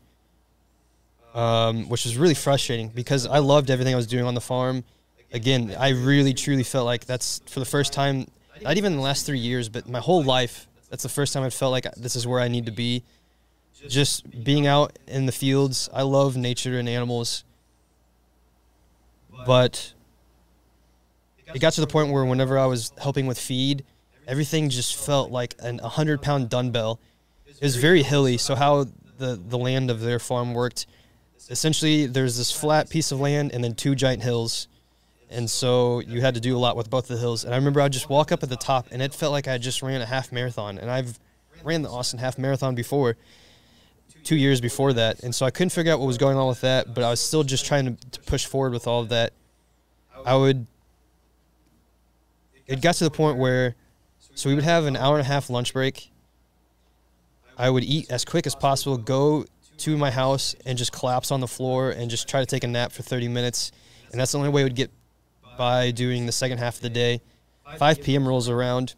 um, 1.35 1.89
which 1.89 2.05
was 2.05 2.17
really 2.17 2.35
frustrating 2.35 2.89
because 2.89 3.27
I 3.27 3.39
loved 3.39 3.71
everything 3.71 3.95
I 3.95 3.97
was 3.97 4.07
doing 4.07 4.25
on 4.25 4.35
the 4.35 4.41
farm. 4.41 4.85
Again, 5.33 5.75
I 5.79 5.91
really 5.91 6.35
truly 6.35 6.63
felt 6.63 6.85
like 6.85 7.07
that's 7.07 7.41
for 7.47 7.61
the 7.61 7.67
first 7.67 7.93
time, 7.93 8.27
not 8.61 8.77
even 8.77 8.93
in 8.93 8.99
the 8.99 9.05
last 9.05 9.25
three 9.25 9.39
years, 9.39 9.69
but 9.69 9.89
my 9.89 10.01
whole 10.01 10.23
life, 10.23 10.69
that's 10.91 11.03
the 11.03 11.09
first 11.09 11.33
time 11.33 11.43
I 11.43 11.51
felt 11.51 11.73
like 11.73 11.93
this 11.95 12.17
is 12.17 12.27
where 12.27 12.41
I 12.41 12.49
need 12.49 12.67
to 12.67 12.73
be. 12.73 13.03
Just 13.89 14.45
being 14.45 14.67
out 14.67 14.97
in 15.09 15.27
the 15.27 15.33
fields, 15.33 15.89
I 15.93 16.03
love 16.03 16.37
nature 16.37 16.79
and 16.79 16.89
animals. 16.89 17.45
But 19.45 19.93
it 21.53 21.59
got 21.59 21.73
to 21.75 21.81
the 21.81 21.87
point 21.87 22.13
where 22.13 22.25
whenever 22.25 22.59
I 22.59 22.67
was 22.67 22.93
helping 23.01 23.27
with 23.27 23.39
feed, 23.39 23.85
everything 24.27 24.69
just 24.69 24.97
felt 24.97 25.31
like 25.31 25.55
an 25.61 25.79
100 25.79 26.23
pound 26.23 26.49
dumbbell. 26.49 27.01
It 27.63 27.67
was 27.67 27.77
very 27.77 28.03
hilly, 28.03 28.39
so 28.39 28.57
how 28.57 28.87
the, 29.19 29.41
the 29.41 29.57
land 29.57 29.89
of 29.89 30.01
their 30.01 30.19
farm 30.19 30.53
worked, 30.53 30.87
essentially 31.49 32.07
there's 32.07 32.37
this 32.37 32.51
flat 32.51 32.91
piece 32.91 33.13
of 33.13 33.21
land 33.21 33.53
and 33.53 33.63
then 33.63 33.77
two 33.77 33.95
giant 33.95 34.21
hills. 34.21 34.67
And 35.31 35.49
so 35.49 36.01
you 36.01 36.23
had 36.23 36.35
to 36.35 36.41
do 36.41 36.57
a 36.57 36.59
lot 36.59 36.77
with 36.77 36.91
both 36.91 37.07
the 37.07 37.17
hills. 37.17 37.45
And 37.45 37.55
I 37.55 37.57
remember 37.57 37.81
I'd 37.81 37.93
just 37.93 38.11
walk 38.11 38.33
up 38.33 38.43
at 38.43 38.49
the 38.49 38.57
top 38.57 38.89
and 38.91 39.01
it 39.01 39.15
felt 39.15 39.31
like 39.31 39.47
I 39.47 39.59
just 39.59 39.81
ran 39.81 40.01
a 40.01 40.07
half 40.07 40.33
marathon. 40.33 40.77
And 40.77 40.91
I've 40.91 41.21
ran 41.63 41.83
the 41.83 41.89
Austin 41.89 42.19
half 42.19 42.37
marathon 42.37 42.75
before, 42.75 43.17
two 44.25 44.35
years 44.35 44.61
before 44.61 44.93
that. 44.95 45.23
And 45.23 45.33
so 45.33 45.47
I 45.47 45.53
couldn't 45.53 45.71
figure 45.71 45.93
out 45.93 46.01
what 46.01 46.07
was 46.07 46.19
going 46.19 46.37
on 46.37 46.49
with 46.49 46.63
that, 46.63 46.93
but 46.93 47.05
I 47.05 47.11
was 47.11 47.21
still 47.21 47.45
just 47.45 47.65
trying 47.65 47.97
to, 47.97 48.11
to 48.11 48.21
push 48.23 48.45
forward 48.45 48.73
with 48.73 48.89
all 48.89 49.03
of 49.03 49.11
that. 49.11 49.35
I 50.27 50.35
would, 50.35 50.67
it 52.67 52.81
got 52.81 52.97
to 52.97 53.05
the 53.05 53.11
point 53.13 53.39
where, 53.39 53.77
so 54.35 54.49
we 54.49 54.57
would 54.57 54.65
have 54.65 54.87
an 54.87 54.97
hour 54.97 55.15
and 55.17 55.25
a 55.25 55.29
half 55.29 55.49
lunch 55.49 55.73
break. 55.73 56.09
I 57.57 57.71
would 57.71 57.85
eat 57.85 58.11
as 58.11 58.25
quick 58.25 58.47
as 58.47 58.55
possible, 58.55 58.97
go 58.97 59.45
to 59.79 59.97
my 59.97 60.11
house 60.11 60.55
and 60.65 60.79
just 60.79 60.93
collapse 60.93 61.31
on 61.31 61.41
the 61.41 61.49
floor 61.49 61.91
and 61.91 62.11
just 62.11 62.29
try 62.29 62.41
to 62.41 62.47
take 62.47 62.65
a 62.65 62.69
nap 62.69 62.93
for 62.93 63.03
30 63.03 63.29
minutes. 63.29 63.73
And 64.11 64.21
that's 64.21 64.33
the 64.33 64.39
only 64.39 64.51
way 64.51 64.63
I 64.63 64.65
would 64.65 64.77
get 64.77 64.91
by 65.57 65.91
doing 65.91 66.27
the 66.27 66.33
second 66.33 66.59
half 66.59 66.77
of 66.77 66.83
the 66.83 66.91
day. 66.91 67.21
5 67.77 68.03
p.m. 68.03 68.27
rolls 68.27 68.49
around. 68.49 68.95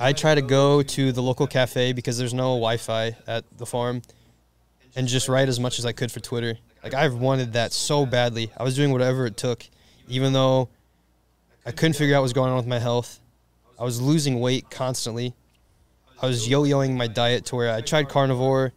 I 0.00 0.12
try 0.12 0.34
to 0.34 0.42
go 0.42 0.82
to 0.82 1.12
the 1.12 1.22
local 1.22 1.46
cafe 1.46 1.92
because 1.92 2.18
there's 2.18 2.34
no 2.34 2.54
Wi-Fi 2.54 3.16
at 3.26 3.44
the 3.56 3.66
farm, 3.66 4.02
and 4.96 5.06
just 5.06 5.28
write 5.28 5.48
as 5.48 5.60
much 5.60 5.78
as 5.78 5.86
I 5.86 5.92
could 5.92 6.10
for 6.10 6.20
Twitter. 6.20 6.58
Like 6.82 6.94
I've 6.94 7.14
wanted 7.14 7.52
that 7.52 7.72
so 7.72 8.04
badly. 8.04 8.50
I 8.56 8.62
was 8.62 8.74
doing 8.74 8.92
whatever 8.92 9.26
it 9.26 9.36
took, 9.36 9.64
even 10.08 10.32
though 10.32 10.68
I 11.64 11.70
couldn't 11.70 11.94
figure 11.94 12.14
out 12.14 12.20
what 12.20 12.24
was 12.24 12.32
going 12.32 12.50
on 12.50 12.56
with 12.56 12.66
my 12.66 12.78
health. 12.78 13.20
I 13.78 13.84
was 13.84 14.00
losing 14.00 14.40
weight 14.40 14.68
constantly. 14.70 15.34
I 16.24 16.26
was 16.26 16.48
yo-yoing 16.48 16.96
my 16.96 17.06
diet 17.06 17.44
to 17.46 17.56
where 17.56 17.70
I 17.70 17.82
tried 17.82 18.08
carnivore, 18.08 18.72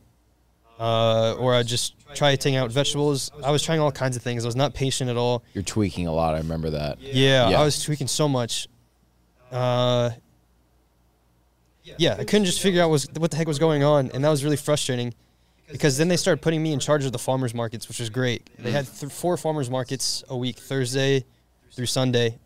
uh, 0.80 1.36
or 1.36 1.56
I 1.56 1.64
just 1.64 1.94
tried 2.14 2.42
taking 2.42 2.58
out 2.58 2.72
vegetables. 2.72 3.32
I 3.42 3.52
was 3.52 3.64
trying 3.64 3.80
all 3.80 3.92
kinds 3.92 4.18
of 4.18 4.22
things. 4.22 4.44
I 4.44 4.48
was 4.50 4.56
not 4.58 4.74
patient 4.74 5.10
at 5.10 5.16
all. 5.16 5.44
You're 5.54 5.64
tweaking 5.64 6.08
a 6.08 6.14
lot. 6.14 6.36
I 6.36 6.40
remember 6.40 6.72
that. 6.72 7.00
Yeah, 7.02 7.50
Yeah. 7.50 7.62
I 7.62 7.64
was 7.64 7.82
tweaking 7.82 8.08
so 8.08 8.28
much. 8.28 8.68
Uh, 9.50 10.10
yeah, 11.98 12.18
I 12.20 12.26
couldn't 12.26 12.44
just 12.44 12.60
figure 12.60 12.82
out 12.84 12.90
was 12.90 13.08
what 13.18 13.32
the 13.32 13.38
heck 13.38 13.48
was 13.48 13.60
going 13.60 13.82
on, 13.82 14.12
and 14.14 14.26
that 14.26 14.30
was 14.30 14.44
really 14.44 14.58
frustrating. 14.58 15.14
Because 15.72 15.98
then 15.98 16.10
they 16.10 16.18
started 16.18 16.42
putting 16.42 16.62
me 16.62 16.74
in 16.74 16.80
charge 16.80 17.06
of 17.06 17.14
the 17.14 17.20
farmers 17.20 17.54
markets, 17.54 17.88
which 17.88 18.00
was 18.00 18.10
great. 18.10 18.50
They 18.60 18.72
had 18.72 18.88
th- 18.88 19.12
four 19.12 19.38
farmers 19.38 19.70
markets 19.70 20.24
a 20.30 20.36
week, 20.36 20.60
Thursday 20.60 21.24
through 21.72 21.86
Sunday, 21.86 22.38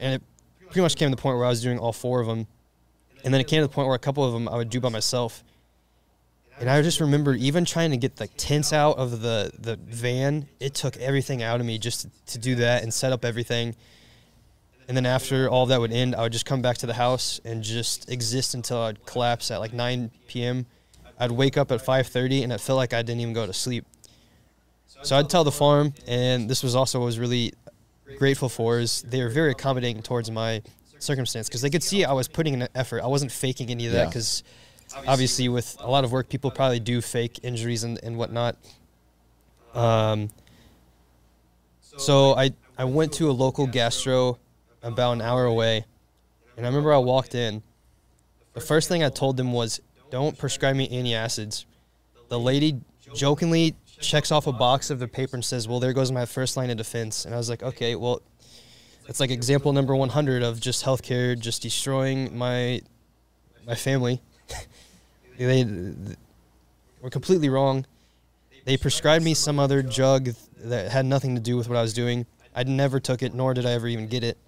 and 0.00 0.14
it 0.14 0.22
pretty 0.66 0.80
much 0.80 0.96
came 0.96 1.08
to 1.10 1.14
the 1.16 1.20
point 1.22 1.36
where 1.36 1.46
I 1.46 1.50
was 1.50 1.62
doing 1.62 1.78
all 1.78 1.92
four 1.92 2.20
of 2.20 2.26
them. 2.26 2.48
And 3.24 3.32
then 3.32 3.40
it 3.40 3.46
came 3.46 3.60
to 3.60 3.66
the 3.66 3.72
point 3.72 3.86
where 3.86 3.96
a 3.96 4.00
couple 4.00 4.24
of 4.24 4.32
them 4.32 4.48
I 4.48 4.56
would 4.56 4.70
do 4.70 4.80
by 4.80 4.88
myself. 4.88 5.44
And 6.58 6.68
I 6.68 6.82
just 6.82 7.00
remember 7.00 7.34
even 7.34 7.64
trying 7.64 7.90
to 7.90 7.96
get 7.96 8.16
the 8.16 8.26
tents 8.26 8.72
out 8.72 8.98
of 8.98 9.22
the, 9.22 9.50
the 9.58 9.76
van, 9.76 10.46
it 10.60 10.74
took 10.74 10.96
everything 10.98 11.42
out 11.42 11.58
of 11.58 11.66
me 11.66 11.78
just 11.78 12.02
to, 12.02 12.10
to 12.32 12.38
do 12.38 12.54
that 12.56 12.82
and 12.82 12.92
set 12.92 13.12
up 13.12 13.24
everything. 13.24 13.74
And 14.86 14.96
then 14.96 15.06
after 15.06 15.48
all 15.48 15.66
that 15.66 15.80
would 15.80 15.92
end, 15.92 16.14
I 16.14 16.22
would 16.22 16.32
just 16.32 16.44
come 16.44 16.60
back 16.60 16.78
to 16.78 16.86
the 16.86 16.94
house 16.94 17.40
and 17.44 17.62
just 17.62 18.10
exist 18.10 18.54
until 18.54 18.78
I'd 18.78 19.06
collapse 19.06 19.50
at 19.50 19.58
like 19.58 19.72
9 19.72 20.10
p.m. 20.26 20.66
I'd 21.18 21.30
wake 21.30 21.56
up 21.56 21.70
at 21.70 21.80
5:30 21.84 22.42
and 22.42 22.52
it 22.52 22.60
felt 22.60 22.76
like 22.76 22.92
I 22.92 23.02
didn't 23.02 23.20
even 23.20 23.32
go 23.32 23.46
to 23.46 23.52
sleep. 23.52 23.86
So 25.02 25.16
I'd 25.16 25.30
tell 25.30 25.44
the 25.44 25.52
farm, 25.52 25.94
and 26.06 26.50
this 26.50 26.62
was 26.62 26.74
also 26.74 26.98
what 26.98 27.04
I 27.04 27.06
was 27.06 27.18
really 27.18 27.54
grateful 28.18 28.48
for 28.48 28.80
is 28.80 29.02
they 29.02 29.22
were 29.22 29.30
very 29.30 29.52
accommodating 29.52 30.02
towards 30.02 30.30
my 30.30 30.62
circumstance 31.02 31.48
because 31.48 31.62
they 31.62 31.70
could 31.70 31.82
see 31.82 32.04
I 32.04 32.12
was 32.12 32.28
putting 32.28 32.54
in 32.54 32.62
an 32.62 32.68
effort. 32.74 33.02
I 33.02 33.06
wasn't 33.06 33.32
faking 33.32 33.70
any 33.70 33.86
of 33.86 33.92
that 33.92 33.98
Yeah. 33.98 34.06
because 34.06 34.42
obviously 35.06 35.48
with 35.48 35.76
a 35.80 35.90
lot 35.90 36.04
of 36.04 36.12
work, 36.12 36.28
people 36.28 36.50
probably 36.50 36.80
do 36.80 37.00
fake 37.00 37.40
injuries 37.42 37.84
and, 37.84 37.98
and 38.02 38.16
whatnot. 38.16 38.56
Um, 39.74 40.30
so 41.96 42.34
I, 42.34 42.52
I 42.78 42.84
went 42.84 43.12
to 43.14 43.30
a 43.30 43.32
local 43.32 43.66
gastro 43.66 44.38
about 44.82 45.12
an 45.12 45.20
hour 45.22 45.44
away, 45.44 45.84
and 46.56 46.64
I 46.64 46.68
remember 46.68 46.92
I 46.92 46.98
walked 46.98 47.34
in. 47.34 47.62
The 48.54 48.60
first 48.60 48.88
thing 48.88 49.02
I 49.04 49.08
told 49.10 49.36
them 49.36 49.52
was, 49.52 49.80
"Don't 50.10 50.36
prescribe 50.38 50.76
me 50.76 50.88
any 50.90 51.14
acids. 51.14 51.66
The 52.28 52.38
lady 52.38 52.80
jokingly 53.14 53.74
checks 54.00 54.32
off 54.32 54.46
a 54.46 54.52
box 54.52 54.90
of 54.90 54.98
the 54.98 55.08
paper 55.08 55.36
and 55.36 55.44
says, 55.44 55.68
"Well, 55.68 55.78
there 55.80 55.92
goes 55.92 56.10
my 56.10 56.24
first 56.26 56.56
line 56.56 56.70
of 56.70 56.76
defense." 56.78 57.24
And 57.24 57.34
I 57.34 57.38
was 57.38 57.48
like, 57.50 57.62
"Okay, 57.62 57.94
well, 57.96 58.22
that's 59.10 59.18
like 59.18 59.32
example 59.32 59.72
number 59.72 59.96
100 59.96 60.44
of 60.44 60.60
just 60.60 60.84
healthcare 60.84 61.36
just 61.36 61.62
destroying 61.62 62.38
my 62.38 62.80
my 63.66 63.74
family." 63.74 64.22
they, 65.36 65.64
they 65.64 66.16
were 67.02 67.10
completely 67.10 67.48
wrong. 67.48 67.86
They 68.66 68.76
prescribed 68.76 69.24
me 69.24 69.34
some 69.34 69.58
other 69.58 69.82
drug 69.82 70.28
that 70.58 70.92
had 70.92 71.06
nothing 71.06 71.34
to 71.34 71.40
do 71.40 71.56
with 71.56 71.68
what 71.68 71.76
I 71.76 71.82
was 71.82 71.92
doing. 71.92 72.24
I 72.54 72.62
never 72.62 73.00
took 73.00 73.20
it, 73.20 73.34
nor 73.34 73.52
did 73.52 73.66
I 73.66 73.72
ever 73.72 73.88
even 73.88 74.06
get 74.06 74.22
it. 74.22 74.38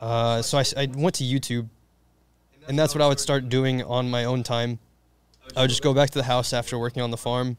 Uh, 0.00 0.40
so 0.40 0.56
I 0.56 0.86
went 0.86 1.16
to 1.16 1.24
YouTube, 1.24 1.68
and 2.68 2.78
that's 2.78 2.94
what 2.94 3.02
I 3.02 3.06
would 3.06 3.20
start 3.20 3.50
doing 3.50 3.82
on 3.82 4.10
my 4.10 4.24
own 4.24 4.44
time. 4.44 4.78
I 5.54 5.60
would 5.60 5.68
just 5.68 5.82
go 5.82 5.92
back 5.92 6.08
to 6.08 6.18
the 6.18 6.24
house 6.24 6.54
after 6.54 6.78
working 6.78 7.02
on 7.02 7.10
the 7.10 7.18
farm 7.18 7.58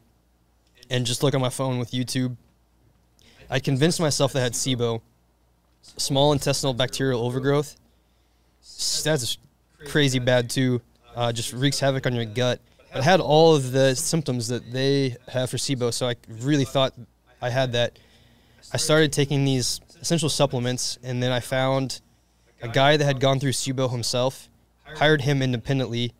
and 0.90 1.06
just 1.06 1.22
look 1.22 1.34
on 1.34 1.40
my 1.40 1.50
phone 1.50 1.78
with 1.78 1.92
YouTube. 1.92 2.36
I 3.48 3.60
convinced 3.60 4.00
myself 4.00 4.32
that 4.32 4.40
I 4.40 4.42
had 4.42 4.54
SIBO, 4.54 5.00
small 5.96 6.32
intestinal 6.32 6.74
bacterial 6.74 7.24
overgrowth. 7.24 7.76
That's 9.04 9.38
crazy 9.86 10.18
bad 10.18 10.50
too. 10.50 10.80
Uh, 11.14 11.32
just 11.32 11.52
wreaks 11.52 11.78
havoc 11.78 12.06
on 12.06 12.14
your 12.14 12.24
gut. 12.24 12.60
But 12.92 13.00
I 13.00 13.04
had 13.04 13.20
all 13.20 13.54
of 13.54 13.72
the 13.72 13.94
symptoms 13.94 14.48
that 14.48 14.72
they 14.72 15.16
have 15.28 15.50
for 15.50 15.56
SIBO, 15.56 15.92
so 15.92 16.08
I 16.08 16.14
really 16.40 16.64
thought 16.64 16.94
I 17.42 17.50
had 17.50 17.72
that. 17.72 17.98
I 18.72 18.76
started 18.76 19.12
taking 19.12 19.44
these 19.44 19.80
essential 20.00 20.28
supplements, 20.28 20.98
and 21.02 21.22
then 21.22 21.32
I 21.32 21.40
found 21.40 22.00
a 22.62 22.68
guy 22.68 22.96
that 22.96 23.04
had 23.04 23.20
gone 23.20 23.40
through 23.40 23.52
SIBO 23.52 23.90
himself, 23.90 24.48
hired 24.84 25.22
him 25.22 25.42
independently. 25.42 26.12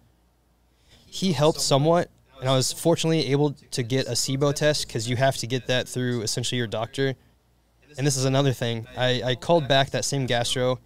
He 1.07 1.33
helped 1.33 1.61
somewhat, 1.61 2.11
and 2.41 2.49
I 2.49 2.57
was 2.57 2.73
fortunately 2.73 3.27
able 3.31 3.53
to 3.71 3.83
get 3.83 4.07
a 4.07 4.13
SIBO 4.13 4.55
test 4.55 4.87
because 4.87 5.09
you 5.09 5.17
have 5.17 5.37
to 5.39 5.47
get 5.47 5.67
that 5.69 5.89
through 5.89 6.23
essentially 6.23 6.59
your 6.59 6.67
doctor. 6.67 7.15
And 7.97 8.07
this 8.07 8.17
is 8.17 8.25
another 8.25 8.53
thing. 8.53 8.87
I, 8.97 9.23
I 9.25 9.35
called 9.35 9.69
back 9.69 9.91
that 9.91 10.05
same 10.05 10.27
gastro, 10.27 10.81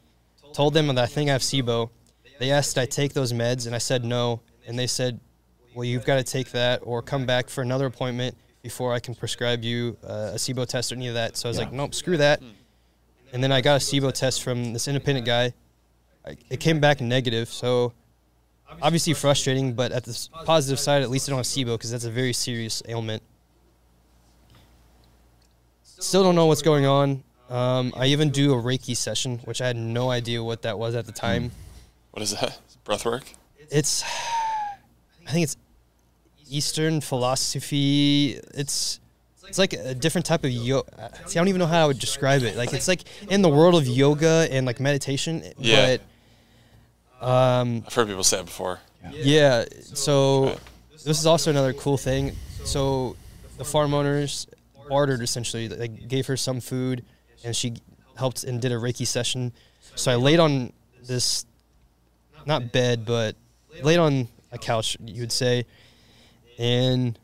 told 0.52 0.74
them 0.74 0.86
that 0.88 0.98
I 0.98 1.06
think 1.06 1.28
I 1.30 1.32
have 1.32 1.42
SIBO. 1.42 1.90
They 2.38 2.50
asked 2.50 2.78
I 2.78 2.86
take 2.86 3.14
those 3.14 3.32
meds, 3.32 3.66
and 3.66 3.74
I 3.74 3.78
said 3.78 4.04
no. 4.04 4.40
And 4.66 4.78
they 4.78 4.86
said, 4.86 5.18
well, 5.74 5.84
you've 5.84 6.04
got 6.04 6.16
to 6.16 6.22
take 6.24 6.50
that 6.52 6.80
or 6.82 7.00
come 7.02 7.24
back 7.26 7.48
for 7.48 7.62
another 7.62 7.86
appointment 7.86 8.36
before 8.62 8.92
I 8.92 9.00
can 9.00 9.14
prescribe 9.14 9.62
you 9.64 9.96
uh, 10.04 10.32
a 10.34 10.36
SIBO 10.36 10.66
test 10.66 10.92
or 10.92 10.96
any 10.96 11.08
of 11.08 11.14
that. 11.14 11.36
So 11.36 11.48
I 11.48 11.50
was 11.50 11.58
Yeah. 11.58 11.64
like, 11.64 11.72
nope, 11.72 11.94
screw 11.94 12.16
that. 12.18 12.42
And 13.32 13.42
then 13.42 13.52
I 13.52 13.60
got 13.60 13.76
a 13.76 13.84
SIBO 13.84 14.12
test 14.12 14.42
from 14.42 14.72
this 14.72 14.88
independent 14.88 15.26
guy. 15.26 15.52
I, 16.26 16.36
it 16.50 16.60
came 16.60 16.80
back 16.80 17.00
negative, 17.00 17.48
so 17.48 17.92
obviously 18.82 19.14
frustrating, 19.14 19.72
but 19.74 19.92
at 19.92 20.04
the 20.04 20.28
positive 20.44 20.78
side, 20.78 21.02
at 21.02 21.10
least 21.10 21.28
I 21.28 21.30
don't 21.30 21.38
have 21.38 21.46
SIBO 21.46 21.74
because 21.78 21.90
that's 21.90 22.04
a 22.04 22.10
very 22.10 22.32
serious 22.32 22.82
ailment. 22.88 23.22
Still 25.98 26.22
don't 26.22 26.34
know 26.34 26.46
what's 26.46 26.62
going 26.62 26.86
on. 26.86 27.22
Um, 27.50 27.92
I 27.96 28.06
even 28.06 28.30
do 28.30 28.52
a 28.52 28.56
Reiki 28.62 28.96
session, 28.96 29.38
which 29.44 29.60
I 29.60 29.66
had 29.66 29.76
no 29.76 30.10
idea 30.10 30.42
what 30.42 30.62
that 30.62 30.78
was 30.78 30.94
at 30.94 31.06
the 31.06 31.12
time. 31.12 31.50
What 32.12 32.22
is 32.22 32.32
that? 32.38 32.58
Breath 32.84 33.04
work? 33.04 33.24
It's, 33.70 34.02
I 35.26 35.30
think 35.30 35.44
it's 35.44 35.56
Eastern 36.50 37.00
philosophy. 37.00 38.38
It's 38.54 39.00
it's 39.46 39.58
like 39.58 39.72
a 39.72 39.94
different 39.94 40.26
type 40.26 40.44
of 40.44 40.50
yoga. 40.50 41.10
See, 41.26 41.38
I 41.38 41.40
don't 41.40 41.48
even 41.48 41.58
know 41.58 41.66
how 41.66 41.84
I 41.84 41.86
would 41.86 41.98
describe 41.98 42.42
it. 42.42 42.54
Like 42.56 42.72
it's 42.74 42.86
like 42.88 43.02
in 43.30 43.40
the 43.40 43.48
world 43.48 43.74
of 43.76 43.86
yoga 43.86 44.46
and 44.50 44.66
like 44.66 44.78
meditation, 44.78 45.42
Yeah. 45.58 45.96
but 47.20 47.26
um, 47.26 47.82
I've 47.86 47.94
heard 47.94 48.08
people 48.08 48.24
say 48.24 48.40
it 48.40 48.44
before. 48.46 48.78
yeah. 49.10 49.64
So 49.82 50.58
this 51.04 51.18
is 51.18 51.24
also 51.26 51.50
another 51.50 51.72
cool 51.72 51.96
thing. 51.96 52.36
So 52.64 53.16
the 53.56 53.64
farm 53.64 53.94
owners 53.94 54.46
bartered 54.88 55.22
essentially. 55.22 55.68
They 55.68 55.88
gave 55.88 56.26
her 56.26 56.36
some 56.36 56.60
food, 56.60 57.04
and 57.44 57.54
she 57.54 57.74
helped 58.16 58.44
and 58.44 58.60
did 58.60 58.72
a 58.72 58.76
Reiki 58.76 59.06
session. 59.06 59.52
So 59.94 60.12
I 60.12 60.16
laid 60.16 60.40
on 60.40 60.72
this, 61.06 61.46
not 62.46 62.72
bed, 62.72 63.04
but 63.04 63.36
laid 63.82 63.98
on 63.98 64.28
a 64.52 64.58
couch, 64.58 64.96
you 65.04 65.20
would 65.20 65.32
say, 65.32 65.66
and 66.58 67.18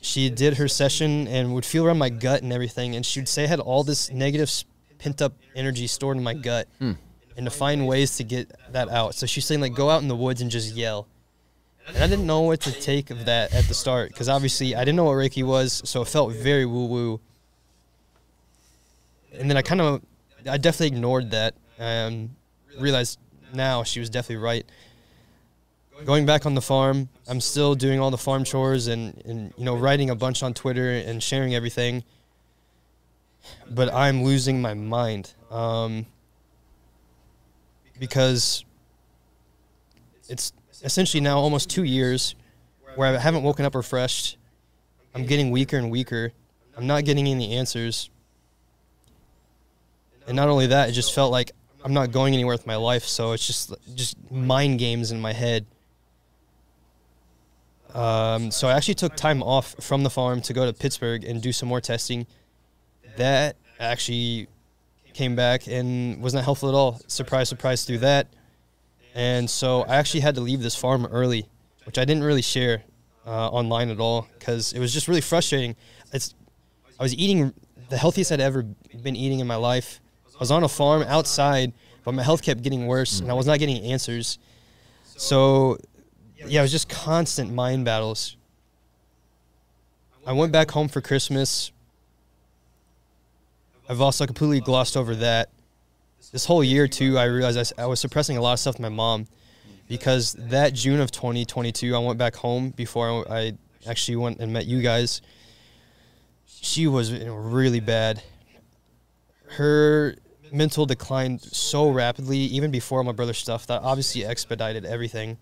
she 0.00 0.30
did 0.30 0.56
her 0.56 0.68
session 0.68 1.26
and 1.28 1.54
would 1.54 1.64
feel 1.64 1.84
around 1.84 1.98
my 1.98 2.08
gut 2.08 2.42
and 2.42 2.52
everything. 2.52 2.94
And 2.94 3.04
she 3.04 3.20
would 3.20 3.28
say 3.28 3.44
I 3.44 3.46
had 3.46 3.60
all 3.60 3.84
this 3.84 4.10
negative 4.10 4.50
pent 4.98 5.22
up 5.22 5.34
energy 5.54 5.86
stored 5.86 6.16
in 6.16 6.22
my 6.22 6.34
gut, 6.34 6.68
hmm. 6.78 6.92
and 7.36 7.46
to 7.46 7.50
find 7.50 7.86
ways 7.86 8.16
to 8.16 8.24
get 8.24 8.52
that 8.72 8.88
out. 8.88 9.14
So 9.14 9.26
she's 9.26 9.44
saying 9.44 9.60
like 9.60 9.74
go 9.74 9.90
out 9.90 10.02
in 10.02 10.08
the 10.08 10.16
woods 10.16 10.40
and 10.40 10.50
just 10.50 10.74
yell. 10.74 11.06
And 11.88 12.04
I 12.04 12.06
didn't 12.06 12.26
know 12.26 12.42
what 12.42 12.60
to 12.62 12.72
take 12.72 13.10
of 13.10 13.24
that 13.24 13.52
at 13.54 13.64
the 13.64 13.74
start 13.74 14.10
because 14.10 14.28
obviously 14.28 14.76
I 14.76 14.80
didn't 14.80 14.96
know 14.96 15.04
what 15.04 15.14
Reiki 15.14 15.42
was, 15.42 15.82
so 15.84 16.02
it 16.02 16.08
felt 16.08 16.34
very 16.34 16.66
woo 16.66 16.86
woo. 16.86 17.20
And 19.32 19.48
then 19.48 19.56
I 19.56 19.62
kind 19.62 19.80
of, 19.80 20.02
I 20.48 20.58
definitely 20.58 20.96
ignored 20.96 21.30
that. 21.30 21.54
and 21.78 22.30
realized 22.78 23.18
now 23.52 23.82
she 23.82 24.00
was 24.00 24.10
definitely 24.10 24.42
right. 24.42 24.66
Going 26.04 26.26
back 26.26 26.46
on 26.46 26.54
the 26.54 26.62
farm, 26.62 27.08
I'm 27.26 27.40
still 27.40 27.74
doing 27.74 27.98
all 27.98 28.10
the 28.10 28.18
farm 28.18 28.44
chores 28.44 28.86
and, 28.86 29.20
and 29.24 29.52
you 29.56 29.64
know 29.64 29.76
writing 29.76 30.10
a 30.10 30.14
bunch 30.14 30.42
on 30.42 30.54
Twitter 30.54 30.90
and 30.92 31.22
sharing 31.22 31.54
everything. 31.54 32.04
But 33.68 33.92
I'm 33.92 34.22
losing 34.22 34.62
my 34.62 34.74
mind 34.74 35.32
um, 35.50 36.06
because 37.98 38.64
it's 40.28 40.52
essentially 40.82 41.20
now 41.20 41.38
almost 41.38 41.70
two 41.70 41.84
years 41.84 42.34
where 42.94 43.08
I 43.08 43.18
haven't 43.18 43.42
woken 43.42 43.64
up 43.64 43.74
refreshed. 43.74 44.36
I'm 45.14 45.24
getting 45.24 45.50
weaker 45.50 45.76
and 45.76 45.90
weaker. 45.90 46.32
I'm 46.76 46.86
not 46.86 47.04
getting 47.04 47.26
any 47.26 47.54
answers. 47.54 48.10
And 50.26 50.36
not 50.36 50.48
only 50.48 50.66
that, 50.68 50.88
it 50.88 50.92
just 50.92 51.14
felt 51.14 51.32
like 51.32 51.52
I'm 51.84 51.94
not 51.94 52.12
going 52.12 52.34
anywhere 52.34 52.54
with 52.54 52.66
my 52.66 52.76
life. 52.76 53.04
So 53.04 53.32
it's 53.32 53.46
just 53.46 53.72
just 53.94 54.16
mind 54.30 54.78
games 54.78 55.10
in 55.10 55.20
my 55.20 55.32
head. 55.32 55.66
Um, 57.94 58.50
so 58.50 58.68
I 58.68 58.72
actually 58.72 58.94
took 58.94 59.16
time 59.16 59.42
off 59.42 59.74
from 59.80 60.02
the 60.02 60.10
farm 60.10 60.42
to 60.42 60.52
go 60.52 60.66
to 60.66 60.72
Pittsburgh 60.72 61.24
and 61.24 61.42
do 61.42 61.52
some 61.52 61.68
more 61.68 61.80
testing. 61.80 62.26
That 63.16 63.56
actually 63.80 64.48
came 65.14 65.34
back 65.34 65.66
and 65.66 66.22
was 66.22 66.34
not 66.34 66.44
helpful 66.44 66.68
at 66.68 66.74
all. 66.74 67.00
Surprise, 67.06 67.48
surprise 67.48 67.84
through 67.84 67.98
that. 67.98 68.28
And 69.18 69.50
so 69.50 69.82
I 69.82 69.96
actually 69.96 70.20
had 70.20 70.36
to 70.36 70.40
leave 70.40 70.62
this 70.62 70.76
farm 70.76 71.04
early, 71.06 71.44
which 71.86 71.98
I 71.98 72.04
didn't 72.04 72.22
really 72.22 72.40
share 72.40 72.84
uh, 73.26 73.48
online 73.48 73.90
at 73.90 73.98
all 73.98 74.28
because 74.38 74.72
it 74.72 74.78
was 74.78 74.94
just 74.94 75.08
really 75.08 75.20
frustrating. 75.20 75.74
It's 76.12 76.36
I 77.00 77.02
was 77.02 77.14
eating 77.14 77.52
the 77.88 77.96
healthiest 77.96 78.30
I'd 78.30 78.40
ever 78.40 78.62
been 78.62 79.16
eating 79.16 79.40
in 79.40 79.48
my 79.48 79.56
life. 79.56 80.00
I 80.36 80.38
was 80.38 80.52
on 80.52 80.62
a 80.62 80.68
farm 80.68 81.02
outside, 81.02 81.72
but 82.04 82.14
my 82.14 82.22
health 82.22 82.42
kept 82.42 82.62
getting 82.62 82.86
worse, 82.86 83.18
and 83.18 83.28
I 83.28 83.34
was 83.34 83.44
not 83.44 83.58
getting 83.58 83.82
answers. 83.82 84.38
So, 85.02 85.78
yeah, 86.36 86.60
it 86.60 86.62
was 86.62 86.70
just 86.70 86.88
constant 86.88 87.52
mind 87.52 87.84
battles. 87.84 88.36
I 90.24 90.32
went 90.32 90.52
back 90.52 90.70
home 90.70 90.86
for 90.86 91.00
Christmas. 91.00 91.72
I've 93.88 94.00
also 94.00 94.26
completely 94.26 94.60
glossed 94.60 94.96
over 94.96 95.16
that. 95.16 95.50
This 96.30 96.44
whole 96.44 96.62
year, 96.62 96.86
too, 96.88 97.18
I 97.18 97.24
realized 97.24 97.72
I 97.78 97.86
was 97.86 98.00
suppressing 98.00 98.36
a 98.36 98.40
lot 98.40 98.52
of 98.52 98.60
stuff 98.60 98.74
with 98.74 98.80
my 98.80 98.88
mom 98.88 99.26
because 99.88 100.34
that 100.34 100.74
June 100.74 101.00
of 101.00 101.10
2022, 101.10 101.94
I 101.94 101.98
went 101.98 102.18
back 102.18 102.36
home 102.36 102.70
before 102.70 103.24
I 103.30 103.54
I 103.88 103.90
actually 103.90 104.16
went 104.16 104.40
and 104.40 104.52
met 104.52 104.66
you 104.66 104.82
guys. 104.82 105.22
She 106.46 106.86
was 106.86 107.12
really 107.12 107.80
bad. 107.80 108.22
Her 109.46 110.16
mental 110.52 110.86
declined 110.86 111.40
so 111.40 111.88
rapidly, 111.88 112.38
even 112.38 112.70
before 112.70 113.02
my 113.04 113.12
brother's 113.12 113.38
stuff, 113.38 113.66
that 113.68 113.82
obviously 113.82 114.24
expedited 114.24 114.84
everything. 114.84 115.38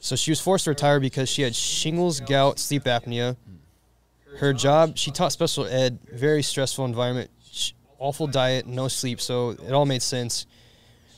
So 0.00 0.16
she 0.16 0.30
was 0.30 0.40
forced 0.40 0.64
to 0.64 0.70
retire 0.70 1.00
because 1.00 1.28
she 1.28 1.42
had 1.42 1.54
shingles, 1.54 2.20
gout, 2.20 2.58
sleep 2.58 2.84
apnea. 2.84 3.36
Her 4.38 4.52
job, 4.52 4.98
she 4.98 5.10
taught 5.10 5.32
special 5.32 5.64
ed, 5.66 5.98
very 6.12 6.42
stressful 6.42 6.84
environment, 6.84 7.30
awful 7.98 8.26
diet, 8.26 8.66
no 8.66 8.88
sleep, 8.88 9.20
so 9.20 9.50
it 9.50 9.72
all 9.72 9.86
made 9.86 10.02
sense. 10.02 10.46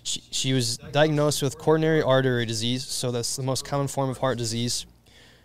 She, 0.02 0.22
she 0.30 0.52
was 0.52 0.78
diagnosed 0.78 1.42
with 1.42 1.58
coronary 1.58 2.02
artery 2.02 2.46
disease, 2.46 2.86
so 2.86 3.10
that's 3.10 3.36
the 3.36 3.42
most 3.42 3.64
common 3.64 3.88
form 3.88 4.10
of 4.10 4.18
heart 4.18 4.38
disease. 4.38 4.86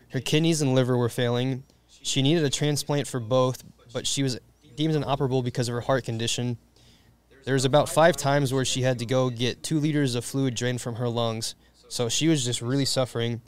Her 0.09 0.19
kidneys 0.19 0.61
and 0.61 0.75
liver 0.75 0.97
were 0.97 1.09
failing. 1.09 1.63
She 2.01 2.21
needed 2.21 2.43
a 2.43 2.49
transplant 2.49 3.07
for 3.07 3.19
both, 3.19 3.63
but 3.93 4.05
she 4.05 4.23
was 4.23 4.39
deemed 4.75 4.95
inoperable 4.95 5.41
because 5.41 5.67
of 5.67 5.73
her 5.73 5.81
heart 5.81 6.03
condition. 6.03 6.57
There 7.45 7.53
was 7.53 7.65
about 7.65 7.89
five 7.89 8.15
times 8.15 8.53
where 8.53 8.63
she 8.63 8.83
had 8.83 8.99
to 8.99 9.05
go 9.05 9.29
get 9.29 9.63
two 9.63 9.79
liters 9.79 10.15
of 10.15 10.23
fluid 10.23 10.55
drained 10.55 10.81
from 10.81 10.95
her 10.95 11.09
lungs. 11.09 11.55
So 11.89 12.09
she 12.09 12.27
was 12.27 12.45
just 12.45 12.61
really 12.61 12.85
suffering. 12.85 13.41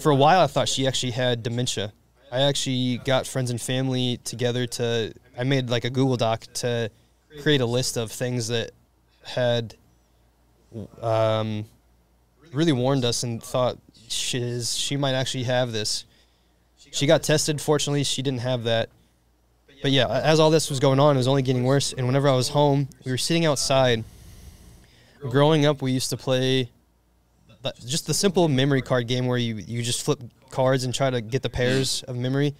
For 0.00 0.10
a 0.10 0.14
while, 0.16 0.40
I 0.40 0.46
thought 0.46 0.68
she 0.68 0.86
actually 0.86 1.12
had 1.12 1.42
dementia. 1.42 1.92
I 2.32 2.42
actually 2.42 2.98
got 2.98 3.26
friends 3.26 3.50
and 3.50 3.60
family 3.60 4.18
together 4.24 4.66
to. 4.66 5.12
I 5.38 5.44
made 5.44 5.70
like 5.70 5.84
a 5.84 5.90
Google 5.90 6.16
Doc 6.16 6.44
to 6.54 6.90
create 7.42 7.60
a 7.60 7.66
list 7.66 7.96
of 7.96 8.12
things 8.12 8.48
that 8.48 8.72
had 9.22 9.74
um, 11.00 11.64
really 12.52 12.72
warned 12.72 13.04
us 13.04 13.22
and 13.22 13.42
thought 13.42 13.78
shiz, 14.08 14.76
she 14.76 14.96
might 14.96 15.14
actually 15.14 15.44
have 15.44 15.72
this. 15.72 16.04
She 16.92 17.06
got 17.06 17.22
tested. 17.22 17.60
Fortunately, 17.60 18.02
she 18.04 18.22
didn't 18.22 18.40
have 18.40 18.64
that. 18.64 18.88
But 19.82 19.92
yeah, 19.92 20.08
as 20.08 20.40
all 20.40 20.50
this 20.50 20.68
was 20.68 20.80
going 20.80 20.98
on, 21.00 21.16
it 21.16 21.18
was 21.18 21.28
only 21.28 21.42
getting 21.42 21.64
worse. 21.64 21.92
And 21.92 22.06
whenever 22.06 22.28
I 22.28 22.34
was 22.34 22.48
home, 22.48 22.88
we 23.04 23.12
were 23.12 23.18
sitting 23.18 23.46
outside. 23.46 24.04
Growing 25.20 25.66
up, 25.66 25.82
we 25.82 25.92
used 25.92 26.10
to 26.10 26.16
play 26.16 26.70
just 27.86 28.06
the 28.06 28.14
simple 28.14 28.48
memory 28.48 28.82
card 28.82 29.06
game 29.06 29.26
where 29.26 29.38
you, 29.38 29.56
you 29.56 29.82
just 29.82 30.02
flip 30.02 30.20
cards 30.50 30.84
and 30.84 30.94
try 30.94 31.10
to 31.10 31.20
get 31.20 31.42
the 31.42 31.50
pairs 31.50 32.02
of 32.04 32.16
memory. 32.16 32.54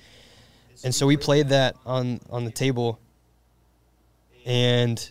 And 0.85 0.95
so 0.95 1.07
we 1.07 1.17
played 1.17 1.49
that 1.49 1.77
on, 1.85 2.21
on 2.31 2.45
the 2.45 2.51
table. 2.51 2.99
And 4.47 5.11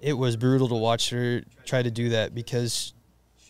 it 0.00 0.12
was 0.12 0.36
brutal 0.36 0.68
to 0.68 0.74
watch 0.74 1.10
her 1.10 1.42
try 1.64 1.82
to 1.82 1.90
do 1.90 2.10
that 2.10 2.34
because 2.34 2.92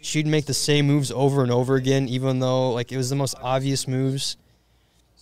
she'd 0.01 0.27
make 0.27 0.47
the 0.47 0.55
same 0.55 0.87
moves 0.87 1.11
over 1.11 1.43
and 1.43 1.51
over 1.51 1.77
again, 1.77 2.09
even 2.09 2.39
though 2.41 2.73
like 2.73 2.93
it 2.93 2.97
was 2.97 3.11
the 3.11 3.17
most 3.17 3.35
obvious 3.41 3.87
moves. 3.87 4.37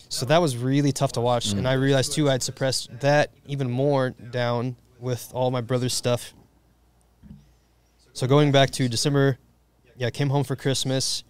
So 0.09 0.27
that 0.27 0.41
was 0.41 0.57
really 0.57 0.93
tough 0.93 1.13
to 1.13 1.21
watch, 1.21 1.53
and 1.53 1.67
I 1.67 1.73
realized 1.73 2.13
too 2.13 2.31
I'd 2.31 2.43
suppressed 2.43 3.01
that 3.01 3.31
even 3.47 3.69
more 3.69 4.11
down 4.11 4.77
with 5.01 5.31
all 5.35 5.51
my 5.51 5.61
brother's 5.61 5.95
stuff. 5.95 6.33
So 8.13 8.29
going 8.29 8.53
back 8.53 8.71
to 8.73 8.89
December, 8.89 9.39
yeah, 9.99 10.11
came 10.11 10.31
home 10.31 10.45
for 10.45 10.57
Christmas 10.57 11.25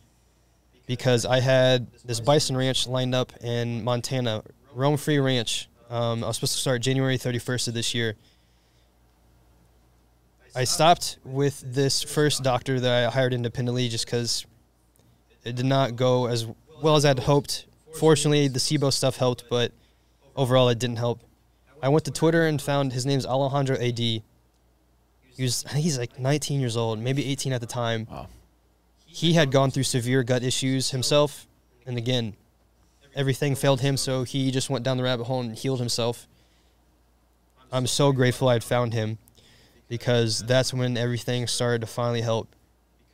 because 0.87 1.27
I 1.27 1.41
had 1.41 1.89
this 2.05 2.21
bison 2.21 2.57
ranch 2.57 2.87
lined 2.87 3.15
up 3.15 3.33
in 3.43 3.85
Montana, 3.85 4.43
Roam 4.73 4.97
Free 4.97 5.19
Ranch. 5.19 5.69
Um, 5.91 6.25
I 6.25 6.29
was 6.29 6.37
supposed 6.37 6.55
to 6.55 6.61
start 6.61 6.83
January 6.83 7.19
31st 7.19 7.69
of 7.69 7.75
this 7.75 7.95
year. 7.95 8.15
I 10.55 10.65
stopped 10.65 11.19
with 11.25 11.63
this 11.67 12.03
first 12.03 12.43
doctor 12.43 12.81
that 12.81 13.07
I 13.07 13.11
hired 13.11 13.35
independently 13.35 13.89
just 13.89 14.07
because 14.07 14.47
it 15.45 15.55
did 15.55 15.67
not 15.67 15.97
go 15.97 16.27
as 16.27 16.47
well 16.83 16.97
as 16.97 17.05
I'd 17.05 17.19
hoped. 17.19 17.67
Fortunately, 17.95 18.49
the 18.49 18.59
SIBO 18.59 18.93
stuff 18.93 19.17
helped, 19.17 19.45
but 19.51 19.73
overall 20.35 20.69
it 20.71 20.79
didn't 20.79 20.97
help. 20.97 21.21
I 21.83 21.89
went 21.91 22.05
to 22.07 22.11
Twitter 22.11 22.47
and 22.47 22.61
found 22.61 22.93
his 22.93 23.05
name's 23.05 23.27
Alejandro 23.27 23.77
AD. 23.77 23.99
He 23.99 24.23
was, 25.39 25.65
he's 25.75 25.99
like 25.99 26.19
19 26.19 26.59
years 26.59 26.77
old, 26.77 26.99
maybe 26.99 27.31
18 27.31 27.53
at 27.53 27.61
the 27.61 27.67
time. 27.67 28.07
Wow. 28.11 28.29
He 29.17 29.33
had 29.33 29.51
gone 29.51 29.71
through 29.71 29.85
severe 29.85 30.23
gut 30.23 30.43
issues 30.43 30.91
himself, 30.91 31.47
and 31.87 31.97
again, 31.97 32.35
everything 33.15 33.55
failed 33.55 33.81
him, 33.81 33.97
so 33.97 34.25
he 34.25 34.51
just 34.51 34.69
went 34.69 34.85
down 34.85 34.99
the 34.99 35.03
rabbit 35.05 35.25
hole 35.25 35.41
and 35.41 35.57
healed 35.57 35.79
himself. 35.79 36.29
I'm 37.73 37.87
so 37.87 38.13
grateful 38.13 38.51
I'd 38.51 38.63
found 38.63 38.93
him 38.93 39.17
because 39.89 40.45
that's 40.45 40.75
when 40.75 40.99
everything 40.99 41.47
started 41.47 41.81
to 41.81 41.87
finally 41.87 42.21
help. 42.21 42.55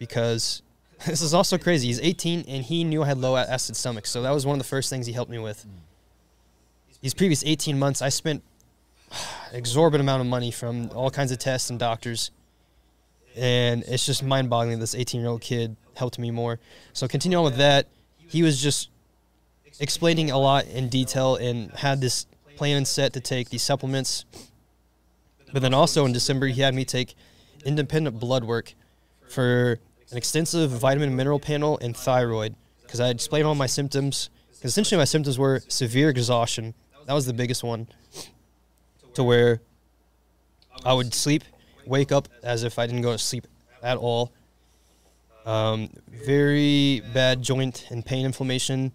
Because 0.00 0.62
this 1.06 1.22
is 1.22 1.34
also 1.34 1.56
crazy. 1.56 1.86
He's 1.86 2.00
18 2.00 2.46
and 2.48 2.64
he 2.64 2.82
knew 2.82 3.04
I 3.04 3.06
had 3.06 3.18
low 3.18 3.36
acid 3.36 3.76
stomach, 3.76 4.06
so 4.06 4.22
that 4.22 4.32
was 4.32 4.44
one 4.44 4.54
of 4.54 4.58
the 4.58 4.68
first 4.68 4.90
things 4.90 5.06
he 5.06 5.12
helped 5.12 5.30
me 5.30 5.38
with. 5.38 5.64
These 7.00 7.14
previous 7.14 7.44
18 7.44 7.78
months, 7.78 8.02
I 8.02 8.08
spent 8.08 8.42
exorbitant 9.52 10.00
amount 10.00 10.22
of 10.22 10.26
money 10.26 10.50
from 10.50 10.90
all 10.96 11.12
kinds 11.12 11.30
of 11.30 11.38
tests 11.38 11.70
and 11.70 11.78
doctors. 11.78 12.32
And 13.36 13.84
it's 13.86 14.04
just 14.04 14.24
mind 14.24 14.50
boggling 14.50 14.80
this 14.80 14.96
18 14.96 15.20
year 15.20 15.30
old 15.30 15.42
kid 15.42 15.76
helped 15.94 16.18
me 16.18 16.30
more. 16.30 16.58
So, 16.92 17.08
continue 17.08 17.38
on 17.38 17.44
with 17.44 17.56
that. 17.56 17.88
He 18.16 18.42
was 18.42 18.62
just 18.62 18.88
explaining 19.80 20.30
a 20.30 20.38
lot 20.38 20.66
in 20.66 20.88
detail 20.88 21.36
and 21.36 21.70
had 21.72 22.00
this 22.00 22.26
plan 22.56 22.78
and 22.78 22.88
set 22.88 23.12
to 23.14 23.20
take 23.20 23.50
these 23.50 23.62
supplements. 23.62 24.24
But 25.52 25.62
then 25.62 25.74
also 25.74 26.04
in 26.06 26.12
December, 26.12 26.46
he 26.46 26.60
had 26.60 26.74
me 26.74 26.84
take 26.84 27.14
independent 27.64 28.18
blood 28.18 28.44
work 28.44 28.74
for 29.28 29.78
an 30.10 30.16
extensive 30.16 30.70
vitamin 30.70 31.14
mineral 31.16 31.40
panel 31.40 31.78
and 31.80 31.96
thyroid 31.96 32.54
because 32.82 33.00
I 33.00 33.08
explained 33.08 33.46
all 33.46 33.54
my 33.54 33.66
symptoms. 33.66 34.30
Because 34.52 34.70
essentially, 34.70 34.98
my 34.98 35.04
symptoms 35.04 35.38
were 35.38 35.62
severe 35.68 36.08
exhaustion. 36.08 36.74
That 37.06 37.14
was 37.14 37.26
the 37.26 37.32
biggest 37.32 37.64
one. 37.64 37.88
To 39.14 39.24
where 39.24 39.60
I 40.84 40.92
would 40.92 41.12
sleep, 41.12 41.42
wake 41.86 42.12
up 42.12 42.28
as 42.42 42.62
if 42.62 42.78
I 42.78 42.86
didn't 42.86 43.02
go 43.02 43.12
to 43.12 43.18
sleep 43.18 43.46
at 43.82 43.96
all. 43.96 44.32
Um, 45.44 45.90
very 46.08 47.02
bad 47.12 47.42
joint 47.42 47.86
and 47.90 48.04
pain 48.04 48.24
inflammation. 48.24 48.92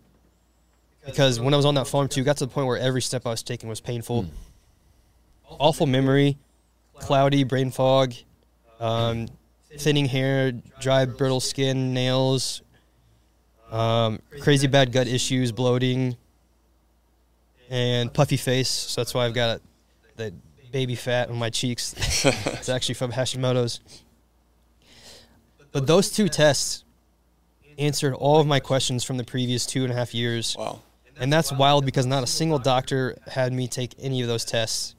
Because 1.06 1.40
when 1.40 1.54
I 1.54 1.58
was 1.58 1.66
on 1.66 1.76
that 1.76 1.88
farm 1.88 2.08
too, 2.08 2.24
got 2.24 2.38
to 2.38 2.46
the 2.46 2.52
point 2.52 2.68
where 2.68 2.78
every 2.78 3.02
step 3.02 3.26
I 3.26 3.30
was 3.30 3.44
taking 3.44 3.70
was 3.70 3.80
painful. 3.80 4.26
Awful 5.50 5.88
memory, 5.88 6.38
cloudy 6.96 7.44
brain 7.44 7.72
fog, 7.72 8.14
um, 8.80 9.28
thinning 9.78 10.06
hair, 10.06 10.52
dry, 10.82 11.06
brittle 11.06 11.40
skin, 11.40 11.94
nails, 11.94 12.62
um, 13.72 14.20
crazy 14.42 14.68
bad 14.68 14.92
gut 14.92 15.08
issues, 15.08 15.52
bloating, 15.52 16.18
and 17.70 18.14
puffy 18.14 18.38
face. 18.38 18.70
So 18.70 19.02
that's 19.02 19.14
why 19.14 19.26
I've 19.26 19.34
got 19.34 19.62
that 20.18 20.34
baby 20.72 20.96
fat 20.96 21.30
on 21.30 21.38
my 21.38 21.50
cheeks. 21.50 21.94
it's 22.26 22.70
actually 22.70 22.96
from 22.96 23.12
Hashimoto's. 23.12 23.80
But 25.78 25.86
those 25.86 26.10
two 26.10 26.28
tests 26.28 26.84
answered 27.78 28.16
all 28.16 28.40
of 28.40 28.48
my 28.48 28.60
questions 28.60 29.04
from 29.04 29.18
the 29.18 29.24
previous 29.24 29.64
two 29.64 29.84
and 29.84 29.94
a 29.94 29.96
half 29.96 30.12
years. 30.12 30.56
Wow. 30.58 30.80
And 31.20 31.32
that's 31.32 31.52
wild 31.52 31.86
because 31.86 32.08
not 32.08 32.24
a 32.24 32.28
single 32.28 32.58
doctor 32.58 33.16
had 33.28 33.54
me 33.54 33.68
take 33.68 33.94
any 34.00 34.24
of 34.24 34.28
those 34.28 34.44
tests. 34.44 34.96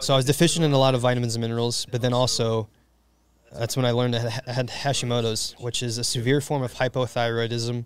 So 0.00 0.14
I 0.14 0.16
was 0.16 0.24
deficient 0.24 0.64
in 0.64 0.72
a 0.72 0.78
lot 0.78 0.94
of 0.94 1.02
vitamins 1.02 1.34
and 1.34 1.42
minerals, 1.42 1.84
but 1.92 2.00
then 2.00 2.14
also 2.14 2.70
that's 3.52 3.76
when 3.76 3.84
I 3.84 3.90
learned 3.90 4.16
I 4.16 4.50
had 4.50 4.68
Hashimoto's, 4.68 5.54
which 5.58 5.82
is 5.82 5.98
a 5.98 6.04
severe 6.04 6.40
form 6.40 6.62
of 6.62 6.72
hypothyroidism 6.72 7.84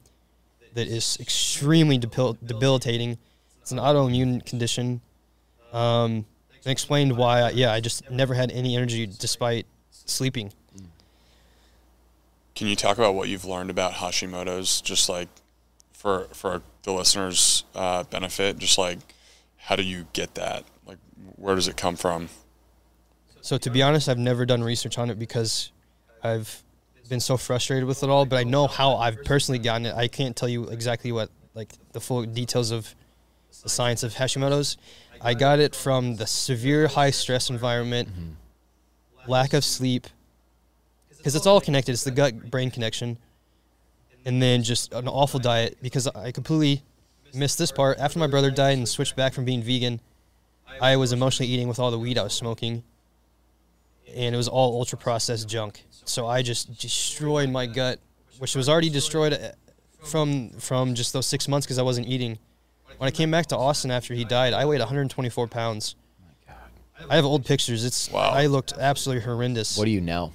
that 0.74 0.86
is 0.86 1.16
extremely 1.18 1.98
debil- 1.98 2.38
debilitating. 2.46 3.18
It's 3.62 3.72
an 3.72 3.78
autoimmune 3.78 4.46
condition. 4.46 5.00
Um, 5.72 6.24
and 6.62 6.66
explained 6.66 7.16
why, 7.16 7.40
I, 7.40 7.50
yeah, 7.50 7.72
I 7.72 7.80
just 7.80 8.08
never 8.12 8.34
had 8.34 8.52
any 8.52 8.76
energy 8.76 9.06
despite 9.06 9.66
sleeping. 9.90 10.52
Can 12.54 12.66
you 12.66 12.76
talk 12.76 12.98
about 12.98 13.14
what 13.14 13.28
you've 13.28 13.44
learned 13.44 13.70
about 13.70 13.94
Hashimoto's, 13.94 14.80
just 14.80 15.08
like 15.08 15.28
for 15.92 16.24
for 16.32 16.62
the 16.82 16.92
listeners' 16.92 17.64
uh, 17.74 18.04
benefit? 18.04 18.58
Just 18.58 18.78
like 18.78 18.98
how 19.56 19.76
do 19.76 19.82
you 19.82 20.06
get 20.12 20.34
that? 20.34 20.64
Like 20.86 20.98
where 21.36 21.54
does 21.54 21.68
it 21.68 21.76
come 21.76 21.96
from? 21.96 22.28
So 23.40 23.56
to 23.58 23.70
be 23.70 23.82
honest, 23.82 24.08
I've 24.08 24.18
never 24.18 24.44
done 24.44 24.62
research 24.62 24.98
on 24.98 25.10
it 25.10 25.18
because 25.18 25.70
I've 26.22 26.62
been 27.08 27.20
so 27.20 27.36
frustrated 27.36 27.86
with 27.86 28.02
it 28.02 28.10
all. 28.10 28.26
But 28.26 28.36
I 28.36 28.44
know 28.44 28.66
how 28.66 28.96
I've 28.96 29.24
personally 29.24 29.58
gotten 29.58 29.86
it. 29.86 29.94
I 29.94 30.08
can't 30.08 30.36
tell 30.36 30.48
you 30.48 30.64
exactly 30.68 31.12
what 31.12 31.30
like 31.54 31.72
the 31.92 32.00
full 32.00 32.24
details 32.24 32.70
of 32.70 32.94
the 33.62 33.68
science 33.68 34.02
of 34.02 34.14
Hashimoto's. 34.14 34.76
I 35.20 35.34
got 35.34 35.58
it 35.58 35.74
from 35.74 36.16
the 36.16 36.26
severe 36.26 36.88
high 36.88 37.10
stress 37.10 37.50
environment, 37.50 38.08
lack 39.26 39.52
of 39.52 39.64
sleep, 39.64 40.06
because 41.20 41.34
it's 41.36 41.46
all 41.46 41.60
connected. 41.60 41.92
It's 41.92 42.04
the 42.04 42.10
gut 42.10 42.50
brain 42.50 42.70
connection, 42.70 43.18
and 44.24 44.40
then 44.42 44.62
just 44.62 44.92
an 44.94 45.06
awful 45.06 45.38
diet 45.38 45.76
because 45.82 46.06
I 46.08 46.32
completely 46.32 46.82
missed 47.34 47.58
this 47.58 47.70
part. 47.70 47.98
After 47.98 48.18
my 48.18 48.26
brother 48.26 48.50
died 48.50 48.78
and 48.78 48.88
switched 48.88 49.16
back 49.16 49.34
from 49.34 49.44
being 49.44 49.62
vegan, 49.62 50.00
I 50.80 50.96
was 50.96 51.12
emotionally 51.12 51.52
eating 51.52 51.68
with 51.68 51.78
all 51.78 51.90
the 51.90 51.98
weed 51.98 52.16
I 52.18 52.22
was 52.22 52.32
smoking, 52.32 52.82
and 54.14 54.34
it 54.34 54.38
was 54.38 54.48
all 54.48 54.78
ultra 54.78 54.98
processed 54.98 55.48
junk. 55.48 55.84
So 56.04 56.26
I 56.26 56.42
just 56.42 56.78
destroyed 56.78 57.50
my 57.50 57.66
gut, 57.66 58.00
which 58.38 58.56
was 58.56 58.68
already 58.68 58.90
destroyed 58.90 59.34
uh, 59.34 59.50
from 60.04 60.50
from 60.58 60.94
just 60.94 61.12
those 61.12 61.26
six 61.26 61.46
months 61.48 61.66
because 61.66 61.78
I 61.78 61.82
wasn't 61.82 62.08
eating. 62.08 62.38
When 62.96 63.06
I 63.06 63.10
came 63.10 63.30
back 63.30 63.46
to 63.46 63.56
Austin 63.56 63.90
after 63.90 64.14
he 64.14 64.24
died, 64.24 64.52
I 64.52 64.64
weighed 64.66 64.80
124 64.80 65.46
pounds. 65.48 65.94
I 67.08 67.16
have 67.16 67.24
old 67.24 67.46
pictures. 67.46 67.82
It's 67.84 68.10
Wow. 68.10 68.30
I 68.30 68.46
looked 68.46 68.74
absolutely 68.78 69.24
horrendous. 69.24 69.78
What 69.78 69.86
do 69.86 69.90
you 69.90 70.02
know? 70.02 70.32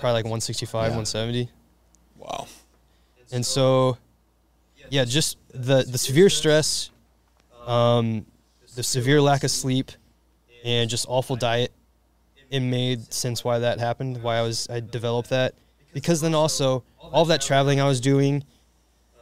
Probably 0.00 0.14
like 0.14 0.24
165, 0.24 0.82
Yeah. 0.82 0.96
170. 0.96 1.50
Wow. 2.16 2.46
And 3.32 3.44
so, 3.44 3.96
yeah, 4.88 5.04
just 5.04 5.36
the 5.52 5.84
the 5.84 5.98
severe 5.98 6.28
stress, 6.30 6.90
um, 7.66 8.26
the 8.74 8.82
severe 8.82 9.20
lack 9.20 9.44
of 9.44 9.50
sleep, 9.50 9.92
and 10.64 10.90
just 10.90 11.06
awful 11.08 11.36
diet. 11.36 11.72
It 12.50 12.60
made 12.60 13.12
sense 13.12 13.44
why 13.44 13.60
that 13.60 13.78
happened. 13.78 14.22
Why 14.22 14.36
I 14.38 14.42
was 14.42 14.68
I 14.68 14.80
developed 14.80 15.30
that 15.30 15.54
because 15.92 16.20
then 16.20 16.34
also 16.34 16.82
all 17.00 17.24
that 17.26 17.40
traveling 17.40 17.80
I 17.80 17.86
was 17.86 18.00
doing, 18.00 18.44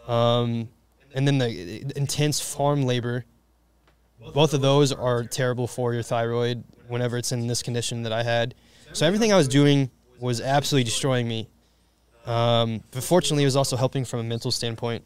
um, 0.06 0.68
and 1.14 1.26
then 1.26 1.38
the 1.38 1.92
intense 1.96 2.40
farm 2.40 2.84
labor. 2.84 3.24
Both 4.34 4.52
of 4.52 4.60
those 4.60 4.92
are 4.92 5.24
terrible 5.24 5.66
for 5.66 5.94
your 5.94 6.02
thyroid 6.02 6.64
whenever 6.88 7.16
it's 7.16 7.32
in 7.32 7.46
this 7.46 7.62
condition 7.62 8.02
that 8.02 8.12
I 8.12 8.22
had. 8.22 8.54
So 8.92 9.06
everything 9.06 9.32
I 9.32 9.36
was 9.36 9.48
doing 9.48 9.90
was 10.18 10.40
absolutely 10.40 10.84
destroying 10.84 11.28
me. 11.28 11.48
Um, 12.26 12.82
but 12.90 13.02
fortunately, 13.02 13.44
it 13.44 13.46
was 13.46 13.56
also 13.56 13.76
helping 13.76 14.04
from 14.04 14.20
a 14.20 14.24
mental 14.24 14.50
standpoint. 14.50 15.04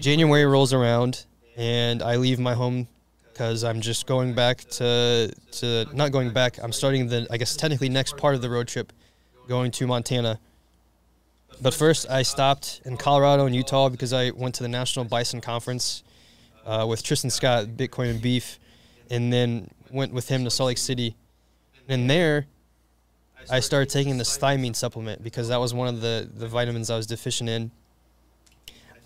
January 0.00 0.44
rolls 0.44 0.72
around, 0.72 1.24
and 1.56 2.02
I 2.02 2.16
leave 2.16 2.38
my 2.38 2.54
home 2.54 2.86
because 3.32 3.64
I'm 3.64 3.80
just 3.80 4.06
going 4.06 4.34
back 4.34 4.64
to 4.70 5.32
to 5.52 5.86
not 5.94 6.12
going 6.12 6.30
back. 6.30 6.58
I'm 6.62 6.72
starting 6.72 7.08
the 7.08 7.26
I 7.30 7.36
guess 7.36 7.56
technically 7.56 7.88
next 7.88 8.16
part 8.16 8.34
of 8.34 8.42
the 8.42 8.50
road 8.50 8.68
trip, 8.68 8.92
going 9.48 9.70
to 9.72 9.86
Montana. 9.86 10.38
But 11.60 11.74
first, 11.74 12.08
I 12.10 12.22
stopped 12.22 12.82
in 12.84 12.96
Colorado 12.96 13.46
and 13.46 13.54
Utah 13.54 13.88
because 13.88 14.12
I 14.12 14.30
went 14.30 14.54
to 14.56 14.62
the 14.62 14.68
National 14.68 15.04
Bison 15.04 15.40
Conference 15.40 16.04
uh, 16.66 16.86
with 16.88 17.02
Tristan 17.02 17.30
Scott, 17.30 17.66
Bitcoin 17.66 18.10
and 18.10 18.22
Beef, 18.22 18.60
and 19.10 19.32
then 19.32 19.68
went 19.90 20.12
with 20.12 20.28
him 20.28 20.44
to 20.44 20.50
Salt 20.50 20.68
Lake 20.68 20.78
City. 20.78 21.16
And 21.88 22.08
there, 22.08 22.46
I 23.50 23.60
started 23.60 23.88
taking 23.88 24.18
this 24.18 24.36
thiamine 24.38 24.76
supplement 24.76 25.22
because 25.22 25.48
that 25.48 25.58
was 25.58 25.72
one 25.72 25.88
of 25.88 26.00
the, 26.00 26.28
the 26.34 26.46
vitamins 26.46 26.90
I 26.90 26.96
was 26.96 27.06
deficient 27.06 27.48
in. 27.48 27.70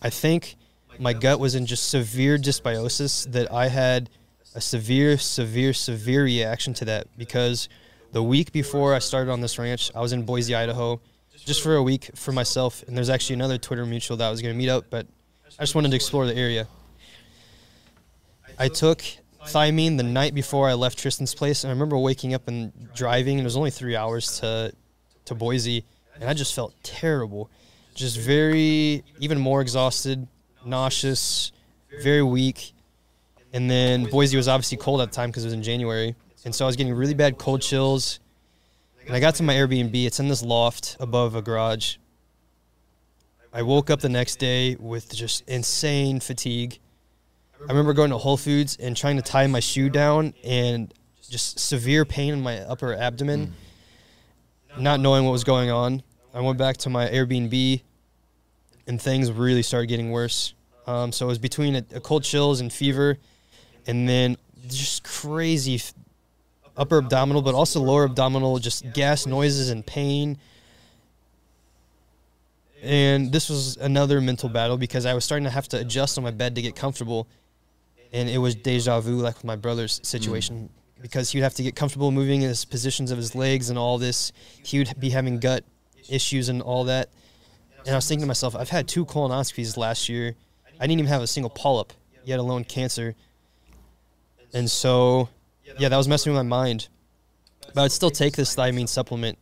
I 0.00 0.10
think 0.10 0.56
my 0.98 1.12
gut 1.12 1.38
was 1.38 1.54
in 1.54 1.66
just 1.66 1.88
severe 1.88 2.38
dysbiosis 2.38 3.30
that 3.32 3.52
I 3.52 3.68
had 3.68 4.10
a 4.54 4.60
severe, 4.60 5.16
severe, 5.16 5.72
severe 5.72 6.24
reaction 6.24 6.74
to 6.74 6.84
that 6.86 7.06
because 7.16 7.68
the 8.12 8.22
week 8.22 8.52
before 8.52 8.94
I 8.94 8.98
started 8.98 9.30
on 9.30 9.40
this 9.40 9.58
ranch, 9.58 9.90
I 9.94 10.00
was 10.00 10.12
in 10.12 10.24
Boise, 10.24 10.54
Idaho, 10.54 11.00
just 11.34 11.62
for 11.62 11.76
a 11.76 11.82
week 11.82 12.10
for 12.14 12.32
myself. 12.32 12.82
And 12.86 12.96
there's 12.96 13.08
actually 13.08 13.34
another 13.34 13.58
Twitter 13.58 13.86
mutual 13.86 14.16
that 14.18 14.26
I 14.26 14.30
was 14.30 14.42
going 14.42 14.54
to 14.54 14.58
meet 14.58 14.68
up, 14.68 14.86
but 14.90 15.06
I 15.58 15.62
just 15.62 15.74
wanted 15.74 15.90
to 15.90 15.96
explore 15.96 16.26
the 16.26 16.36
area. 16.36 16.66
I 18.58 18.68
took 18.68 19.02
thiamine 19.46 19.96
the 19.96 20.02
night 20.02 20.34
before 20.34 20.68
I 20.68 20.74
left 20.74 20.98
Tristan's 20.98 21.34
place, 21.34 21.64
and 21.64 21.70
I 21.70 21.72
remember 21.72 21.98
waking 21.98 22.34
up 22.34 22.48
and 22.48 22.72
driving, 22.94 23.38
and 23.38 23.42
it 23.42 23.44
was 23.44 23.56
only 23.56 23.70
three 23.70 23.96
hours 23.96 24.40
to 24.40 24.72
to 25.24 25.34
Boise, 25.34 25.84
and 26.14 26.28
I 26.28 26.34
just 26.34 26.54
felt 26.54 26.74
terrible, 26.82 27.50
just 27.94 28.18
very 28.18 29.04
even 29.20 29.38
more 29.38 29.60
exhausted, 29.60 30.26
nauseous, 30.64 31.52
very 32.02 32.22
weak. 32.22 32.72
And 33.52 33.70
then 33.70 34.06
Boise 34.06 34.36
was 34.36 34.48
obviously 34.48 34.78
cold 34.78 35.00
at 35.00 35.10
the 35.10 35.14
time 35.14 35.30
because 35.30 35.44
it 35.44 35.48
was 35.48 35.54
in 35.54 35.62
January, 35.62 36.14
and 36.44 36.54
so 36.54 36.64
I 36.64 36.66
was 36.66 36.76
getting 36.76 36.94
really 36.94 37.14
bad 37.14 37.38
cold 37.38 37.62
chills. 37.62 38.20
And 39.06 39.16
I 39.16 39.20
got 39.20 39.34
to 39.36 39.42
my 39.42 39.54
Airbnb. 39.54 40.06
It's 40.06 40.20
in 40.20 40.28
this 40.28 40.42
loft 40.42 40.96
above 41.00 41.34
a 41.34 41.42
garage. 41.42 41.96
I 43.52 43.62
woke 43.62 43.90
up 43.90 44.00
the 44.00 44.08
next 44.08 44.36
day 44.36 44.76
with 44.76 45.12
just 45.12 45.46
insane 45.48 46.20
fatigue. 46.20 46.78
I 47.68 47.70
remember 47.70 47.92
going 47.92 48.10
to 48.10 48.18
Whole 48.18 48.36
Foods 48.36 48.76
and 48.76 48.96
trying 48.96 49.16
to 49.16 49.22
tie 49.22 49.46
my 49.46 49.60
shoe 49.60 49.88
down 49.88 50.34
and 50.44 50.92
just 51.30 51.60
severe 51.60 52.04
pain 52.04 52.34
in 52.34 52.42
my 52.42 52.58
upper 52.60 52.92
abdomen, 52.92 53.54
not 54.76 55.00
knowing 55.00 55.24
what 55.24 55.30
was 55.30 55.44
going 55.44 55.70
on. 55.70 56.02
I 56.34 56.40
went 56.40 56.58
back 56.58 56.76
to 56.78 56.90
my 56.90 57.06
Airbnb 57.08 57.82
and 58.86 59.00
things 59.00 59.30
really 59.30 59.62
started 59.62 59.86
getting 59.86 60.10
worse. 60.10 60.54
Um, 60.86 61.12
so 61.12 61.26
it 61.26 61.28
was 61.28 61.38
between 61.38 61.76
a, 61.76 61.84
a 61.94 62.00
cold 62.00 62.24
chills 62.24 62.60
and 62.60 62.72
fever, 62.72 63.16
and 63.86 64.08
then 64.08 64.36
just 64.68 65.04
crazy 65.04 65.76
f- 65.76 65.94
upper 66.76 66.98
abdominal, 66.98 67.42
but 67.42 67.54
also 67.54 67.80
lower 67.80 68.04
abdominal, 68.04 68.58
just 68.58 68.92
gas 68.92 69.26
noises 69.26 69.70
and 69.70 69.86
pain. 69.86 70.38
And 72.82 73.30
this 73.30 73.48
was 73.48 73.76
another 73.76 74.20
mental 74.20 74.48
battle 74.48 74.76
because 74.76 75.06
I 75.06 75.14
was 75.14 75.24
starting 75.24 75.44
to 75.44 75.50
have 75.50 75.68
to 75.68 75.78
adjust 75.78 76.18
on 76.18 76.24
my 76.24 76.32
bed 76.32 76.56
to 76.56 76.62
get 76.62 76.74
comfortable. 76.74 77.28
And 78.12 78.28
it 78.28 78.38
was 78.38 78.54
deja 78.54 79.00
vu, 79.00 79.16
like 79.16 79.36
with 79.36 79.44
my 79.44 79.56
brother's 79.56 80.00
situation, 80.02 80.70
because 81.00 81.30
he 81.30 81.38
would 81.38 81.44
have 81.44 81.54
to 81.54 81.62
get 81.62 81.74
comfortable 81.74 82.10
moving 82.10 82.40
his 82.40 82.64
positions 82.64 83.10
of 83.10 83.18
his 83.18 83.34
legs 83.34 83.70
and 83.70 83.78
all 83.78 83.98
this. 83.98 84.32
He 84.62 84.78
would 84.78 84.92
be 84.98 85.10
having 85.10 85.38
gut 85.38 85.64
issues 86.08 86.48
and 86.48 86.62
all 86.62 86.84
that. 86.84 87.08
And 87.84 87.90
I 87.90 87.96
was 87.96 88.06
thinking 88.06 88.22
to 88.22 88.28
myself, 88.28 88.54
I've 88.54 88.68
had 88.68 88.86
two 88.86 89.04
colonoscopies 89.04 89.76
last 89.76 90.08
year. 90.08 90.36
I 90.78 90.86
didn't 90.86 91.00
even 91.00 91.06
have 91.06 91.22
a 91.22 91.26
single 91.26 91.50
polyp, 91.50 91.92
yet 92.24 92.38
alone 92.38 92.64
cancer. 92.64 93.14
And 94.54 94.70
so, 94.70 95.28
yeah, 95.78 95.88
that 95.88 95.96
was 95.96 96.06
messing 96.06 96.32
with 96.32 96.38
my 96.44 96.48
mind. 96.48 96.88
But 97.74 97.82
I'd 97.82 97.92
still 97.92 98.10
take 98.10 98.36
this 98.36 98.54
thiamine 98.54 98.88
supplement. 98.88 99.38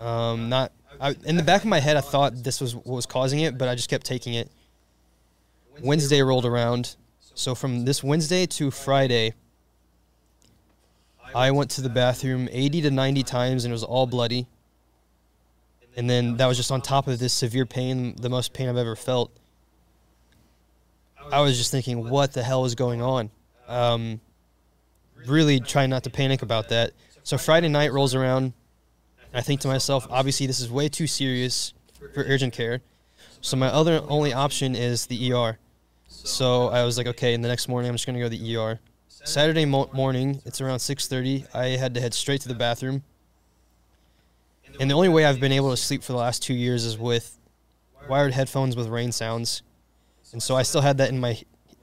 Um, 0.00 0.48
not 0.48 0.72
I, 1.02 1.16
in 1.24 1.36
the 1.36 1.42
back 1.42 1.62
of 1.62 1.68
my 1.68 1.80
head, 1.80 1.96
I 1.96 2.00
thought 2.00 2.44
this 2.44 2.60
was 2.60 2.76
what 2.76 2.86
was 2.86 3.06
causing 3.06 3.40
it, 3.40 3.58
but 3.58 3.68
I 3.68 3.74
just 3.74 3.90
kept 3.90 4.06
taking 4.06 4.34
it. 4.34 4.48
Wednesday 5.82 6.22
rolled 6.22 6.46
around, 6.46 6.94
so 7.34 7.54
from 7.54 7.84
this 7.84 8.02
Wednesday 8.02 8.46
to 8.46 8.70
Friday, 8.70 9.34
I 11.34 11.50
went 11.50 11.70
to 11.72 11.80
the 11.80 11.88
bathroom 11.88 12.48
80 12.50 12.82
to 12.82 12.90
90 12.90 13.22
times, 13.22 13.64
and 13.64 13.72
it 13.72 13.74
was 13.74 13.84
all 13.84 14.06
bloody. 14.06 14.46
And 15.96 16.08
then 16.08 16.36
that 16.36 16.46
was 16.46 16.56
just 16.56 16.70
on 16.70 16.80
top 16.80 17.08
of 17.08 17.18
this 17.18 17.32
severe 17.32 17.66
pain, 17.66 18.16
the 18.16 18.28
most 18.28 18.52
pain 18.52 18.68
I've 18.68 18.76
ever 18.76 18.96
felt. 18.96 19.30
I 21.30 21.40
was 21.40 21.56
just 21.56 21.70
thinking, 21.70 22.08
what 22.08 22.32
the 22.32 22.42
hell 22.42 22.64
is 22.64 22.74
going 22.74 23.00
on? 23.00 23.30
Um, 23.68 24.20
really 25.26 25.60
trying 25.60 25.90
not 25.90 26.04
to 26.04 26.10
panic 26.10 26.42
about 26.42 26.68
that. 26.70 26.92
So 27.22 27.38
Friday 27.38 27.68
night 27.68 27.92
rolls 27.92 28.14
around. 28.14 28.52
I 29.34 29.40
think 29.40 29.60
to 29.62 29.68
myself, 29.68 30.06
obviously 30.10 30.46
this 30.46 30.60
is 30.60 30.70
way 30.70 30.88
too 30.88 31.06
serious 31.06 31.72
for 32.12 32.22
urgent 32.22 32.52
care. 32.52 32.82
So 33.40 33.56
my 33.56 33.68
other 33.68 34.02
only 34.08 34.32
option 34.32 34.74
is 34.74 35.06
the 35.06 35.32
ER. 35.32 35.58
So 36.12 36.68
I 36.68 36.84
was 36.84 36.98
like, 36.98 37.06
okay. 37.08 37.34
And 37.34 37.44
the 37.44 37.48
next 37.48 37.68
morning, 37.68 37.88
I'm 37.88 37.94
just 37.94 38.06
gonna 38.06 38.18
go 38.18 38.28
to 38.28 38.36
the 38.36 38.56
ER. 38.56 38.80
Saturday 39.08 39.64
mo- 39.64 39.90
morning, 39.92 40.40
it's 40.44 40.60
around 40.60 40.78
6:30. 40.78 41.46
I 41.54 41.76
had 41.76 41.94
to 41.94 42.00
head 42.00 42.14
straight 42.14 42.40
to 42.42 42.48
the 42.48 42.54
bathroom. 42.54 43.02
And 44.80 44.90
the 44.90 44.94
only 44.94 45.08
way 45.08 45.24
I've 45.24 45.38
been 45.38 45.52
able 45.52 45.70
to 45.70 45.76
sleep 45.76 46.02
for 46.02 46.12
the 46.12 46.18
last 46.18 46.42
two 46.42 46.54
years 46.54 46.84
is 46.84 46.96
with 46.98 47.38
wired 48.08 48.32
headphones 48.32 48.74
with 48.74 48.88
rain 48.88 49.12
sounds. 49.12 49.62
And 50.32 50.42
so 50.42 50.56
I 50.56 50.62
still 50.62 50.80
had 50.80 50.98
that 50.98 51.10
in 51.10 51.20
my 51.20 51.40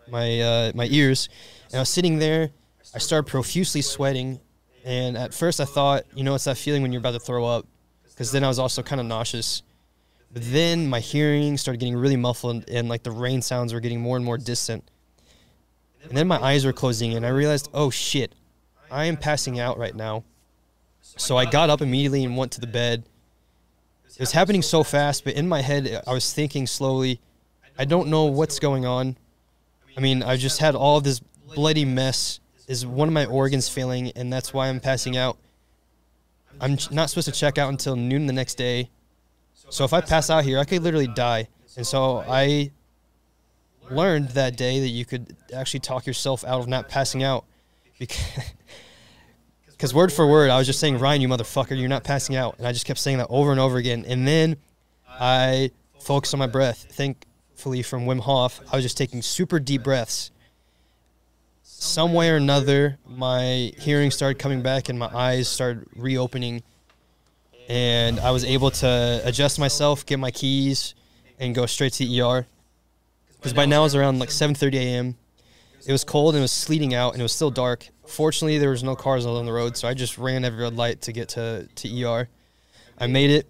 my 0.09 0.41
uh, 0.41 0.71
my 0.75 0.87
ears. 0.89 1.29
And 1.67 1.75
I 1.75 1.79
was 1.79 1.89
sitting 1.89 2.19
there. 2.19 2.51
I 2.93 2.97
started 2.97 3.29
profusely 3.29 3.81
sweating. 3.81 4.39
And 4.83 5.17
at 5.17 5.33
first, 5.33 5.59
I 5.59 5.65
thought, 5.65 6.05
you 6.15 6.23
know, 6.23 6.35
it's 6.35 6.45
that 6.45 6.57
feeling 6.57 6.81
when 6.81 6.91
you're 6.91 6.99
about 6.99 7.11
to 7.11 7.19
throw 7.19 7.45
up. 7.45 7.67
Because 8.09 8.31
then 8.31 8.43
I 8.43 8.47
was 8.47 8.59
also 8.59 8.81
kind 8.81 8.99
of 8.99 9.07
nauseous. 9.07 9.61
But 10.31 10.43
then 10.51 10.87
my 10.87 10.99
hearing 10.99 11.57
started 11.57 11.79
getting 11.79 11.95
really 11.95 12.15
muffled, 12.15 12.69
and 12.69 12.87
like 12.87 13.03
the 13.03 13.11
rain 13.11 13.41
sounds 13.41 13.73
were 13.73 13.79
getting 13.79 14.01
more 14.01 14.15
and 14.15 14.25
more 14.25 14.37
distant. 14.37 14.83
And 16.03 16.15
then 16.15 16.27
my 16.27 16.41
eyes 16.41 16.65
were 16.65 16.73
closing, 16.73 17.15
and 17.15 17.25
I 17.25 17.29
realized, 17.29 17.69
oh 17.73 17.89
shit, 17.89 18.33
I 18.91 19.05
am 19.05 19.17
passing 19.17 19.59
out 19.59 19.77
right 19.77 19.95
now. 19.95 20.23
So 21.01 21.37
I 21.37 21.45
got 21.45 21.69
up 21.69 21.81
immediately 21.81 22.23
and 22.23 22.37
went 22.37 22.51
to 22.53 22.61
the 22.61 22.67
bed. 22.67 23.03
It 24.05 24.19
was 24.19 24.31
happening 24.31 24.61
so 24.61 24.83
fast, 24.83 25.23
but 25.23 25.33
in 25.33 25.47
my 25.47 25.61
head, 25.61 26.01
I 26.05 26.13
was 26.13 26.31
thinking 26.33 26.67
slowly, 26.67 27.19
I 27.77 27.85
don't 27.85 28.09
know 28.09 28.25
what's 28.25 28.59
going 28.59 28.85
on. 28.85 29.17
I 29.97 30.01
mean, 30.01 30.21
I 30.21 30.37
just 30.37 30.59
had 30.59 30.75
all 30.75 31.01
this 31.01 31.19
bloody 31.19 31.85
mess. 31.85 32.39
Is 32.67 32.85
one 32.85 33.07
of 33.07 33.13
my 33.15 33.25
organs 33.25 33.67
failing, 33.67 34.11
and 34.11 34.31
that's 34.31 34.53
why 34.53 34.67
I'm 34.67 34.79
passing 34.79 35.17
out. 35.17 35.39
I'm 36.61 36.77
not 36.91 37.09
supposed 37.09 37.25
to 37.25 37.31
check 37.31 37.57
out 37.57 37.69
until 37.69 37.95
noon 37.95 38.27
the 38.27 38.33
next 38.33 38.59
day. 38.59 38.91
So 39.69 39.83
if 39.85 39.93
I 39.93 40.01
pass 40.01 40.29
out 40.29 40.43
here, 40.43 40.59
I 40.59 40.65
could 40.65 40.83
literally 40.83 41.07
die. 41.07 41.47
And 41.77 41.85
so 41.85 42.23
I 42.27 42.71
learned 43.89 44.29
that 44.29 44.57
day 44.57 44.79
that 44.79 44.89
you 44.89 45.05
could 45.05 45.35
actually 45.53 45.79
talk 45.81 46.05
yourself 46.05 46.43
out 46.43 46.59
of 46.59 46.67
not 46.67 46.89
passing 46.89 47.23
out. 47.23 47.45
Because 47.97 49.93
word 49.93 50.11
for 50.11 50.27
word, 50.27 50.49
I 50.49 50.57
was 50.57 50.67
just 50.67 50.79
saying, 50.79 50.99
Ryan, 50.99 51.21
you 51.21 51.27
motherfucker, 51.27 51.77
you're 51.79 51.89
not 51.89 52.03
passing 52.03 52.35
out. 52.35 52.57
And 52.57 52.67
I 52.67 52.71
just 52.71 52.85
kept 52.85 52.99
saying 52.99 53.17
that 53.17 53.27
over 53.29 53.51
and 53.51 53.59
over 53.59 53.77
again. 53.77 54.05
And 54.07 54.27
then 54.27 54.57
I 55.07 55.71
focused 55.99 56.33
on 56.33 56.39
my 56.39 56.47
breath. 56.47 56.87
Thankfully, 56.91 57.83
from 57.83 58.05
Wim 58.05 58.21
Hof, 58.21 58.61
I 58.71 58.75
was 58.75 58.85
just 58.85 58.97
taking 58.97 59.21
super 59.21 59.59
deep 59.59 59.83
breaths. 59.83 60.31
Some 61.63 62.13
way 62.13 62.29
or 62.29 62.35
another, 62.35 62.97
my 63.07 63.71
hearing 63.77 64.11
started 64.11 64.39
coming 64.39 64.61
back 64.61 64.89
and 64.89 64.99
my 64.99 65.09
eyes 65.13 65.47
started 65.47 65.85
reopening. 65.95 66.63
And 67.69 68.19
I 68.19 68.31
was 68.31 68.43
able 68.43 68.71
to 68.71 69.21
adjust 69.23 69.59
myself, 69.59 70.05
get 70.05 70.19
my 70.19 70.31
keys, 70.31 70.95
and 71.39 71.53
go 71.53 71.65
straight 71.67 71.93
to 71.93 72.05
the 72.05 72.21
ER. 72.21 72.47
Because 73.37 73.53
by 73.53 73.65
now 73.65 73.81
it 73.81 73.83
was 73.83 73.95
around 73.95 74.19
like 74.19 74.29
7:30 74.29 74.73
a.m. 74.75 75.17
It 75.85 75.91
was 75.91 76.03
cold 76.03 76.33
and 76.33 76.39
it 76.39 76.41
was 76.41 76.51
sleeting 76.51 76.93
out 76.93 77.13
and 77.13 77.21
it 77.21 77.23
was 77.23 77.31
still 77.31 77.51
dark. 77.51 77.87
Fortunately, 78.05 78.57
there 78.57 78.71
was 78.71 78.83
no 78.83 78.95
cars 78.95 79.25
on 79.25 79.45
the 79.45 79.53
road, 79.53 79.77
so 79.77 79.87
I 79.87 79.93
just 79.93 80.17
ran 80.17 80.43
every 80.43 80.63
red 80.63 80.75
light 80.75 81.01
to 81.01 81.13
get 81.13 81.29
to, 81.29 81.67
to 81.75 82.03
ER. 82.03 82.27
I 82.97 83.07
made 83.07 83.29
it. 83.29 83.47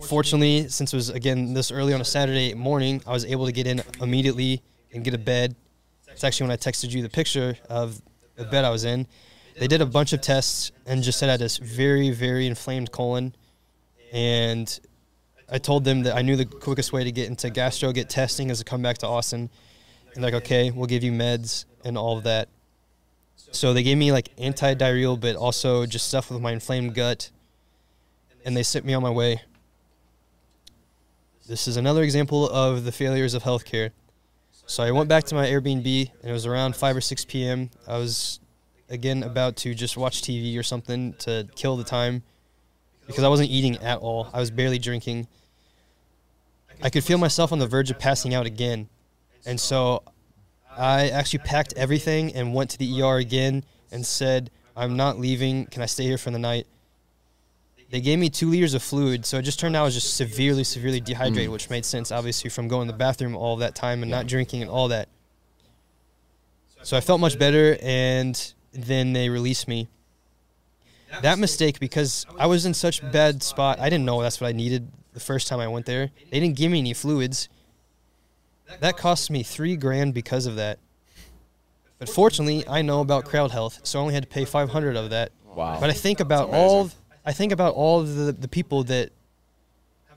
Fortunately, 0.00 0.68
since 0.68 0.92
it 0.92 0.96
was 0.96 1.10
again 1.10 1.52
this 1.52 1.70
early 1.70 1.92
on 1.92 2.00
a 2.00 2.04
Saturday 2.04 2.54
morning, 2.54 3.02
I 3.06 3.12
was 3.12 3.24
able 3.24 3.46
to 3.46 3.52
get 3.52 3.66
in 3.66 3.82
immediately 4.00 4.62
and 4.92 5.04
get 5.04 5.14
a 5.14 5.18
bed. 5.18 5.54
It's 6.08 6.24
actually 6.24 6.48
when 6.48 6.52
I 6.52 6.56
texted 6.56 6.90
you 6.90 7.02
the 7.02 7.08
picture 7.08 7.56
of 7.68 8.00
the 8.36 8.44
bed 8.44 8.64
I 8.64 8.70
was 8.70 8.84
in. 8.84 9.06
They 9.58 9.68
did 9.68 9.80
a 9.80 9.86
bunch 9.86 10.12
of 10.12 10.20
tests 10.20 10.72
and 10.86 11.02
just 11.02 11.18
said 11.18 11.28
I 11.28 11.32
had 11.32 11.40
this 11.40 11.58
very, 11.58 12.10
very 12.10 12.46
inflamed 12.46 12.90
colon. 12.92 13.34
And 14.12 14.80
I 15.50 15.58
told 15.58 15.84
them 15.84 16.02
that 16.02 16.16
I 16.16 16.22
knew 16.22 16.36
the 16.36 16.46
quickest 16.46 16.92
way 16.92 17.04
to 17.04 17.12
get 17.12 17.28
into 17.28 17.50
gastro, 17.50 17.92
get 17.92 18.08
testing, 18.08 18.50
is 18.50 18.58
to 18.58 18.64
come 18.64 18.82
back 18.82 18.98
to 18.98 19.06
Austin. 19.06 19.50
And 20.14 20.22
like, 20.22 20.34
okay, 20.34 20.70
we'll 20.70 20.86
give 20.86 21.02
you 21.02 21.12
meds 21.12 21.64
and 21.84 21.96
all 21.96 22.18
of 22.18 22.24
that. 22.24 22.48
So 23.50 23.74
they 23.74 23.82
gave 23.82 23.98
me 23.98 24.12
like 24.12 24.30
anti-diarrheal, 24.38 25.20
but 25.20 25.36
also 25.36 25.84
just 25.84 26.08
stuff 26.08 26.30
with 26.30 26.40
my 26.40 26.52
inflamed 26.52 26.94
gut, 26.94 27.30
and 28.44 28.56
they 28.56 28.62
sent 28.62 28.84
me 28.84 28.94
on 28.94 29.02
my 29.02 29.10
way. 29.10 29.42
This 31.48 31.68
is 31.68 31.76
another 31.76 32.02
example 32.02 32.48
of 32.48 32.84
the 32.84 32.92
failures 32.92 33.34
of 33.34 33.42
healthcare. 33.42 33.90
So 34.66 34.82
I 34.82 34.90
went 34.90 35.08
back 35.08 35.24
to 35.24 35.34
my 35.34 35.46
Airbnb, 35.46 36.10
and 36.22 36.30
it 36.30 36.32
was 36.32 36.46
around 36.46 36.76
5 36.76 36.96
or 36.96 37.00
6 37.00 37.24
p.m. 37.26 37.70
I 37.86 37.98
was, 37.98 38.40
again, 38.92 39.22
about 39.22 39.56
to 39.56 39.74
just 39.74 39.96
watch 39.96 40.22
TV 40.22 40.56
or 40.58 40.62
something 40.62 41.14
to 41.14 41.48
kill 41.56 41.76
the 41.76 41.84
time 41.84 42.22
because 43.06 43.24
I 43.24 43.28
wasn't 43.28 43.50
eating 43.50 43.78
at 43.78 43.98
all. 43.98 44.28
I 44.32 44.38
was 44.38 44.50
barely 44.50 44.78
drinking. 44.78 45.26
I 46.82 46.90
could 46.90 47.02
feel 47.02 47.18
myself 47.18 47.52
on 47.52 47.58
the 47.58 47.66
verge 47.66 47.90
of 47.90 47.98
passing 47.98 48.34
out 48.34 48.46
again. 48.46 48.88
And 49.46 49.58
so 49.58 50.02
I 50.76 51.08
actually 51.08 51.40
packed 51.40 51.74
everything 51.76 52.34
and 52.34 52.54
went 52.54 52.70
to 52.70 52.78
the 52.78 53.02
ER 53.02 53.16
again 53.16 53.64
and 53.90 54.06
said, 54.06 54.50
I'm 54.76 54.96
not 54.96 55.18
leaving. 55.18 55.66
Can 55.66 55.82
I 55.82 55.86
stay 55.86 56.04
here 56.04 56.18
for 56.18 56.30
the 56.30 56.38
night? 56.38 56.66
They 57.90 58.00
gave 58.00 58.18
me 58.18 58.30
two 58.30 58.48
liters 58.48 58.72
of 58.72 58.82
fluid, 58.82 59.26
so 59.26 59.36
it 59.36 59.42
just 59.42 59.60
turned 59.60 59.76
out 59.76 59.82
I 59.82 59.84
was 59.84 59.92
just 59.92 60.16
severely, 60.16 60.64
severely 60.64 60.98
dehydrated, 60.98 61.50
which 61.50 61.68
made 61.68 61.84
sense, 61.84 62.10
obviously, 62.10 62.48
from 62.48 62.66
going 62.66 62.86
to 62.86 62.92
the 62.92 62.96
bathroom 62.96 63.36
all 63.36 63.56
that 63.56 63.74
time 63.74 64.00
and 64.00 64.10
not 64.10 64.26
drinking 64.26 64.62
and 64.62 64.70
all 64.70 64.88
that. 64.88 65.10
So 66.82 66.96
I 66.96 67.00
felt 67.00 67.20
much 67.20 67.38
better, 67.38 67.76
and 67.82 68.54
then 68.72 69.12
they 69.12 69.28
released 69.28 69.68
me. 69.68 69.88
That 71.20 71.38
mistake, 71.38 71.78
because 71.78 72.26
I 72.38 72.46
was 72.46 72.64
in 72.64 72.72
such 72.72 73.02
bad 73.12 73.42
spot, 73.42 73.78
I 73.78 73.90
didn't 73.90 74.06
know 74.06 74.22
that's 74.22 74.40
what 74.40 74.48
I 74.48 74.52
needed 74.52 74.90
the 75.12 75.20
first 75.20 75.46
time 75.46 75.60
I 75.60 75.68
went 75.68 75.84
there. 75.84 76.10
They 76.30 76.40
didn't 76.40 76.56
give 76.56 76.72
me 76.72 76.78
any 76.78 76.94
fluids. 76.94 77.50
That 78.80 78.96
cost 78.96 79.30
me 79.30 79.42
three 79.42 79.76
grand 79.76 80.14
because 80.14 80.46
of 80.46 80.56
that. 80.56 80.78
But 81.98 82.08
fortunately, 82.08 82.66
I 82.66 82.82
know 82.82 83.00
about 83.00 83.26
CrowdHealth, 83.26 83.86
so 83.86 83.98
I 83.98 84.02
only 84.02 84.14
had 84.14 84.22
to 84.22 84.28
pay 84.28 84.44
500 84.44 84.96
of 84.96 85.10
that. 85.10 85.30
Wow. 85.54 85.78
But 85.78 85.90
I 85.90 85.92
think 85.92 86.20
about 86.20 86.48
all 86.50 86.90
I 87.24 87.32
think 87.32 87.52
about 87.52 87.74
all 87.74 88.02
the 88.02 88.32
the 88.32 88.48
people 88.48 88.84
that 88.84 89.10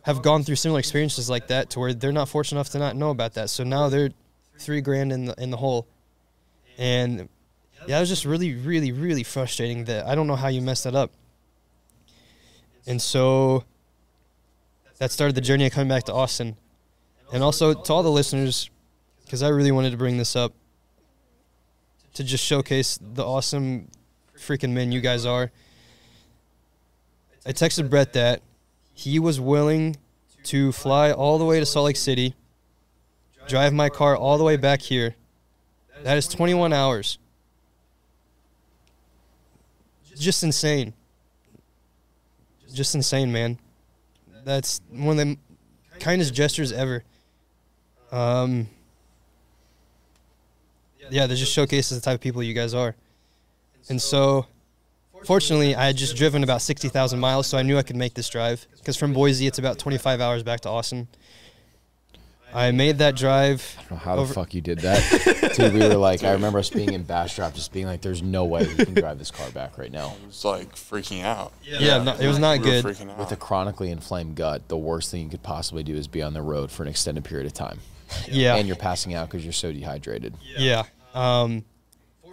have 0.04 0.22
gone 0.22 0.44
through 0.44 0.56
similar 0.56 0.80
experiences 0.80 1.30
like 1.30 1.48
that 1.48 1.70
to 1.72 1.80
where 1.80 1.94
they're 1.94 2.12
not 2.12 2.30
fortunate 2.30 2.60
enough 2.60 2.70
to 2.70 2.80
not 2.80 2.96
know 2.96 3.10
about 3.10 3.34
that. 3.34 3.50
So 3.50 3.64
now 3.64 3.90
they're 3.90 4.12
three 4.58 4.82
grand 4.82 5.12
in 5.12 5.26
the 5.26 5.36
in 5.38 5.52
the 5.52 5.58
hole. 5.58 5.88
And 6.78 7.30
yeah, 7.88 7.98
it 7.98 8.00
was 8.00 8.10
just 8.10 8.26
really, 8.26 8.56
really, 8.56 8.92
really 8.92 9.24
frustrating 9.24 9.86
that 9.86 10.06
I 10.06 10.16
don't 10.16 10.28
know 10.28 10.36
how 10.36 10.48
you 10.48 10.62
messed 10.62 10.84
that 10.86 10.96
up. 10.96 11.12
And 12.88 13.02
so 13.02 13.64
that 14.98 15.12
started 15.12 15.36
the 15.36 15.42
journey 15.42 15.66
of 15.66 15.72
coming 15.72 15.90
back 15.90 16.04
to 16.06 16.14
Austin. 16.14 16.56
And 17.34 17.44
also 17.44 17.74
to 17.74 17.94
all 17.94 18.04
the 18.04 18.12
listeners, 18.12 18.70
because 19.24 19.42
I 19.44 19.50
really 19.50 19.72
wanted 19.72 19.92
to 19.92 19.98
bring 19.98 20.18
this 20.18 20.36
up 20.36 20.54
to 22.14 22.24
just 22.24 22.44
showcase 22.44 22.98
the 23.02 23.26
awesome 23.26 23.90
freaking 24.38 24.72
men 24.72 24.92
you 24.92 25.02
guys 25.02 25.26
are. 25.26 25.52
I 27.46 27.52
texted 27.52 27.90
Brett 27.90 28.14
that 28.14 28.42
he 28.94 29.20
was 29.20 29.40
willing 29.40 29.98
to 30.46 30.72
fly 30.72 31.12
all 31.12 31.38
the 31.38 31.46
way 31.46 31.60
to 31.60 31.66
Salt 31.66 31.86
Lake 31.86 31.98
City, 31.98 32.36
drive 33.48 33.74
my 33.74 33.90
car 33.90 34.16
all 34.16 34.38
the 34.38 34.44
way 34.44 34.58
back 34.58 34.82
here. 34.82 35.16
That 36.04 36.18
is 36.18 36.28
21 36.28 36.72
hours. 36.72 37.18
Just 40.16 40.44
insane. 40.44 40.94
Just 42.74 42.96
insane, 42.96 43.32
man. 43.32 43.60
That's 44.44 44.82
one 44.90 45.20
of 45.20 45.28
the 45.28 45.38
kindest 46.00 46.34
gestures 46.34 46.72
ever. 46.72 47.04
Um, 48.12 48.68
yeah, 51.10 51.28
that 51.28 51.36
just 51.36 51.52
showcases 51.52 52.00
the 52.00 52.04
type 52.04 52.16
of 52.16 52.22
people 52.22 52.44
you 52.44 52.54
guys 52.54 52.74
are. 52.74 52.96
And 53.90 54.02
so, 54.02 54.48
fortunately, 55.24 55.76
I 55.76 55.88
had 55.88 55.98
just 55.98 56.16
driven 56.16 56.44
about 56.44 56.62
60,000 56.62 57.20
miles, 57.20 57.48
so 57.48 57.58
I 57.58 57.62
knew 57.62 57.78
I 57.78 57.84
could 57.84 57.96
make 57.96 58.14
this 58.14 58.30
drive. 58.30 58.66
Because 58.78 58.98
from 58.98 59.14
Boise, 59.14 59.48
it's 59.48 59.60
about 59.60 59.78
25 59.80 60.22
hours 60.22 60.44
back 60.44 60.62
to 60.62 60.70
Austin. 60.70 61.08
I 62.56 62.72
made 62.72 63.00
that 63.00 63.16
drive. 63.16 63.76
I 63.78 63.82
don't 63.82 63.92
know 63.92 63.98
how 63.98 64.16
over- 64.16 64.28
the 64.28 64.34
fuck 64.34 64.54
you 64.54 64.62
did 64.62 64.80
that. 64.80 65.52
Dude, 65.56 65.74
we 65.74 65.80
were 65.80 65.96
like, 65.96 66.24
I 66.24 66.32
remember 66.32 66.60
us 66.60 66.70
being 66.70 66.94
in 66.94 67.04
Bastrop, 67.04 67.54
just 67.54 67.72
being 67.74 67.86
like, 67.86 68.02
"There's 68.02 68.22
no 68.24 68.46
way 68.46 68.66
we 68.66 68.86
can 68.86 68.94
drive 68.94 69.20
this 69.20 69.30
car 69.32 69.50
back 69.52 69.78
right 69.78 69.92
now." 69.92 70.16
I 70.24 70.28
was 70.28 70.44
like 70.46 70.74
freaking 70.76 71.24
out. 71.24 71.52
Yeah, 71.64 72.02
no, 72.04 72.14
it 72.16 72.28
was 72.28 72.40
not 72.40 72.60
We 72.60 72.66
good. 72.66 72.86
freaking 72.86 73.12
out. 73.12 73.18
With 73.18 73.32
a 73.32 73.36
chronically 73.36 73.92
inflamed 73.92 74.36
gut, 74.36 74.68
the 74.70 74.78
worst 74.78 75.12
thing 75.12 75.24
you 75.24 75.30
could 75.30 75.44
possibly 75.44 75.84
do 75.84 75.96
is 75.96 76.08
be 76.08 76.22
on 76.22 76.34
the 76.34 76.42
road 76.42 76.72
for 76.72 76.84
an 76.84 76.90
extended 76.90 77.24
period 77.26 77.46
of 77.46 77.54
time, 77.54 77.80
Yeah, 78.28 78.56
and 78.56 78.68
you're 78.68 78.78
passing 78.78 79.14
out 79.14 79.28
because 79.30 79.44
you're 79.44 79.54
so 79.54 79.72
dehydrated. 79.72 80.34
yeah. 80.58 80.84
Um, 81.14 81.66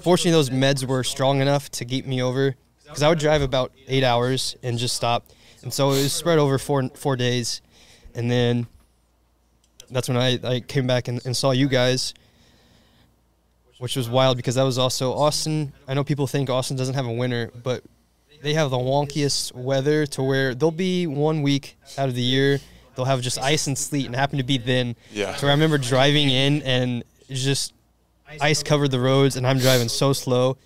fortunately, 0.00 0.32
those 0.32 0.50
meds 0.50 0.84
were 0.86 1.04
strong 1.04 1.40
enough 1.40 1.70
to 1.72 1.84
keep 1.84 2.06
me 2.06 2.22
over. 2.22 2.54
Because 2.84 3.02
I 3.02 3.08
would 3.08 3.18
drive 3.20 3.40
about 3.42 3.72
eight 3.88 4.04
hours 4.04 4.54
and 4.62 4.76
just 4.78 4.94
stop, 4.94 5.26
and 5.62 5.72
so 5.72 5.92
it 5.92 6.02
was 6.02 6.12
spread 6.12 6.38
over 6.38 6.58
four 6.58 6.90
four 6.94 7.16
days, 7.16 7.62
and 8.14 8.30
then 8.30 8.66
that's 9.93 10.09
when 10.09 10.16
I, 10.16 10.39
I 10.43 10.60
came 10.60 10.86
back 10.86 11.09
and, 11.09 11.24
and 11.24 11.36
saw 11.36 11.51
you 11.51 11.69
guys, 11.69 12.14
which 13.78 13.97
was 13.97 14.09
wild 14.09 14.36
because 14.36 14.55
that 14.56 14.62
was 14.62 14.78
also 14.78 15.12
Austin. 15.12 15.73
I 15.86 15.94
know 15.94 16.05
people 16.05 16.27
think 16.27 16.51
Austin 16.51 16.77
doesn't 16.77 16.94
have 16.94 17.06
a 17.06 17.12
winter, 17.12 17.51
but 17.62 17.82
they 18.43 18.55
have 18.55 18.70
the 18.70 18.77
wonkiest 18.77 19.55
weather 19.55 20.06
to 20.06 20.23
where 20.23 20.55
they'll 20.55 20.70
be 20.70 21.06
one 21.06 21.43
week 21.43 21.77
out 21.97 22.09
of 22.09 22.14
the 22.14 22.23
year 22.23 22.60
they'll 22.94 23.05
have 23.05 23.20
just 23.20 23.39
ice 23.39 23.66
and 23.66 23.77
sleet 23.77 24.06
and 24.06 24.14
happen 24.14 24.39
to 24.39 24.44
be 24.44 24.59
then. 24.59 24.97
Yeah. 25.12 25.35
So 25.36 25.48
I 25.48 25.51
remember 25.51 25.78
driving 25.78 26.31
in 26.31 26.62
and 26.62 27.05
just 27.28 27.73
ice 28.40 28.62
covered 28.62 28.90
the 28.90 29.01
roads 29.01 29.36
and 29.36 29.47
I'm 29.47 29.59
driving 29.59 29.89
so 29.89 30.12
slow, 30.12 30.56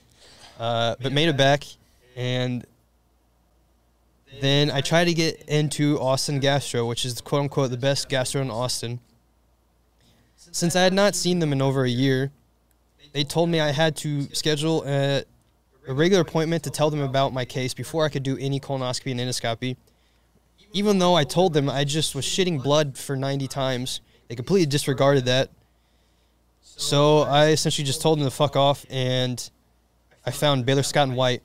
uh, 0.59 0.97
but 1.01 1.13
made 1.13 1.29
it 1.29 1.37
back 1.37 1.65
and. 2.17 2.65
Then 4.39 4.71
I 4.71 4.83
tried 4.83 5.07
to 5.07 5.15
get 5.15 5.41
into 5.49 5.99
Austin 5.99 6.41
Gastro, 6.41 6.85
which 6.85 7.07
is 7.07 7.23
quote 7.23 7.41
unquote 7.41 7.71
the 7.71 7.79
best 7.79 8.11
gastro 8.11 8.43
in 8.43 8.51
Austin. 8.51 9.01
Since 10.53 10.77
I 10.77 10.83
had 10.83 10.93
not 10.93 11.15
seen 11.15 11.39
them 11.39 11.53
in 11.53 11.61
over 11.61 11.85
a 11.85 11.89
year, 11.89 12.31
they 13.13 13.25
told 13.25 13.49
me 13.49 13.61
I 13.61 13.73
had 13.73 13.97
to 13.99 14.23
schedule 14.35 14.85
a, 14.87 15.25
a 15.89 15.95
regular 15.95 16.23
appointment 16.23 16.65
to 16.65 16.71
tell 16.71 16.91
them 16.91 17.01
about 17.01 17.33
my 17.33 17.45
case 17.45 17.75
before 17.75 18.05
I 18.05 18.09
could 18.09 18.23
do 18.23 18.37
any 18.39 18.61
colonoscopy 18.61 19.11
and 19.11 19.21
endoscopy. 19.21 19.77
Even 20.73 20.99
though 20.99 21.15
I 21.15 21.25
told 21.25 21.55
them 21.55 21.71
I 21.71 21.85
just 21.85 22.15
was 22.15 22.25
shitting 22.25 22.63
blood 22.63 22.99
for 22.99 23.17
90 23.17 23.49
times, 23.49 24.01
they 24.29 24.35
completely 24.35 24.67
disregarded 24.67 25.25
that. 25.27 25.51
So 26.61 27.21
I 27.21 27.49
essentially 27.49 27.87
just 27.87 28.03
told 28.03 28.19
them 28.19 28.27
to 28.27 28.31
fuck 28.31 28.57
off, 28.57 28.85
and 28.91 29.49
I 30.27 30.31
found 30.31 30.67
Baylor 30.67 30.83
Scott 30.83 31.09
and 31.09 31.17
White. 31.17 31.43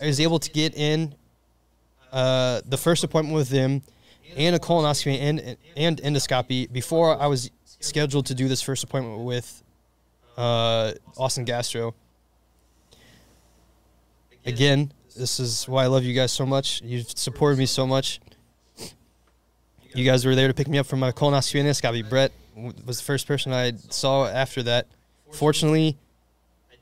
I 0.00 0.06
was 0.06 0.20
able 0.20 0.38
to 0.38 0.50
get 0.50 0.76
in 0.76 1.14
uh, 2.12 2.60
the 2.66 2.76
first 2.76 3.02
appointment 3.02 3.34
with 3.34 3.48
them 3.48 3.82
and 4.36 4.54
a 4.54 4.58
colonoscopy 4.58 5.18
and, 5.18 5.56
and 5.76 6.00
endoscopy 6.02 6.70
before 6.70 7.20
I 7.20 7.26
was 7.26 7.50
scheduled 7.84 8.26
to 8.26 8.34
do 8.34 8.48
this 8.48 8.62
first 8.62 8.84
appointment 8.84 9.20
with 9.20 9.62
uh, 10.36 10.92
Austin 11.16 11.44
Gastro. 11.44 11.94
Again, 14.44 14.92
this 15.16 15.38
is 15.38 15.68
why 15.68 15.84
I 15.84 15.86
love 15.86 16.04
you 16.04 16.14
guys 16.14 16.32
so 16.32 16.46
much. 16.46 16.82
You've 16.82 17.10
supported 17.10 17.58
me 17.58 17.66
so 17.66 17.86
much. 17.86 18.20
You 19.94 20.04
guys 20.04 20.24
were 20.24 20.34
there 20.34 20.48
to 20.48 20.54
pick 20.54 20.68
me 20.68 20.78
up 20.78 20.86
from 20.86 21.00
my 21.00 21.12
colonoscopy 21.12 21.60
and 21.60 21.68
endoscopy. 21.68 22.08
Brett 22.08 22.32
was 22.56 22.98
the 22.98 23.04
first 23.04 23.26
person 23.26 23.52
I 23.52 23.72
saw 23.90 24.26
after 24.26 24.62
that. 24.62 24.86
Fortunately, 25.30 25.96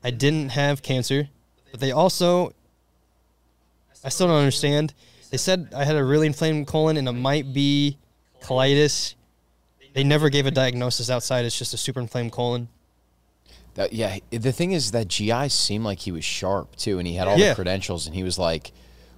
I 0.03 0.11
didn't 0.11 0.49
have 0.49 0.81
cancer, 0.81 1.29
but 1.71 1.79
they 1.79 1.91
also, 1.91 2.53
I 4.03 4.09
still 4.09 4.27
don't 4.27 4.37
understand. 4.37 4.93
They 5.29 5.37
said 5.37 5.73
I 5.75 5.83
had 5.83 5.95
a 5.95 6.03
really 6.03 6.27
inflamed 6.27 6.67
colon 6.67 6.97
and 6.97 7.07
it 7.07 7.13
might 7.13 7.53
be 7.53 7.97
colitis. 8.41 9.15
They 9.93 10.03
never 10.03 10.29
gave 10.29 10.45
a 10.45 10.51
diagnosis 10.51 11.09
outside. 11.09 11.45
It's 11.45 11.57
just 11.57 11.73
a 11.73 11.77
super 11.77 11.99
inflamed 11.99 12.31
colon. 12.31 12.67
That 13.75 13.93
yeah, 13.93 14.17
the 14.31 14.51
thing 14.51 14.73
is 14.73 14.91
that 14.91 15.07
GI 15.07 15.49
seemed 15.49 15.85
like 15.85 15.99
he 15.99 16.11
was 16.11 16.25
sharp 16.25 16.75
too, 16.75 16.99
and 16.99 17.07
he 17.07 17.15
had 17.15 17.27
all 17.27 17.37
Yeah. 17.37 17.49
the 17.49 17.55
credentials, 17.55 18.05
and 18.05 18.15
he 18.15 18.23
was 18.23 18.37
like, 18.37 18.71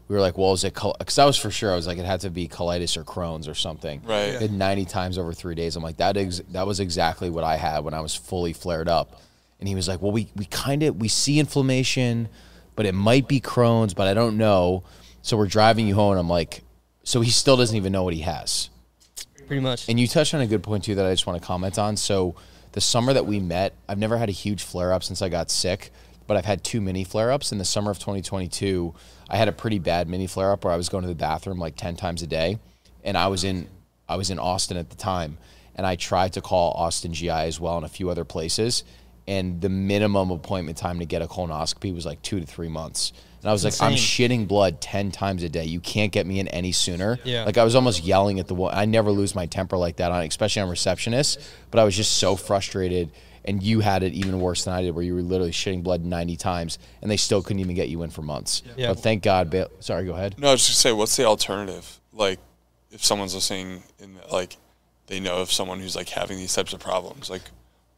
we 0.08 0.16
were 0.16 0.22
like, 0.22 0.38
well, 0.38 0.54
is 0.54 0.64
it? 0.64 0.74
Because 0.76 1.18
I 1.18 1.26
was 1.26 1.38
for 1.38 1.50
sure, 1.50 1.72
I 1.72 1.76
was 1.76 1.88
like, 1.88 1.98
it 1.98 2.06
had 2.06 2.20
to 2.22 2.30
be 2.30 2.48
colitis 2.48 2.96
or 2.98 3.04
Crohn's 3.04 3.48
or 3.48 3.56
something. 3.56 4.02
Right. 4.06 4.38
Did 4.38 4.52
ninety 4.52 4.86
times 4.86 5.18
over 5.18 5.34
three 5.34 5.56
days. 5.56 5.76
I'm 5.76 5.82
like, 5.84 5.98
that 5.98 6.18
ex- 6.18 6.42
that 6.52 6.68
was 6.68 6.80
exactly 6.80 7.30
what 7.32 7.44
I 7.44 7.56
had 7.56 7.80
when 7.84 7.94
I 7.96 8.02
was 8.02 8.14
fully 8.14 8.54
flared 8.54 8.88
up, 8.90 9.22
and 9.60 9.68
he 9.68 9.74
was 9.76 9.88
like, 9.88 10.02
well, 10.02 10.12
we 10.12 10.30
we 10.36 10.46
kind 10.46 10.84
of 10.84 10.98
we 10.98 11.08
see 11.08 11.40
inflammation, 11.40 12.30
but 12.76 12.86
it 12.86 12.94
might 12.94 13.28
be 13.28 13.42
Crohn's, 13.42 13.94
but 13.96 14.08
I 14.08 14.14
don't 14.14 14.38
know. 14.38 14.84
So 15.24 15.36
we're 15.38 15.48
driving 15.48 15.88
you 15.88 15.96
home, 15.96 16.12
and 16.12 16.20
I'm 16.20 16.30
like, 16.30 16.64
so 17.04 17.22
he 17.22 17.32
still 17.32 17.58
doesn't 17.58 17.76
even 17.76 17.92
know 17.92 18.04
what 18.04 18.14
he 18.14 18.22
has. 18.22 18.70
Pretty 19.48 19.62
much. 19.62 19.90
And 19.90 20.00
you 20.00 20.08
touched 20.08 20.34
on 20.34 20.42
a 20.42 20.48
good 20.48 20.64
point 20.64 20.84
too 20.86 20.96
that 20.96 21.06
I 21.06 21.12
just 21.12 21.28
want 21.28 21.42
to 21.42 21.46
comment 21.46 21.78
on. 21.78 21.98
So 21.98 22.36
the 22.74 22.82
summer 22.82 23.14
that 23.14 23.26
we 23.26 23.40
met, 23.40 23.74
I've 23.88 23.98
never 23.98 24.18
had 24.18 24.30
a 24.30 24.34
huge 24.34 24.64
flare 24.64 24.92
up 24.92 25.04
since 25.04 25.22
I 25.22 25.30
got 25.30 25.52
sick, 25.52 25.92
but 26.28 26.38
I've 26.38 26.46
had 26.46 26.64
two 26.64 26.82
mini 26.82 27.04
flare 27.04 27.32
ups. 27.32 27.52
In 27.52 27.58
the 27.58 27.66
summer 27.66 27.92
of 27.92 28.00
2022, 28.00 28.94
I 29.30 29.38
had 29.38 29.48
a 29.48 29.52
pretty 29.52 29.80
bad 29.80 30.10
mini 30.10 30.28
flare 30.28 30.52
up 30.52 30.64
where 30.64 30.74
I 30.74 30.78
was 30.78 30.90
going 30.90 31.04
to 31.04 31.08
the 31.08 31.16
bathroom 31.16 31.60
like 31.60 31.76
10 31.76 31.96
times 31.96 32.22
a 32.22 32.28
day, 32.28 32.60
and 33.04 33.18
I 33.18 33.28
was 33.28 33.44
in 33.44 33.70
I 34.10 34.18
was 34.18 34.30
in 34.30 34.40
Austin 34.40 34.78
at 34.78 34.90
the 34.90 34.96
time, 34.96 35.38
and 35.76 35.88
I 35.88 35.96
tried 35.96 36.34
to 36.34 36.42
call 36.42 36.72
Austin 36.72 37.14
GI 37.14 37.30
as 37.30 37.60
well 37.60 37.78
and 37.78 37.86
a 37.86 37.90
few 37.90 38.10
other 38.10 38.26
places, 38.26 38.84
and 39.28 39.62
the 39.62 39.70
minimum 39.70 40.32
appointment 40.32 40.78
time 40.78 41.00
to 41.00 41.06
get 41.06 41.22
a 41.22 41.28
colonoscopy 41.28 41.94
was 41.94 42.06
like 42.06 42.22
two 42.22 42.40
to 42.40 42.46
three 42.46 42.70
months. 42.70 43.14
And 43.44 43.50
I 43.50 43.52
was 43.52 43.66
like, 43.66 43.74
I'm 43.82 43.98
shitting 43.98 44.48
blood 44.48 44.80
10 44.80 45.12
times 45.12 45.44
a 45.44 45.50
day. 45.50 45.66
You 45.66 45.82
can't 45.82 46.14
get 46.14 46.26
me 46.26 46.40
in 46.40 46.48
any 46.48 46.72
sooner. 46.72 47.20
Yeah. 47.26 47.44
Like 47.44 47.58
I 47.58 47.66
was 47.66 47.76
almost 47.76 48.02
yelling 48.02 48.40
at 48.40 48.48
the 48.48 48.56
wall. 48.56 48.70
I 48.72 48.86
never 48.86 49.12
lose 49.12 49.36
my 49.36 49.48
temper 49.48 49.76
like 49.76 49.98
that 49.98 50.14
on, 50.14 50.24
especially 50.24 50.62
on 50.62 50.70
receptionists. 50.70 51.46
But 51.70 51.82
I 51.82 51.84
was 51.84 51.94
just 51.94 52.14
so 52.14 52.38
frustrated, 52.38 53.12
and 53.44 53.62
you 53.62 53.82
had 53.82 54.02
it 54.02 54.14
even 54.14 54.40
worse 54.40 54.64
than 54.64 54.74
I 54.74 54.82
did, 54.82 54.96
where 54.96 55.04
you 55.04 55.14
were 55.14 55.22
literally 55.22 55.52
shitting 55.52 55.84
blood 55.84 56.06
90 56.06 56.38
times, 56.38 56.80
and 57.02 57.12
they 57.12 57.18
still 57.18 57.42
couldn't 57.42 57.60
even 57.60 57.76
get 57.76 57.90
you 57.90 58.02
in 58.04 58.12
for 58.12 58.22
months. 58.22 58.64
Yeah. 58.78 58.88
But 58.88 59.00
thank 59.00 59.24
God. 59.24 59.50
Ba- 59.50 59.70
Sorry, 59.82 60.06
go 60.06 60.14
ahead. 60.14 60.40
No, 60.40 60.48
I 60.48 60.52
was 60.54 60.66
just 60.66 60.82
gonna 60.82 60.94
say, 60.94 60.98
what's 60.98 61.18
the 61.18 61.26
alternative? 61.26 62.00
Like, 62.14 62.40
if 62.92 63.04
someone's 63.04 63.36
listening 63.36 63.84
and 64.02 64.20
like 64.32 64.56
they 65.08 65.20
know 65.20 65.42
of 65.42 65.52
someone 65.52 65.82
who's 65.82 65.98
like 65.98 66.08
having 66.08 66.38
these 66.38 66.56
types 66.56 66.72
of 66.72 66.80
problems, 66.80 67.30
like, 67.30 67.42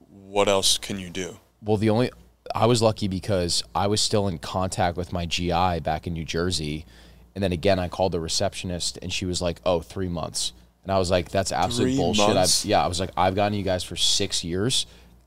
what 0.10 0.48
else 0.48 0.80
can 0.80 0.98
you 1.00 1.12
do? 1.12 1.38
Well, 1.62 1.78
the 1.78 1.92
only 1.92 2.10
I 2.54 2.68
was 2.68 2.82
lucky 2.82 3.08
because 3.08 3.64
I 3.74 3.88
was 3.88 4.02
still 4.02 4.28
in 4.28 4.38
contact 4.38 4.98
with 4.98 5.12
my 5.12 5.26
GI 5.26 5.80
back 5.80 6.06
in 6.06 6.14
New 6.14 6.26
Jersey, 6.26 6.86
and 7.34 7.44
then 7.44 7.52
again 7.52 7.80
I 7.80 7.88
called 7.88 8.12
the 8.12 8.20
receptionist, 8.20 9.00
and 9.02 9.12
she 9.12 9.26
was 9.26 9.42
like, 9.42 9.62
"Oh, 9.66 9.82
three 9.82 10.08
months," 10.08 10.54
and 10.84 10.92
I 10.92 11.00
was 11.00 11.10
like, 11.10 11.30
"That's 11.30 11.52
absolute 11.52 11.88
Three 11.88 11.98
bullshit." 11.98 12.38
I've, 12.38 12.70
yeah, 12.70 12.84
I 12.84 12.88
was 12.88 13.00
like, 13.00 13.12
"I've 13.18 13.36
gotten 13.36 13.58
you 13.58 13.64
guys 13.64 13.84
for 13.84 13.96
six 13.96 14.44
years. 14.44 14.86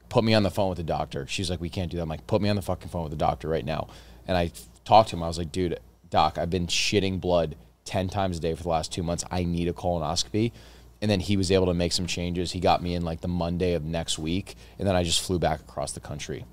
Put 0.09 0.25
me 0.25 0.33
on 0.33 0.43
the 0.43 0.51
phone 0.51 0.69
with 0.69 0.79
the 0.79 0.85
doctor." 0.85 1.27
She's 1.27 1.51
like, 1.51 1.61
"We 1.61 1.69
can't 1.69 1.91
do 1.91 1.97
that." 1.97 2.05
I'm 2.05 2.09
like, 2.09 2.27
"Put 2.27 2.41
me 2.41 2.49
on 2.49 2.57
the 2.57 2.63
fucking 2.63 2.89
phone 2.89 3.03
with 3.03 3.11
the 3.11 3.17
doctor 3.17 3.49
right 3.49 3.65
now," 3.65 3.89
and 4.27 4.37
I 4.37 4.53
talked 4.85 5.11
to 5.11 5.17
him. 5.17 5.23
I 5.23 5.29
was 5.29 5.39
like, 5.39 5.53
"Dude, 5.53 5.79
doc, 6.11 6.39
I've 6.39 6.51
been 6.51 6.67
shitting 6.69 7.21
blood 7.21 7.57
ten 7.85 8.09
times 8.09 8.39
a 8.39 8.41
day 8.41 8.55
for 8.55 8.63
the 8.63 8.69
last 8.69 8.93
two 8.93 9.03
months. 9.03 9.25
I 9.31 9.45
need 9.45 9.69
a 9.69 9.73
colonoscopy." 9.73 10.53
And 11.01 11.11
then 11.11 11.21
he 11.21 11.37
was 11.37 11.53
able 11.53 11.67
to 11.67 11.75
make 11.75 11.93
some 11.93 12.07
changes. 12.07 12.53
He 12.53 12.61
got 12.61 12.83
me 12.83 12.95
in 12.95 13.03
like 13.03 13.21
the 13.21 13.29
Monday 13.29 13.75
of 13.75 13.85
next 13.85 14.19
week, 14.19 14.57
and 14.79 14.89
then 14.89 14.97
I 14.97 15.05
just 15.05 15.21
flew 15.21 15.39
back 15.39 15.61
across 15.61 15.93
the 15.93 16.01
country. 16.01 16.45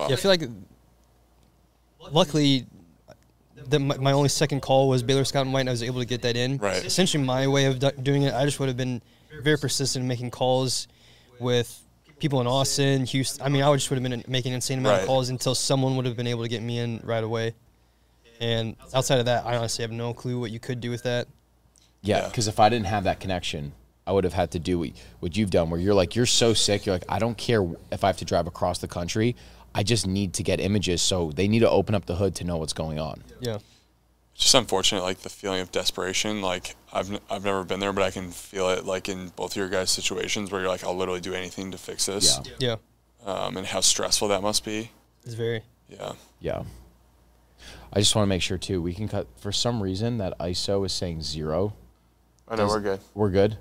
Wow. 0.00 0.08
Yeah, 0.08 0.14
I 0.14 0.16
feel 0.16 0.30
like 0.30 0.42
luckily 2.10 2.66
the, 3.68 3.78
my, 3.78 3.96
my 3.98 4.12
only 4.12 4.28
second 4.30 4.60
call 4.62 4.88
was 4.88 5.02
Baylor 5.02 5.24
Scott 5.24 5.42
and 5.44 5.52
White, 5.52 5.60
and 5.60 5.68
I 5.68 5.72
was 5.72 5.82
able 5.82 6.00
to 6.00 6.06
get 6.06 6.22
that 6.22 6.36
in. 6.36 6.56
Right. 6.56 6.82
Essentially, 6.84 7.22
my 7.22 7.46
way 7.46 7.66
of 7.66 7.78
do- 7.78 7.90
doing 8.02 8.22
it, 8.22 8.32
I 8.34 8.44
just 8.46 8.58
would 8.60 8.68
have 8.68 8.76
been 8.76 9.02
very 9.42 9.58
persistent 9.58 10.02
in 10.02 10.08
making 10.08 10.30
calls 10.30 10.88
with 11.38 11.78
people 12.18 12.40
in 12.40 12.46
Austin, 12.46 13.04
Houston. 13.04 13.44
I 13.44 13.48
mean, 13.50 13.62
I 13.62 13.68
would 13.68 13.78
just 13.78 13.90
would 13.90 13.98
have 14.02 14.10
been 14.10 14.24
making 14.26 14.52
an 14.52 14.56
insane 14.56 14.78
amount 14.78 14.94
Right. 14.94 15.00
of 15.02 15.06
calls 15.06 15.28
until 15.28 15.54
someone 15.54 15.96
would 15.96 16.06
have 16.06 16.16
been 16.16 16.26
able 16.26 16.42
to 16.42 16.48
get 16.48 16.62
me 16.62 16.78
in 16.78 17.00
right 17.04 17.22
away. 17.22 17.54
And 18.40 18.76
outside 18.94 19.18
of 19.18 19.26
that, 19.26 19.44
I 19.44 19.56
honestly 19.56 19.82
have 19.82 19.92
no 19.92 20.14
clue 20.14 20.40
what 20.40 20.50
you 20.50 20.58
could 20.60 20.80
do 20.80 20.90
with 20.90 21.02
that. 21.02 21.28
Yeah, 22.02 22.20
Yeah. 22.22 22.28
because 22.28 22.48
if 22.48 22.58
I 22.58 22.70
didn't 22.70 22.86
have 22.86 23.04
that 23.04 23.20
connection, 23.20 23.72
I 24.06 24.12
would 24.12 24.24
have 24.24 24.32
had 24.32 24.50
to 24.52 24.58
do 24.58 24.78
what, 24.78 24.90
what 25.20 25.36
you've 25.36 25.50
done, 25.50 25.68
where 25.68 25.78
you're 25.78 25.94
like, 25.94 26.16
you're 26.16 26.24
so 26.26 26.54
sick, 26.54 26.86
you're 26.86 26.94
like, 26.94 27.04
I 27.10 27.18
don't 27.18 27.36
care 27.36 27.62
if 27.92 28.02
I 28.02 28.06
have 28.06 28.16
to 28.18 28.24
drive 28.24 28.46
across 28.46 28.78
the 28.78 28.88
country. 28.88 29.36
I 29.74 29.82
just 29.82 30.06
need 30.06 30.34
to 30.34 30.42
get 30.42 30.60
images. 30.60 31.00
So 31.02 31.30
they 31.32 31.46
need 31.48 31.60
to 31.60 31.70
open 31.70 31.94
up 31.94 32.06
the 32.06 32.16
hood 32.16 32.34
to 32.36 32.44
know 32.44 32.56
what's 32.56 32.72
going 32.72 32.98
on. 32.98 33.22
Yeah. 33.40 33.58
It's 34.34 34.44
just 34.44 34.54
unfortunate, 34.54 35.02
like 35.02 35.18
the 35.18 35.28
feeling 35.28 35.60
of 35.60 35.70
desperation. 35.70 36.40
Like 36.42 36.74
I've 36.92 37.10
n- 37.12 37.20
I've 37.30 37.44
never 37.44 37.62
been 37.64 37.78
there, 37.80 37.92
but 37.92 38.02
I 38.02 38.10
can 38.10 38.30
feel 38.30 38.70
it, 38.70 38.84
like 38.86 39.08
in 39.08 39.28
both 39.36 39.52
of 39.52 39.56
your 39.56 39.68
guys' 39.68 39.90
situations, 39.90 40.50
where 40.50 40.60
you're 40.62 40.70
like, 40.70 40.82
I'll 40.82 40.96
literally 40.96 41.20
do 41.20 41.34
anything 41.34 41.70
to 41.72 41.78
fix 41.78 42.06
this, 42.06 42.40
Yeah. 42.58 42.76
Yeah. 43.24 43.30
um, 43.32 43.56
and 43.58 43.66
how 43.66 43.80
stressful 43.80 44.28
that 44.28 44.40
must 44.42 44.64
be. 44.64 44.90
It's 45.24 45.34
very. 45.34 45.62
Yeah. 45.88 46.12
Yeah. 46.40 46.62
I 47.92 47.98
just 47.98 48.14
want 48.14 48.24
to 48.24 48.28
make 48.28 48.40
sure 48.42 48.56
too. 48.56 48.80
We 48.80 48.94
can 48.94 49.08
cut 49.08 49.26
for 49.40 49.52
some 49.52 49.82
reason 49.82 50.18
that 50.18 50.38
ISO 50.38 50.86
is 50.86 50.92
saying 50.92 51.22
zero. 51.22 51.74
I 52.48 52.56
know 52.56 52.62
Does- 52.64 52.70
we're 52.72 52.80
good. 52.80 53.00
We're 53.14 53.30
good. 53.30 53.58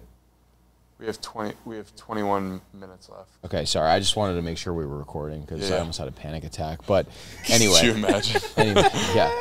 We 0.99 1.05
have 1.05 1.21
twenty. 1.21 1.53
We 1.65 1.77
have 1.77 1.95
twenty-one 1.95 2.59
minutes 2.73 3.09
left. 3.09 3.29
Okay, 3.45 3.63
sorry. 3.65 3.89
I 3.89 3.99
just 3.99 4.15
wanted 4.17 4.35
to 4.35 4.41
make 4.41 4.57
sure 4.57 4.73
we 4.73 4.85
were 4.85 4.97
recording 4.97 5.41
because 5.41 5.71
I 5.71 5.79
almost 5.79 5.97
had 5.97 6.07
a 6.09 6.11
panic 6.11 6.43
attack. 6.43 6.85
But 6.85 7.07
Could 7.45 7.61
you 7.61 7.73
anyway, 7.73 7.97
imagine? 7.97 8.41
anyway, 8.57 8.83
yeah. 9.15 9.31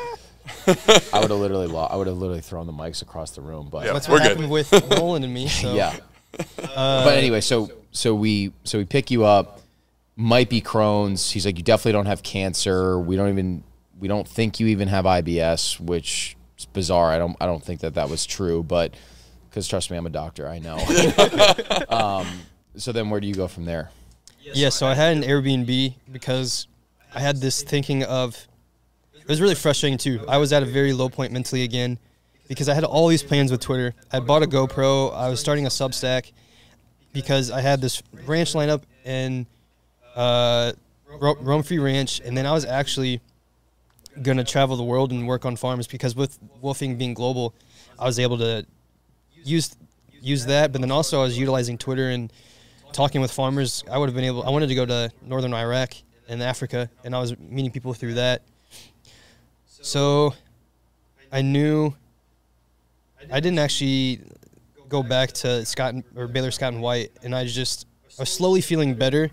I 0.66 1.20
would 1.20 1.30
have 1.30 1.40
literally, 1.40 1.66
lo- 1.66 1.89
I 1.90 1.97
would 1.97 2.06
have 2.06 2.16
literally 2.16 2.40
thrown 2.40 2.66
the 2.66 2.72
mics 2.72 3.02
across 3.02 3.32
the 3.32 3.40
room. 3.43 3.68
But 3.70 3.86
Yeah. 3.86 3.93
That's 3.93 4.09
we're 4.09 4.20
good. 4.20 4.48
with 4.48 4.72
Nolan 4.90 5.24
and 5.24 5.35
me. 5.35 5.48
So, 5.48 5.74
yeah. 5.74 5.94
uh, 6.39 7.05
But 7.05 7.18
anyway, 7.18 7.40
so 7.40 7.70
so 7.90 8.14
we 8.14 8.52
so 8.64 8.78
we 8.78 8.85
pick 8.85 9.10
you 9.10 9.24
up. 9.24 9.60
Might 10.16 10.48
be 10.48 10.60
Crohn's. 10.60 11.30
He's 11.32 11.44
like, 11.44 11.59
you 11.59 11.64
definitely 11.64 11.93
don't 11.93 12.06
have 12.06 12.22
cancer. 12.22 12.98
We 12.98 13.16
don't 13.16 13.28
even 13.30 13.64
we 13.98 14.06
don't 14.09 14.26
think 14.28 14.60
you 14.60 14.68
even 14.68 14.86
have 14.89 15.05
IBS, 15.05 15.80
which 15.80 16.36
is 16.56 16.66
bizarre. 16.66 17.10
I 17.10 17.18
don't 17.18 17.36
I 17.40 17.47
don't 17.47 17.64
think 17.64 17.80
that 17.80 17.94
that 17.94 18.09
was 18.09 18.24
true, 18.26 18.62
but 18.62 18.94
because 19.48 19.66
trust 19.68 19.90
me, 19.90 19.96
I'm 19.96 20.06
a 20.06 20.10
doctor. 20.10 20.48
I 20.48 20.58
know. 20.58 20.76
um, 21.88 22.26
so 22.76 22.92
then, 22.92 23.10
where 23.10 23.20
do 23.20 23.26
you 23.26 23.34
go 23.34 23.48
from 23.48 23.64
there? 23.64 23.90
Yeah, 24.40 24.70
so 24.70 24.86
I 24.86 24.94
had 24.94 25.16
an 25.16 25.22
Airbnb 25.22 25.94
because 26.10 26.68
I 27.14 27.20
had 27.20 27.36
this 27.38 27.62
thinking 27.62 28.02
of 28.04 28.48
it 29.28 29.28
was 29.28 29.42
really 29.42 29.54
frustrating 29.54 29.98
too. 29.98 30.24
I 30.26 30.38
was 30.38 30.54
at 30.54 30.62
a 30.62 30.66
very 30.66 30.94
low 30.94 31.10
point 31.10 31.32
mentally 31.32 31.62
again 31.62 31.98
because 32.48 32.68
I 32.68 32.74
had 32.74 32.84
all 32.84 33.08
these 33.08 33.22
plans 33.22 33.50
with 33.50 33.60
Twitter. 33.60 33.94
I 34.10 34.20
bought 34.20 34.42
a 34.42 34.46
GoPro, 34.46 35.14
I 35.14 35.28
was 35.28 35.38
starting 35.38 35.66
a 35.66 35.68
Substack 35.68 36.32
because 37.12 37.50
I 37.50 37.60
had 37.60 37.82
this 37.82 38.02
ranch 38.24 38.54
lineup 38.54 38.84
in 39.04 39.46
uh, 40.16 40.72
Ro- 41.20 41.36
Rome 41.40 41.62
Free 41.62 41.78
Ranch, 41.78 42.20
and 42.24 42.34
then 42.34 42.46
I 42.46 42.52
was 42.52 42.64
actually 42.64 43.20
gonna 44.22 44.44
travel 44.44 44.76
the 44.76 44.82
world 44.82 45.12
and 45.12 45.28
work 45.28 45.44
on 45.44 45.56
farms 45.56 45.86
because 45.86 46.16
with 46.16 46.38
WWOOFing 46.62 46.96
being 46.96 47.12
global, 47.12 47.54
I 47.98 48.06
was 48.06 48.18
able 48.18 48.38
to 48.38 48.64
use 49.44 49.77
use 50.20 50.47
that, 50.47 50.73
but 50.73 50.81
then 50.81 50.90
also 50.90 51.20
I 51.20 51.23
was 51.24 51.39
utilizing 51.39 51.78
Twitter 51.78 52.10
and 52.10 52.32
talking 52.93 53.20
with 53.20 53.31
farmers. 53.31 53.85
I 53.90 53.98
would 53.98 54.09
have 54.09 54.16
been 54.16 54.24
able. 54.24 54.43
I 54.43 54.51
wanted 54.51 54.69
to 54.69 54.74
go 54.74 54.86
to 54.86 55.10
northern 55.23 55.55
Iraq 55.55 55.94
and 56.28 56.43
Africa, 56.43 56.90
and 57.05 57.15
I 57.15 57.20
was 57.20 57.39
meeting 57.39 57.70
people 57.70 57.94
through 57.94 58.15
that. 58.15 58.43
So 59.66 60.35
I 61.32 61.43
knew 61.43 61.94
I 63.31 63.40
didn't 63.40 63.59
actually 63.59 64.23
go 64.89 65.02
back 65.02 65.32
to 65.32 65.65
Scott 65.65 65.94
or 66.16 66.27
Baylor 66.27 66.51
Scott 66.51 66.73
and 66.73 66.82
White, 66.82 67.12
and 67.23 67.35
I 67.35 67.44
just 67.47 67.86
I 68.19 68.23
was 68.23 68.31
slowly 68.31 68.60
feeling 68.60 68.94
better, 68.94 69.31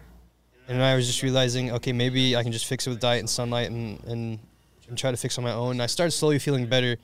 and 0.68 0.82
I 0.82 0.96
was 0.96 1.08
just 1.08 1.24
realizing, 1.24 1.72
okay, 1.72 1.92
maybe 1.92 2.36
I 2.36 2.44
can 2.44 2.52
just 2.52 2.66
fix 2.66 2.86
it 2.88 2.90
with 2.90 3.00
diet 3.00 3.20
and 3.20 3.30
sunlight 3.30 3.70
and 3.70 4.04
and, 4.06 4.40
and 4.88 4.98
try 4.98 5.12
to 5.12 5.18
fix 5.18 5.38
on 5.38 5.44
my 5.44 5.54
own. 5.54 5.72
And 5.72 5.82
I 5.82 5.88
started 5.88 6.12
slowly 6.12 6.40
feeling 6.40 6.68
better. 6.68 6.98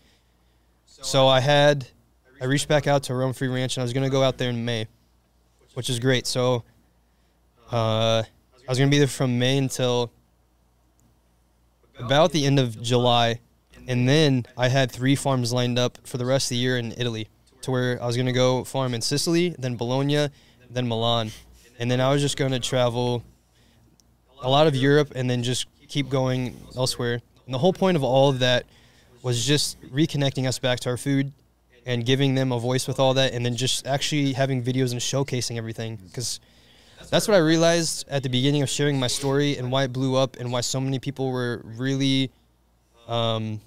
So 0.85 1.27
I 1.27 1.39
had 1.39 1.87
I 2.41 2.45
reached 2.45 2.67
back 2.67 2.87
out 2.87 3.03
to 3.03 3.13
Rome 3.13 3.33
Free 3.33 3.49
Ranch, 3.49 3.77
and 3.77 3.81
I 3.81 3.83
was 3.83 3.93
gonna 3.93 4.09
go 4.09 4.23
out 4.23 4.39
there 4.39 4.49
in 4.49 4.65
May, 4.65 4.87
which 5.75 5.91
is 5.91 5.99
great. 5.99 6.25
So 6.25 6.63
uh, 7.71 8.23
I 8.23 8.67
was 8.67 8.79
gonna 8.79 8.89
be 8.89 8.97
there 8.97 9.05
from 9.05 9.37
May 9.37 9.59
until 9.59 10.11
about 11.99 12.31
the 12.31 12.47
end 12.47 12.57
of 12.57 12.81
July, 12.81 13.41
and 13.87 14.09
then 14.09 14.47
I 14.57 14.69
had 14.69 14.91
three 14.91 15.15
farms 15.15 15.53
lined 15.53 15.77
up 15.77 15.99
for 16.03 16.17
the 16.17 16.25
rest 16.25 16.47
of 16.47 16.55
the 16.55 16.57
year 16.57 16.79
in 16.79 16.93
Italy, 16.97 17.27
to 17.61 17.69
where 17.69 18.01
I 18.01 18.07
was 18.07 18.17
gonna 18.17 18.33
go 18.33 18.63
farm 18.63 18.95
in 18.95 19.01
Sicily, 19.01 19.55
then 19.59 19.75
Bologna, 19.75 20.29
then 20.67 20.87
Milan, 20.87 21.29
and 21.77 21.91
then 21.91 22.01
I 22.01 22.11
was 22.11 22.23
just 22.23 22.37
gonna 22.37 22.59
travel 22.59 23.23
a 24.41 24.49
lot 24.49 24.65
of 24.65 24.75
Europe, 24.75 25.11
and 25.13 25.29
then 25.29 25.43
just 25.43 25.67
keep 25.87 26.09
going 26.09 26.59
elsewhere. 26.75 27.21
And 27.45 27.53
the 27.53 27.59
whole 27.59 27.73
point 27.73 27.97
of 27.97 28.03
all 28.03 28.29
of 28.29 28.39
that 28.39 28.65
was 29.21 29.45
just 29.45 29.79
reconnecting 29.91 30.47
us 30.47 30.57
back 30.57 30.79
to 30.79 30.89
our 30.89 30.97
food 30.97 31.33
and 31.85 32.05
giving 32.05 32.35
them 32.35 32.51
a 32.51 32.59
voice 32.59 32.87
with 32.87 32.99
all 32.99 33.13
that, 33.15 33.33
and 33.33 33.45
then 33.45 33.55
just 33.55 33.87
actually 33.87 34.33
having 34.33 34.63
videos 34.63 34.91
and 34.91 35.01
showcasing 35.01 35.57
everything 35.57 35.95
because 35.95 36.39
that's 37.09 37.27
what 37.27 37.35
I 37.35 37.39
realized 37.39 38.07
at 38.09 38.23
the 38.23 38.29
beginning 38.29 38.61
of 38.61 38.69
sharing 38.69 38.99
my 38.99 39.07
story 39.07 39.57
and 39.57 39.71
why 39.71 39.83
it 39.83 39.93
blew 39.93 40.15
up 40.15 40.37
and 40.37 40.51
why 40.51 40.61
so 40.61 40.79
many 40.79 40.99
people 40.99 41.31
were 41.31 41.61
really 41.63 42.31
um, 43.07 43.59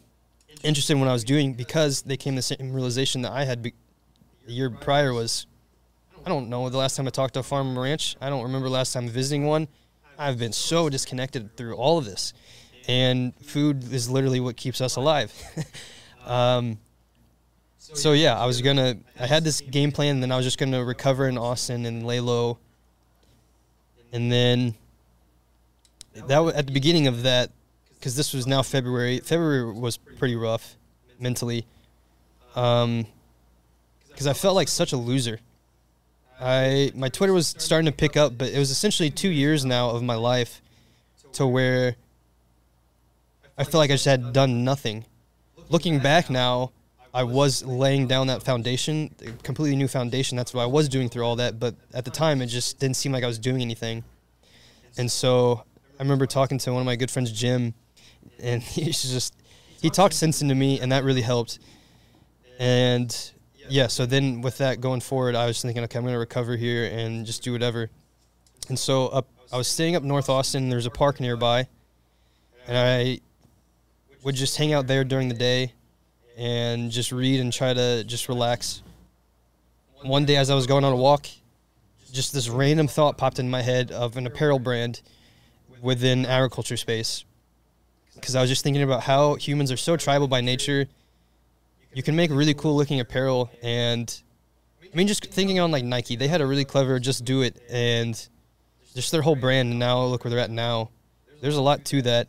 interested 0.62 0.94
in 0.94 1.00
what 1.00 1.08
I 1.08 1.12
was 1.12 1.24
doing 1.24 1.54
because 1.54 2.02
they 2.02 2.16
came 2.16 2.34
to 2.34 2.38
the 2.38 2.42
same 2.42 2.72
realization 2.72 3.22
that 3.22 3.32
I 3.32 3.44
had 3.44 3.62
be- 3.62 3.74
the 4.46 4.52
year 4.52 4.70
prior 4.70 5.12
was 5.12 5.46
I 6.24 6.30
don't 6.30 6.48
know 6.48 6.70
the 6.70 6.78
last 6.78 6.96
time 6.96 7.06
I 7.06 7.10
talked 7.10 7.34
to 7.34 7.40
a 7.40 7.42
farm 7.42 7.78
ranch. 7.78 8.16
I 8.20 8.30
don't 8.30 8.44
remember 8.44 8.70
last 8.70 8.94
time 8.94 9.08
visiting 9.08 9.44
one. 9.44 9.68
I've 10.18 10.38
been 10.38 10.52
so 10.52 10.88
disconnected 10.88 11.54
through 11.56 11.74
all 11.74 11.98
of 11.98 12.06
this, 12.06 12.32
and 12.88 13.34
food 13.36 13.92
is 13.92 14.08
literally 14.08 14.40
what 14.40 14.56
keeps 14.56 14.80
us 14.80 14.96
alive. 14.96 15.32
um, 16.24 16.78
so 17.92 18.12
yeah, 18.12 18.38
I 18.38 18.46
was 18.46 18.62
gonna. 18.62 18.96
I 19.20 19.26
had 19.26 19.44
this 19.44 19.60
game 19.60 19.92
plan, 19.92 20.16
and 20.16 20.22
then 20.22 20.32
I 20.32 20.36
was 20.36 20.46
just 20.46 20.58
gonna 20.58 20.82
recover 20.82 21.28
in 21.28 21.36
Austin 21.36 21.84
and 21.84 22.06
lay 22.06 22.20
low. 22.20 22.58
And 24.12 24.32
then 24.32 24.74
that 26.14 26.38
wa- 26.38 26.52
at 26.54 26.66
the 26.66 26.72
beginning 26.72 27.06
of 27.08 27.24
that, 27.24 27.50
because 27.94 28.16
this 28.16 28.32
was 28.32 28.46
now 28.46 28.62
February. 28.62 29.20
February 29.20 29.70
was 29.72 29.98
pretty 29.98 30.34
rough 30.34 30.76
mentally, 31.18 31.66
um, 32.56 33.06
because 34.08 34.26
I 34.26 34.32
felt 34.32 34.54
like 34.54 34.68
such 34.68 34.92
a 34.92 34.96
loser. 34.96 35.40
I 36.40 36.90
my 36.94 37.10
Twitter 37.10 37.32
was 37.32 37.54
starting 37.58 37.86
to 37.86 37.92
pick 37.92 38.16
up, 38.16 38.38
but 38.38 38.48
it 38.48 38.58
was 38.58 38.70
essentially 38.70 39.10
two 39.10 39.30
years 39.30 39.64
now 39.64 39.90
of 39.90 40.02
my 40.02 40.14
life, 40.14 40.62
to 41.34 41.46
where 41.46 41.96
I 43.58 43.64
feel 43.64 43.78
like 43.78 43.90
I 43.90 43.94
just 43.94 44.06
had 44.06 44.32
done 44.32 44.64
nothing. 44.64 45.04
Looking 45.68 45.98
back 45.98 46.30
now, 46.30 46.72
I 47.14 47.22
was 47.22 47.64
laying 47.64 48.08
down 48.08 48.26
that 48.26 48.42
foundation, 48.42 49.14
a 49.24 49.30
completely 49.44 49.76
new 49.76 49.86
foundation. 49.86 50.36
That's 50.36 50.52
what 50.52 50.62
I 50.62 50.66
was 50.66 50.88
doing 50.88 51.08
through 51.08 51.24
all 51.24 51.36
that. 51.36 51.60
But 51.60 51.76
at 51.94 52.04
the 52.04 52.10
time, 52.10 52.42
it 52.42 52.46
just 52.46 52.80
didn't 52.80 52.96
seem 52.96 53.12
like 53.12 53.22
I 53.22 53.28
was 53.28 53.38
doing 53.38 53.62
anything. 53.62 54.02
And 54.98 55.08
so 55.10 55.62
I 55.98 56.02
remember 56.02 56.26
talking 56.26 56.58
to 56.58 56.72
one 56.72 56.80
of 56.80 56.86
my 56.86 56.96
good 56.96 57.12
friends, 57.12 57.30
Jim, 57.30 57.72
and 58.42 58.60
he's 58.62 59.00
just 59.04 59.32
he 59.80 59.90
talked 59.90 60.14
sense 60.14 60.42
into 60.42 60.56
me, 60.56 60.80
and 60.80 60.90
that 60.90 61.04
really 61.04 61.22
helped. 61.22 61.60
And 62.58 63.16
yeah, 63.68 63.86
so 63.86 64.06
then 64.06 64.40
with 64.40 64.58
that 64.58 64.80
going 64.80 65.00
forward, 65.00 65.36
I 65.36 65.46
was 65.46 65.62
thinking, 65.62 65.84
okay, 65.84 65.98
I'm 65.98 66.04
going 66.04 66.14
to 66.14 66.18
recover 66.18 66.56
here 66.56 66.86
and 66.86 67.24
just 67.24 67.44
do 67.44 67.52
whatever. 67.52 67.90
And 68.68 68.78
so 68.78 69.06
up, 69.08 69.28
I 69.52 69.56
was 69.56 69.68
staying 69.68 69.94
up 69.94 70.02
North 70.02 70.28
Austin. 70.28 70.68
There's 70.68 70.86
a 70.86 70.90
park 70.90 71.20
nearby, 71.20 71.68
and 72.66 72.76
I 72.76 73.20
would 74.24 74.34
just 74.34 74.56
hang 74.56 74.72
out 74.72 74.88
there 74.88 75.04
during 75.04 75.28
the 75.28 75.34
day 75.34 75.74
and 76.36 76.90
just 76.90 77.12
read 77.12 77.40
and 77.40 77.52
try 77.52 77.72
to 77.72 78.04
just 78.04 78.28
relax. 78.28 78.82
One 80.02 80.24
day, 80.24 80.36
as 80.36 80.50
I 80.50 80.54
was 80.54 80.66
going 80.66 80.84
on 80.84 80.92
a 80.92 80.96
walk, 80.96 81.26
just 82.12 82.32
this 82.32 82.48
random 82.48 82.88
thought 82.88 83.16
popped 83.16 83.38
in 83.38 83.50
my 83.50 83.62
head 83.62 83.90
of 83.90 84.16
an 84.16 84.26
apparel 84.26 84.58
brand 84.58 85.00
within 85.80 86.26
agriculture 86.26 86.76
space. 86.76 87.24
Because 88.14 88.36
I 88.36 88.40
was 88.40 88.50
just 88.50 88.62
thinking 88.62 88.82
about 88.82 89.02
how 89.02 89.34
humans 89.34 89.72
are 89.72 89.76
so 89.76 89.96
tribal 89.96 90.28
by 90.28 90.40
nature. 90.40 90.86
You 91.92 92.02
can 92.02 92.16
make 92.16 92.30
really 92.30 92.54
cool 92.54 92.76
looking 92.76 93.00
apparel, 93.00 93.50
and 93.62 94.22
I 94.82 94.96
mean, 94.96 95.08
just 95.08 95.24
thinking 95.24 95.58
on 95.58 95.70
like 95.70 95.84
Nike, 95.84 96.16
they 96.16 96.28
had 96.28 96.40
a 96.40 96.46
really 96.46 96.64
clever 96.64 96.98
"just 97.00 97.24
do 97.24 97.42
it" 97.42 97.60
and 97.68 98.14
just 98.94 99.10
their 99.10 99.22
whole 99.22 99.36
brand. 99.36 99.70
And 99.70 99.78
now 99.78 100.04
look 100.04 100.24
where 100.24 100.30
they're 100.30 100.38
at 100.38 100.50
now. 100.50 100.90
There's 101.40 101.56
a 101.56 101.62
lot 101.62 101.84
to 101.86 102.02
that. 102.02 102.28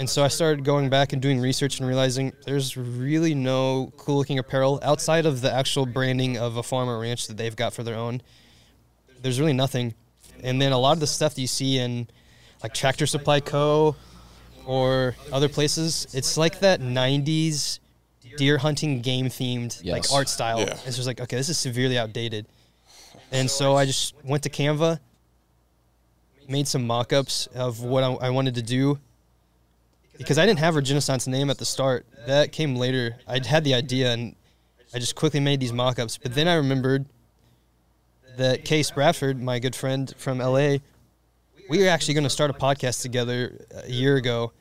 And 0.00 0.08
so 0.08 0.24
I 0.24 0.28
started 0.28 0.64
going 0.64 0.88
back 0.88 1.12
and 1.12 1.20
doing 1.20 1.40
research 1.40 1.78
and 1.78 1.86
realizing 1.86 2.32
there's 2.46 2.74
really 2.74 3.34
no 3.34 3.92
cool 3.98 4.16
looking 4.16 4.38
apparel 4.38 4.80
outside 4.82 5.26
of 5.26 5.42
the 5.42 5.52
actual 5.52 5.84
branding 5.84 6.38
of 6.38 6.56
a 6.56 6.62
farm 6.62 6.88
or 6.88 6.98
ranch 6.98 7.26
that 7.26 7.36
they've 7.36 7.54
got 7.54 7.74
for 7.74 7.82
their 7.82 7.96
own. 7.96 8.22
There's 9.20 9.38
really 9.38 9.52
nothing. 9.52 9.92
And 10.42 10.60
then 10.60 10.72
a 10.72 10.78
lot 10.78 10.92
of 10.92 11.00
the 11.00 11.06
stuff 11.06 11.34
that 11.34 11.40
you 11.42 11.46
see 11.46 11.76
in 11.76 12.08
like 12.62 12.72
Tractor 12.72 13.04
Supply 13.04 13.40
Co. 13.40 13.94
or 14.64 15.16
other 15.34 15.50
places, 15.50 16.06
it's 16.14 16.38
like 16.38 16.60
that 16.60 16.80
90s 16.80 17.78
deer 18.38 18.56
hunting 18.56 19.02
game 19.02 19.26
themed 19.26 19.84
like 19.84 20.10
art 20.10 20.30
style. 20.30 20.60
Yeah. 20.60 20.78
It's 20.86 20.96
just 20.96 21.06
like, 21.06 21.20
okay, 21.20 21.36
this 21.36 21.50
is 21.50 21.58
severely 21.58 21.98
outdated. 21.98 22.46
And 23.32 23.50
so 23.50 23.76
I 23.76 23.84
just 23.84 24.14
went 24.24 24.44
to 24.44 24.48
Canva, 24.48 24.98
made 26.48 26.66
some 26.66 26.86
mock 26.86 27.12
ups 27.12 27.48
of 27.48 27.82
what 27.82 28.02
I, 28.02 28.12
I 28.12 28.30
wanted 28.30 28.54
to 28.54 28.62
do 28.62 28.98
because 30.20 30.36
I 30.36 30.44
didn't 30.44 30.58
have 30.58 30.74
Regenaissance 30.74 31.26
name 31.26 31.48
at 31.48 31.56
the 31.56 31.64
start. 31.64 32.04
That 32.26 32.52
came 32.52 32.76
later. 32.76 33.16
I 33.26 33.40
had 33.42 33.64
the 33.64 33.72
idea 33.72 34.12
and 34.12 34.36
I 34.92 34.98
just 34.98 35.14
quickly 35.14 35.40
made 35.40 35.60
these 35.60 35.72
mock-ups. 35.72 36.18
But 36.18 36.34
then 36.34 36.46
I 36.46 36.56
remembered 36.56 37.06
that 38.36 38.66
Case 38.66 38.90
Bradford, 38.90 39.42
my 39.42 39.58
good 39.58 39.74
friend 39.74 40.12
from 40.18 40.36
LA, 40.38 40.76
we 41.70 41.82
were 41.82 41.88
actually 41.88 42.12
going 42.12 42.24
to 42.24 42.30
start 42.30 42.50
a 42.50 42.52
podcast 42.52 43.00
together 43.00 43.66
uh, 43.74 43.80
a 43.84 43.90
year 43.90 44.16
ago 44.16 44.52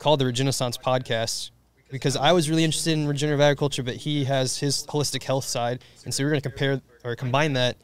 called 0.00 0.18
the 0.18 0.24
Regenaissance 0.24 0.76
Podcast 0.76 1.50
because 1.88 2.16
I 2.16 2.32
was 2.32 2.50
really 2.50 2.64
interested 2.64 2.94
in 2.94 3.06
regenerative 3.06 3.40
agriculture, 3.40 3.84
but 3.84 3.94
he 3.94 4.24
has 4.24 4.58
his 4.58 4.84
holistic 4.86 5.22
health 5.22 5.44
side, 5.44 5.84
and 6.04 6.12
so 6.12 6.22
we 6.22 6.24
were 6.24 6.30
going 6.30 6.40
to 6.40 6.48
compare 6.48 6.80
or 7.04 7.14
combine 7.14 7.52
that 7.52 7.76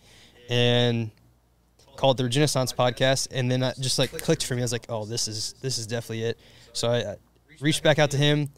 and 0.50 1.10
call 1.96 2.12
it 2.12 2.16
the 2.16 2.24
Regenaissance 2.24 2.74
Podcast. 2.74 3.28
And 3.30 3.50
then 3.50 3.62
I 3.62 3.74
just 3.78 3.98
like 3.98 4.10
clicked 4.10 4.44
for 4.44 4.54
me. 4.54 4.62
I 4.62 4.64
was 4.64 4.72
like, 4.72 4.86
oh, 4.88 5.04
this 5.04 5.28
is 5.28 5.54
this 5.60 5.78
is 5.78 5.86
definitely 5.86 6.24
it. 6.24 6.38
So 6.76 6.90
I, 6.90 7.16
reached 7.60 7.82
back 7.82 7.98
out 7.98 8.10
to 8.10 8.18
him. 8.18 8.50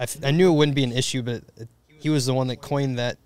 I, 0.00 0.32
knew 0.32 0.52
it 0.52 0.56
wouldn't 0.56 0.74
be 0.74 0.82
an 0.82 0.90
issue, 0.90 1.22
but 1.22 1.44
it, 1.56 1.68
he 1.86 2.10
was 2.10 2.26
the 2.26 2.34
one 2.34 2.48
that 2.48 2.60
coined 2.60 2.98
that, 2.98 3.16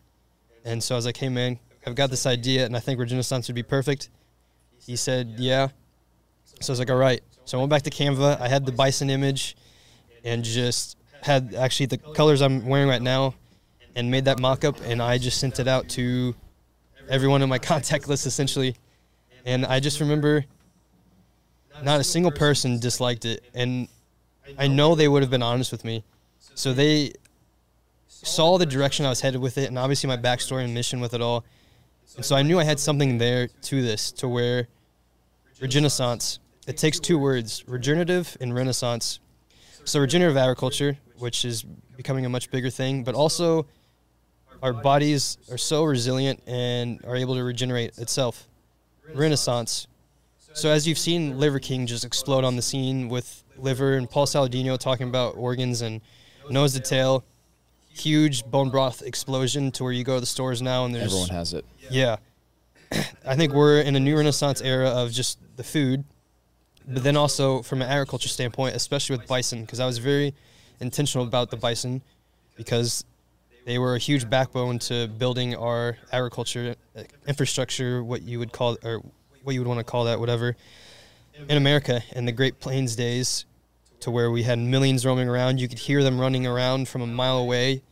and 0.67 0.83
so 0.83 0.95
I 0.95 0.97
was 0.97 1.07
like, 1.07 1.17
hey 1.17 1.31
man, 1.31 1.59
I've 1.87 1.95
got 1.95 2.11
this 2.11 2.27
idea, 2.27 2.67
and 2.67 2.77
I 2.77 2.81
think 2.81 3.01
Regenaissance 3.01 3.49
would 3.49 3.55
be 3.55 3.63
perfect. 3.63 4.11
He 4.85 4.97
said, 4.97 5.37
yeah. 5.39 5.69
So 6.61 6.71
I 6.71 6.73
was 6.73 6.79
like, 6.79 6.91
all 6.91 6.99
right. 6.99 7.23
So 7.47 7.57
I 7.57 7.61
went 7.61 7.71
back 7.71 7.83
to 7.83 7.91
Canva. 7.91 8.39
I 8.39 8.49
had 8.49 8.67
the 8.67 8.73
bison 8.73 9.09
image, 9.09 9.57
and 10.25 10.45
just 10.45 10.99
had 11.23 11.55
actually 11.55 11.87
the 11.87 11.97
colors 11.99 12.43
I'm 12.43 12.67
wearing 12.67 12.89
right 12.89 13.01
now, 13.01 13.35
and 13.97 14.11
made 14.11 14.27
that 14.27 14.39
mock-up, 14.39 14.77
and 14.85 15.01
I 15.01 15.17
just 15.17 15.41
sent 15.41 15.59
it 15.59 15.67
out 15.67 15.89
to 15.91 16.35
everyone 17.09 17.41
in 17.41 17.49
my 17.49 17.59
contact 17.73 18.09
list 18.09 18.27
essentially. 18.27 18.77
And 19.47 19.65
I 19.65 19.81
just 19.81 20.01
remember 20.01 20.45
not 21.83 21.99
a 21.99 22.05
single 22.05 22.33
person 22.33 22.79
disliked 22.79 23.25
it, 23.25 23.43
and 23.55 23.89
I 24.57 24.69
know 24.69 24.95
they 24.95 25.09
would 25.09 25.23
have 25.23 25.31
been 25.31 25.43
honest 25.43 25.73
with 25.73 25.85
me. 25.85 26.05
So 26.55 26.73
they 26.73 27.13
saw 28.07 28.59
the 28.59 28.67
direction 28.67 29.07
I 29.07 29.11
was 29.11 29.21
headed 29.21 29.41
with 29.41 29.59
it, 29.59 29.69
and 29.69 29.79
obviously 29.79 30.09
my 30.09 30.17
backstory 30.17 30.65
and 30.65 30.75
mission 30.75 31.01
with 31.01 31.15
it 31.15 31.21
all. 31.21 31.45
And 32.17 32.25
so 32.25 32.37
I 32.37 32.43
knew 32.43 32.59
I 32.59 32.65
had 32.65 32.81
something 32.81 33.19
there 33.19 33.49
to 33.49 33.83
this, 33.83 34.11
to 34.13 34.29
where 34.29 34.69
regenaissance, 35.61 36.39
it 36.67 36.77
takes 36.77 36.99
two 36.99 37.19
words, 37.19 37.65
regenerative 37.67 38.37
and 38.41 38.55
renaissance. 38.55 39.21
So 39.85 40.01
regenerative 40.01 40.37
agriculture, 40.37 40.99
which 41.19 41.45
is 41.45 41.63
becoming 41.97 42.27
a 42.27 42.29
much 42.29 42.51
bigger 42.51 42.71
thing, 42.71 43.05
but 43.05 43.15
also 43.15 43.67
our 44.63 44.73
bodies 44.73 45.39
are 45.51 45.59
so 45.59 45.85
resilient 45.85 46.43
and 46.47 47.05
are 47.05 47.17
able 47.17 47.35
to 47.37 47.45
regenerate 47.45 47.97
itself. 47.99 48.49
Renaissance. 49.15 49.87
So 50.53 50.71
as 50.71 50.87
you've 50.87 50.99
seen 50.99 51.39
Liver 51.39 51.61
King 51.61 51.87
just 51.87 52.05
explode 52.05 52.45
on 52.45 52.57
the 52.57 52.63
scene 52.63 53.09
with 53.09 53.45
liver 53.61 53.95
and 53.95 54.09
Paul 54.09 54.27
Saladino 54.27 54.79
talking 54.79 55.09
about 55.09 55.37
organs 55.37 55.83
and 55.83 56.01
nose 56.51 56.75
to 56.75 56.81
tail, 56.81 57.25
huge 57.91 58.45
bone 58.45 58.71
broth 58.71 59.03
explosion 59.03 59.71
to 59.73 59.85
where 59.85 59.93
you 59.93 60.05
go 60.05 60.15
to 60.15 60.21
the 60.21 60.27
stores 60.27 60.63
now 60.63 60.85
and 60.85 60.95
there's 60.95 61.07
Everyone 61.07 61.29
has 61.29 61.53
it. 61.55 61.65
yeah. 61.91 62.17
I 63.27 63.37
think 63.37 63.53
we're 63.53 63.81
in 63.81 63.97
a 63.97 64.01
new 64.01 64.17
renaissance 64.17 64.63
era 64.63 64.89
of 64.89 65.13
just 65.13 65.39
the 65.57 65.65
food, 65.65 66.05
but 66.87 67.03
then 67.03 67.17
also 67.17 67.63
from 67.63 67.83
an 67.83 67.89
agriculture 67.89 68.29
standpoint, 68.29 68.75
especially 68.75 69.17
with 69.17 69.27
bison, 69.27 69.63
because 69.63 69.81
I 69.81 69.87
was 69.87 69.99
very 69.99 70.35
intentional 70.81 71.27
about 71.27 71.51
the 71.51 71.57
bison 71.57 72.03
because 72.57 73.05
they 73.67 73.79
were 73.79 73.95
a 73.97 73.99
huge 73.99 74.31
backbone 74.31 74.79
to 74.79 75.09
building 75.09 75.55
our 75.55 75.99
agriculture 76.13 76.75
uh, 76.97 77.03
infrastructure, 77.27 78.03
what 78.03 78.23
you 78.23 78.39
would 78.39 78.53
call 78.53 78.79
or 78.83 79.03
what 79.43 79.53
you 79.53 79.61
would 79.61 79.69
want 79.69 79.79
to 79.79 79.85
call 79.85 80.05
that, 80.05 80.19
whatever, 80.19 80.57
in 81.49 81.57
America 81.57 82.03
in 82.17 82.25
the 82.25 82.33
Great 82.33 82.59
Plains 82.61 82.97
days, 82.97 83.45
to 84.01 84.11
where 84.11 84.31
we 84.31 84.43
had 84.43 84.59
millions 84.59 85.05
roaming 85.05 85.29
around. 85.29 85.61
You 85.61 85.69
could 85.69 85.79
hear 85.79 86.03
them 86.03 86.21
running 86.21 86.47
around 86.47 86.89
from 86.89 87.03
a 87.03 87.07
mile 87.07 87.39
away. 87.39 87.83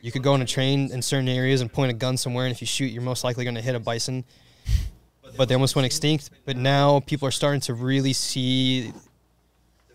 You 0.00 0.10
could 0.10 0.22
go 0.22 0.32
on 0.32 0.42
a 0.42 0.46
train 0.46 0.90
in 0.90 1.00
certain 1.00 1.28
areas 1.28 1.60
and 1.60 1.72
point 1.72 1.90
a 1.90 1.94
gun 1.94 2.16
somewhere, 2.16 2.46
and 2.46 2.52
if 2.52 2.60
you 2.60 2.66
shoot, 2.66 2.86
you're 2.86 3.02
most 3.02 3.22
likely 3.22 3.44
going 3.44 3.54
to 3.54 3.60
hit 3.60 3.74
a 3.74 3.80
bison. 3.80 4.24
But 5.36 5.48
they 5.48 5.54
almost 5.54 5.76
went 5.76 5.86
extinct. 5.86 6.30
But 6.44 6.56
now 6.56 7.00
people 7.00 7.26
are 7.28 7.32
starting 7.32 7.60
to 7.62 7.74
really 7.74 8.12
see 8.12 8.92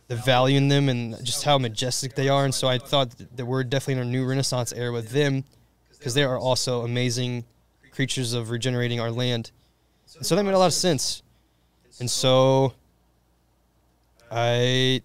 the 0.07 0.15
value 0.15 0.57
in 0.57 0.69
them 0.69 0.89
and 0.89 1.23
just 1.23 1.44
how 1.44 1.57
majestic 1.57 2.15
they 2.15 2.30
are. 2.30 2.45
And 2.45 2.56
so 2.56 2.68
I 2.68 2.77
thought 2.77 3.14
that 3.35 3.45
we're 3.45 3.64
definitely 3.64 4.02
in 4.02 4.07
a 4.07 4.11
new 4.11 4.26
Renaissance 4.26 4.72
era 4.73 4.91
with 4.91 5.10
them 5.10 5.44
because 5.91 6.14
they 6.14 6.23
are 6.23 6.38
also 6.38 6.84
amazing 6.84 7.44
creatures 7.91 8.34
of 8.34 8.49
regenerating 8.49 8.99
our 8.99 9.11
land. 9.11 9.52
And 10.15 10.26
so 10.26 10.35
that 10.35 10.44
made 10.44 10.53
a 10.53 10.60
lot 10.60 10.68
of 10.68 10.73
sense. 10.73 11.23
And 11.99 12.10
so 12.10 12.73
I 14.31 15.02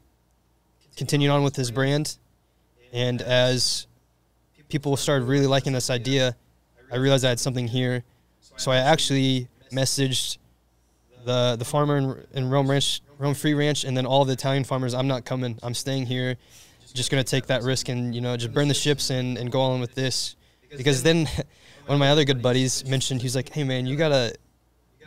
continued 0.97 1.31
on 1.31 1.43
with 1.43 1.57
his 1.57 1.71
brand. 1.71 2.17
And 2.93 3.23
as 3.23 3.87
people 4.69 4.97
started 4.97 5.27
really 5.27 5.47
liking 5.47 5.73
this 5.73 5.91
idea, 5.91 6.37
I 6.91 6.97
realized 6.97 7.25
I 7.25 7.31
had 7.31 7.41
something 7.41 7.69
here. 7.69 8.05
So 8.57 8.71
I 8.71 8.77
actually 8.77 9.49
messaged 9.73 10.39
the 11.25 11.57
the 11.59 11.65
farmer 11.65 11.97
in, 11.97 12.27
in 12.35 12.51
Rome 12.51 12.71
Ranch, 12.71 13.01
Rome 13.19 13.35
Free 13.35 13.55
Ranch, 13.55 13.85
and 13.85 13.97
then 13.97 14.07
all 14.07 14.25
the 14.25 14.33
Italian 14.33 14.65
farmers. 14.65 14.95
I'm 14.95 15.09
not 15.09 15.25
coming. 15.25 15.59
I'm 15.63 15.75
staying 15.75 16.07
here. 16.07 16.37
Just 16.93 17.11
gonna 17.11 17.25
take 17.25 17.47
that 17.47 17.63
risk 17.63 17.89
and 17.89 18.15
you 18.15 18.21
know 18.21 18.37
just 18.37 18.53
burn 18.53 18.69
the 18.69 18.75
ships 18.75 19.09
and, 19.09 19.39
and 19.39 19.51
go 19.51 19.61
on 19.63 19.81
with 19.81 19.95
this. 19.95 20.37
Because 20.77 21.03
then 21.03 21.27
one 21.87 21.95
of 21.97 21.99
my 21.99 22.11
other 22.11 22.25
good 22.25 22.43
buddies 22.43 22.85
mentioned 22.85 23.23
he's 23.23 23.35
like, 23.35 23.49
hey 23.49 23.65
man, 23.65 23.87
you 23.87 23.97
gotta 23.97 24.35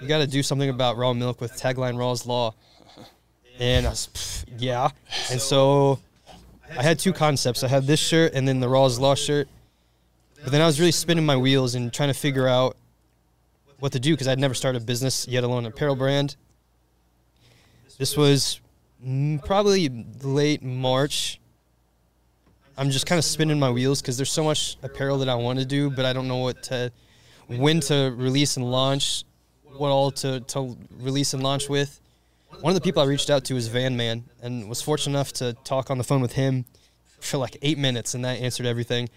you 0.01 0.07
gotta 0.07 0.27
do 0.27 0.41
something 0.41 0.69
about 0.69 0.97
raw 0.97 1.13
milk 1.13 1.39
with 1.41 1.53
tagline 1.53 1.97
Raw's 1.97 2.25
Law. 2.25 2.55
And 3.59 3.85
I 3.85 3.89
was, 3.89 4.09
"Pff, 4.13 4.45
yeah. 4.57 4.89
And 5.31 5.41
so 5.41 5.99
I 6.77 6.83
had 6.83 6.99
two 6.99 7.13
concepts. 7.13 7.63
I 7.63 7.67
had 7.67 7.87
this 7.87 7.99
shirt 7.99 8.33
and 8.33 8.47
then 8.47 8.59
the 8.59 8.67
Raw's 8.67 8.99
Law 8.99 9.15
shirt. 9.15 9.47
But 10.43 10.51
then 10.51 10.61
I 10.61 10.65
was 10.65 10.79
really 10.79 10.91
spinning 10.91 11.25
my 11.25 11.37
wheels 11.37 11.75
and 11.75 11.91
trying 11.91 12.09
to 12.09 12.13
figure 12.13 12.47
out 12.47 12.77
what 13.79 13.91
to 13.93 13.99
do 13.99 14.13
because 14.13 14.27
I'd 14.27 14.39
never 14.39 14.53
started 14.53 14.81
a 14.81 14.85
business, 14.85 15.27
yet 15.27 15.43
alone 15.43 15.65
an 15.65 15.71
apparel 15.71 15.95
brand. 15.95 16.35
This 17.97 18.17
was 18.17 18.59
mm, 19.05 19.43
probably 19.45 19.89
late 20.21 20.61
March. 20.61 21.39
I'm 22.77 22.89
just 22.89 23.05
kind 23.05 23.17
of 23.17 23.25
spinning 23.25 23.57
my 23.57 23.69
wheels 23.69 24.01
because 24.01 24.17
there's 24.17 24.31
so 24.31 24.43
much 24.43 24.77
apparel 24.83 25.17
that 25.19 25.29
I 25.29 25.35
want 25.35 25.59
to 25.59 25.65
do, 25.65 25.89
but 25.89 26.05
I 26.05 26.11
don't 26.11 26.27
know 26.27 26.37
what 26.37 26.61
to, 26.63 26.91
when 27.47 27.79
to 27.81 28.13
release 28.17 28.57
and 28.57 28.69
launch, 28.69 29.23
what 29.77 29.89
all 29.89 30.11
to, 30.11 30.41
to 30.41 30.77
release 30.99 31.33
and 31.33 31.41
launch 31.41 31.69
with. 31.69 32.01
One 32.61 32.71
of 32.71 32.75
the 32.75 32.81
people 32.81 33.01
I 33.01 33.05
reached 33.05 33.29
out 33.29 33.45
to 33.45 33.53
was 33.53 33.67
Van 33.67 33.95
Man 33.95 34.23
and 34.41 34.67
was 34.69 34.81
fortunate 34.81 35.13
enough 35.17 35.33
to 35.33 35.53
talk 35.63 35.89
on 35.89 35.97
the 35.97 36.03
phone 36.03 36.21
with 36.21 36.33
him 36.33 36.65
for 37.19 37.37
like 37.37 37.57
eight 37.61 37.77
minutes, 37.77 38.13
and 38.13 38.23
that 38.25 38.39
answered 38.39 38.65
everything. 38.65 39.09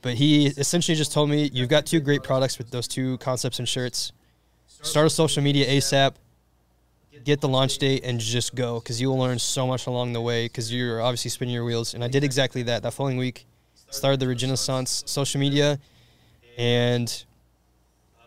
But 0.00 0.14
he 0.14 0.46
essentially 0.46 0.94
just 0.94 1.12
told 1.12 1.28
me, 1.28 1.50
"You've 1.52 1.68
got 1.68 1.86
two 1.86 2.00
great 2.00 2.22
products 2.22 2.58
with 2.58 2.70
those 2.70 2.86
two 2.86 3.18
concepts 3.18 3.58
and 3.58 3.68
shirts. 3.68 4.12
Start 4.82 5.06
a 5.06 5.10
social 5.10 5.42
media 5.42 5.66
ASAP. 5.66 6.14
Get 7.24 7.40
the 7.40 7.48
launch 7.48 7.78
date 7.78 8.04
and 8.04 8.20
just 8.20 8.54
go, 8.54 8.78
because 8.78 9.00
you 9.00 9.08
will 9.08 9.18
learn 9.18 9.38
so 9.40 9.66
much 9.66 9.86
along 9.86 10.12
the 10.12 10.20
way. 10.20 10.44
Because 10.44 10.72
you're 10.72 11.02
obviously 11.02 11.30
spinning 11.30 11.54
your 11.54 11.64
wheels, 11.64 11.94
and 11.94 12.04
I 12.04 12.08
did 12.08 12.22
exactly 12.22 12.62
that. 12.64 12.82
That 12.82 12.94
following 12.94 13.16
week, 13.16 13.46
started 13.90 14.20
the 14.20 14.26
Regenaissance 14.26 15.08
social 15.08 15.40
media, 15.40 15.80
and 16.56 17.24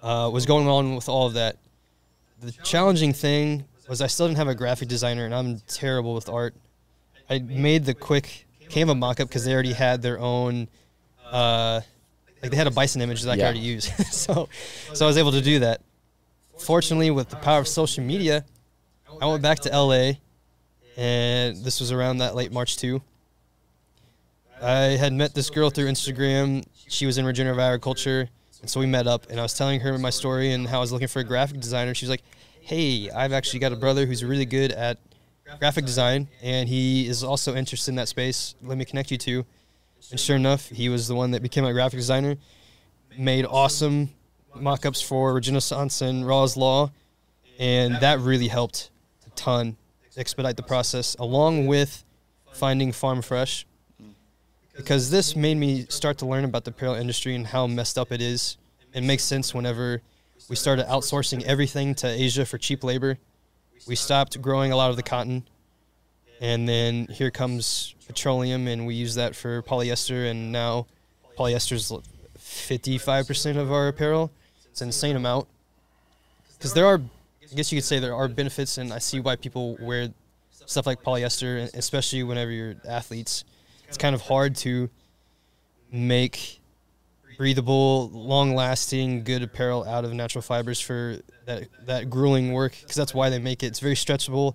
uh, 0.03 0.29
was 0.31 0.45
going 0.45 0.67
on 0.67 0.95
with 0.95 1.07
all 1.07 1.25
of 1.25 1.33
that. 1.35 1.57
The 2.41 2.51
challenging 2.63 3.13
thing 3.13 3.65
was 3.89 4.01
I 4.01 4.07
still 4.07 4.27
didn't 4.27 4.37
have 4.37 4.47
a 4.47 4.55
graphic 4.55 4.87
designer, 4.87 5.25
and 5.25 5.33
I'm 5.33 5.59
terrible 5.67 6.13
with 6.13 6.29
art. 6.29 6.55
I 7.29 7.39
made 7.39 7.85
the 7.85 7.93
quick 7.93 8.45
Canva 8.69 8.97
mockup 8.97 9.27
because 9.27 9.45
they 9.45 9.53
already 9.53 9.73
had 9.73 10.01
their 10.01 10.19
own 10.19 10.67
uh, 11.31 11.81
like 12.41 12.51
they 12.51 12.57
had 12.57 12.67
a 12.67 12.71
bison 12.71 13.01
image 13.01 13.21
that 13.23 13.31
I 13.31 13.33
could 13.35 13.39
Yeah. 13.39 13.45
already 13.45 13.59
use. 13.59 13.91
so, 14.15 14.49
so 14.93 15.05
I 15.05 15.07
was 15.07 15.17
able 15.17 15.31
to 15.33 15.41
do 15.41 15.59
that. 15.59 15.81
Fortunately, 16.57 17.09
with 17.11 17.29
the 17.29 17.35
power 17.37 17.59
of 17.59 17.67
social 17.67 18.03
media, 18.03 18.43
I 19.21 19.25
went 19.27 19.41
back 19.41 19.59
to 19.59 19.69
LA, 19.69 20.13
and 20.97 21.63
this 21.63 21.79
was 21.79 21.91
around 21.91 22.17
that 22.19 22.35
late 22.35 22.51
March 22.51 22.77
too. 22.77 23.01
I 24.61 24.95
had 24.97 25.13
met 25.13 25.33
this 25.33 25.49
girl 25.49 25.69
through 25.69 25.85
Instagram. 25.87 26.63
She 26.87 27.05
was 27.05 27.17
in 27.17 27.25
regenerative 27.25 27.59
agriculture, 27.59 28.29
and 28.61 28.69
so 28.69 28.79
we 28.79 28.85
met 28.85 29.07
up. 29.07 29.27
And 29.29 29.39
I 29.39 29.43
was 29.43 29.53
telling 29.53 29.79
her 29.79 29.97
my 29.97 30.09
story 30.11 30.51
and 30.51 30.67
how 30.67 30.77
I 30.77 30.81
was 30.81 30.91
looking 30.91 31.07
for 31.07 31.19
a 31.19 31.23
graphic 31.23 31.59
designer. 31.59 31.93
She 31.95 32.05
was 32.05 32.11
like, 32.11 32.23
"Hey, 32.61 33.09
I've 33.09 33.33
actually 33.33 33.59
got 33.59 33.73
a 33.73 33.75
brother 33.75 34.05
who's 34.05 34.23
really 34.23 34.45
good 34.45 34.71
at 34.71 34.97
graphic 35.59 35.85
design, 35.85 36.29
and 36.41 36.69
he 36.69 37.07
is 37.07 37.23
also 37.23 37.55
interested 37.55 37.91
in 37.91 37.95
that 37.95 38.07
space. 38.07 38.55
Let 38.61 38.77
me 38.77 38.85
connect 38.85 39.11
you 39.11 39.17
to." 39.17 39.45
And 40.09 40.19
sure 40.19 40.35
enough, 40.35 40.69
he 40.69 40.88
was 40.89 41.07
the 41.07 41.15
one 41.15 41.31
that 41.31 41.41
became 41.41 41.63
my 41.63 41.73
graphic 41.73 41.99
designer. 41.99 42.38
Made 43.17 43.45
awesome 43.45 44.11
mock-ups 44.55 45.01
for 45.01 45.33
Regenaissance 45.33 46.01
and 46.01 46.25
Raw's 46.25 46.55
Law, 46.55 46.91
and 47.59 47.95
that 47.99 48.19
really 48.19 48.47
helped 48.47 48.89
a 49.25 49.29
ton 49.31 49.77
expedite 50.17 50.57
the 50.57 50.63
process, 50.63 51.15
along 51.19 51.67
with 51.67 52.03
finding 52.53 52.91
Farm 52.91 53.21
Fresh, 53.21 53.65
because 54.75 55.09
this 55.09 55.35
made 55.35 55.55
me 55.55 55.85
start 55.89 56.17
to 56.17 56.25
learn 56.25 56.43
about 56.43 56.65
the 56.65 56.71
apparel 56.71 56.95
industry 56.95 57.35
and 57.35 57.47
how 57.47 57.67
messed 57.67 57.97
up 57.97 58.11
it 58.11 58.21
is. 58.21 58.57
It 58.93 59.03
makes 59.03 59.23
sense 59.23 59.53
whenever 59.53 60.01
we 60.51 60.57
started 60.57 60.85
outsourcing 60.87 61.41
everything 61.43 61.95
to 61.95 62.05
Asia 62.05 62.45
for 62.45 62.57
cheap 62.57 62.83
labor. 62.83 63.17
We 63.87 63.95
stopped 63.95 64.41
growing 64.41 64.73
a 64.73 64.75
lot 64.75 64.89
of 64.89 64.97
the 64.97 65.01
cotton. 65.01 65.47
And 66.41 66.67
then 66.67 67.05
here 67.05 67.31
comes 67.31 67.95
petroleum 68.05 68.67
and 68.67 68.85
we 68.85 68.93
use 68.93 69.15
that 69.15 69.33
for 69.33 69.61
polyester 69.61 70.29
and 70.29 70.51
now 70.51 70.87
polyester 71.39 71.71
is 71.71 71.89
55% 72.37 73.55
of 73.55 73.71
our 73.71 73.87
apparel. 73.87 74.29
It's 74.69 74.81
an 74.81 74.89
insane 74.89 75.15
amount. 75.15 75.47
Because 76.57 76.73
there 76.73 76.85
are 76.85 76.99
i 76.99 77.55
guess 77.55 77.71
you 77.71 77.77
could 77.77 77.85
say 77.85 77.99
there 77.99 78.15
are 78.15 78.27
benefits 78.27 78.77
and 78.77 78.93
i 78.93 78.97
see 78.97 79.19
why 79.19 79.35
people 79.35 79.77
wear 79.81 80.09
stuff 80.65 80.85
like 80.85 81.01
polyester 81.01 81.73
especially 81.73 82.23
whenever 82.23 82.51
you're 82.51 82.75
athletes. 82.85 83.45
It's 83.87 83.97
kind 83.97 84.13
of 84.13 84.21
hard 84.21 84.57
to 84.57 84.89
make 85.93 86.60
breathable 87.41 88.07
long 88.09 88.53
lasting 88.53 89.23
good 89.23 89.41
apparel 89.41 89.84
out 89.85 90.05
of 90.05 90.13
natural 90.13 90.43
fibers 90.43 90.80
for 90.80 91.18
that 91.47 91.68
that 91.88 92.07
grueling 92.07 92.53
work 92.53 92.72
because 92.80 92.95
that's 92.95 93.15
why 93.15 93.31
they 93.31 93.39
make 93.39 93.63
it 93.63 93.65
it's 93.65 93.80
very 93.80 93.95
stretchable 93.95 94.53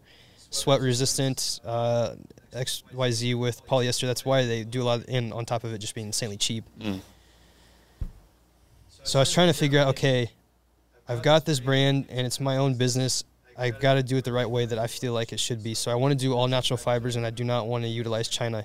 sweat 0.50 0.80
resistant 0.80 1.58
uh, 1.64 2.14
XYZ 2.52 3.36
with 3.36 3.66
polyester. 3.66 4.06
That's 4.06 4.24
why 4.24 4.46
they 4.46 4.62
do 4.62 4.82
a 4.82 4.84
lot, 4.84 5.04
and 5.08 5.32
on 5.32 5.44
top 5.44 5.64
of 5.64 5.72
it 5.72 5.78
just 5.78 5.96
being 5.96 6.06
insanely 6.06 6.36
cheap. 6.36 6.62
Mm. 6.78 7.00
So 9.02 9.18
I 9.18 9.22
was 9.22 9.32
trying 9.32 9.48
to 9.48 9.52
figure 9.52 9.80
out, 9.80 9.88
okay, 9.88 10.30
I've 11.08 11.22
got 11.22 11.44
this 11.44 11.58
brand 11.58 12.06
and 12.08 12.24
it's 12.24 12.38
my 12.38 12.58
own 12.58 12.74
business. 12.74 13.24
I've 13.58 13.80
got 13.80 13.94
to 13.94 14.04
do 14.04 14.16
it 14.16 14.24
the 14.24 14.32
right 14.32 14.48
way 14.48 14.64
that 14.64 14.78
I 14.78 14.86
feel 14.86 15.12
like 15.12 15.32
it 15.32 15.40
should 15.40 15.64
be. 15.64 15.74
So 15.74 15.90
I 15.90 15.96
want 15.96 16.12
to 16.12 16.16
do 16.16 16.34
all 16.34 16.46
natural 16.46 16.76
fibers 16.76 17.16
and 17.16 17.26
I 17.26 17.30
do 17.30 17.42
not 17.42 17.66
want 17.66 17.82
to 17.82 17.88
utilize 17.88 18.28
China. 18.28 18.64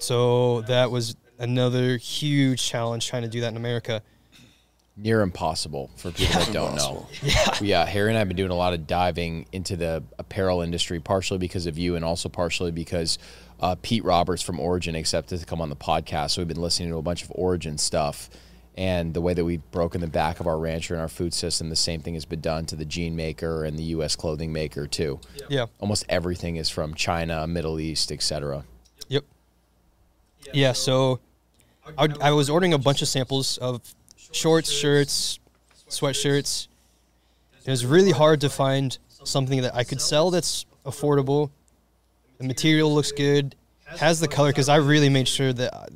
So 0.00 0.62
that 0.62 0.90
was 0.90 1.14
another 1.38 1.96
huge 1.96 2.62
challenge 2.62 3.06
trying 3.08 3.22
to 3.22 3.28
do 3.28 3.40
that 3.40 3.48
in 3.48 3.56
America. 3.56 4.02
Near 4.96 5.20
impossible 5.22 5.90
for 5.96 6.10
people 6.10 6.40
that 6.40 6.52
don't 6.52 6.74
know. 6.74 7.06
Yeah. 7.22 7.54
Yeah, 7.60 7.84
Harry 7.84 8.08
and 8.08 8.16
I 8.16 8.20
have 8.20 8.28
been 8.28 8.36
doing 8.36 8.50
a 8.50 8.56
lot 8.56 8.74
of 8.74 8.86
diving 8.86 9.46
into 9.52 9.76
the 9.76 10.02
apparel 10.18 10.60
industry, 10.60 10.98
partially 10.98 11.38
because 11.38 11.66
of 11.66 11.78
you, 11.78 11.94
and 11.94 12.04
also 12.04 12.28
partially 12.28 12.72
because 12.72 13.18
uh, 13.60 13.76
Pete 13.80 14.04
Roberts 14.04 14.42
from 14.42 14.58
Origin 14.58 14.96
accepted 14.96 15.38
to 15.38 15.46
come 15.46 15.60
on 15.60 15.68
the 15.68 15.76
podcast. 15.76 16.32
So 16.32 16.40
we've 16.40 16.48
been 16.48 16.60
listening 16.60 16.90
to 16.90 16.96
a 16.96 17.02
bunch 17.02 17.22
of 17.22 17.30
Origin 17.32 17.78
stuff, 17.78 18.28
and 18.76 19.14
the 19.14 19.20
way 19.20 19.34
that 19.34 19.44
we've 19.44 19.68
broken 19.70 20.00
the 20.00 20.08
back 20.08 20.40
of 20.40 20.48
our 20.48 20.58
rancher 20.58 20.94
and 20.94 21.00
our 21.00 21.08
food 21.08 21.32
system, 21.32 21.68
the 21.68 21.76
same 21.76 22.00
thing 22.00 22.14
has 22.14 22.24
been 22.24 22.40
done 22.40 22.66
to 22.66 22.76
the 22.76 22.84
jean 22.84 23.14
maker 23.14 23.64
and 23.64 23.78
the 23.78 23.84
U.S. 23.84 24.16
clothing 24.16 24.52
maker 24.52 24.88
too. 24.88 25.20
Yeah. 25.48 25.66
Almost 25.78 26.06
everything 26.08 26.56
is 26.56 26.68
from 26.68 26.94
China, 26.94 27.46
Middle 27.46 27.78
East, 27.78 28.10
etc. 28.10 28.64
Yep. 29.08 29.24
Yeah, 30.52 30.72
so 30.72 31.20
I, 31.96 32.08
I 32.20 32.30
was 32.32 32.50
ordering 32.50 32.74
a 32.74 32.78
bunch 32.78 33.02
of 33.02 33.08
samples 33.08 33.58
of 33.58 33.80
shorts, 34.32 34.70
shirts, 34.70 35.38
sweatshirts. 35.88 36.68
It 37.64 37.70
was 37.70 37.86
really 37.86 38.12
hard 38.12 38.40
to 38.42 38.50
find 38.50 38.96
something 39.24 39.62
that 39.62 39.74
I 39.74 39.84
could 39.84 40.00
sell 40.00 40.30
that's 40.30 40.66
affordable. 40.84 41.50
The 42.38 42.44
material 42.44 42.94
looks 42.94 43.12
good, 43.12 43.54
has 43.86 44.20
the 44.20 44.28
color, 44.28 44.50
because 44.50 44.68
I 44.68 44.76
really 44.76 45.08
made 45.08 45.28
sure 45.28 45.52
that 45.52 45.90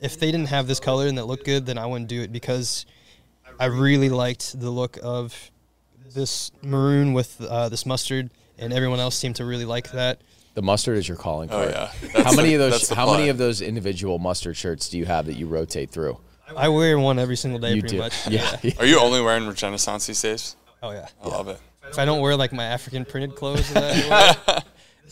if 0.00 0.18
they 0.18 0.30
didn't 0.30 0.48
have 0.48 0.66
this 0.66 0.80
color 0.80 1.06
and 1.06 1.16
that 1.18 1.24
looked 1.24 1.44
good, 1.44 1.66
then 1.66 1.78
I 1.78 1.86
wouldn't 1.86 2.08
do 2.08 2.22
it 2.22 2.32
because 2.32 2.86
I 3.58 3.66
really 3.66 4.10
liked 4.10 4.58
the 4.60 4.70
look 4.70 4.98
of 5.02 5.50
this 6.14 6.50
maroon 6.62 7.12
with 7.12 7.40
uh, 7.40 7.68
this 7.68 7.86
mustard, 7.86 8.30
and 8.58 8.72
everyone 8.72 9.00
else 9.00 9.16
seemed 9.16 9.36
to 9.36 9.44
really 9.44 9.64
like 9.64 9.92
that. 9.92 10.20
The 10.56 10.62
mustard 10.62 10.96
is 10.98 11.06
your 11.06 11.16
calling 11.18 11.50
Oh 11.50 11.70
card. 11.70 11.70
yeah. 11.70 12.22
How 12.24 12.32
many 12.34 12.48
the- 12.48 12.54
of 12.54 12.60
those? 12.60 12.72
that's 12.72 12.88
the 12.88 12.94
How 12.96 13.12
many 13.12 13.28
of 13.28 13.36
those 13.38 13.60
individual 13.60 14.18
mustard 14.18 14.56
shirts 14.56 14.88
do 14.88 14.96
you 14.98 15.04
have 15.04 15.26
that 15.26 15.34
you 15.34 15.46
rotate 15.46 15.90
through? 15.90 16.18
I 16.56 16.68
wear 16.70 16.98
one 16.98 17.18
every 17.18 17.36
single 17.36 17.60
day, 17.60 17.74
you 17.74 17.82
pretty 17.82 17.96
do. 17.96 18.02
much. 18.02 18.14
Yeah. 18.30 18.56
Are 18.78 18.86
you 18.86 18.98
only 18.98 19.20
wearing 19.20 19.46
Renaissance 19.46 20.06
these 20.06 20.22
days? 20.22 20.56
Oh 20.82 20.90
yeah. 20.92 21.08
I 21.22 21.28
love 21.28 21.48
it. 21.48 21.60
If 21.88 21.98
I 21.98 22.04
don't 22.04 22.20
wear 22.20 22.34
like 22.36 22.52
my 22.52 22.64
African 22.64 23.04
printed 23.04 23.36
clothes, 23.36 23.72
that 23.74 23.84
I 23.84 24.38
wear, 24.52 24.62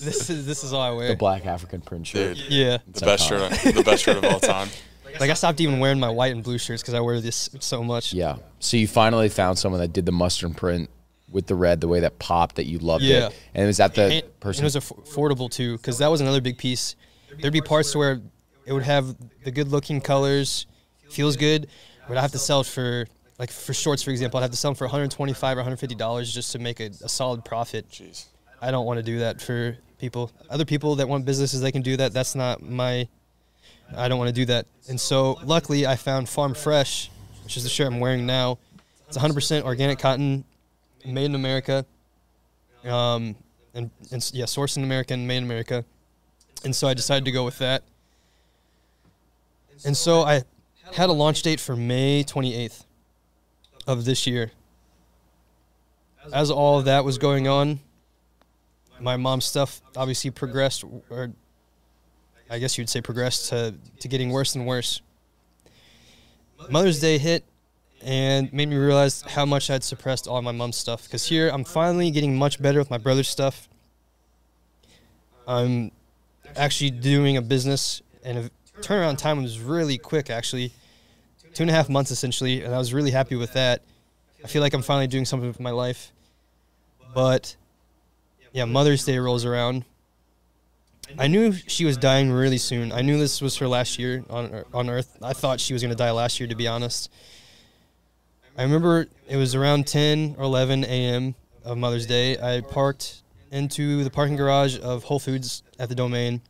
this 0.01 0.29
is 0.31 0.47
this 0.47 0.65
is 0.65 0.73
all 0.73 0.81
I 0.81 0.91
wear. 0.91 1.09
the 1.09 1.17
black 1.17 1.45
African 1.47 1.83
print 1.83 2.07
shirt. 2.07 2.37
Dude, 2.37 2.47
yeah. 2.51 2.79
the 2.91 3.05
best 3.05 3.31
iconic. 3.31 3.61
shirt, 3.61 3.75
the 3.75 3.83
best 3.85 4.03
shirt 4.05 4.17
of 4.17 4.25
all 4.25 4.41
time. 4.41 4.69
Like 5.21 5.31
I 5.31 5.35
stopped 5.35 5.61
even 5.61 5.79
wearing 5.79 6.01
my 6.01 6.09
white 6.09 6.33
and 6.33 6.43
blue 6.43 6.59
shirts 6.59 6.83
because 6.83 6.95
I 6.95 6.99
wear 6.99 7.21
this 7.21 7.49
so 7.61 7.85
much. 7.85 8.13
Yeah. 8.13 8.39
So 8.59 8.77
you 8.77 8.89
finally 8.89 9.29
found 9.29 9.57
someone 9.61 9.81
that 9.81 9.93
did 9.93 10.07
the 10.07 10.11
mustard 10.13 10.57
print 10.57 10.91
with 11.35 11.47
the 11.49 11.55
red, 11.55 11.81
the 11.81 11.89
way 11.89 12.01
that 12.01 12.19
popped, 12.19 12.57
that 12.57 12.65
you 12.67 12.79
loved 12.79 13.05
Yeah. 13.05 13.27
it. 13.27 13.37
And 13.55 13.65
it 13.65 13.67
was 13.67 13.77
that 13.79 13.95
the 13.95 14.03
And, 14.05 14.13
and 14.43 14.57
it 14.59 14.63
was 14.63 14.77
affordable 14.77 15.51
too, 15.51 15.77
because 15.77 15.99
that 15.99 16.09
was 16.11 16.21
another 16.21 16.41
big 16.41 16.57
piece. 16.57 16.95
There'd 17.41 17.53
be 17.53 17.61
parts 17.61 17.95
where 17.95 18.23
it 18.65 18.73
would 18.73 18.85
have 18.85 19.17
the 19.45 19.51
good-looking 19.51 20.01
colors, 20.01 20.67
feels 21.11 21.37
good, 21.37 21.67
but 22.09 22.17
I 22.17 22.23
have 22.23 22.33
to 22.33 22.39
sell 22.39 22.61
it 22.61 22.67
for 22.67 23.07
like 23.39 23.51
for 23.51 23.75
shorts, 23.75 24.01
for 24.05 24.13
example, 24.13 24.39
I'd 24.39 24.43
have 24.45 24.53
to 24.53 24.57
sell 24.57 24.71
them 24.71 24.77
for 24.77 24.85
125 24.85 25.57
or 25.57 25.61
150 25.61 25.97
dollars 25.97 26.33
just 26.33 26.53
to 26.53 26.61
make 26.61 26.79
a, 26.79 26.85
a 27.03 27.09
solid 27.09 27.45
profit. 27.45 27.91
Jeez. 27.91 28.27
I 28.63 28.71
don't 28.71 28.87
want 28.87 28.99
to 28.99 29.03
do 29.03 29.19
that 29.19 29.43
for 29.43 29.77
people. 29.99 30.31
Other 30.49 30.65
people 30.65 30.95
that 30.97 31.09
want 31.09 31.25
businesses, 31.25 31.61
they 31.61 31.73
can 31.73 31.83
do 31.83 31.97
that. 31.97 32.13
That's 32.13 32.37
not 32.37 32.63
my. 32.63 33.09
I 33.97 34.07
don't 34.09 34.19
want 34.19 34.29
to 34.29 34.35
do 34.35 34.45
that. 34.47 34.67
And 34.89 35.01
so, 35.01 35.37
luckily, 35.45 35.85
I 35.85 35.97
found 35.97 36.29
Farm 36.29 36.55
Fresh, 36.55 37.11
which 37.43 37.57
is 37.57 37.65
the 37.65 37.69
shirt 37.69 37.89
I'm 37.89 37.99
wearing 38.01 38.25
now. 38.25 38.59
It's 39.09 39.19
100% 39.19 39.65
organic 39.65 39.99
cotton, 39.99 40.45
made 41.05 41.27
in 41.27 41.35
America. 41.35 41.85
Um, 42.85 43.37
and, 43.75 43.91
and 44.13 44.31
yeah, 44.33 44.45
sourced 44.45 44.77
in 44.77 44.85
America 44.85 45.15
and 45.15 45.27
made 45.27 45.39
in 45.39 45.45
America. 45.45 45.85
And 46.65 46.75
so 46.75 46.89
I 46.89 46.95
decided 46.95 47.25
to 47.25 47.33
go 47.33 47.45
with 47.45 47.59
that. 47.59 47.83
And 49.85 49.97
so 49.97 50.23
I 50.23 50.43
had 50.93 51.11
a 51.11 51.13
launch 51.13 51.43
date 51.43 51.61
for 51.61 51.77
May 51.77 52.25
28th 52.25 52.85
of 53.87 54.05
this 54.05 54.27
year. 54.27 54.53
As 56.33 56.51
all 56.51 56.79
of 56.79 56.87
that 56.87 57.05
was 57.05 57.19
going 57.19 57.49
on, 57.49 57.81
my 59.01 59.17
mom's 59.17 59.45
stuff 59.45 59.83
obviously 59.97 60.31
progressed, 60.31 60.85
or 61.11 61.33
I 62.49 62.59
guess 62.59 62.79
you'd 62.79 62.89
say 62.89 63.01
progressed 63.01 63.51
to, 63.51 63.75
to 64.01 64.09
getting 64.09 64.31
worse 64.31 64.55
and 64.55 64.67
worse. 64.67 65.03
Mother's 66.71 67.01
Day 67.01 67.19
hit 67.19 67.45
and 68.05 68.53
made 68.53 68.69
me 68.69 68.77
realize 68.77 69.23
how 69.23 69.47
much 69.47 69.71
I'd 69.71 69.83
suppressed 69.83 70.29
all 70.29 70.41
my 70.43 70.53
mom's 70.53 70.77
stuff. 70.77 71.05
Because 71.05 71.27
here 71.27 71.49
I'm 71.49 71.65
finally 71.65 72.11
getting 72.11 72.37
much 72.37 72.61
better 72.61 72.79
with 72.79 72.91
my 72.91 72.99
brother's 72.99 73.29
stuff. 73.29 73.69
I'm 75.49 75.91
actually 76.57 76.91
doing 76.91 77.37
a 77.37 77.43
business, 77.43 78.03
and 78.23 78.39
a 78.39 78.51
turnaround 78.81 79.19
time 79.19 79.43
was 79.43 79.59
really 79.59 79.99
quick, 79.99 80.31
actually. 80.31 80.73
Two 81.55 81.63
and 81.63 81.71
a 81.71 81.73
half 81.73 81.89
months 81.89 82.11
essentially, 82.11 82.63
and 82.63 82.75
I 82.75 82.79
was 82.79 82.93
really 82.93 83.11
happy 83.11 83.37
with 83.37 83.53
that. 83.55 83.83
I 84.43 84.49
feel 84.49 84.61
like 84.61 84.75
I'm 84.75 84.83
finally 84.83 85.07
doing 85.07 85.25
something 85.25 85.49
with 85.49 85.61
my 85.61 85.71
life. 85.71 86.13
But 87.15 87.57
yeah, 88.53 88.65
Mother's 88.67 89.05
Day 89.05 89.19
rolls 89.19 89.45
around. 89.45 89.85
I 91.19 91.29
knew 91.29 91.53
she 91.53 91.85
was 91.85 91.97
dying 91.97 92.33
really 92.33 92.59
soon. 92.59 92.91
I 92.93 93.03
knew 93.03 93.19
this 93.19 93.41
was 93.41 93.57
her 93.59 93.69
last 93.69 93.99
year 93.99 94.25
on 94.29 94.65
on 94.73 94.91
Earth. 94.91 95.17
I 95.23 95.33
thought 95.33 95.61
she 95.61 95.73
was 95.73 95.83
going 95.83 95.91
to 95.91 95.97
die 95.97 96.11
last 96.11 96.41
year, 96.41 96.49
to 96.49 96.57
be 96.57 96.67
honest. 96.67 97.11
I 98.57 98.63
remember 98.63 99.09
it 99.29 99.37
was 99.37 99.57
around 99.57 99.89
10 99.89 100.37
or 100.39 100.45
11 100.45 100.85
a.m. 100.85 101.35
of 101.65 101.77
Mother's 101.77 102.07
Day. 102.07 102.39
I 102.39 102.61
parked 102.61 103.23
into 103.51 104.05
the 104.05 104.11
parking 104.11 104.37
garage 104.37 104.79
of 104.79 105.03
Whole 105.03 105.19
Foods 105.19 105.65
at 105.81 105.89
the 105.89 105.95
Domain, 105.97 106.41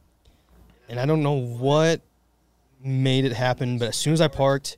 and 0.89 1.01
I 1.01 1.07
don't 1.07 1.23
know 1.23 1.33
what 1.33 2.03
made 2.83 3.25
it 3.25 3.33
happen, 3.33 3.79
but 3.79 3.89
as 3.89 3.97
soon 3.97 4.13
as 4.13 4.21
I 4.21 4.29
parked, 4.29 4.77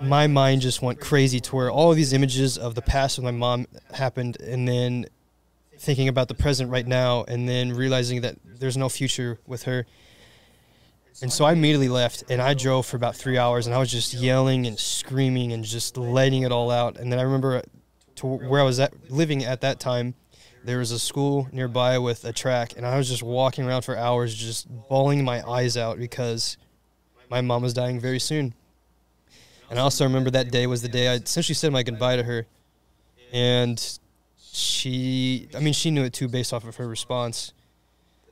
my 0.00 0.26
mind 0.26 0.62
just 0.62 0.80
went 0.80 1.00
crazy 1.00 1.40
to 1.40 1.56
where 1.56 1.70
all 1.70 1.90
of 1.90 1.96
these 1.96 2.14
images 2.14 2.56
of 2.56 2.74
the 2.74 2.80
past 2.80 3.18
with 3.18 3.24
my 3.26 3.30
mom 3.30 3.66
happened, 3.92 4.40
and 4.40 4.66
then 4.66 5.04
thinking 5.76 6.08
about 6.08 6.28
the 6.28 6.34
present 6.34 6.70
right 6.70 6.86
now, 6.86 7.24
and 7.28 7.46
then 7.46 7.74
realizing 7.74 8.22
that 8.22 8.36
there's 8.42 8.78
no 8.78 8.88
future 8.88 9.38
with 9.46 9.64
her. 9.64 9.86
And 11.22 11.32
so 11.32 11.44
I 11.44 11.52
immediately 11.52 11.88
left, 11.88 12.24
and 12.30 12.40
I 12.40 12.54
drove 12.54 12.86
for 12.86 12.96
about 12.96 13.14
three 13.14 13.36
hours, 13.36 13.66
and 13.66 13.74
I 13.74 13.78
was 13.78 13.90
just 13.90 14.14
yelling 14.14 14.66
and 14.66 14.78
screaming 14.78 15.52
and 15.52 15.64
just 15.64 15.96
letting 15.96 16.42
it 16.42 16.52
all 16.52 16.70
out. 16.70 16.98
And 16.98 17.12
then 17.12 17.18
I 17.18 17.22
remember 17.22 17.62
to 18.16 18.26
where 18.26 18.60
I 18.60 18.64
was 18.64 18.80
at 18.80 19.10
living 19.10 19.44
at 19.44 19.60
that 19.60 19.80
time, 19.80 20.14
there 20.64 20.78
was 20.78 20.92
a 20.92 20.98
school 20.98 21.48
nearby 21.52 21.98
with 21.98 22.24
a 22.24 22.32
track, 22.32 22.74
and 22.76 22.86
I 22.86 22.96
was 22.96 23.08
just 23.08 23.22
walking 23.22 23.64
around 23.64 23.82
for 23.82 23.96
hours, 23.96 24.34
just 24.34 24.68
bawling 24.88 25.24
my 25.24 25.46
eyes 25.48 25.76
out 25.76 25.98
because 25.98 26.56
my 27.30 27.40
mom 27.40 27.62
was 27.62 27.72
dying 27.72 28.00
very 28.00 28.18
soon. 28.18 28.54
And 29.70 29.78
I 29.78 29.82
also 29.82 30.04
remember 30.04 30.30
that 30.30 30.50
day 30.50 30.66
was 30.66 30.82
the 30.82 30.88
day 30.88 31.08
I 31.08 31.14
essentially 31.14 31.54
said 31.54 31.72
my 31.72 31.82
goodbye 31.82 32.16
to 32.16 32.24
her. 32.24 32.46
And 33.32 33.98
she, 34.52 35.48
I 35.54 35.60
mean, 35.60 35.72
she 35.72 35.90
knew 35.90 36.02
it 36.02 36.12
too 36.12 36.28
based 36.28 36.52
off 36.52 36.66
of 36.66 36.76
her 36.76 36.88
response. 36.88 37.52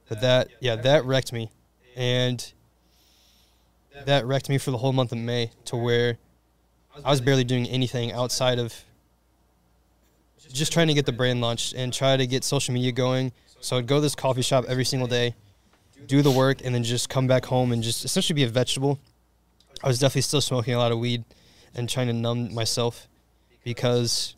But 0.09 0.21
that, 0.21 0.49
yeah, 0.61 0.75
that 0.77 1.05
wrecked 1.05 1.33
me. 1.33 1.51
And 1.97 2.53
that 4.07 4.27
wrecked 4.27 4.49
me 4.49 4.59
for 4.59 4.71
the 4.71 4.79
whole 4.79 4.93
month 4.93 5.13
of 5.13 5.19
May 5.19 5.51
to 5.67 5.77
where 5.77 6.19
I 7.05 7.11
was 7.11 7.21
barely 7.21 7.45
doing 7.45 7.67
anything 7.67 8.13
outside 8.13 8.59
of 8.59 8.75
just 10.53 10.73
trying 10.73 10.89
to 10.89 10.95
get 10.95 11.07
the 11.07 11.13
brand 11.13 11.41
launched 11.41 11.75
and 11.75 11.93
try 11.93 12.17
to 12.17 12.27
get 12.27 12.45
social 12.45 12.75
media 12.75 12.93
going. 12.93 13.33
So 13.61 13.77
I'd 13.77 13.87
go 13.87 13.97
to 13.97 14.01
this 14.01 14.15
coffee 14.15 14.43
shop 14.43 14.65
every 14.69 14.85
single 14.85 15.09
day, 15.09 15.35
do 16.07 16.23
the 16.23 16.31
work, 16.31 16.65
and 16.65 16.75
then 16.75 16.85
just 16.85 17.09
come 17.09 17.27
back 17.27 17.45
home 17.45 17.73
and 17.73 17.83
just 17.83 18.05
essentially 18.05 18.35
be 18.35 18.45
a 18.45 18.49
vegetable. 18.49 18.99
I 19.83 19.89
was 19.89 19.99
definitely 19.99 20.23
still 20.23 20.41
smoking 20.41 20.75
a 20.75 20.79
lot 20.79 20.93
of 20.93 20.99
weed 20.99 21.25
and 21.75 21.89
trying 21.89 22.07
to 22.07 22.13
numb 22.13 22.55
myself 22.55 23.09
because 23.63 24.35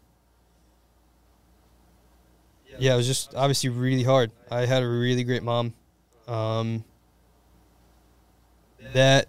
yeah, 2.78 2.94
it 2.94 2.96
was 2.96 3.06
just 3.06 3.34
obviously 3.34 3.68
really 3.68 4.02
hard. 4.02 4.32
I 4.50 4.64
had 4.66 4.82
a 4.82 4.88
really 4.88 5.22
great 5.22 5.42
mom. 5.42 5.74
Um, 6.26 6.84
that 8.94 9.28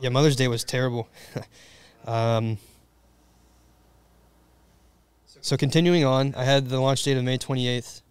yeah, 0.00 0.10
Mother's 0.10 0.36
Day 0.36 0.48
was 0.48 0.64
terrible. 0.64 1.08
um, 2.06 2.58
so 5.40 5.56
continuing 5.56 6.04
on, 6.04 6.34
I 6.36 6.44
had 6.44 6.68
the 6.68 6.80
launch 6.80 7.02
date 7.02 7.16
of 7.16 7.24
May 7.24 7.38
28th, 7.38 8.02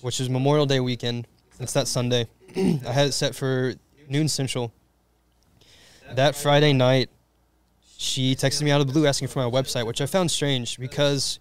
which 0.00 0.20
is 0.20 0.28
Memorial 0.30 0.66
Day 0.66 0.80
weekend. 0.80 1.26
It's 1.58 1.72
that 1.74 1.88
Sunday. 1.88 2.26
I 2.56 2.92
had 2.92 3.08
it 3.08 3.12
set 3.12 3.34
for 3.34 3.74
noon 4.08 4.28
central. 4.28 4.72
That 6.12 6.34
Friday 6.34 6.72
night, 6.72 7.10
she 7.98 8.34
texted 8.34 8.62
me 8.62 8.70
out 8.70 8.80
of 8.80 8.86
the 8.86 8.92
blue 8.92 9.06
asking 9.06 9.28
for 9.28 9.46
my 9.46 9.50
website, 9.50 9.86
which 9.86 10.00
I 10.00 10.06
found 10.06 10.30
strange 10.30 10.78
because 10.78 11.38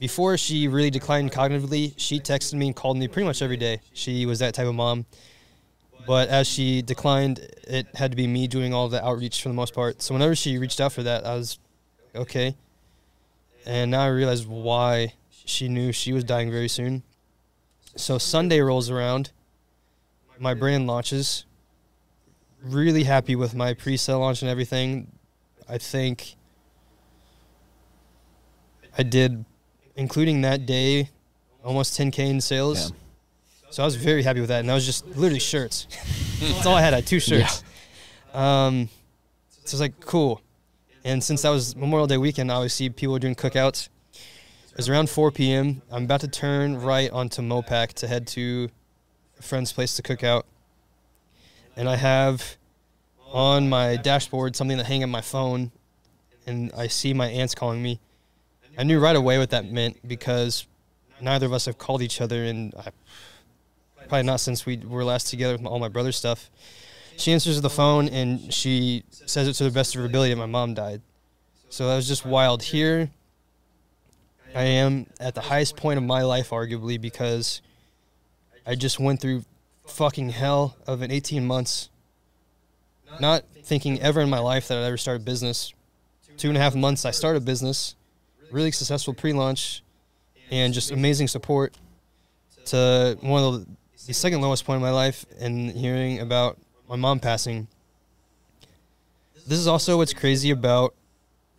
before 0.00 0.36
she 0.36 0.66
really 0.66 0.90
declined 0.90 1.30
cognitively, 1.30 1.94
she 1.96 2.18
texted 2.18 2.54
me 2.54 2.66
and 2.66 2.76
called 2.76 2.96
me 2.96 3.06
pretty 3.06 3.26
much 3.26 3.40
every 3.40 3.56
day. 3.56 3.80
She 3.92 4.26
was 4.26 4.40
that 4.40 4.54
type 4.54 4.66
of 4.66 4.74
mom. 4.74 5.06
But 6.10 6.28
as 6.28 6.48
she 6.48 6.82
declined, 6.82 7.38
it 7.68 7.86
had 7.94 8.10
to 8.10 8.16
be 8.16 8.26
me 8.26 8.48
doing 8.48 8.74
all 8.74 8.88
the 8.88 9.00
outreach 9.06 9.40
for 9.42 9.48
the 9.48 9.54
most 9.54 9.72
part. 9.72 10.02
So 10.02 10.12
whenever 10.12 10.34
she 10.34 10.58
reached 10.58 10.80
out 10.80 10.92
for 10.92 11.04
that, 11.04 11.24
I 11.24 11.36
was 11.36 11.60
okay. 12.16 12.56
And 13.64 13.92
now 13.92 14.00
I 14.00 14.08
realize 14.08 14.44
why 14.44 15.12
she 15.30 15.68
knew 15.68 15.92
she 15.92 16.12
was 16.12 16.24
dying 16.24 16.50
very 16.50 16.66
soon. 16.66 17.04
So 17.94 18.18
Sunday 18.18 18.58
rolls 18.58 18.90
around, 18.90 19.30
my 20.40 20.52
brand 20.52 20.88
launches. 20.88 21.44
Really 22.60 23.04
happy 23.04 23.36
with 23.36 23.54
my 23.54 23.72
pre-sale 23.72 24.18
launch 24.18 24.42
and 24.42 24.50
everything. 24.50 25.12
I 25.68 25.78
think 25.78 26.34
I 28.98 29.04
did, 29.04 29.44
including 29.94 30.40
that 30.40 30.66
day, 30.66 31.10
almost 31.64 31.96
10k 31.96 32.18
in 32.30 32.40
sales. 32.40 32.90
Yeah. 32.90 32.96
So 33.70 33.84
I 33.84 33.86
was 33.86 33.94
very 33.94 34.22
happy 34.22 34.40
with 34.40 34.48
that, 34.48 34.60
and 34.60 34.68
that 34.68 34.74
was 34.74 34.84
just 34.84 35.06
literally 35.06 35.38
shirts. 35.38 35.86
That's 36.40 36.66
all 36.66 36.74
I 36.74 36.80
had. 36.80 36.92
I 36.92 36.96
had 36.96 37.06
two 37.06 37.20
shirts. 37.20 37.62
Um, 38.34 38.88
so 39.64 39.74
it's 39.74 39.80
like 39.80 40.00
cool. 40.00 40.40
And 41.04 41.22
since 41.22 41.42
that 41.42 41.50
was 41.50 41.76
Memorial 41.76 42.06
Day 42.06 42.18
weekend, 42.18 42.50
I 42.50 42.56
always 42.56 42.74
see 42.74 42.90
people 42.90 43.18
doing 43.18 43.34
cookouts. 43.34 43.88
It 44.12 44.76
was 44.76 44.88
around 44.88 45.08
4 45.08 45.30
p.m. 45.30 45.82
I'm 45.90 46.04
about 46.04 46.20
to 46.20 46.28
turn 46.28 46.80
right 46.80 47.10
onto 47.10 47.42
Mopac 47.42 47.92
to 47.94 48.08
head 48.08 48.26
to 48.28 48.68
a 49.38 49.42
friend's 49.42 49.72
place 49.72 49.96
to 49.96 50.02
cook 50.02 50.24
out. 50.24 50.46
And 51.76 51.88
I 51.88 51.96
have 51.96 52.56
on 53.32 53.68
my 53.68 53.96
dashboard 53.96 54.56
something 54.56 54.78
to 54.78 54.84
hang 54.84 55.02
on 55.02 55.10
my 55.10 55.20
phone, 55.20 55.70
and 56.46 56.72
I 56.76 56.88
see 56.88 57.14
my 57.14 57.28
aunts 57.28 57.54
calling 57.54 57.82
me. 57.82 58.00
I 58.76 58.82
knew 58.82 58.98
right 58.98 59.16
away 59.16 59.38
what 59.38 59.50
that 59.50 59.70
meant 59.70 60.06
because 60.06 60.66
neither 61.20 61.46
of 61.46 61.52
us 61.52 61.66
have 61.66 61.78
called 61.78 62.02
each 62.02 62.20
other 62.20 62.44
in 62.44 62.72
I, 62.76 62.90
probably 64.10 64.26
not 64.26 64.40
since 64.40 64.66
we 64.66 64.76
were 64.76 65.04
last 65.04 65.28
together 65.28 65.56
with 65.56 65.64
all 65.64 65.78
my 65.78 65.88
brother's 65.88 66.16
stuff. 66.16 66.50
She 67.16 67.32
answers 67.32 67.60
the 67.60 67.70
phone 67.70 68.08
and 68.08 68.52
she 68.52 69.04
says 69.08 69.46
it 69.46 69.52
to 69.54 69.64
the 69.64 69.70
best 69.70 69.94
of 69.94 70.00
her 70.00 70.06
ability 70.06 70.34
that 70.34 70.36
my 70.36 70.46
mom 70.46 70.74
died. 70.74 71.00
So 71.68 71.86
that 71.86 71.94
was 71.94 72.08
just 72.08 72.26
wild. 72.26 72.60
Here, 72.60 73.08
I 74.52 74.64
am 74.64 75.06
at 75.20 75.36
the 75.36 75.42
highest 75.42 75.76
point 75.76 75.96
of 75.96 76.02
my 76.02 76.22
life, 76.22 76.50
arguably, 76.50 77.00
because 77.00 77.62
I 78.66 78.74
just 78.74 78.98
went 78.98 79.20
through 79.20 79.44
fucking 79.86 80.30
hell 80.30 80.76
of 80.88 81.02
an 81.02 81.12
18 81.12 81.46
months. 81.46 81.88
Not 83.20 83.44
thinking 83.62 84.00
ever 84.00 84.20
in 84.20 84.28
my 84.28 84.40
life 84.40 84.66
that 84.66 84.78
I'd 84.78 84.86
ever 84.86 84.96
start 84.96 85.20
a 85.20 85.24
business. 85.24 85.72
Two 86.36 86.48
and 86.48 86.56
a 86.56 86.60
half 86.60 86.74
months, 86.74 87.04
I 87.04 87.12
started 87.12 87.42
a 87.42 87.46
business. 87.46 87.94
Really 88.50 88.72
successful 88.72 89.14
pre 89.14 89.32
launch 89.32 89.84
and 90.50 90.74
just 90.74 90.90
amazing 90.90 91.28
support 91.28 91.76
to 92.66 93.16
one 93.20 93.44
of 93.44 93.60
the, 93.60 93.66
the 94.10 94.14
second 94.14 94.40
lowest 94.40 94.64
point 94.64 94.74
in 94.74 94.82
my 94.82 94.90
life 94.90 95.24
and 95.38 95.70
hearing 95.70 96.18
about 96.18 96.58
my 96.88 96.96
mom 96.96 97.20
passing. 97.20 97.68
This 99.46 99.56
is 99.56 99.68
also 99.68 99.98
what's 99.98 100.12
crazy 100.12 100.50
about 100.50 100.96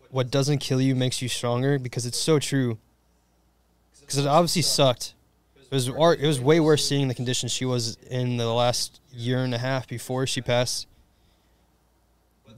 what 0.09 0.29
doesn't 0.29 0.57
kill 0.57 0.81
you 0.81 0.93
makes 0.93 1.21
you 1.21 1.29
stronger 1.29 1.79
because 1.79 2.05
it's 2.05 2.17
so 2.17 2.39
true. 2.39 2.77
Because 4.01 4.17
it 4.17 4.27
obviously 4.27 4.63
sucked. 4.63 5.13
It 5.55 5.73
was 5.73 5.87
it 5.87 6.27
was 6.27 6.41
way 6.41 6.59
worse 6.59 6.85
seeing 6.85 7.07
the 7.07 7.15
condition 7.15 7.47
she 7.47 7.63
was 7.63 7.97
in 8.09 8.35
the 8.35 8.51
last 8.51 8.99
year 9.13 9.45
and 9.45 9.55
a 9.55 9.57
half 9.57 9.87
before 9.87 10.27
she 10.27 10.41
passed. 10.41 10.87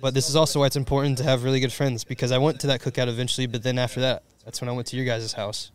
But 0.02 0.15
this 0.15 0.28
is 0.28 0.36
also 0.36 0.61
why 0.61 0.65
it's 0.65 0.76
important 0.76 1.20
to 1.20 1.24
have 1.24 1.44
really 1.44 1.60
good 1.60 1.72
friends 1.72 2.03
because 2.03 2.32
I 2.32 2.40
went 2.40 2.60
to 2.61 2.68
that 2.68 2.82
cookout 2.82 3.10
eventually, 3.10 3.45
but 3.45 3.61
then 3.61 3.78
after 3.78 4.02
that, 4.02 4.24
that's 4.44 4.60
when 4.60 4.70
I 4.70 4.72
went 4.72 4.88
to 4.88 4.95
your 4.95 5.06
guys' 5.06 5.34
house. 5.34 5.70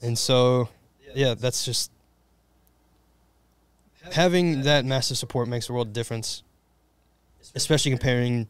And 0.00 0.16
so, 0.16 0.68
yeah, 1.16 1.34
that's 1.34 1.64
just 1.64 1.90
having 4.12 4.62
that 4.62 4.84
massive 4.84 5.18
support 5.18 5.48
makes 5.48 5.68
a 5.68 5.72
world 5.72 5.88
of 5.88 5.92
difference, 5.92 6.42
especially 7.54 7.90
comparing 7.90 8.46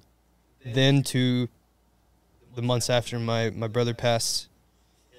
then 0.64 1.02
to 1.02 1.48
the 2.54 2.62
months 2.62 2.90
after 2.90 3.18
my, 3.18 3.50
my 3.50 3.68
brother 3.68 3.94
passed 3.94 4.48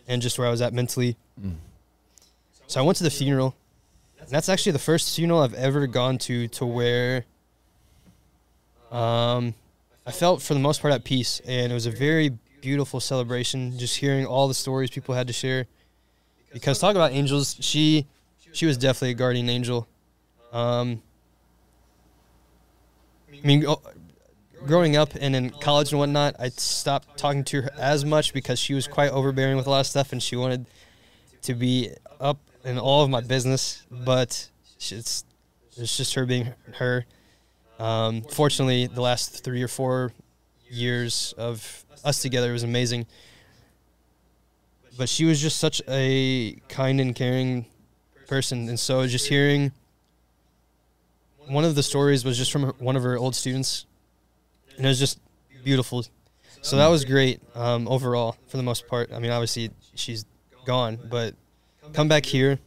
and 0.07 0.21
just 0.21 0.37
where 0.37 0.47
I 0.47 0.51
was 0.51 0.61
at 0.61 0.73
mentally. 0.73 1.15
Mm. 1.41 1.55
So 2.67 2.79
I 2.79 2.83
went 2.83 2.97
to 2.97 3.03
the 3.03 3.11
funeral. 3.11 3.55
And 4.19 4.29
that's 4.29 4.49
actually 4.49 4.73
the 4.73 4.79
first 4.79 5.15
funeral 5.15 5.41
I've 5.41 5.53
ever 5.53 5.87
gone 5.87 6.17
to 6.19 6.47
to 6.49 6.65
where 6.65 7.25
um, 8.91 9.53
I 10.05 10.11
felt 10.11 10.41
for 10.41 10.53
the 10.53 10.59
most 10.59 10.81
part 10.81 10.93
at 10.93 11.03
peace. 11.03 11.41
And 11.47 11.71
it 11.71 11.75
was 11.75 11.85
a 11.85 11.91
very 11.91 12.37
beautiful 12.61 12.99
celebration, 12.99 13.77
just 13.79 13.97
hearing 13.97 14.25
all 14.25 14.47
the 14.47 14.53
stories 14.53 14.89
people 14.89 15.15
had 15.15 15.27
to 15.27 15.33
share. 15.33 15.67
Because 16.51 16.79
talk 16.79 16.95
about 16.95 17.11
angels, 17.11 17.55
she 17.59 18.07
she 18.51 18.65
was 18.65 18.77
definitely 18.77 19.11
a 19.11 19.13
guardian 19.13 19.49
angel. 19.49 19.87
Um, 20.51 21.01
I 23.31 23.45
mean, 23.45 23.65
oh, 23.67 23.81
growing 24.65 24.95
up 24.95 25.15
and 25.19 25.35
in 25.35 25.49
college 25.49 25.91
and 25.91 25.99
whatnot, 25.99 26.35
I 26.39 26.49
stopped 26.49 27.17
talking 27.17 27.43
to 27.45 27.61
her 27.61 27.71
as 27.77 28.03
much 28.05 28.33
because 28.33 28.59
she 28.59 28.73
was 28.73 28.87
quite 28.87 29.11
overbearing 29.11 29.57
with 29.57 29.67
a 29.67 29.69
lot 29.69 29.81
of 29.81 29.87
stuff, 29.87 30.11
and 30.11 30.21
she 30.21 30.35
wanted 30.35 30.65
to 31.43 31.53
be 31.53 31.91
up 32.19 32.39
in 32.63 32.77
all 32.77 33.03
of 33.03 33.09
my 33.09 33.21
business. 33.21 33.85
But 33.89 34.49
it's 34.77 35.23
it's 35.77 35.97
just 35.97 36.13
her 36.15 36.25
being 36.25 36.53
her. 36.75 37.05
Um, 37.79 38.23
fortunately, 38.23 38.87
the 38.87 39.01
last 39.01 39.43
three 39.43 39.63
or 39.63 39.67
four 39.69 40.11
years 40.69 41.33
of 41.37 41.85
us 42.03 42.21
together 42.21 42.51
was 42.51 42.63
amazing. 42.63 43.05
But 44.97 45.07
she 45.07 45.23
was 45.23 45.41
just 45.41 45.57
such 45.57 45.81
a 45.87 46.59
kind 46.67 46.99
and 46.99 47.15
caring 47.15 47.67
person, 48.27 48.67
and 48.67 48.77
so 48.77 49.07
just 49.07 49.27
hearing 49.27 49.71
one 51.49 51.65
of 51.65 51.75
the 51.75 51.83
stories 51.83 52.23
was 52.23 52.37
just 52.37 52.51
from 52.51 52.73
one 52.79 52.95
of 52.95 53.03
her 53.03 53.17
old 53.17 53.35
students, 53.35 53.85
and 54.77 54.85
it 54.85 54.89
was 54.89 54.99
just 54.99 55.19
beautiful. 55.63 56.05
So 56.61 56.77
that 56.77 56.87
was 56.87 57.05
great 57.05 57.41
um, 57.55 57.87
overall 57.87 58.37
for 58.47 58.57
the 58.57 58.63
most 58.63 58.87
part. 58.87 59.11
I 59.13 59.19
mean, 59.19 59.31
obviously 59.31 59.71
she's 59.95 60.25
gone, 60.65 60.99
but 61.09 61.35
come 61.93 62.07
back 62.07 62.25
here 62.25 62.59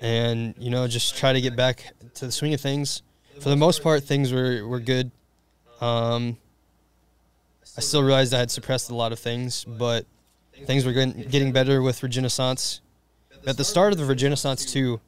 and 0.00 0.54
you 0.58 0.70
know 0.70 0.86
just 0.86 1.16
try 1.16 1.32
to 1.32 1.40
get 1.40 1.56
back 1.56 1.84
to 2.14 2.26
the 2.26 2.32
swing 2.32 2.54
of 2.54 2.60
things. 2.60 3.02
For 3.40 3.48
the 3.48 3.56
most 3.56 3.82
part, 3.82 4.04
things 4.04 4.32
were 4.32 4.66
were 4.66 4.80
good. 4.80 5.10
Um, 5.80 6.36
I 7.76 7.80
still 7.80 8.02
realized 8.02 8.34
I 8.34 8.38
had 8.38 8.50
suppressed 8.50 8.90
a 8.90 8.94
lot 8.94 9.12
of 9.12 9.18
things, 9.18 9.64
but 9.64 10.04
things 10.64 10.84
were 10.84 10.92
getting, 10.92 11.52
better 11.52 11.80
with 11.80 12.00
Regenaissance. 12.00 12.80
At 13.46 13.56
the 13.56 13.64
start 13.64 13.92
of 13.92 13.98
the 13.98 14.04
Regenaissance 14.04 14.72
too, 14.72 15.00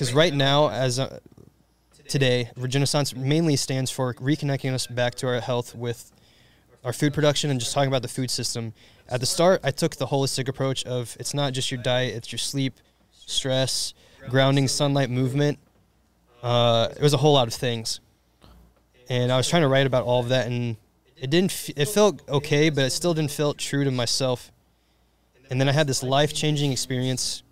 because 0.00 0.14
right 0.14 0.32
now, 0.32 0.70
as 0.70 0.98
uh, 0.98 1.18
today, 2.08 2.50
Regenaissance 2.56 3.14
mainly 3.14 3.54
stands 3.54 3.90
for 3.90 4.14
reconnecting 4.14 4.72
us 4.72 4.86
back 4.86 5.14
to 5.16 5.26
our 5.26 5.40
health 5.40 5.74
with 5.74 6.10
our 6.82 6.94
food 6.94 7.12
production 7.12 7.50
and 7.50 7.60
just 7.60 7.74
talking 7.74 7.88
about 7.88 8.00
the 8.00 8.08
food 8.08 8.30
system. 8.30 8.72
At 9.10 9.20
the 9.20 9.26
start, 9.26 9.60
I 9.62 9.70
took 9.72 9.96
the 9.96 10.06
holistic 10.06 10.48
approach 10.48 10.86
of 10.86 11.18
it's 11.20 11.34
not 11.34 11.52
just 11.52 11.70
your 11.70 11.82
diet, 11.82 12.14
it's 12.14 12.32
your 12.32 12.38
sleep, 12.38 12.80
stress, 13.12 13.92
grounding, 14.30 14.68
sunlight, 14.68 15.10
movement. 15.10 15.58
Uh, 16.42 16.88
it 16.96 17.02
was 17.02 17.12
a 17.12 17.18
whole 17.18 17.34
lot 17.34 17.46
of 17.46 17.52
things, 17.52 18.00
and 19.10 19.30
I 19.30 19.36
was 19.36 19.50
trying 19.50 19.62
to 19.62 19.68
write 19.68 19.86
about 19.86 20.04
all 20.04 20.20
of 20.20 20.30
that, 20.30 20.46
and 20.46 20.78
it 21.18 21.28
didn't. 21.28 21.52
F- 21.52 21.76
it 21.76 21.88
felt 21.88 22.26
okay, 22.26 22.70
but 22.70 22.86
it 22.86 22.90
still 22.90 23.12
didn't 23.12 23.32
feel 23.32 23.52
true 23.52 23.84
to 23.84 23.90
myself. 23.90 24.50
And 25.50 25.60
then 25.60 25.68
I 25.68 25.72
had 25.72 25.86
this 25.86 26.02
life 26.02 26.32
changing 26.32 26.72
experience 26.72 27.42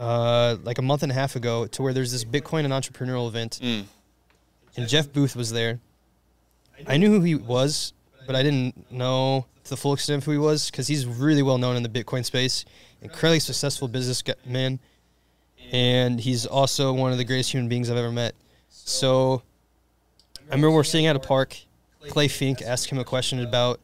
uh, 0.00 0.56
like 0.64 0.78
a 0.78 0.82
month 0.82 1.02
and 1.04 1.12
a 1.12 1.14
half 1.14 1.36
ago 1.36 1.66
to 1.68 1.82
where 1.82 1.92
there's 1.92 2.10
this 2.10 2.24
Bitcoin 2.24 2.64
and 2.64 2.72
entrepreneurial 2.72 3.28
event, 3.28 3.60
Mm. 3.62 3.84
and 4.76 4.88
Jeff 4.88 5.12
Booth 5.12 5.36
was 5.36 5.52
there. 5.52 5.78
I 6.86 6.96
knew 6.96 7.10
who 7.12 7.20
he 7.20 7.34
was, 7.34 7.92
but 8.26 8.34
I 8.34 8.42
didn't 8.42 8.90
know 8.90 9.44
to 9.64 9.70
the 9.70 9.76
full 9.76 9.92
extent 9.92 10.22
of 10.22 10.24
who 10.24 10.32
he 10.32 10.38
was 10.38 10.70
because 10.70 10.86
he's 10.88 11.04
really 11.06 11.42
well 11.42 11.58
known 11.58 11.76
in 11.76 11.82
the 11.82 11.88
Bitcoin 11.90 12.24
space, 12.24 12.64
incredibly 13.02 13.40
successful 13.40 13.86
businessman, 13.86 14.80
and 15.70 16.18
he's 16.18 16.46
also 16.46 16.92
one 16.92 17.12
of 17.12 17.18
the 17.18 17.24
greatest 17.24 17.52
human 17.52 17.68
beings 17.68 17.90
I've 17.90 17.96
ever 17.98 18.10
met. 18.10 18.34
So 18.70 19.42
I 20.50 20.54
remember 20.54 20.70
we're 20.74 20.84
sitting 20.84 21.06
at 21.06 21.14
a 21.16 21.20
park. 21.20 21.56
Clay 22.08 22.28
Fink 22.28 22.62
asked 22.62 22.88
him 22.90 22.98
a 22.98 23.04
question 23.04 23.40
about 23.40 23.78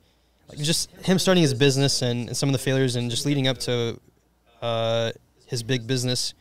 like 0.49 0.59
just 0.59 0.91
him 1.05 1.19
starting 1.19 1.43
his 1.43 1.53
business 1.53 2.01
and, 2.03 2.29
and 2.29 2.37
some 2.37 2.49
of 2.49 2.55
the 2.55 2.59
failures 2.59 2.97
and 2.97 3.11
just 3.11 3.27
leading 3.27 3.47
up 3.47 3.59
to 3.59 4.01
uh, 4.63 5.13
his 5.47 5.63
big 5.63 5.87
business. 5.87 6.35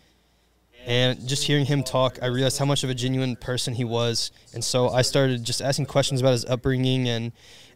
And 0.85 1.27
just 1.27 1.43
hearing 1.43 1.65
him 1.65 1.83
talk, 1.83 2.19
I 2.21 2.27
realized 2.27 2.59
how 2.59 2.65
much 2.65 2.83
of 2.83 2.89
a 2.89 2.93
genuine 2.93 3.35
person 3.35 3.73
he 3.73 3.83
was. 3.83 4.31
And 4.53 4.63
so 4.63 4.89
I 4.89 5.01
started 5.01 5.43
just 5.43 5.61
asking 5.61 5.87
questions 5.87 6.21
about 6.21 6.33
his 6.33 6.45
upbringing 6.45 7.07
and, 7.07 7.31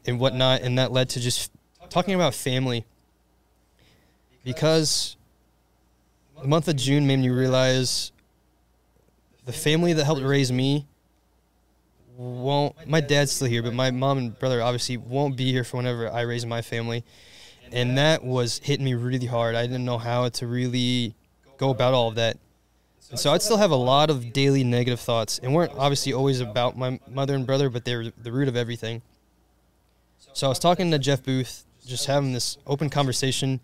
and 0.06 0.20
whatnot. 0.20 0.62
And 0.62 0.78
that 0.78 0.92
led 0.92 1.10
to 1.10 1.20
just 1.20 1.52
talking 1.90 2.14
about 2.14 2.36
family. 2.36 2.86
Because 4.44 5.18
the 6.40 6.48
month 6.48 6.68
of 6.68 6.76
June 6.76 7.08
made 7.08 7.20
me 7.20 7.30
realize 7.30 8.12
the 9.46 9.54
family 9.54 9.94
that 9.94 10.06
helped 10.06 10.22
raise 10.22 10.52
me 10.52 10.86
won't. 12.16 12.88
My 12.88 13.02
dad's 13.02 13.32
still 13.32 13.48
here, 13.48 13.64
but 13.64 13.74
my 13.74 13.92
mom 13.92 14.18
and 14.18 14.38
brother 14.38 14.62
obviously 14.62 14.98
won't 14.98 15.36
be 15.36 15.52
here 15.52 15.64
for 15.64 15.78
whenever 15.78 16.12
I 16.12 16.22
raise 16.22 16.46
my 16.46 16.62
family. 16.62 17.04
And 17.72 17.98
that 17.98 18.24
was 18.24 18.60
hitting 18.64 18.86
me 18.86 18.94
really 18.94 19.26
hard. 19.26 19.56
I 19.56 19.66
didn't 19.66 19.86
know 19.86 19.98
how 19.98 20.30
to 20.30 20.48
really 20.48 21.16
go 21.60 21.70
about 21.70 21.94
all 21.94 22.08
of 22.08 22.16
that. 22.16 22.40
And 23.12 23.20
so 23.20 23.32
I'd 23.32 23.42
still 23.44 23.58
have 23.58 23.72
a 23.72 23.76
lot 23.76 24.10
of 24.10 24.34
daily 24.34 24.64
negative 24.64 25.00
thoughts, 25.00 25.40
and 25.40 25.54
weren't 25.54 25.74
obviously 25.78 26.14
always 26.14 26.40
about 26.40 26.78
my 26.78 27.00
mother 27.08 27.36
and 27.36 27.46
brother, 27.46 27.70
but 27.70 27.86
they 27.86 27.96
were 27.96 28.12
the 28.18 28.32
root 28.32 28.48
of 28.48 28.56
everything. 28.56 29.02
So 30.34 30.48
I 30.48 30.50
was 30.50 30.60
talking 30.60 30.90
to 30.92 31.00
Jeff 31.00 31.24
Booth, 31.24 31.66
just 31.86 32.06
having 32.06 32.34
this 32.34 32.58
open 32.66 32.90
conversation, 32.90 33.60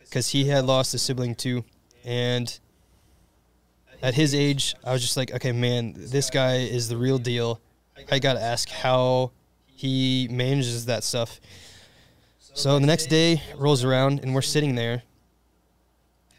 because 0.00 0.28
he 0.28 0.44
had 0.44 0.64
lost 0.64 0.92
a 0.94 0.98
sibling 0.98 1.34
too, 1.34 1.64
and 2.04 2.58
at 4.02 4.14
his 4.14 4.34
age, 4.34 4.74
I 4.84 4.92
was 4.92 5.02
just 5.02 5.16
like, 5.16 5.32
okay, 5.34 5.52
man, 5.52 5.94
this 5.96 6.30
guy 6.30 6.56
is 6.56 6.88
the 6.88 6.96
real 6.96 7.18
deal. 7.18 7.60
I 8.10 8.18
gotta 8.18 8.40
ask 8.40 8.68
how 8.68 9.32
he 9.66 10.28
manages 10.30 10.86
that 10.86 11.04
stuff. 11.04 11.40
So 12.54 12.78
the 12.78 12.86
next 12.86 13.06
day 13.06 13.42
rolls 13.56 13.84
around, 13.84 14.20
and 14.20 14.34
we're 14.34 14.42
sitting 14.42 14.74
there 14.74 15.02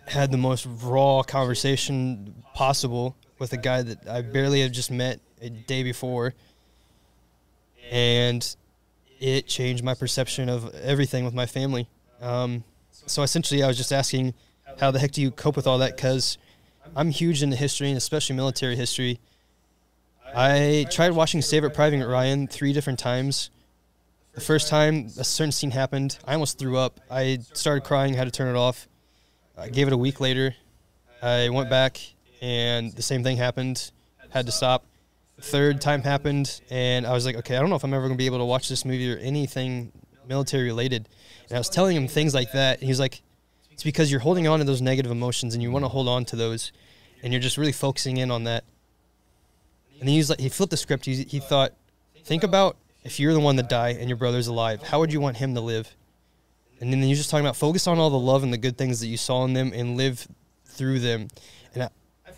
had 0.10 0.32
the 0.32 0.38
most 0.38 0.68
raw 0.82 1.22
conversation 1.22 2.44
possible 2.54 3.16
with 3.38 3.54
a 3.54 3.58
guy 3.58 3.82
that 3.84 4.08
I 4.08 4.22
barely 4.22 4.62
had 4.62 4.74
just 4.74 4.92
met 4.92 5.20
a 5.42 5.50
day 5.50 5.84
before. 5.84 6.34
And 7.92 8.56
it 9.20 9.48
changed 9.48 9.84
my 9.84 9.94
perception 9.94 10.50
of 10.50 10.74
everything 10.76 11.26
with 11.26 11.34
my 11.34 11.46
family. 11.46 11.88
Um, 12.22 12.64
so 12.92 13.24
essentially, 13.24 13.64
I 13.64 13.68
was 13.68 13.78
just 13.78 13.94
asking, 13.94 14.34
how 14.80 14.92
the 14.92 15.00
heck 15.00 15.12
do 15.12 15.22
you 15.22 15.32
cope 15.32 15.56
with 15.56 15.68
all 15.68 15.78
that? 15.80 15.96
Because 15.96 16.38
I'm 16.96 17.12
huge 17.12 17.44
into 17.44 17.56
history 17.56 17.90
and 17.90 17.98
especially 17.98 18.36
military 18.36 18.76
history. 18.76 19.20
I 20.36 20.86
tried 20.92 21.12
watching 21.12 21.42
Saving 21.42 21.72
Private 21.72 22.06
Ryan 22.08 22.48
three 22.48 22.74
different 22.74 23.00
times. 23.00 23.50
The 24.34 24.42
first 24.42 24.68
time 24.68 25.08
a 25.18 25.24
certain 25.24 25.52
scene 25.52 25.72
happened, 25.72 26.18
I 26.26 26.34
almost 26.34 26.60
threw 26.60 26.78
up. 26.78 27.00
I 27.10 27.40
started 27.54 27.84
crying, 27.84 28.14
had 28.14 28.26
to 28.26 28.32
turn 28.32 28.56
it 28.56 28.58
off. 28.58 28.88
I 29.60 29.68
gave 29.68 29.88
it 29.88 29.94
a 29.94 29.98
week 29.98 30.22
later. 30.22 30.56
I 31.22 31.50
went 31.50 31.70
back, 31.70 32.00
and 32.42 32.94
the 32.94 33.02
same 33.02 33.24
thing 33.24 33.36
happened. 33.36 33.92
Had 34.30 34.46
to 34.46 34.52
stop. 34.54 34.86
Third 35.42 35.82
time 35.82 36.02
happened, 36.02 36.62
and 36.70 37.06
I 37.06 37.14
was 37.14 37.26
like, 37.26 37.36
okay, 37.38 37.58
I 37.58 37.60
don't 37.60 37.70
know 37.70 37.76
if 37.76 37.84
I'm 37.84 37.94
ever 37.94 38.04
going 38.08 38.14
to 38.14 38.18
be 38.18 38.26
able 38.26 38.38
to 38.38 38.46
watch 38.46 38.70
this 38.70 38.86
movie 38.86 39.12
or 39.12 39.18
anything 39.18 39.92
military 40.28 40.66
related. 40.66 41.10
And 41.50 41.56
I 41.56 41.60
was 41.60 41.70
telling 41.70 41.96
him 41.96 42.08
things 42.08 42.34
like 42.34 42.54
that, 42.54 42.78
and 42.78 42.84
he 42.84 42.90
was 42.90 43.00
like, 43.00 43.22
it's 43.72 43.84
because 43.84 44.12
you're 44.12 44.22
holding 44.22 44.48
on 44.48 44.60
to 44.60 44.66
those 44.66 44.82
negative 44.82 45.12
emotions, 45.12 45.54
and 45.54 45.62
you 45.62 45.72
want 45.72 45.84
to 45.84 45.90
hold 45.90 46.08
on 46.08 46.24
to 46.26 46.36
those, 46.36 46.72
and 47.22 47.34
you're 47.34 47.42
just 47.42 47.58
really 47.58 47.72
focusing 47.74 48.18
in 48.18 48.32
on 48.32 48.46
that. 48.46 48.64
And 50.00 50.08
he 50.08 50.18
was 50.18 50.30
like, 50.30 50.40
he 50.40 50.48
flipped 50.48 50.72
the 50.72 50.78
script. 50.78 51.06
He, 51.06 51.24
he 51.24 51.40
thought, 51.40 51.74
think 52.24 52.44
about 52.44 52.78
if 53.04 53.20
you're 53.20 53.34
the 53.34 53.40
one 53.40 53.58
that 53.58 53.68
die 53.68 53.90
and 53.90 54.08
your 54.08 54.18
brother's 54.18 54.48
alive, 54.48 54.84
how 54.84 55.00
would 55.00 55.12
you 55.12 55.20
want 55.20 55.38
him 55.38 55.54
to 55.56 55.62
live? 55.62 55.94
And 56.82 56.92
then 56.92 57.04
you're 57.04 57.16
just 57.16 57.30
talking 57.30 57.46
about 57.46 57.56
focus 57.56 57.88
on 57.88 58.00
all 58.00 58.10
the 58.10 58.20
love 58.20 58.44
and 58.44 58.54
the 58.54 58.58
good 58.58 58.78
things 58.78 59.00
that 59.02 59.08
you 59.08 59.18
saw 59.18 59.44
in 59.46 59.54
them 59.54 59.72
and 59.74 59.98
live 59.98 60.28
through 60.66 61.00
them. 61.00 61.28
And 61.74 61.84
I, 61.84 61.90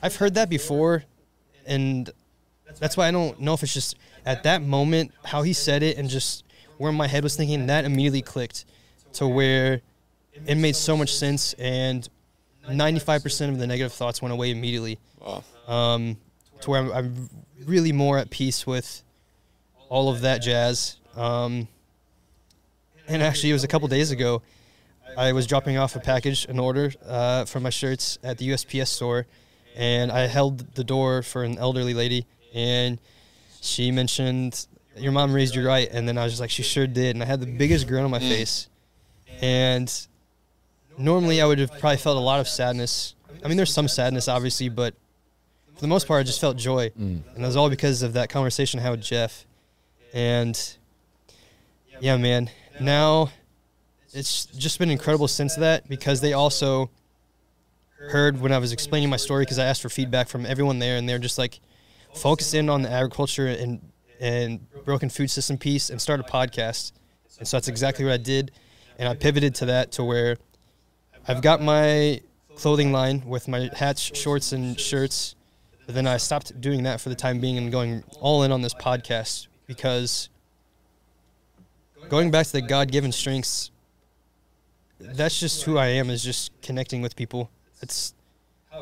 I've 0.02 0.16
heard 0.16 0.34
that 0.34 0.50
before, 0.50 1.04
and 1.66 2.10
that's 2.80 2.98
why 2.98 3.08
I 3.08 3.12
don't 3.12 3.40
know 3.40 3.54
if 3.54 3.64
it's 3.64 3.74
just 3.74 3.98
at 4.26 4.44
that 4.44 4.62
moment 4.62 5.12
how 5.24 5.42
he 5.42 5.54
said 5.54 5.84
it 5.84 5.98
and 5.98 6.10
just 6.10 6.44
where 6.78 6.92
my 6.92 7.08
head 7.08 7.24
was 7.24 7.36
thinking 7.36 7.68
that 7.68 7.86
immediately 7.86 8.22
clicked 8.22 8.66
to 9.14 9.28
where 9.28 9.82
it 10.48 10.56
made 10.56 10.76
so 10.76 10.96
much 10.98 11.14
sense 11.14 11.54
and 11.54 12.08
95% 12.68 13.50
of 13.50 13.60
the 13.60 13.68
negative 13.68 13.94
thoughts 13.94 14.22
went 14.22 14.34
away 14.34 14.52
immediately. 14.52 15.00
Wow. 15.20 15.44
Um, 15.68 16.18
to 16.62 16.70
where 16.70 16.82
I'm, 16.82 16.92
I'm 16.92 17.30
really 17.66 17.92
more 17.92 18.18
at 18.18 18.30
peace 18.30 18.66
with 18.66 19.04
all 19.90 20.10
of 20.10 20.22
that 20.22 20.42
jazz. 20.42 20.98
Um, 21.16 21.68
and 23.08 23.22
actually, 23.22 23.50
it 23.50 23.54
was 23.54 23.64
a 23.64 23.68
couple 23.68 23.88
days 23.88 24.12
ago. 24.12 24.42
I 25.18 25.34
was 25.34 25.46
dropping 25.46 25.78
off 25.78 25.96
a 25.96 26.00
package, 26.00 26.46
an 26.46 26.58
order 26.60 26.92
uh, 27.06 27.46
for 27.46 27.60
my 27.60 27.70
shirts 27.70 28.18
at 28.24 28.38
the 28.38 28.50
USPS 28.50 28.88
store, 28.88 29.28
and 29.76 30.12
I 30.12 30.28
held 30.28 30.76
the 30.76 30.84
door 30.84 31.22
for 31.22 31.44
an 31.44 31.58
elderly 31.58 31.94
lady, 31.94 32.26
and 32.54 33.00
she 33.62 33.92
mentioned, 33.92 34.68
"Your 34.96 35.12
mom 35.12 35.34
raised 35.34 35.56
you 35.56 35.66
right," 35.66 35.90
and 35.92 36.08
then 36.08 36.18
I 36.18 36.24
was 36.24 36.34
just 36.34 36.42
like, 36.42 36.50
"She 36.50 36.64
sure 36.64 36.88
did," 36.88 37.16
and 37.16 37.24
I 37.24 37.26
had 37.26 37.42
the 37.42 37.46
biggest 37.46 37.88
grin 37.88 38.06
on 38.06 38.12
my 38.12 38.20
face. 38.20 38.68
And 39.42 39.92
normally, 40.98 41.42
I 41.42 41.46
would 41.46 41.60
have 41.60 41.72
probably 41.80 41.98
felt 41.98 42.16
a 42.18 42.22
lot 42.22 42.40
of 42.40 42.48
sadness. 42.48 43.16
I 43.44 43.48
mean, 43.48 43.58
there's 43.58 43.74
some 43.74 43.88
sadness, 43.88 44.28
obviously, 44.28 44.70
but 44.70 44.94
for 45.76 45.82
the 45.82 45.88
most 45.88 46.08
part, 46.08 46.20
I 46.20 46.24
just 46.24 46.40
felt 46.40 46.58
joy, 46.58 46.92
and 46.96 47.24
that 47.36 47.48
was 47.48 47.56
all 47.58 47.70
because 47.70 48.02
of 48.02 48.14
that 48.14 48.30
conversation 48.30 48.80
I 48.80 48.84
had 48.84 48.92
with 48.92 49.02
Jeff. 49.02 49.46
And 50.14 50.58
yeah, 52.00 52.18
man, 52.18 52.50
now 52.82 53.30
it's 54.14 54.46
just 54.46 54.80
been 54.80 54.90
incredible 54.90 55.28
since 55.28 55.56
that 55.56 55.88
because 55.88 56.22
they 56.22 56.34
also 56.34 56.90
heard 58.10 58.42
when 58.42 58.52
I 58.52 58.58
was 58.58 58.72
explaining 58.72 59.10
my 59.10 59.18
story 59.18 59.44
because 59.44 59.60
I 59.60 59.66
asked 59.66 59.82
for 59.82 59.90
feedback 59.90 60.28
from 60.28 60.46
everyone 60.46 60.80
there 60.80 60.98
and 60.98 61.08
they're 61.08 61.20
just 61.20 61.38
like 61.38 61.60
focus 62.14 62.54
in 62.54 62.70
on 62.70 62.82
the 62.82 62.92
agriculture 62.92 63.48
and 63.48 63.82
and 64.20 64.68
broken 64.86 65.10
food 65.10 65.32
system 65.32 65.58
piece 65.58 65.90
and 65.90 66.00
start 66.00 66.20
a 66.20 66.24
podcast. 66.24 66.92
And 67.40 67.48
so 67.48 67.58
that's 67.58 67.68
exactly 67.68 68.06
what 68.06 68.14
I 68.14 68.18
did 68.18 68.52
and 69.00 69.10
I 69.10 69.16
pivoted 69.16 69.56
to 69.56 69.66
that 69.66 69.94
to 69.94 70.04
where 70.04 70.38
I've 71.28 71.42
got 71.42 71.62
my 71.62 72.22
clothing 72.56 72.92
line 72.92 73.24
with 73.26 73.48
my 73.48 73.70
hats, 73.74 74.02
shorts 74.02 74.52
and 74.52 74.80
shirts. 74.80 75.36
But 75.88 75.96
then 75.96 76.06
I 76.06 76.18
stopped 76.18 76.60
doing 76.62 76.84
that 76.84 77.02
for 77.02 77.10
the 77.10 77.16
time 77.16 77.40
being 77.40 77.58
and 77.58 77.72
going 77.72 78.04
all 78.20 78.44
in 78.44 78.52
on 78.52 78.62
this 78.62 78.76
podcast 78.76 79.48
because 79.66 80.30
going 82.12 82.30
back 82.30 82.46
to 82.46 82.52
the 82.52 82.62
God-given 82.62 83.14
strengths, 83.14 83.72
that's 85.00 85.40
just 85.40 85.64
who 85.64 85.78
I 85.78 85.88
am. 85.88 86.10
Is 86.10 86.22
just 86.22 86.52
connecting 86.62 87.02
with 87.02 87.16
people. 87.16 87.50
It's 87.82 88.14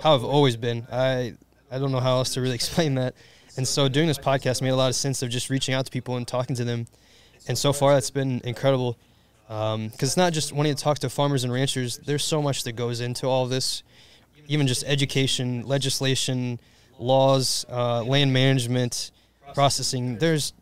how 0.02 0.16
I've 0.16 0.24
always 0.24 0.58
been. 0.58 0.88
I 0.92 1.36
I 1.72 1.78
don't 1.78 1.92
know 1.92 2.00
how 2.00 2.18
else 2.18 2.34
to 2.34 2.42
really 2.42 2.56
explain 2.62 2.96
that. 2.96 3.14
And 3.56 3.68
so 3.68 3.88
doing 3.88 4.08
this 4.08 4.18
podcast 4.18 4.64
made 4.64 4.70
a 4.70 4.76
lot 4.76 4.90
of 4.90 4.96
sense 4.96 5.22
of 5.22 5.30
just 5.30 5.52
reaching 5.52 5.76
out 5.76 5.86
to 5.86 5.92
people 5.92 6.18
and 6.18 6.28
talking 6.28 6.56
to 6.56 6.64
them. 6.64 6.88
And 7.48 7.56
so 7.56 7.72
far, 7.72 7.94
that's 7.94 8.10
been 8.10 8.42
incredible. 8.44 8.98
Because 9.48 9.76
um, 9.76 9.92
it's 10.00 10.18
not 10.18 10.34
just 10.34 10.52
wanting 10.52 10.76
to 10.76 10.84
talk 10.84 10.98
to 11.00 11.10
farmers 11.10 11.44
and 11.44 11.54
ranchers. 11.54 11.98
There's 11.98 12.24
so 12.24 12.42
much 12.42 12.64
that 12.64 12.74
goes 12.74 13.00
into 13.00 13.28
all 13.28 13.46
this, 13.46 13.84
even 14.48 14.66
just 14.66 14.84
education, 14.86 15.68
legislation, 15.68 16.60
laws, 16.98 17.66
uh, 17.70 18.04
land 18.04 18.34
management, 18.34 19.12
processing. 19.54 20.18
There's 20.18 20.54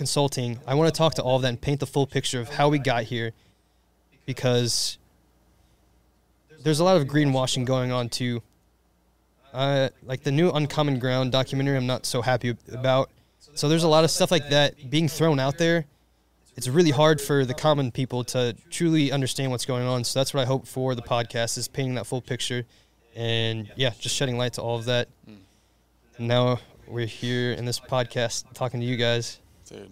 consulting. 0.00 0.58
I 0.66 0.74
want 0.76 0.92
to 0.92 0.96
talk 0.96 1.12
to 1.16 1.22
all 1.22 1.36
of 1.36 1.42
that 1.42 1.48
and 1.48 1.60
paint 1.60 1.78
the 1.78 1.86
full 1.86 2.06
picture 2.06 2.40
of 2.40 2.48
how 2.48 2.70
we 2.70 2.78
got 2.78 3.02
here 3.02 3.32
because 4.24 4.96
there's 6.62 6.80
a 6.80 6.84
lot 6.84 6.96
of 6.96 7.06
greenwashing 7.06 7.66
going 7.66 7.92
on 7.92 8.08
too. 8.08 8.42
Uh, 9.52 9.90
like 10.02 10.22
the 10.22 10.32
new 10.32 10.50
Uncommon 10.52 10.98
Ground 10.98 11.32
documentary, 11.32 11.76
I'm 11.76 11.86
not 11.86 12.06
so 12.06 12.22
happy 12.22 12.56
about. 12.72 13.10
So 13.52 13.68
there's 13.68 13.82
a 13.82 13.88
lot 13.88 14.04
of 14.04 14.10
stuff 14.10 14.30
like 14.30 14.48
that 14.48 14.88
being 14.88 15.06
thrown 15.06 15.38
out 15.38 15.58
there. 15.58 15.84
It's 16.56 16.66
really 16.66 16.92
hard 16.92 17.20
for 17.20 17.44
the 17.44 17.52
common 17.52 17.90
people 17.90 18.24
to 18.24 18.56
truly 18.70 19.12
understand 19.12 19.50
what's 19.50 19.66
going 19.66 19.86
on. 19.86 20.04
So 20.04 20.18
that's 20.18 20.32
what 20.32 20.40
I 20.40 20.46
hope 20.46 20.66
for 20.66 20.94
the 20.94 21.02
podcast 21.02 21.58
is 21.58 21.68
painting 21.68 21.96
that 21.96 22.06
full 22.06 22.22
picture, 22.22 22.64
and 23.14 23.70
yeah, 23.76 23.90
just 24.00 24.16
shedding 24.16 24.38
light 24.38 24.54
to 24.54 24.62
all 24.62 24.78
of 24.78 24.86
that. 24.86 25.08
Now 26.18 26.58
we're 26.88 27.04
here 27.04 27.52
in 27.52 27.66
this 27.66 27.78
podcast 27.78 28.44
talking 28.54 28.80
to 28.80 28.86
you 28.86 28.96
guys. 28.96 29.40
Dude, 29.70 29.88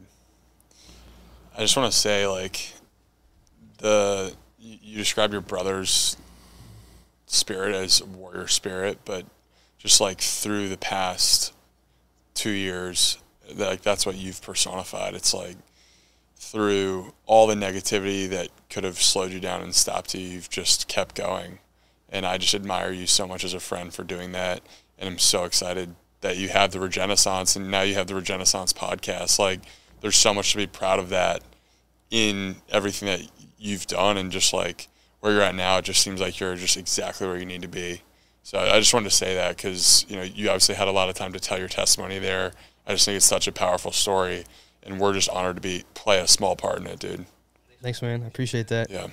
I 1.56 1.60
just 1.60 1.76
want 1.76 1.92
to 1.92 1.96
say, 1.96 2.26
like, 2.26 2.72
the 3.78 4.34
you 4.58 4.96
describe 4.96 5.30
your 5.30 5.40
brother's 5.40 6.16
spirit 7.26 7.76
as 7.76 8.00
a 8.00 8.06
warrior 8.06 8.48
spirit, 8.48 8.98
but 9.04 9.24
just 9.78 10.00
like 10.00 10.20
through 10.20 10.68
the 10.68 10.76
past 10.76 11.54
two 12.34 12.50
years, 12.50 13.18
like 13.54 13.82
that's 13.82 14.04
what 14.04 14.16
you've 14.16 14.42
personified. 14.42 15.14
It's 15.14 15.32
like 15.32 15.56
through 16.34 17.12
all 17.26 17.46
the 17.46 17.54
negativity 17.54 18.28
that 18.30 18.48
could 18.68 18.82
have 18.82 19.00
slowed 19.00 19.30
you 19.30 19.38
down 19.38 19.62
and 19.62 19.72
stopped 19.72 20.12
you, 20.12 20.20
you've 20.20 20.50
just 20.50 20.88
kept 20.88 21.14
going. 21.14 21.60
And 22.08 22.26
I 22.26 22.38
just 22.38 22.54
admire 22.54 22.90
you 22.90 23.06
so 23.06 23.28
much 23.28 23.44
as 23.44 23.54
a 23.54 23.60
friend 23.60 23.94
for 23.94 24.02
doing 24.02 24.32
that. 24.32 24.60
And 24.98 25.08
I'm 25.08 25.18
so 25.18 25.44
excited 25.44 25.94
that 26.20 26.36
you 26.36 26.48
have 26.48 26.72
the 26.72 26.78
Regenaissance 26.78 27.56
and 27.56 27.70
now 27.70 27.82
you 27.82 27.94
have 27.94 28.06
the 28.06 28.14
Regenaissance 28.14 28.72
podcast. 28.72 29.38
Like, 29.38 29.60
there's 30.00 30.16
so 30.16 30.34
much 30.34 30.52
to 30.52 30.56
be 30.56 30.66
proud 30.66 30.98
of 30.98 31.08
that 31.10 31.42
in 32.10 32.56
everything 32.70 33.06
that 33.06 33.28
you've 33.58 33.86
done 33.86 34.16
and 34.16 34.30
just 34.30 34.52
like 34.52 34.88
where 35.20 35.32
you're 35.32 35.42
at 35.42 35.54
now. 35.54 35.78
It 35.78 35.84
just 35.84 36.00
seems 36.00 36.20
like 36.20 36.40
you're 36.40 36.56
just 36.56 36.76
exactly 36.76 37.26
where 37.26 37.36
you 37.36 37.46
need 37.46 37.62
to 37.62 37.68
be. 37.68 38.02
So 38.42 38.58
I 38.58 38.78
just 38.78 38.94
wanted 38.94 39.10
to 39.10 39.14
say 39.14 39.34
that 39.34 39.56
because 39.56 40.06
you 40.08 40.16
know 40.16 40.22
you 40.22 40.48
obviously 40.48 40.74
had 40.74 40.88
a 40.88 40.92
lot 40.92 41.10
of 41.10 41.14
time 41.14 41.34
to 41.34 41.40
tell 41.40 41.58
your 41.58 41.68
testimony 41.68 42.18
there. 42.18 42.52
I 42.86 42.92
just 42.92 43.04
think 43.04 43.16
it's 43.16 43.26
such 43.26 43.46
a 43.46 43.52
powerful 43.52 43.92
story, 43.92 44.44
and 44.82 44.98
we're 44.98 45.12
just 45.12 45.28
honored 45.28 45.56
to 45.56 45.60
be 45.60 45.84
play 45.92 46.18
a 46.18 46.26
small 46.26 46.56
part 46.56 46.78
in 46.78 46.86
it, 46.86 46.98
dude. 46.98 47.26
Thanks, 47.82 48.00
man. 48.00 48.22
I 48.22 48.26
appreciate 48.26 48.68
that. 48.68 48.90
Yeah. 48.90 49.08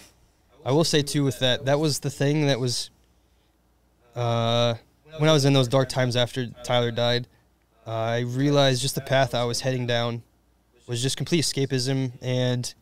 I 0.66 0.72
will 0.72 0.86
say 0.86 1.02
too 1.02 1.24
with 1.24 1.40
that, 1.40 1.66
that 1.66 1.80
was 1.80 2.00
the 2.00 2.10
thing 2.10 2.48
that 2.48 2.60
was 2.60 2.90
uh, 4.16 4.76
when 5.18 5.30
I 5.30 5.34
was 5.34 5.46
in 5.46 5.54
those 5.54 5.68
dark 5.68 5.90
times 5.90 6.16
after 6.16 6.48
Tyler 6.64 6.92
died. 6.92 7.28
Uh, 7.88 7.92
I 7.92 8.20
realized 8.22 8.82
just 8.82 8.96
the 8.96 9.02
path 9.02 9.36
I 9.36 9.44
was 9.44 9.62
heading 9.62 9.86
down 9.86 10.24
was 10.88 11.02
just 11.02 11.18
complete 11.18 11.42
escapism, 11.42 12.12
and 12.22 12.74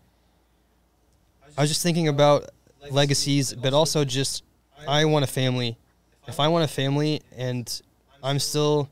I 1.58 1.62
was 1.62 1.70
just 1.70 1.84
thinking 1.84 2.08
about 2.08 2.50
legacies, 2.90 3.54
but 3.54 3.74
also 3.74 4.06
just 4.06 4.44
I 4.88 5.06
want 5.06 5.24
a 5.24 5.28
family. 5.28 5.78
If 6.28 6.40
I 6.40 6.48
want 6.48 6.64
a 6.64 6.68
family 6.68 7.22
and 7.36 7.82
I'm 8.24 8.40
still 8.40 8.90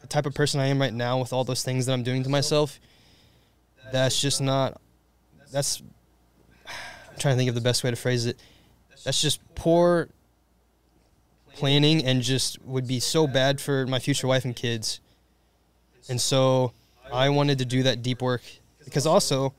the 0.00 0.06
type 0.06 0.26
of 0.26 0.34
person 0.34 0.60
I 0.60 0.66
am 0.66 0.80
right 0.80 0.92
now 0.92 1.18
with 1.18 1.32
all 1.32 1.44
those 1.44 1.62
things 1.62 1.86
that 1.86 1.92
I'm 1.92 2.02
doing 2.02 2.22
to 2.22 2.28
myself. 2.28 2.80
That's 3.90 4.20
just 4.20 4.40
not. 4.40 4.80
That's. 5.50 5.82
I'm 6.66 7.18
trying 7.18 7.34
to 7.34 7.36
think 7.36 7.48
of 7.48 7.54
the 7.54 7.60
best 7.60 7.84
way 7.84 7.90
to 7.90 7.96
phrase 7.96 8.26
it. 8.26 8.38
That's 9.04 9.20
just 9.20 9.40
poor 9.54 10.08
planning 11.54 12.04
and 12.04 12.22
just 12.22 12.60
would 12.62 12.86
be 12.86 13.00
so 13.00 13.26
bad 13.26 13.60
for 13.60 13.86
my 13.86 13.98
future 13.98 14.26
wife 14.26 14.44
and 14.44 14.54
kids. 14.56 15.00
And 16.08 16.20
so 16.20 16.72
I 17.12 17.28
wanted 17.28 17.58
to 17.58 17.64
do 17.64 17.82
that 17.84 18.02
deep 18.02 18.22
work 18.22 18.42
because 18.84 19.06
also 19.06 19.54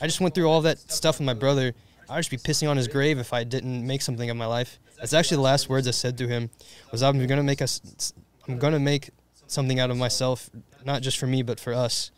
I 0.00 0.06
just 0.06 0.20
went 0.20 0.34
through 0.34 0.48
all 0.48 0.62
that 0.62 0.78
stuff 0.78 1.18
with 1.18 1.26
my 1.26 1.34
brother. 1.34 1.74
I'd 2.08 2.18
just 2.18 2.30
be 2.30 2.36
pissing 2.36 2.68
on 2.68 2.76
his 2.76 2.88
grave 2.88 3.18
if 3.18 3.32
I 3.32 3.44
didn't 3.44 3.86
make 3.86 4.02
something 4.02 4.28
of 4.28 4.36
my 4.36 4.46
life. 4.46 4.78
That's 4.98 5.12
actually 5.12 5.36
the 5.36 5.42
last 5.42 5.68
words 5.68 5.88
I 5.88 5.92
said 5.92 6.18
to 6.18 6.28
him 6.28 6.50
was 6.90 7.02
I'm 7.02 7.24
gonna 7.26 7.42
make 7.42 7.62
us 7.62 8.12
I'm 8.48 8.58
gonna 8.58 8.78
make 8.78 9.10
something 9.46 9.80
out 9.80 9.90
of 9.90 9.96
myself, 9.96 10.50
not 10.84 11.02
just 11.02 11.18
for 11.18 11.26
me 11.26 11.42
but 11.42 11.58
for 11.58 11.72
us. 11.72 12.10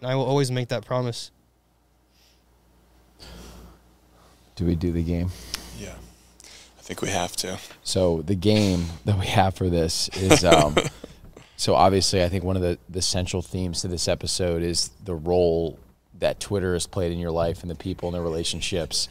And 0.00 0.10
I 0.10 0.14
will 0.14 0.24
always 0.24 0.50
make 0.50 0.68
that 0.68 0.84
promise. 0.84 1.30
Do 4.56 4.66
we 4.66 4.76
do 4.76 4.92
the 4.92 5.02
game? 5.02 5.30
Yeah, 6.84 6.86
I 6.86 6.88
think 6.88 7.02
we 7.02 7.08
have 7.10 7.34
to. 7.36 7.58
So 7.82 8.22
the 8.22 8.34
game 8.34 8.86
that 9.04 9.18
we 9.18 9.26
have 9.26 9.54
for 9.54 9.68
this 9.70 10.08
is 10.10 10.44
um, 10.44 10.76
so 11.56 11.74
obviously 11.74 12.22
I 12.22 12.28
think 12.28 12.44
one 12.44 12.56
of 12.56 12.62
the, 12.62 12.78
the 12.88 13.02
central 13.02 13.42
themes 13.42 13.80
to 13.82 13.88
this 13.88 14.06
episode 14.08 14.62
is 14.62 14.90
the 15.04 15.14
role 15.14 15.78
that 16.18 16.40
Twitter 16.40 16.74
has 16.74 16.86
played 16.86 17.10
in 17.12 17.18
your 17.18 17.30
life 17.32 17.62
and 17.62 17.70
the 17.70 17.74
people 17.74 18.08
and 18.08 18.14
their 18.14 18.22
relationships. 18.22 19.08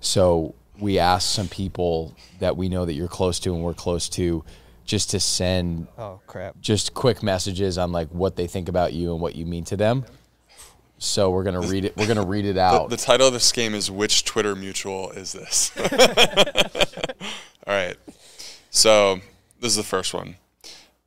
So 0.00 0.54
we 0.78 0.98
asked 0.98 1.30
some 1.32 1.48
people 1.48 2.14
that 2.40 2.56
we 2.56 2.68
know 2.68 2.84
that 2.84 2.92
you're 2.94 3.08
close 3.08 3.38
to 3.40 3.54
and 3.54 3.62
we're 3.62 3.72
close 3.74 4.08
to 4.10 4.44
just 4.84 5.10
to 5.10 5.20
send 5.20 5.86
Oh 5.96 6.20
crap. 6.26 6.60
just 6.60 6.92
quick 6.92 7.22
messages 7.22 7.78
on 7.78 7.92
like 7.92 8.08
what 8.08 8.34
they 8.36 8.46
think 8.48 8.68
about 8.68 8.92
you 8.92 9.12
and 9.12 9.20
what 9.20 9.34
you 9.36 9.46
mean 9.46 9.64
to 9.66 9.76
them. 9.76 10.04
So 10.98 11.30
we're 11.30 11.42
gonna 11.44 11.60
read 11.60 11.84
it. 11.84 11.96
We're 11.96 12.06
gonna 12.06 12.24
read 12.26 12.44
it 12.44 12.54
The, 12.54 12.60
out. 12.60 12.90
the 12.90 12.96
title 12.96 13.26
of 13.28 13.32
this 13.32 13.50
game 13.52 13.74
is 13.74 13.90
Which 13.90 14.24
Twitter 14.24 14.54
Mutual 14.54 15.10
is 15.12 15.32
this? 15.32 15.72
All 17.72 17.78
right. 17.78 17.96
So, 18.68 19.20
this 19.58 19.70
is 19.70 19.76
the 19.76 19.82
first 19.82 20.12
one. 20.12 20.36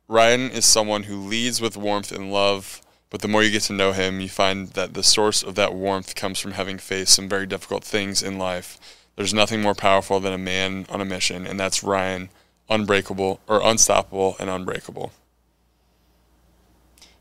Ryan 0.08 0.50
is 0.50 0.64
someone 0.64 1.04
who 1.04 1.14
leads 1.16 1.60
with 1.60 1.76
warmth 1.76 2.10
and 2.10 2.32
love, 2.32 2.80
but 3.08 3.22
the 3.22 3.28
more 3.28 3.44
you 3.44 3.52
get 3.52 3.62
to 3.62 3.72
know 3.72 3.92
him, 3.92 4.20
you 4.20 4.28
find 4.28 4.70
that 4.70 4.94
the 4.94 5.04
source 5.04 5.44
of 5.44 5.54
that 5.54 5.74
warmth 5.74 6.16
comes 6.16 6.40
from 6.40 6.52
having 6.52 6.78
faced 6.78 7.14
some 7.14 7.28
very 7.28 7.46
difficult 7.46 7.84
things 7.84 8.20
in 8.20 8.36
life. 8.36 8.80
There's 9.14 9.32
nothing 9.32 9.62
more 9.62 9.76
powerful 9.76 10.18
than 10.18 10.32
a 10.32 10.38
man 10.38 10.86
on 10.88 11.00
a 11.00 11.04
mission, 11.04 11.46
and 11.46 11.58
that's 11.58 11.84
Ryan, 11.84 12.30
unbreakable 12.68 13.38
or 13.46 13.60
unstoppable 13.62 14.34
and 14.40 14.50
unbreakable. 14.50 15.12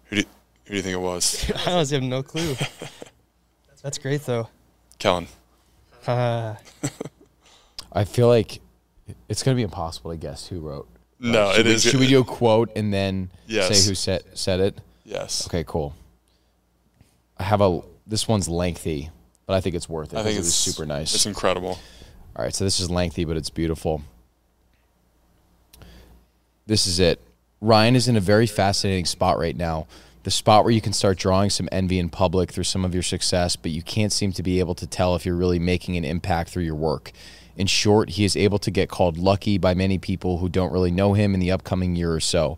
Who 0.06 0.16
do, 0.16 0.24
who 0.64 0.72
do 0.72 0.76
you 0.78 0.82
think 0.82 0.96
it 0.96 1.02
was? 1.02 1.52
I 1.68 1.74
honestly 1.74 1.98
have 1.98 2.04
no 2.04 2.24
clue. 2.24 2.56
That's 3.84 4.00
great 4.00 4.26
though. 4.26 4.50
Kellen. 4.98 5.28
Uh, 6.08 6.56
I 7.94 8.04
feel 8.04 8.28
like 8.28 8.60
it's 9.30 9.44
gonna 9.44 9.56
be 9.56 9.64
impossible 9.64 10.12
to 10.12 10.18
guess 10.18 10.48
who 10.48 10.60
wrote. 10.60 10.88
Uh, 11.24 11.28
no, 11.28 11.52
should 11.54 11.66
it 11.66 11.70
we, 11.70 11.76
is. 11.76 11.84
Should 11.84 12.00
we 12.00 12.08
do 12.08 12.20
a 12.22 12.24
quote 12.24 12.70
and 12.76 12.94
then 12.94 13.30
Yes. 13.48 13.68
say 13.68 13.90
who 13.90 13.96
said 13.96 14.24
said 14.34 14.60
it? 14.60 14.82
Yes. 15.04 15.48
Okay, 15.48 15.64
cool. 15.66 15.96
I 17.38 17.44
have 17.44 17.62
a. 17.62 17.82
This 18.08 18.28
one's 18.28 18.48
lengthy, 18.48 19.10
but 19.46 19.54
I 19.54 19.62
think 19.62 19.76
it's 19.76 19.90
worth 19.90 20.14
it. 20.14 20.18
I 20.20 20.24
think 20.24 20.38
it's 20.38 20.48
it 20.48 20.52
super 20.52 20.86
nice. 20.86 21.14
It's 21.14 21.26
incredible. 21.26 21.80
All 22.36 22.44
right, 22.44 22.54
so 22.54 22.64
this 22.64 22.80
is 22.80 22.90
lengthy, 22.90 23.24
but 23.24 23.38
it's 23.38 23.50
beautiful. 23.50 24.02
This 26.66 26.88
is 26.88 27.00
it. 27.00 27.22
Ryan 27.62 27.96
is 27.96 28.08
in 28.08 28.16
a 28.16 28.20
very 28.20 28.48
fascinating 28.48 29.06
spot 29.06 29.38
right 29.40 29.56
now. 29.56 29.88
The 30.24 30.32
spot 30.32 30.64
where 30.64 30.74
you 30.74 30.82
can 30.82 30.94
start 30.94 31.18
drawing 31.18 31.50
some 31.52 31.70
envy 31.72 32.00
in 32.00 32.10
public 32.10 32.52
through 32.52 32.64
some 32.64 32.84
of 32.84 32.94
your 32.94 33.04
success, 33.04 33.56
but 33.56 33.72
you 33.72 33.82
can't 33.84 34.12
seem 34.12 34.32
to 34.34 34.44
be 34.44 34.60
able 34.60 34.76
to 34.76 34.88
tell 34.88 35.16
if 35.16 35.26
you're 35.26 35.36
really 35.36 35.60
making 35.60 35.96
an 35.98 36.04
impact 36.04 36.50
through 36.50 36.64
your 36.64 36.76
work. 36.76 37.12
In 37.58 37.68
short, 37.68 38.12
he 38.12 38.26
is 38.26 38.36
able 38.36 38.60
to 38.60 38.72
get 38.72 38.90
called 38.90 39.18
lucky 39.18 39.58
by 39.58 39.74
many 39.74 39.98
people 39.98 40.40
who 40.40 40.50
don't 40.50 40.74
really 40.74 40.92
know 40.92 41.14
him 41.14 41.34
in 41.34 41.40
the 41.40 41.52
upcoming 41.52 41.96
year 41.96 42.14
or 42.14 42.20
so. 42.20 42.58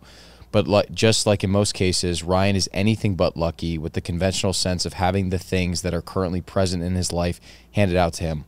But 0.50 0.66
like, 0.66 0.90
just 0.92 1.26
like 1.26 1.44
in 1.44 1.50
most 1.50 1.74
cases, 1.74 2.24
Ryan 2.24 2.56
is 2.56 2.70
anything 2.72 3.14
but 3.14 3.36
lucky 3.36 3.76
with 3.78 3.92
the 3.92 4.00
conventional 4.00 4.52
sense 4.52 4.86
of 4.86 4.94
having 4.94 5.28
the 5.28 5.38
things 5.38 5.82
that 5.82 5.94
are 5.94 6.02
currently 6.02 6.40
present 6.40 6.82
in 6.82 6.94
his 6.94 7.12
life 7.12 7.40
handed 7.72 7.96
out 7.96 8.14
to 8.14 8.24
him. 8.24 8.44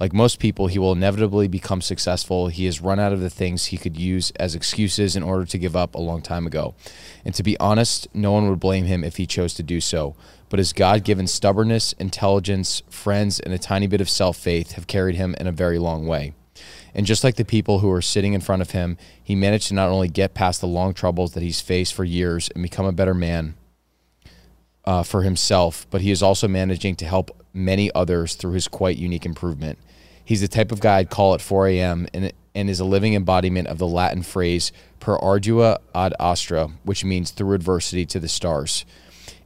Like 0.00 0.12
most 0.12 0.38
people, 0.38 0.66
he 0.66 0.78
will 0.78 0.92
inevitably 0.92 1.48
become 1.48 1.80
successful. 1.80 2.48
He 2.48 2.64
has 2.66 2.80
run 2.80 2.98
out 2.98 3.12
of 3.12 3.20
the 3.20 3.30
things 3.30 3.66
he 3.66 3.78
could 3.78 3.96
use 3.96 4.30
as 4.32 4.54
excuses 4.54 5.16
in 5.16 5.22
order 5.22 5.44
to 5.46 5.58
give 5.58 5.76
up 5.76 5.94
a 5.94 6.00
long 6.00 6.22
time 6.22 6.46
ago. 6.46 6.74
And 7.24 7.34
to 7.34 7.42
be 7.42 7.58
honest, 7.58 8.08
no 8.14 8.32
one 8.32 8.48
would 8.48 8.60
blame 8.60 8.84
him 8.84 9.04
if 9.04 9.16
he 9.16 9.26
chose 9.26 9.54
to 9.54 9.62
do 9.62 9.80
so. 9.80 10.14
But 10.54 10.60
his 10.60 10.72
God 10.72 11.02
given 11.02 11.26
stubbornness, 11.26 11.94
intelligence, 11.94 12.84
friends, 12.88 13.40
and 13.40 13.52
a 13.52 13.58
tiny 13.58 13.88
bit 13.88 14.00
of 14.00 14.08
self 14.08 14.36
faith 14.36 14.74
have 14.74 14.86
carried 14.86 15.16
him 15.16 15.34
in 15.40 15.48
a 15.48 15.50
very 15.50 15.80
long 15.80 16.06
way. 16.06 16.32
And 16.94 17.06
just 17.06 17.24
like 17.24 17.34
the 17.34 17.44
people 17.44 17.80
who 17.80 17.90
are 17.90 18.00
sitting 18.00 18.34
in 18.34 18.40
front 18.40 18.62
of 18.62 18.70
him, 18.70 18.96
he 19.20 19.34
managed 19.34 19.66
to 19.66 19.74
not 19.74 19.88
only 19.88 20.06
get 20.06 20.32
past 20.32 20.60
the 20.60 20.68
long 20.68 20.94
troubles 20.94 21.32
that 21.32 21.42
he's 21.42 21.60
faced 21.60 21.92
for 21.92 22.04
years 22.04 22.50
and 22.50 22.62
become 22.62 22.86
a 22.86 22.92
better 22.92 23.14
man 23.14 23.54
uh, 24.84 25.02
for 25.02 25.22
himself, 25.22 25.88
but 25.90 26.02
he 26.02 26.12
is 26.12 26.22
also 26.22 26.46
managing 26.46 26.94
to 26.94 27.04
help 27.04 27.36
many 27.52 27.92
others 27.92 28.36
through 28.36 28.52
his 28.52 28.68
quite 28.68 28.96
unique 28.96 29.26
improvement. 29.26 29.76
He's 30.24 30.40
the 30.40 30.46
type 30.46 30.70
of 30.70 30.78
guy 30.78 30.98
I'd 30.98 31.10
call 31.10 31.34
at 31.34 31.40
4 31.40 31.66
a.m. 31.66 32.06
and, 32.14 32.32
and 32.54 32.70
is 32.70 32.78
a 32.78 32.84
living 32.84 33.14
embodiment 33.14 33.66
of 33.66 33.78
the 33.78 33.88
Latin 33.88 34.22
phrase 34.22 34.70
per 35.00 35.18
ardua 35.18 35.78
ad 35.96 36.14
astra, 36.20 36.68
which 36.84 37.04
means 37.04 37.32
through 37.32 37.54
adversity 37.54 38.06
to 38.06 38.20
the 38.20 38.28
stars. 38.28 38.84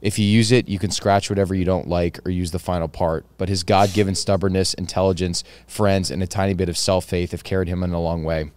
If 0.01 0.17
you 0.17 0.25
use 0.25 0.51
it, 0.51 0.69
you 0.69 0.79
can 0.79 0.91
scratch 0.91 1.29
whatever 1.29 1.53
you 1.53 1.65
don't 1.65 1.87
like 1.87 2.25
or 2.25 2.31
use 2.31 2.51
the 2.51 2.59
final 2.59 2.87
part. 2.87 3.25
But 3.37 3.49
his 3.49 3.63
God 3.63 3.93
given 3.93 4.15
stubbornness, 4.15 4.73
intelligence, 4.73 5.43
friends, 5.67 6.09
and 6.09 6.23
a 6.23 6.27
tiny 6.27 6.53
bit 6.53 6.69
of 6.69 6.77
self 6.77 7.05
faith 7.05 7.31
have 7.31 7.43
carried 7.43 7.67
him 7.67 7.83
in 7.83 7.91
a 7.91 7.99
long 7.99 8.23
way. 8.23 8.51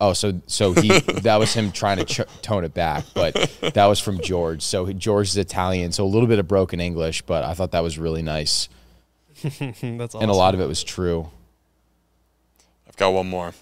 Oh, 0.00 0.14
so 0.14 0.40
so 0.46 0.72
he 0.72 0.98
that 1.20 1.36
was 1.36 1.54
him 1.54 1.70
trying 1.70 1.98
to 1.98 2.04
ch- 2.04 2.42
tone 2.42 2.64
it 2.64 2.74
back, 2.74 3.04
but 3.14 3.34
that 3.74 3.86
was 3.86 4.00
from 4.00 4.20
George. 4.20 4.62
So 4.62 4.92
George 4.92 5.28
is 5.28 5.36
Italian, 5.36 5.92
so 5.92 6.04
a 6.04 6.06
little 6.06 6.26
bit 6.26 6.38
of 6.38 6.48
broken 6.48 6.80
English, 6.80 7.22
but 7.22 7.44
I 7.44 7.54
thought 7.54 7.70
that 7.70 7.84
was 7.84 7.98
really 7.98 8.22
nice, 8.22 8.68
that's 9.42 9.54
awesome. 9.62 10.22
and 10.22 10.30
a 10.30 10.34
lot 10.34 10.54
of 10.54 10.60
it 10.60 10.66
was 10.66 10.82
true. 10.82 11.30
I've 12.88 12.96
got 12.96 13.10
one 13.10 13.28
more. 13.28 13.52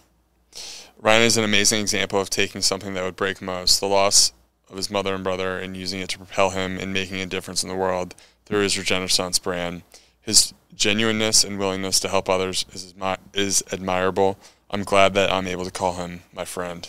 Ryan 0.98 1.22
is 1.22 1.36
an 1.36 1.44
amazing 1.44 1.80
example 1.80 2.20
of 2.20 2.30
taking 2.30 2.62
something 2.62 2.94
that 2.94 3.02
would 3.04 3.16
break 3.16 3.42
most, 3.42 3.80
the 3.80 3.86
loss 3.86 4.32
of 4.70 4.76
his 4.76 4.90
mother 4.90 5.14
and 5.14 5.24
brother, 5.24 5.58
and 5.58 5.76
using 5.76 6.00
it 6.00 6.08
to 6.10 6.18
propel 6.18 6.50
him 6.50 6.78
and 6.78 6.92
making 6.92 7.20
a 7.20 7.26
difference 7.26 7.62
in 7.62 7.68
the 7.68 7.74
world 7.74 8.14
through 8.46 8.60
his 8.60 8.76
Regenaissance 8.76 9.38
brand. 9.42 9.82
His 10.20 10.54
genuineness 10.74 11.44
and 11.44 11.58
willingness 11.58 12.00
to 12.00 12.08
help 12.08 12.28
others 12.28 12.64
is, 12.72 12.94
is 13.34 13.62
admirable. 13.72 14.38
I'm 14.70 14.84
glad 14.84 15.14
that 15.14 15.32
I'm 15.32 15.46
able 15.46 15.64
to 15.64 15.70
call 15.70 15.94
him 15.94 16.22
my 16.32 16.44
friend. 16.44 16.88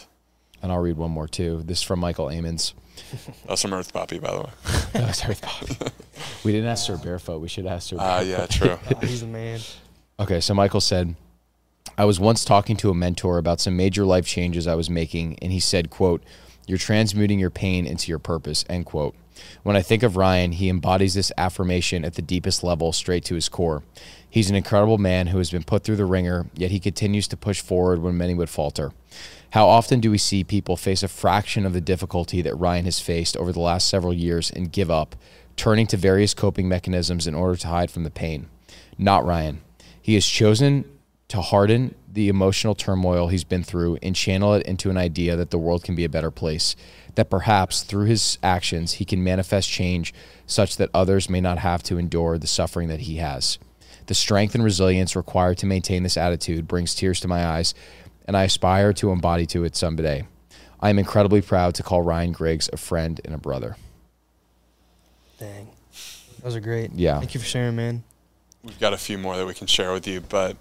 And 0.62 0.72
I'll 0.72 0.80
read 0.80 0.98
one 0.98 1.12
more 1.12 1.28
too. 1.28 1.64
This 1.66 1.80
is 1.80 1.84
from 1.84 1.99
Michael 1.99 2.30
Amons. 2.30 2.74
That's 3.48 3.64
from 3.64 3.74
Earth 3.74 3.91
Poppy, 3.91 4.20
by 4.20 4.32
the 4.32 4.41
way. 4.41 4.49
That 4.94 5.08
was 5.08 5.26
Earth 5.26 5.41
Pop. 5.41 5.94
we 6.44 6.52
didn't 6.52 6.68
ask 6.68 6.86
Sir 6.86 6.98
Barefoot. 6.98 7.40
We 7.40 7.48
should 7.48 7.66
ask 7.66 7.90
Sir. 7.90 7.98
Ah, 7.99 8.20
Barefoot. 8.20 8.30
yeah, 8.30 8.45
true. 8.45 8.80
Oh, 8.95 9.06
he's 9.06 9.24
a 9.24 9.28
man. 9.28 9.60
Okay, 10.20 10.40
so 10.41 10.53
Michael 10.53 10.82
said, 10.82 11.16
I 11.98 12.06
was 12.06 12.20
once 12.20 12.45
talking 12.45 12.78
to 12.78 12.90
a 12.90 12.94
mentor 12.94 13.38
about 13.38 13.60
some 13.60 13.76
major 13.76 14.06
life 14.06 14.26
changes 14.26 14.68
I 14.68 14.76
was 14.76 14.90
making, 14.90 15.40
and 15.41 15.52
he 15.52 15.60
said, 15.60 15.90
quote, 15.90 16.24
You're 16.72 16.77
transmuting 16.77 17.38
your 17.38 17.49
pain 17.49 17.85
into 17.85 18.07
your 18.07 18.18
purpose, 18.18 18.64
end 18.69 18.85
quote. 18.85 19.14
When 19.61 19.76
I 19.76 19.81
think 19.81 20.03
of 20.03 20.15
Ryan, 20.15 20.53
he 20.53 20.69
embodies 20.69 21.15
this 21.15 21.30
affirmation 21.38 22.06
at 22.06 22.14
the 22.14 22.22
deepest 22.22 22.64
level, 22.64 22.93
straight 22.93 23.26
to 23.26 23.35
his 23.35 23.49
core. 23.49 23.84
He's 24.30 24.49
an 24.49 24.56
incredible 24.56 24.98
man 24.98 25.27
who 25.27 25.38
has 25.39 25.52
been 25.52 25.65
put 25.65 25.84
through 25.84 25.98
the 25.98 26.06
ringer, 26.06 26.45
yet 26.56 26.72
he 26.72 26.80
continues 26.80 27.27
to 27.27 27.35
push 27.35 27.60
forward 27.60 28.02
when 28.02 28.18
many 28.18 28.34
would 28.34 28.49
falter. 28.49 28.93
How 29.49 29.68
often 29.68 29.99
do 29.99 30.10
we 30.10 30.18
see 30.18 30.45
people 30.45 30.77
face 30.77 31.03
a 31.03 31.10
fraction 31.10 31.65
of 31.65 31.73
the 31.73 31.81
difficulty 31.81 32.41
that 32.41 32.56
Ryan 32.56 32.85
has 32.85 33.02
faced 33.02 33.35
over 33.35 33.52
the 33.52 33.60
last 33.60 33.89
several 33.89 34.14
years 34.14 34.49
and 34.49 34.72
give 34.72 34.89
up, 34.89 35.18
turning 35.57 35.88
to 35.88 35.98
various 35.98 36.34
coping 36.34 36.69
mechanisms 36.69 37.27
in 37.27 37.35
order 37.35 37.57
to 37.57 37.68
hide 37.68 37.91
from 37.91 38.06
the 38.06 38.10
pain? 38.10 38.48
Not 38.98 39.26
Ryan. 39.26 39.60
He 40.02 40.14
has 40.14 40.26
chosen 40.26 40.85
to 41.32 41.40
harden 41.40 41.95
the 42.12 42.28
emotional 42.28 42.76
turmoil 42.76 43.30
he's 43.30 43.45
been 43.45 43.64
through 43.64 43.98
and 44.03 44.14
channel 44.14 44.53
it 44.53 44.66
into 44.66 44.90
an 44.90 44.98
idea 44.98 45.38
that 45.38 45.49
the 45.49 45.58
world 45.58 45.82
can 45.82 45.95
be 45.95 46.03
a 46.03 46.10
better 46.10 46.30
place. 46.30 46.76
That 47.16 47.30
perhaps 47.30 47.84
through 47.84 48.08
his 48.08 48.38
actions 48.44 48.94
he 48.94 49.06
can 49.06 49.24
manifest 49.24 49.70
change 49.70 50.14
such 50.45 50.76
that 50.76 50.90
others 50.94 51.30
may 51.30 51.40
not 51.40 51.58
have 51.60 51.84
to 51.84 51.98
endure 51.98 52.38
the 52.38 52.48
suffering 52.48 52.90
that 52.90 53.02
he 53.02 53.16
has. 53.16 53.60
The 54.08 54.14
strength 54.14 54.56
and 54.56 54.64
resilience 54.64 55.16
required 55.16 55.58
to 55.60 55.66
maintain 55.66 56.03
this 56.03 56.18
attitude 56.18 56.68
brings 56.68 56.94
tears 56.94 57.22
to 57.22 57.30
my 57.30 57.45
eyes, 57.45 57.74
and 58.26 58.36
I 58.36 58.44
aspire 58.44 58.91
to 58.94 59.12
embody 59.12 59.45
to 59.48 59.64
it 59.64 59.78
someday. 59.78 60.28
I 60.82 60.90
am 60.90 60.99
incredibly 60.99 61.41
proud 61.41 61.76
to 61.76 61.84
call 61.84 62.02
Ryan 62.02 62.34
Griggs 62.34 62.70
a 62.74 62.78
friend 62.78 63.22
and 63.24 63.34
a 63.34 63.38
brother. 63.38 63.78
Dang. 65.40 65.70
Those 66.44 66.58
are 66.58 66.60
great. 66.60 66.91
Yeah. 66.94 67.20
Thank 67.20 67.36
you 67.36 67.40
for 67.40 67.45
sharing, 67.45 67.78
man. 67.78 68.03
We've 68.64 68.80
got 68.80 68.91
a 68.91 68.98
few 68.98 69.18
more 69.18 69.38
that 69.38 69.45
we 69.45 69.53
can 69.53 69.68
share 69.68 69.94
with 69.94 70.06
you, 70.08 70.20
but 70.22 70.58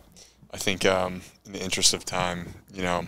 I 0.53 0.57
think 0.57 0.85
um, 0.85 1.23
in 1.47 1.53
the 1.53 1.63
interest 1.63 1.95
of 1.95 2.05
time, 2.05 2.55
you 2.73 2.83
know, 2.83 3.05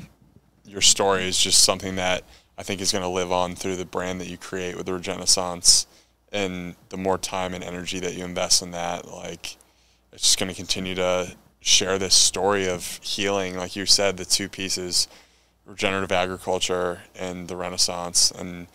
your 0.64 0.80
story 0.80 1.26
is 1.28 1.38
just 1.38 1.62
something 1.62 1.96
that 1.96 2.24
I 2.56 2.62
think 2.62 2.80
is 2.80 2.92
going 2.92 3.02
to 3.02 3.08
live 3.08 3.32
on 3.32 3.54
through 3.56 3.76
the 3.76 3.84
brand 3.84 4.20
that 4.20 4.28
you 4.28 4.36
create 4.38 4.76
with 4.76 4.86
the 4.86 4.92
Regenaissance, 4.92 5.86
and 6.32 6.76
the 6.88 6.96
more 6.96 7.18
time 7.18 7.54
and 7.54 7.64
energy 7.64 8.00
that 8.00 8.14
you 8.14 8.24
invest 8.24 8.62
in 8.62 8.70
that, 8.70 9.08
like 9.08 9.56
it's 10.12 10.22
just 10.22 10.38
going 10.38 10.48
to 10.48 10.54
continue 10.54 10.94
to 10.94 11.34
share 11.60 11.98
this 11.98 12.14
story 12.14 12.68
of 12.68 13.00
healing, 13.02 13.56
like 13.56 13.76
you 13.76 13.86
said, 13.86 14.16
the 14.16 14.24
two 14.24 14.48
pieces, 14.48 15.08
regenerative 15.66 16.12
agriculture 16.12 17.02
and 17.14 17.48
the 17.48 17.56
Renaissance, 17.56 18.30
and 18.30 18.66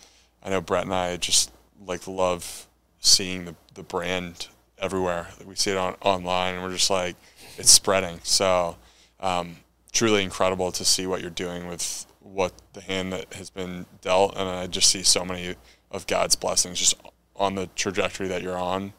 I 0.42 0.50
know 0.50 0.60
Brett 0.60 0.84
and 0.84 0.94
I 0.94 1.16
just 1.16 1.50
like 1.86 2.06
love 2.06 2.66
seeing 3.00 3.44
the 3.44 3.54
the 3.74 3.82
brand 3.82 4.48
everywhere. 4.78 5.28
We 5.46 5.54
see 5.54 5.70
it 5.70 5.76
on 5.76 5.94
online, 6.02 6.54
and 6.54 6.62
we're 6.62 6.72
just 6.72 6.90
like 6.90 7.16
it's 7.58 7.70
spreading. 7.70 8.20
So. 8.22 8.76
Um, 9.20 9.56
truly 9.92 10.22
incredible 10.22 10.70
to 10.70 10.84
see 10.84 11.06
what 11.06 11.20
you're 11.20 11.30
doing 11.30 11.66
with 11.66 12.06
what 12.20 12.52
the 12.74 12.80
hand 12.80 13.12
that 13.12 13.32
has 13.34 13.50
been 13.50 13.86
dealt, 14.00 14.36
and 14.36 14.48
I 14.48 14.66
just 14.66 14.90
see 14.90 15.02
so 15.02 15.24
many 15.24 15.56
of 15.90 16.06
God's 16.06 16.36
blessings 16.36 16.78
just 16.78 16.94
on 17.36 17.54
the 17.54 17.68
trajectory 17.74 18.28
that 18.28 18.42
you're 18.42 18.58
on. 18.58 18.92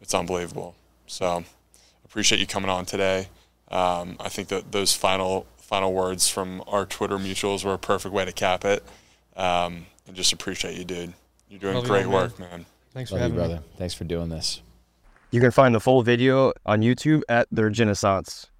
It's 0.00 0.12
unbelievable. 0.14 0.74
So 1.06 1.44
appreciate 2.04 2.40
you 2.40 2.46
coming 2.46 2.70
on 2.70 2.84
today. 2.84 3.28
Um, 3.70 4.16
I 4.20 4.28
think 4.28 4.48
that 4.48 4.72
those 4.72 4.92
final 4.92 5.46
final 5.56 5.94
words 5.94 6.28
from 6.28 6.62
our 6.66 6.84
Twitter 6.84 7.16
mutuals 7.16 7.64
were 7.64 7.74
a 7.74 7.78
perfect 7.78 8.12
way 8.14 8.24
to 8.24 8.32
cap 8.32 8.64
it. 8.64 8.84
Um, 9.36 9.86
and 10.06 10.14
just 10.14 10.32
appreciate 10.32 10.76
you, 10.76 10.84
dude. 10.84 11.14
You're 11.48 11.60
doing 11.60 11.74
Love 11.74 11.84
you 11.84 11.90
great 11.90 12.06
work, 12.06 12.38
man. 12.38 12.66
Thanks 12.92 13.10
for 13.10 13.16
Love 13.16 13.32
you, 13.32 13.38
having 13.38 13.50
me. 13.50 13.54
brother. 13.56 13.62
Thanks 13.78 13.94
for 13.94 14.04
doing 14.04 14.28
this. 14.28 14.60
You 15.34 15.40
can 15.40 15.50
find 15.50 15.74
the 15.74 15.80
full 15.80 16.02
video 16.02 16.52
on 16.64 16.82
YouTube 16.82 17.22
at 17.28 17.48
the 17.50 17.62
Regenaissance. 17.62 18.53